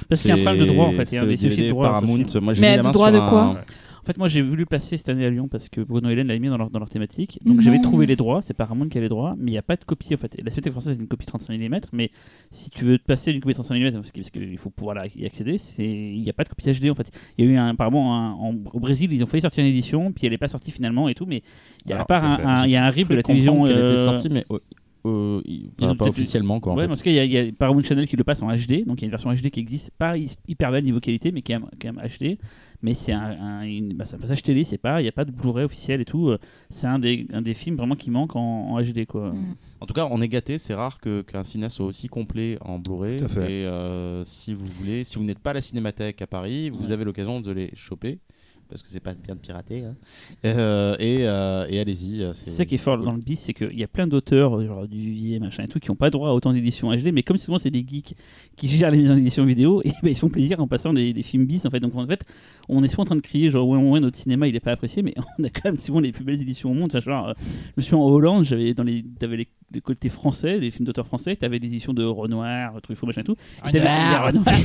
[0.09, 1.03] Parce qu'il y a un problème de droit en fait.
[1.11, 1.87] Il y a soucis de droit.
[1.87, 2.25] Paramount.
[2.41, 3.57] Moi, j'ai Mais mis à la du main droit sur de quoi un-
[4.05, 6.27] En fait, moi j'ai voulu placer cette année à Lyon parce que Bruno et Hélène
[6.27, 7.39] l'avaient mis dans leur, dans leur thématique.
[7.43, 9.63] Donc j'avais trouvé les droits, c'est Paramount qui a les droits, mais il n'y a
[9.63, 10.35] pas de copie en fait.
[10.43, 12.11] La Cinémathèque française c'est une copie 35 mm, mais
[12.51, 15.57] si tu veux te passer d'une copie 35 mm, parce qu'il faut pouvoir y accéder,
[15.79, 17.09] il n'y a pas de copie HD en fait.
[17.39, 19.71] Il y a eu un, apparemment un- en- au Brésil, ils ont failli sortir une
[19.71, 21.41] édition, puis elle n'est pas sortie finalement et tout, mais
[21.85, 22.43] il y a à part tout un, fait.
[22.43, 23.53] un- il y a un rip de la télévision.
[23.53, 24.59] comprendre qu'elle était euh, sortie, mais euh,
[25.07, 26.73] euh, il- Ils ont pas officiellement quoi.
[26.73, 26.91] en ouais, fait.
[26.91, 28.99] en tout cas, il y, y a Paramount Channel qui le passe en HD, donc
[28.99, 31.41] il y a une version HD qui existe, pas hy- hyper belle niveau qualité, mais
[31.41, 32.37] quand même, quand même HD.
[32.81, 35.11] Mais c'est un, un- une- bah, c'est un passage télé, c'est pas, il n'y a
[35.13, 36.29] pas de Blu-ray officiel et tout.
[36.29, 36.37] euh,
[36.69, 39.31] C'est un des, un des films vraiment qui manque en, en HD quoi.
[39.33, 39.55] Mm.
[39.81, 40.57] En tout cas, on est gâté.
[40.57, 43.17] C'est rare que- qu'un cinéaste soit aussi complet en Blu-ray.
[43.17, 46.85] Et euh, si vous voulez, si vous n'êtes pas à la Cinémathèque à Paris, vous
[46.87, 46.91] Ouais.
[46.91, 48.19] avez l'occasion de les choper.
[48.67, 49.83] Parce que c'est pas bien de pirater.
[49.85, 49.95] hein.
[50.43, 52.23] Euh, et euh, et allez-y.
[52.23, 53.05] euh, C'est ça qui est fort cool.
[53.05, 55.79] dans le bis, c'est qu'il y a plein d'auteurs, genre du Vivier, machin et tout,
[55.79, 58.15] qui n'ont pas droit à autant d'éditions HD, mais comme souvent c'est des geeks
[58.55, 61.23] qui gèrent les maisons d'édition vidéo, et ben, ils font plaisir en passant des, des
[61.23, 61.79] films bis en fait.
[61.79, 62.25] Donc en fait,
[62.67, 64.71] on est souvent en train de crier genre ouais, ouais, notre cinéma il est pas
[64.71, 66.89] apprécié, mais on a quand même souvent les plus belles éditions au monde.
[66.91, 70.09] Enfin, genre, euh, je me suis en Hollande, j'avais dans les, t'avais les, les côtés
[70.09, 73.35] français, les films d'auteurs français, t'avais des éditions de Renoir, Truffaut, machin et tout.
[73.67, 73.87] Et t'avais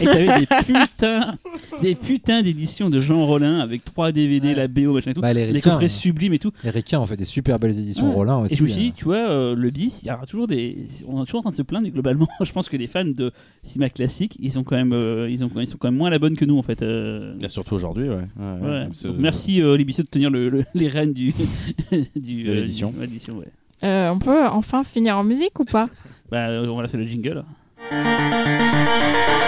[0.02, 1.35] et t'avais des putains,
[1.82, 4.55] des putains d'éditions de Jean Rollin avec 3 DVD, Ouais.
[4.55, 5.20] la BO, machin et tout.
[5.20, 5.89] Bah, les les Ricains, coffrets hein.
[5.89, 6.52] sublimes et tout.
[6.64, 8.14] Les Ricains ont fait des super belles éditions Ouais.
[8.14, 8.56] Rollin Et aussi.
[8.56, 8.93] suis dit, euh.
[8.97, 10.77] tu vois, euh, le bis, il y aura toujours des.
[11.09, 13.05] On est toujours en train de se plaindre, mais globalement, je pense que les fans
[13.05, 13.32] de
[13.62, 16.10] cinéma classique, ils, sont quand même, euh, ils, ont, ils sont quand même moins à
[16.10, 16.82] la bonne que nous, en fait.
[16.82, 17.35] euh.
[17.40, 18.16] Et surtout aujourd'hui, ouais.
[18.16, 18.68] Ouais, Ouais.
[18.68, 21.32] ouais, c'est- Donc, merci, euh, Libissot, de tenir le, le- les rênes du,
[22.16, 22.90] du, De l'édition.
[22.90, 23.09] du-
[23.82, 25.89] Euh, on peut enfin finir en musique ou pas?
[26.31, 27.44] Bah, euh, voilà, c'est le jingle.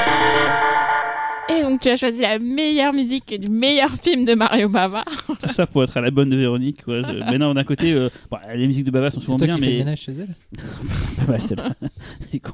[1.59, 5.05] Et donc tu as choisi la meilleure musique du meilleur film de Mario Bava.
[5.27, 6.83] Tout ça pour être à la bonne de Véronique.
[6.85, 7.01] Quoi.
[7.01, 9.57] Je- Mais non, d'un côté, euh, bon, les musiques de Baba sont souvent toi bien,
[9.57, 9.85] qui fais le mais.
[9.85, 10.35] ménage chez elle
[11.27, 11.75] pas mal, celle-là.
[12.31, 12.53] C'est con.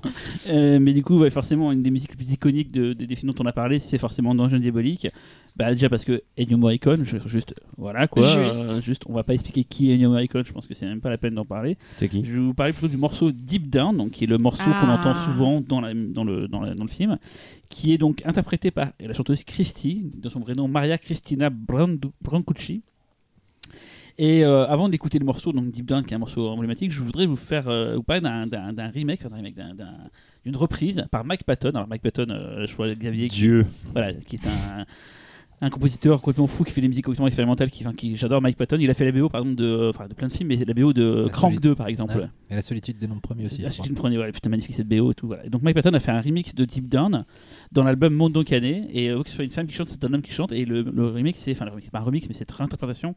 [0.49, 3.15] Euh, mais du coup, ouais, forcément, une des musiques les plus iconiques de, de- des
[3.17, 5.09] films dont on a parlé, c'est forcément Dungeon Diabolique.
[5.57, 8.23] Bah, déjà parce que Ennio Morricone, je- juste, voilà quoi.
[8.25, 8.77] Juste.
[8.79, 11.01] euh, juste, on va pas expliquer qui est Ennio Morricone, je pense que c'est même
[11.01, 11.77] pas la peine d'en parler.
[11.97, 14.39] C'est qui Je vais vous parler plutôt du morceau Deep Down, donc, qui est le
[14.39, 14.99] morceau qu'on Ah.
[15.01, 17.19] entend souvent dans, la- dans, le, dans, la- dans le film,
[17.69, 22.83] qui est donc interprété par la chanteuse Christy, de son vrai nom Maria Cristina Brancucci.
[24.21, 27.03] Et euh, avant d'écouter le morceau, donc Deep Down, qui est un morceau emblématique, je
[27.03, 28.47] voudrais vous faire euh, vous parler d'un-
[28.93, 29.97] remake, enfin, d'un remake, d'un- d'un-
[30.45, 31.71] d'une reprise par Mike Patton.
[31.71, 33.67] Alors Mike Patton, euh, je vois Xavier, qui, Dieu.
[33.93, 34.87] voilà, qui est un,
[35.61, 37.71] un compositeur complètement fou qui fait des musiques complètement expérimentales.
[37.71, 38.77] Qui, j'adore Mike Patton.
[38.81, 40.73] Il a fait la BO par exemple de, enfin, de plein de films, mais la
[40.75, 41.63] BO de La Crank solide.
[41.63, 42.15] 2 par exemple.
[42.23, 43.57] Ah, Et la solitude des noms de premiers aussi.
[43.57, 45.27] C'est ah, c'est une première, ouais, putain magnifique cette BO et tout.
[45.27, 45.45] Voilà.
[45.47, 47.25] Et donc Mike Patton a fait un remix de Deep Down
[47.73, 50.13] dans l'album Mondo Canet et euh, que ce soit une femme qui chante, c'est un
[50.15, 52.29] homme qui chante et le, le remix c'est, enfin le remix, c'est pas un remix
[52.29, 53.15] mais cette réinterprétation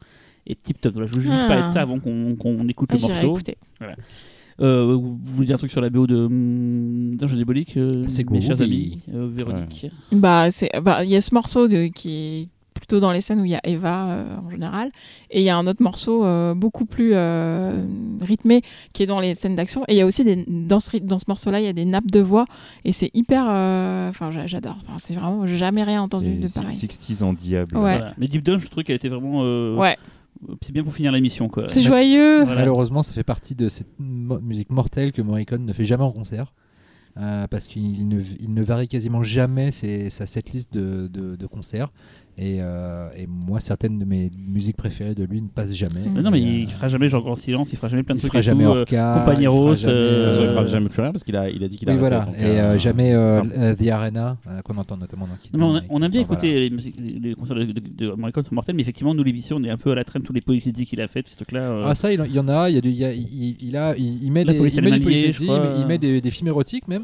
[0.47, 0.93] est tip top.
[0.93, 1.47] Voilà, je veux juste Ah.
[1.47, 3.31] parler de ça avant qu'on, écoute Ah, le morceau.
[3.33, 3.57] écouter.
[4.59, 8.29] Euh, vous voulez dire un truc sur la BO de hum, Dungeon Diabolique, euh, C'est
[8.29, 9.87] mes chers amis, euh, Véronique.
[10.11, 12.09] Bah, c'est, bah, il y a ce morceau de, qui
[12.43, 14.91] est plutôt dans les scènes où il y a Eva euh, en général,
[15.29, 17.85] et il y a un autre morceau euh, beaucoup plus euh,
[18.21, 18.61] rythmé
[18.91, 19.83] qui est dans les scènes d'action.
[19.87, 21.85] Et il y a aussi des, dans ce, dans ce morceau-là, il y a des
[21.85, 22.45] nappes de voix,
[22.83, 24.77] et c'est hyper, enfin, j'a- j'adore.
[24.81, 26.75] Enfin, c'est vraiment j'ai jamais rien entendu de C'est pareil.
[26.75, 27.75] 60s en diable.
[27.75, 27.81] Ouais.
[27.97, 28.13] Voilà.
[28.17, 29.41] Mais Deep Down, je trouve qu'elle était vraiment.
[29.43, 29.95] euh, Ouais,
[30.61, 31.65] C'est bien pour finir l'émission quoi.
[31.69, 32.43] c'est joyeux.
[32.43, 32.61] Voilà.
[32.61, 36.11] Malheureusement, ça fait partie de cette mo- musique mortelle que Morricone ne fait jamais en
[36.11, 36.53] concert.
[37.19, 41.45] Euh, parce qu'il ne, il ne varie quasiment jamais ses- sa setlist de, de, de
[41.47, 41.89] concerts.
[42.37, 46.07] Et, euh, et moi, certaines de mes musiques préférées de lui ne passent jamais.
[46.11, 48.15] Mais non, mais Et, il euh, fera jamais genre grand silence, il fera jamais plein
[48.15, 48.31] de il trucs.
[48.31, 49.15] fera et jamais tout, euh, Orca.
[49.19, 51.11] Compagnie il fera Rose, jamais, euh, De toute façon, il Euh, fera jamais plus rien
[51.11, 52.21] parce qu'il a, il a dit qu'il Oui, a voilà.
[52.21, 55.35] arrêté, Et donc, euh, euh, jamais euh, euh, The Arena, euh, qu'on entend notamment dans
[55.35, 56.61] Kid on, a, Bill, on a bien écouté voilà.
[56.61, 59.57] les, musiques, les, les concerts de, de, de Morricone sont mortels, mais effectivement, nous, l'émission,
[59.57, 61.35] on est un peu à la traîne de tous les polyphésies qu'il a fait, ce
[61.35, 61.59] truc-là.
[61.69, 63.13] euh, Ah ça il, il y en a, il, y a du- il, y a-
[63.13, 67.00] il, il a, il, il met des, il met il, des films érotiques même,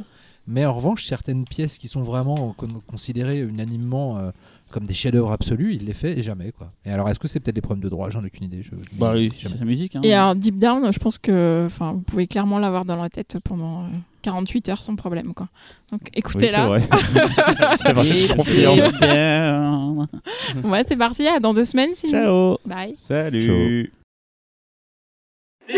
[0.47, 4.31] mais en revanche certaines pièces qui sont vraiment con- considérées unanimement euh,
[4.71, 6.71] comme des chefs-d'œuvre absolus, il les fait jamais quoi.
[6.85, 8.09] Et alors est-ce que c'est peut-être des problèmes de droit?
[8.09, 8.63] J'en ai aucune idée.
[8.63, 9.95] Je, bah, oui, c'est sa musique.
[9.95, 10.01] Hein.
[10.03, 13.37] Et alors, Deep Down, je pense que enfin, vous pouvez clairement l'avoir dans la tête
[13.43, 13.87] pendant euh,
[14.23, 15.33] 48 heures sans problème.
[15.33, 15.47] Quoi.
[15.91, 16.65] Donc Oui, c'est écoutez-la.
[16.65, 16.81] vrai.
[17.77, 18.07] c'est vrai,
[18.57, 20.07] Et Down.
[20.65, 21.91] ouais, c'est parti, à dans deux semaines.
[21.95, 22.11] Sinon.
[22.11, 22.57] Ciao.
[22.65, 22.93] Bye.
[22.97, 23.91] Salut.
[25.69, 25.77] Deep,